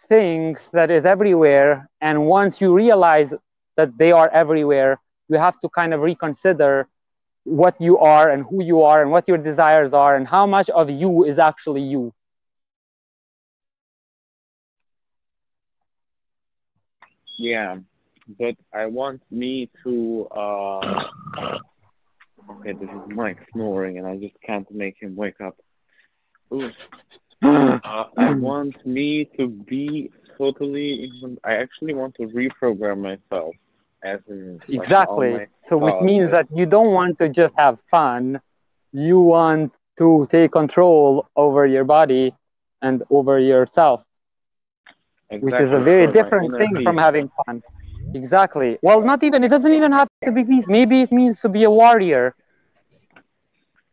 thing 0.10 0.58
that 0.74 0.90
is 0.90 1.06
everywhere 1.06 1.90
and 2.02 2.26
once 2.26 2.60
you 2.62 2.74
realize 2.74 3.34
that 3.78 3.98
they 3.98 4.12
are 4.12 4.30
everywhere 4.34 5.00
you 5.30 5.38
have 5.38 5.58
to 5.60 5.70
kind 5.70 5.94
of 5.94 6.02
reconsider 6.02 6.88
what 7.44 7.80
you 7.80 7.98
are 7.98 8.30
and 8.30 8.46
who 8.50 8.64
you 8.64 8.84
are 8.84 9.02
and 9.02 9.12
what 9.12 9.28
your 9.28 9.38
desires 9.38 9.94
are 9.94 10.16
and 10.16 10.28
how 10.28 10.46
much 10.46 10.70
of 10.70 10.90
you 10.90 11.24
is 11.24 11.38
actually 11.40 11.82
you 11.82 12.14
yeah, 17.42 17.78
but 18.40 18.56
I 18.74 18.86
want 18.86 19.22
me 19.32 19.70
to. 19.84 20.28
Uh... 20.28 21.58
Okay, 22.60 22.74
this 22.74 22.90
is 22.90 23.16
Mike 23.16 23.40
snoring 23.54 23.98
and 23.98 24.06
I 24.08 24.18
just 24.18 24.36
can't 24.46 24.70
make 24.72 24.96
him 25.02 25.16
wake 25.16 25.42
up. 25.42 25.58
Ooh. 26.54 26.70
Uh, 27.44 28.04
I 28.18 28.34
want 28.34 28.86
me 28.86 29.26
to 29.38 29.48
be 29.48 30.12
totally. 30.38 31.12
I 31.44 31.54
actually 31.54 31.96
want 31.96 32.14
to 32.18 32.28
reprogram 32.28 33.02
myself, 33.02 33.56
as 34.04 34.20
in 34.30 34.60
like, 34.68 34.70
exactly. 34.70 35.48
so 35.64 35.76
which 35.76 36.00
means 36.02 36.30
that 36.30 36.46
you 36.54 36.68
don't 36.68 36.92
want 36.92 37.18
to 37.18 37.30
just 37.30 37.56
have 37.58 37.80
fun. 37.90 38.40
You 38.92 39.20
want 39.20 39.74
to 39.98 40.28
take 40.30 40.52
control 40.52 41.28
over 41.36 41.66
your 41.66 41.84
body 41.84 42.36
and 42.84 43.02
over 43.10 43.40
yourself. 43.40 44.04
Which 45.32 45.56
is 45.56 45.72
a 45.72 45.80
very 45.80 46.06
for 46.06 46.12
different 46.12 46.58
thing 46.60 46.84
from 46.84 46.98
having 46.98 47.32
fun. 47.46 47.64
Exactly. 48.14 48.78
Well 48.82 49.02
not 49.02 49.24
even 49.24 49.44
it 49.44 49.50
doesn't 49.50 49.74
even 49.74 49.92
have 49.94 50.08
to 50.26 50.32
be 50.32 50.44
peace. 50.44 50.68
Maybe 50.68 51.02
it 51.02 51.12
means 51.12 51.40
to 51.40 51.50
be 51.50 51.64
a 51.64 51.72
warrior 51.72 52.36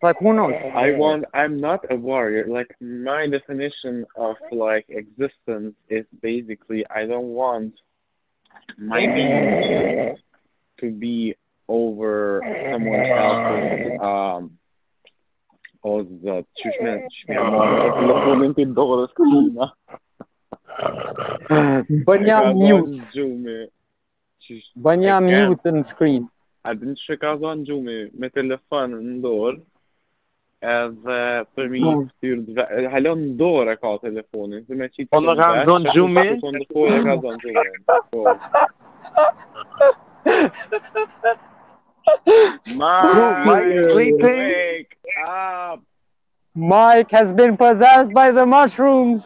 like 0.02 0.18
who 0.20 0.34
knows 0.34 0.58
I 0.66 0.92
want. 0.92 1.26
I'm 1.34 1.60
not 1.60 1.86
a 1.90 1.96
warrior. 1.96 2.46
Like 2.48 2.76
my 2.82 3.28
definition 3.28 4.06
of 4.16 4.36
like 4.52 4.86
existence 4.90 5.76
is 5.90 6.06
basically 6.22 6.86
I 6.90 7.06
don't 7.06 7.30
want 7.30 7.74
my 8.78 9.00
being 9.06 10.18
to 10.82 10.92
be 10.92 11.36
over 11.68 12.42
someone 12.72 13.06
else's. 13.06 14.00
Um, 14.02 14.58
о, 15.86 16.04
за 16.04 16.46
чуть 16.56 16.80
меня, 16.82 17.10
чуть 17.10 17.28
меня 17.30 17.44
мама 17.44 18.02
телефон 18.02 18.44
inte 18.44 18.66
доллар 18.66 19.10
skrina. 19.10 19.74
Banha 22.06 22.54
mute 22.54 23.02
Gjumi. 23.14 23.68
Banha 24.76 25.18
Again. 25.18 25.26
mute 25.50 25.66
and 25.66 25.88
screen 25.88 26.30
A 26.66 26.74
din 26.74 26.96
shka 26.96 27.36
zonë 27.40 27.66
gjumi 27.68 27.98
me 28.20 28.30
telefon 28.30 28.96
në 28.96 29.22
dorë 29.24 29.60
edhe 30.63 31.19
për 31.55 31.69
mi 31.71 31.81
ftyrë 31.85 32.43
dve... 32.49 32.65
Halon 32.93 33.21
në 33.27 33.35
dorë 33.39 33.77
ka 33.81 33.93
telefonin, 34.03 34.65
se 34.67 34.75
me 34.75 34.89
qitë 34.91 35.11
Po 35.15 35.21
më 35.23 35.37
ka 35.39 35.51
zonë 35.69 35.95
gjumi? 35.95 36.27
Po 36.43 36.51
në 36.55 36.65
dorë 36.73 36.95
e 36.97 37.03
ka 37.07 37.15
zonë 37.25 37.41
gjumi. 37.45 37.65
Po. 38.11 38.21
Mike, 42.77 43.45
Mike 43.47 43.91
sleeping? 43.93 44.85
up! 45.29 45.83
Mike 46.55 47.11
has 47.11 47.33
been 47.33 47.57
possessed 47.57 48.13
by 48.13 48.31
the 48.31 48.45
mushrooms. 48.47 49.25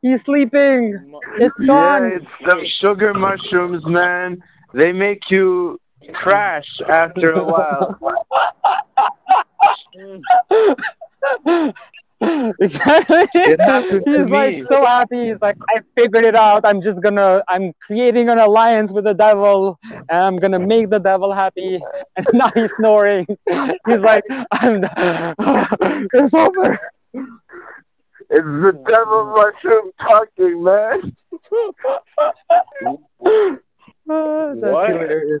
He's 0.00 0.22
sleeping. 0.24 1.12
It's 1.38 1.54
Yeah, 1.60 1.66
gone. 1.66 2.10
Yeah, 2.10 2.16
it's 2.16 2.26
the 2.44 2.66
sugar 2.80 3.14
mushrooms, 3.14 3.84
man. 3.86 4.42
they 4.74 4.90
make 4.92 5.20
you 5.30 5.78
crash 6.14 6.66
after 6.88 7.32
a 7.32 7.44
while. 7.44 7.98
exactly. 12.60 13.26
It 13.34 13.60
happened 13.60 14.04
to 14.06 14.18
He's 14.18 14.28
like 14.30 14.54
me. 14.54 14.64
so 14.70 14.84
happy. 14.84 15.28
He's 15.28 15.40
like, 15.40 15.56
I 15.68 15.80
figured 15.96 16.24
it 16.24 16.34
out. 16.36 16.64
I'm 16.64 16.80
just 16.80 17.00
gonna, 17.00 17.42
I'm 17.48 17.72
creating 17.86 18.28
an 18.28 18.38
alliance 18.38 18.92
with 18.92 19.04
the 19.04 19.14
devil, 19.14 19.78
and 19.90 20.04
I'm 20.10 20.36
gonna 20.38 20.58
make 20.60 20.90
the 20.90 21.00
devil 21.00 21.32
happy. 21.32 21.80
And 22.16 22.26
now 22.34 22.50
he's 22.54 22.70
snoring. 22.76 23.26
He's 23.86 24.00
like, 24.00 24.22
I'm, 24.50 24.84
it's 26.12 26.34
over. 26.34 26.78
It's 27.14 27.30
the 28.30 28.72
devil 28.86 29.24
mushroom 29.34 29.92
talking, 29.98 30.62
man. 30.62 31.14
Ah, 34.10 34.52
that's 34.54 34.74
What? 34.74 34.90
hilarious. 34.90 35.40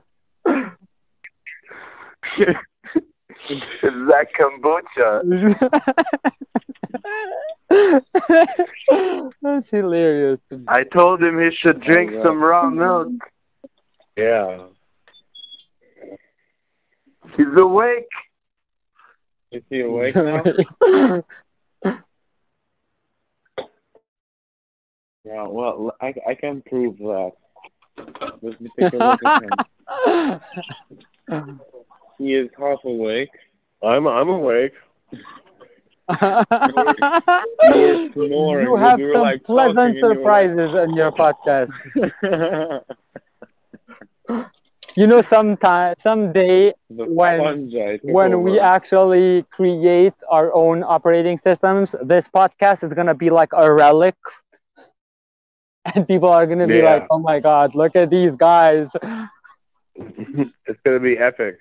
it's 3.50 3.64
that 3.82 4.28
kombucha. 4.38 5.22
that's 9.42 9.68
hilarious. 9.70 10.40
I 10.68 10.84
told 10.84 11.22
him 11.22 11.38
he 11.38 11.50
should 11.56 11.80
drink 11.80 12.12
Oh, 12.12 12.16
yeah. 12.18 12.24
some 12.24 12.42
raw 12.42 12.70
milk. 12.70 13.08
Yeah. 14.16 14.66
He's 17.36 17.46
awake. 17.56 18.08
Is 19.52 19.62
he 19.70 19.80
awake 19.80 20.14
now? 20.14 20.42
yeah, 25.24 25.46
well, 25.46 25.94
I, 26.00 26.14
I 26.28 26.34
can 26.34 26.62
prove 26.62 26.98
that. 26.98 27.32
Let 28.42 28.60
me 28.60 28.70
take 28.78 28.92
a 28.92 28.96
look 28.96 29.20
at 29.24 30.40
him. 31.28 31.60
He 32.22 32.34
is 32.34 32.48
half 32.58 32.78
awake. 32.84 33.30
I'm 33.82 34.06
I'm 34.06 34.28
awake. 34.28 34.74
He 37.72 37.78
is 37.80 38.12
snoring. 38.12 38.66
you 38.66 38.76
have 38.76 38.98
We 38.98 39.12
some 39.12 39.22
like, 39.22 39.44
pleasant 39.44 39.96
talking 39.96 40.02
and 40.02 40.14
you 40.14 40.20
were, 40.20 40.32
like- 40.32 40.50
surprises 40.50 40.74
in 40.74 40.94
your 40.94 41.12
podcast. 41.12 41.72
You 44.94 45.06
know, 45.06 45.22
sometime, 45.22 45.94
someday, 45.98 46.72
the 46.90 47.04
When- 47.06 47.70
when 48.02 48.42
we 48.42 48.58
actually 48.60 49.44
create 49.50 50.12
our 50.28 50.52
own 50.52 50.82
operating 50.82 51.38
systems, 51.38 51.94
this 52.02 52.28
podcast 52.28 52.84
is 52.84 52.92
gonna 52.92 53.14
be 53.14 53.30
like 53.30 53.52
a 53.54 53.72
relic, 53.72 54.16
and 55.94 56.06
people 56.06 56.28
are 56.28 56.46
gonna 56.46 56.66
be 56.66 56.78
Yeah. 56.78 56.90
like, 56.92 57.06
"Oh 57.10 57.18
my 57.18 57.40
god, 57.40 57.74
look 57.74 57.96
at 57.96 58.10
these 58.10 58.34
guys!" 58.36 58.88
it's 59.96 60.80
gonna 60.84 61.00
be 61.00 61.16
epic. 61.18 61.56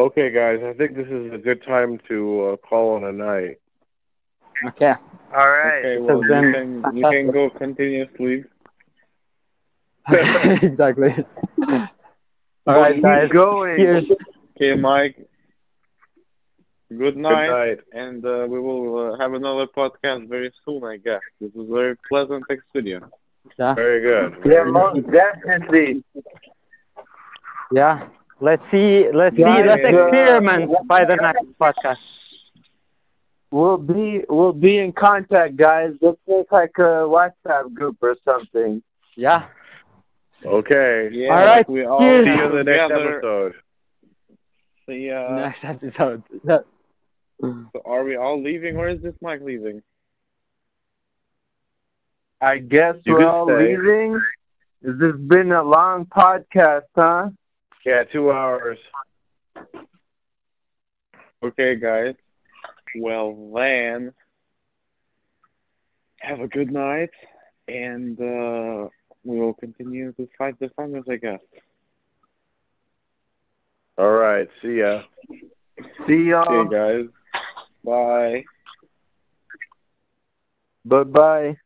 Okay, 0.00 0.30
guys, 0.30 0.60
I 0.64 0.72
think 0.74 0.96
this 0.96 1.08
is 1.08 1.32
a 1.32 1.38
good 1.38 1.62
time 1.64 1.98
to 2.08 2.50
uh, 2.52 2.56
call 2.56 2.94
on 2.96 3.04
a 3.04 3.12
night. 3.12 3.58
Okay. 4.68 4.94
All 5.36 5.48
right. 5.50 5.84
Okay, 5.84 5.98
This 5.98 6.06
well, 6.06 6.18
has 6.18 6.22
you 6.22 6.28
been 6.28 6.52
can, 6.52 6.96
you 6.96 7.06
can 7.06 7.30
go 7.30 7.50
continue 7.50 8.06
sleep. 8.16 8.46
exactly. 10.62 11.14
All 12.66 12.74
right, 12.80 12.96
Keep 12.96 13.02
guys. 13.02 13.30
going. 13.30 13.76
Cheers. 13.76 14.10
Okay, 14.56 14.74
Mike. 14.74 15.16
Good 16.96 17.16
night. 17.16 17.46
Good 17.46 17.46
night. 17.48 17.48
night. 17.48 17.78
and 17.92 18.24
uh, 18.24 18.46
we 18.48 18.60
will 18.60 19.12
uh, 19.14 19.18
have 19.18 19.32
another 19.34 19.66
podcast 19.66 20.28
very 20.28 20.52
soon, 20.64 20.84
I 20.84 20.96
guess. 20.96 21.22
This 21.40 21.50
was 21.54 21.68
a 21.68 21.74
very 21.74 21.96
pleasant 22.08 22.44
experience. 22.50 23.12
Yeah. 23.58 23.74
Very 23.74 24.00
good. 24.00 24.52
Yeah, 24.52 24.64
most 24.64 25.00
definitely. 25.10 26.02
Yeah. 27.70 28.08
Let's 28.40 28.66
see. 28.68 29.10
Let's 29.12 29.36
see. 29.36 29.44
Let's 29.44 29.84
uh, 29.84 29.88
experiment 29.88 30.72
by 30.86 31.04
the 31.04 31.16
next 31.16 31.46
podcast. 31.60 31.98
We'll 33.50 33.78
be 33.78 34.24
we'll 34.28 34.52
be 34.52 34.78
in 34.78 34.92
contact, 34.92 35.56
guys. 35.56 35.94
Let's 36.00 36.18
make 36.26 36.50
like 36.52 36.72
a 36.78 37.04
WhatsApp 37.14 37.74
group 37.74 37.96
or 38.00 38.16
something. 38.24 38.82
Yeah. 39.16 39.48
Okay. 40.44 41.10
Yeah, 41.12 41.28
All 41.34 41.44
right, 41.44 41.68
we 41.68 41.84
all 41.84 41.98
cheers. 42.00 42.26
See 42.26 42.34
you 42.36 42.44
in 42.46 42.52
the 42.56 42.64
next 42.64 42.88
together. 42.88 43.16
episode. 43.16 43.54
See 44.86 45.06
ya. 45.08 45.36
next 45.36 45.64
episode. 45.64 46.22
Yeah. 46.44 46.58
So 47.42 47.82
are 47.84 48.04
we 48.04 48.16
all 48.16 48.40
leaving 48.42 48.76
or 48.76 48.88
is 48.88 49.02
this 49.02 49.14
Mike 49.20 49.40
leaving? 49.42 49.82
I 52.40 52.58
guess 52.58 52.96
You 53.04 53.14
we're 53.14 53.26
all 53.28 53.46
stay. 53.46 53.76
leaving. 53.76 54.20
Has 54.84 54.98
this 54.98 55.16
been 55.16 55.52
a 55.52 55.62
long 55.62 56.06
podcast, 56.06 56.88
huh? 56.94 57.30
Yeah, 57.84 58.04
two 58.04 58.30
hours. 58.30 58.78
Okay, 61.42 61.76
guys. 61.76 62.14
Well, 62.98 63.52
then, 63.54 64.12
have 66.20 66.40
a 66.40 66.48
good 66.48 66.70
night, 66.70 67.10
and 67.68 68.20
uh, 68.20 68.88
we 69.24 69.38
will 69.38 69.54
continue 69.54 70.12
to 70.12 70.28
fight 70.36 70.58
the 70.60 70.70
fungus, 70.76 71.04
I 71.10 71.16
guess. 71.16 71.40
All 73.96 74.12
right. 74.12 74.48
See 74.62 74.78
ya. 74.78 75.02
See 76.06 76.24
y'all. 76.30 76.44
Okay, 76.48 76.74
guys. 76.74 77.06
Bye. 77.84 78.44
Bye 80.84 81.04
bye. 81.04 81.56